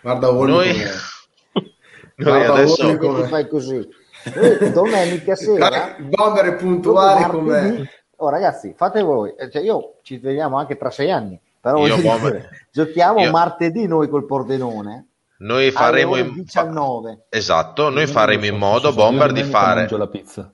Guarda, 0.02 0.30
noi, 0.30 0.76
noi 2.16 2.46
adesso 2.46 2.98
come... 2.98 3.28
fai 3.30 3.48
così. 3.48 3.88
Noi 4.36 4.72
domenica 4.74 5.36
sera. 5.38 5.96
Il 5.98 6.04
bomber 6.04 6.48
è 6.48 6.56
puntuale 6.56 7.28
come 7.28 7.90
oh, 8.26 8.30
ragazzi, 8.30 8.74
fate 8.76 9.02
voi, 9.02 9.34
eh, 9.38 9.50
cioè, 9.50 9.62
io 9.62 9.96
ci 10.02 10.18
vediamo 10.18 10.58
anche 10.58 10.78
tra 10.78 10.90
sei 10.90 11.12
anni, 11.12 11.40
però 11.60 11.86
io, 11.86 11.96
dire, 11.96 12.68
giochiamo 12.72 13.22
io... 13.22 13.32
martedì 13.32 13.88
noi 13.88 14.08
col 14.10 14.26
Pordenone. 14.26 15.08
Noi 15.38 15.72
faremo 15.72 16.18
in 16.18 16.34
19. 16.34 17.26
Esatto, 17.30 17.90
noi 17.90 18.06
faremo 18.06 18.46
in 18.46 18.58
modo 18.58 18.94
Bomber 18.94 19.32
di 19.32 19.44
fare 19.44 19.88
la 19.90 20.08
pizza. 20.08 20.54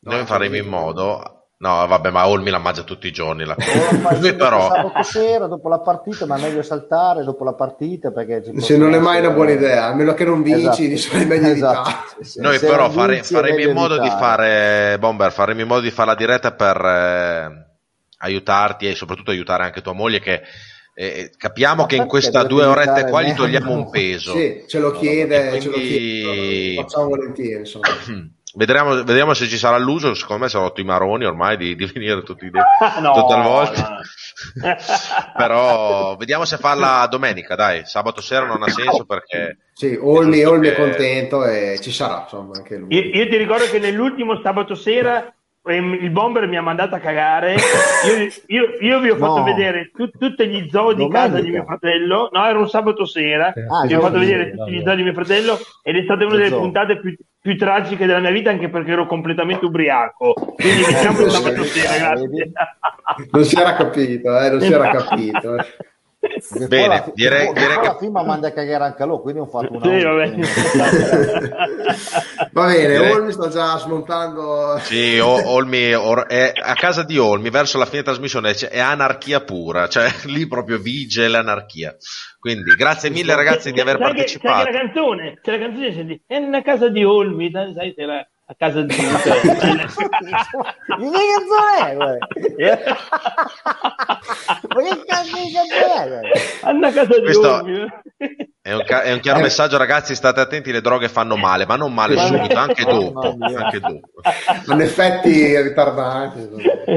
Noi 0.00 0.24
faremo 0.24 0.56
in 0.56 0.68
modo 0.68 1.35
No, 1.58 1.86
vabbè, 1.86 2.10
ma 2.10 2.28
Olmi 2.28 2.50
la 2.50 2.58
mangia 2.58 2.82
tutti 2.82 3.06
i 3.06 3.12
giorni. 3.12 3.46
La 3.46 3.56
Lui 4.20 4.34
però... 4.34 4.68
Sabato 4.68 5.02
sera, 5.02 5.46
dopo 5.46 5.70
la 5.70 5.80
partita, 5.80 6.26
ma 6.26 6.36
è 6.36 6.40
meglio 6.40 6.60
saltare 6.62 7.24
dopo 7.24 7.44
la 7.44 7.54
partita 7.54 8.10
perché... 8.10 8.42
Se 8.60 8.76
non 8.76 8.92
è 8.92 8.98
mai 8.98 9.20
una 9.20 9.30
buona 9.30 9.52
idea, 9.52 9.86
a 9.86 9.94
meno 9.94 10.12
che 10.12 10.24
non 10.26 10.42
vinci, 10.42 10.92
esatto. 10.92 11.16
è 11.16 11.24
meglio 11.24 11.48
esatto. 11.48 12.22
Sì, 12.22 12.40
Noi 12.40 12.58
però 12.58 12.90
fare, 12.90 13.22
faremo 13.22 13.58
in 13.58 13.72
modo 13.72 13.94
evitare. 13.94 14.10
di 14.10 14.20
fare, 14.20 14.98
Bomber, 14.98 15.32
faremo 15.32 15.62
in 15.62 15.66
modo 15.66 15.80
di 15.80 15.90
fare 15.90 16.08
la 16.08 16.14
diretta 16.14 16.52
per 16.52 16.76
eh, 16.76 17.66
aiutarti 18.18 18.90
e 18.90 18.94
soprattutto 18.94 19.30
aiutare 19.30 19.64
anche 19.64 19.80
tua 19.80 19.94
moglie 19.94 20.20
che... 20.20 20.42
Eh, 20.98 21.30
capiamo 21.36 21.82
ma 21.82 21.86
che 21.86 21.96
in 21.96 22.06
queste 22.06 22.46
due 22.46 22.64
orette 22.64 23.04
qua 23.04 23.22
gli 23.22 23.34
togliamo 23.34 23.70
un 23.70 23.90
peso. 23.90 24.32
Sì, 24.32 24.64
ce 24.66 24.78
lo 24.78 24.92
chiede, 24.92 25.48
quindi... 25.48 25.60
ce 25.60 25.68
lo 25.68 25.76
chiede, 25.76 26.74
lo 26.74 26.82
facciamo 26.82 27.08
volentieri. 27.08 27.58
Insomma. 27.58 27.88
Vedremo, 28.56 28.94
vedremo, 29.04 29.34
se 29.34 29.46
ci 29.48 29.58
sarà 29.58 29.76
l'uso. 29.76 30.14
Secondo 30.14 30.44
me 30.44 30.48
sono 30.48 30.64
rotto 30.64 30.80
i 30.80 30.84
maroni 30.84 31.26
ormai 31.26 31.58
di, 31.58 31.76
di 31.76 31.84
venire 31.84 32.22
tutti 32.22 32.48
no, 32.50 33.12
tutte 33.12 33.36
le 33.36 33.42
volte. 33.42 33.80
No. 33.80 33.98
Però 35.36 36.16
vediamo 36.16 36.46
se 36.46 36.56
farla 36.56 37.06
domenica. 37.10 37.54
Dai, 37.54 37.84
sabato 37.84 38.22
sera 38.22 38.46
non 38.46 38.62
ha 38.62 38.68
senso 38.68 39.04
perché. 39.04 39.58
Sì, 39.74 39.98
Olmi, 40.00 40.42
Olmi 40.44 40.68
che... 40.68 40.72
è 40.72 40.76
contento 40.76 41.44
e 41.44 41.78
ci 41.82 41.92
sarà. 41.92 42.22
Insomma, 42.22 42.52
anche 42.56 42.76
lui. 42.76 42.94
Io, 42.94 43.24
io 43.24 43.28
ti 43.28 43.36
ricordo 43.36 43.66
che 43.66 43.78
nell'ultimo 43.78 44.40
sabato 44.42 44.74
sera 44.74 45.35
il 45.74 46.10
bomber 46.10 46.46
mi 46.46 46.56
ha 46.56 46.62
mandato 46.62 46.94
a 46.94 46.98
cagare. 46.98 47.54
Io, 47.54 48.28
io, 48.46 48.76
io 48.80 49.00
vi 49.00 49.10
ho 49.10 49.16
fatto 49.16 49.38
no. 49.38 49.44
vedere 49.44 49.90
tu, 49.92 50.08
tutti 50.10 50.46
gli 50.46 50.68
zoo 50.70 50.92
di 50.92 51.02
Domenica. 51.02 51.20
casa 51.20 51.40
di 51.40 51.50
mio 51.50 51.64
fratello. 51.64 52.28
No, 52.32 52.46
era 52.46 52.58
un 52.58 52.68
sabato 52.68 53.04
sera. 53.04 53.52
Ah, 53.68 53.86
vi 53.86 53.94
ho 53.94 54.00
fatto 54.00 54.18
vedere 54.18 54.52
tutti 54.52 54.70
gli 54.70 54.82
zoo 54.84 54.94
di 54.94 55.02
mio 55.02 55.12
fratello 55.12 55.58
ed 55.82 55.96
è 55.96 56.02
stata 56.02 56.24
una 56.24 56.36
delle 56.36 56.50
puntate 56.50 57.00
più, 57.00 57.16
più, 57.40 57.56
tragiche 57.56 58.06
della 58.06 58.20
mia 58.20 58.30
vita, 58.30 58.50
anche 58.50 58.68
perché 58.68 58.92
ero 58.92 59.06
completamente 59.06 59.64
ubriaco. 59.64 60.34
Quindi 60.34 60.84
diciamo 60.84 61.26
sabato 61.28 61.64
sera, 61.64 61.98
grazie. 61.98 62.52
Non 63.30 63.44
si 63.44 63.58
era 63.58 63.74
capito, 63.74 64.38
eh, 64.38 64.50
non 64.50 64.60
si 64.60 64.72
era 64.72 64.90
capito. 64.90 65.56
Eh. 65.56 65.64
Bene, 66.68 66.86
la, 66.86 67.10
direi, 67.14 67.52
direi 67.52 67.78
che 67.78 67.86
la 67.86 67.96
firma 67.98 68.22
manda 68.22 68.48
a 68.48 68.52
cagare 68.52 68.84
anche 68.84 69.04
loro, 69.04 69.20
quindi 69.20 69.40
ho 69.40 69.46
fatto 69.46 69.72
una. 69.72 69.84
Sì, 69.84 70.02
va 70.02 70.14
bene, 70.14 70.46
va 72.52 72.66
bene 72.66 72.88
direi... 72.88 73.10
Olmi 73.10 73.32
sto 73.32 73.48
già 73.48 73.76
smontando. 73.78 74.78
Sì, 74.82 75.18
Olmi 75.18 75.88
è 75.88 76.52
a 76.54 76.74
casa 76.74 77.02
di 77.02 77.18
Olmi 77.18 77.50
verso 77.50 77.78
la 77.78 77.86
fine 77.86 78.02
trasmissione 78.02 78.52
è 78.52 78.78
anarchia 78.78 79.40
pura, 79.40 79.88
cioè 79.88 80.08
lì 80.26 80.46
proprio 80.46 80.78
vige 80.78 81.28
l'anarchia. 81.28 81.96
Quindi 82.38 82.74
grazie 82.76 83.10
mille 83.10 83.34
ragazzi 83.34 83.72
di 83.72 83.80
aver 83.80 83.96
c'è 83.96 84.02
partecipato. 84.02 84.64
C'è 84.64 84.72
la 84.72 84.78
canzone, 84.78 85.38
c'è 85.42 85.50
la 85.50 85.58
canzone, 85.58 85.92
senti, 85.92 86.22
è 86.26 86.36
una 86.36 86.62
casa 86.62 86.88
di 86.88 87.04
Olmi, 87.04 87.50
sai, 87.50 87.94
te 87.94 88.04
la 88.04 88.26
a 88.48 88.54
casa 88.56 88.80
di 88.82 88.94
Di 88.94 88.94
che 88.94 89.08
canzone 91.34 92.16
è? 92.56 92.84
Ma 94.68 94.82
che 94.82 95.04
cazzo 95.04 95.36
di 95.36 95.52
canzone 95.52 96.20
è? 96.20 96.30
Anna 96.62 96.92
casa 96.92 97.18
di 97.18 97.22
Questo 97.24 97.64
è 98.62 98.72
un, 98.72 98.82
ca- 98.84 99.02
è 99.02 99.12
un 99.12 99.20
chiaro 99.20 99.40
messaggio, 99.40 99.76
ragazzi. 99.76 100.14
State 100.14 100.40
attenti, 100.40 100.72
le 100.72 100.80
droghe 100.80 101.08
fanno 101.08 101.36
male, 101.36 101.66
ma 101.66 101.76
non 101.76 101.92
male 101.94 102.16
subito, 102.18 102.56
anche 102.56 102.84
dopo. 102.84 103.36
Anche 103.40 103.78
dopo. 103.80 104.10
Hanno 104.66 104.82
effetti 104.82 105.60
ritardanti. 105.60 106.48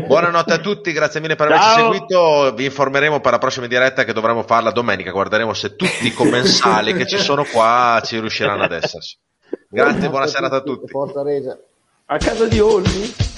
Buonanotte 0.07 0.53
a 0.53 0.57
tutti, 0.59 0.91
grazie 0.91 1.19
mille 1.19 1.35
per 1.35 1.47
averci 1.47 1.69
seguito. 1.81 2.53
Vi 2.55 2.65
informeremo 2.65 3.19
per 3.19 3.31
la 3.33 3.37
prossima 3.37 3.67
diretta 3.67 4.03
che 4.03 4.13
dovremo 4.13 4.43
farla 4.43 4.71
domenica. 4.71 5.11
Guarderemo 5.11 5.53
se 5.53 5.75
tutti 5.75 6.07
i 6.07 6.13
commensali 6.13 6.93
che 6.93 7.05
ci 7.05 7.17
sono 7.17 7.43
qua 7.43 8.01
ci 8.03 8.19
riusciranno 8.19 8.63
ad 8.63 8.71
esserci. 8.71 9.17
Grazie, 9.71 10.09
buona 10.09 10.25
serata 10.25 10.55
a 10.55 10.61
tutti. 10.61 10.87
Forza 10.87 11.21
Regia. 11.21 11.55
A 12.05 12.17
casa 12.17 12.47
di 12.47 12.59
Olmi? 12.59 13.28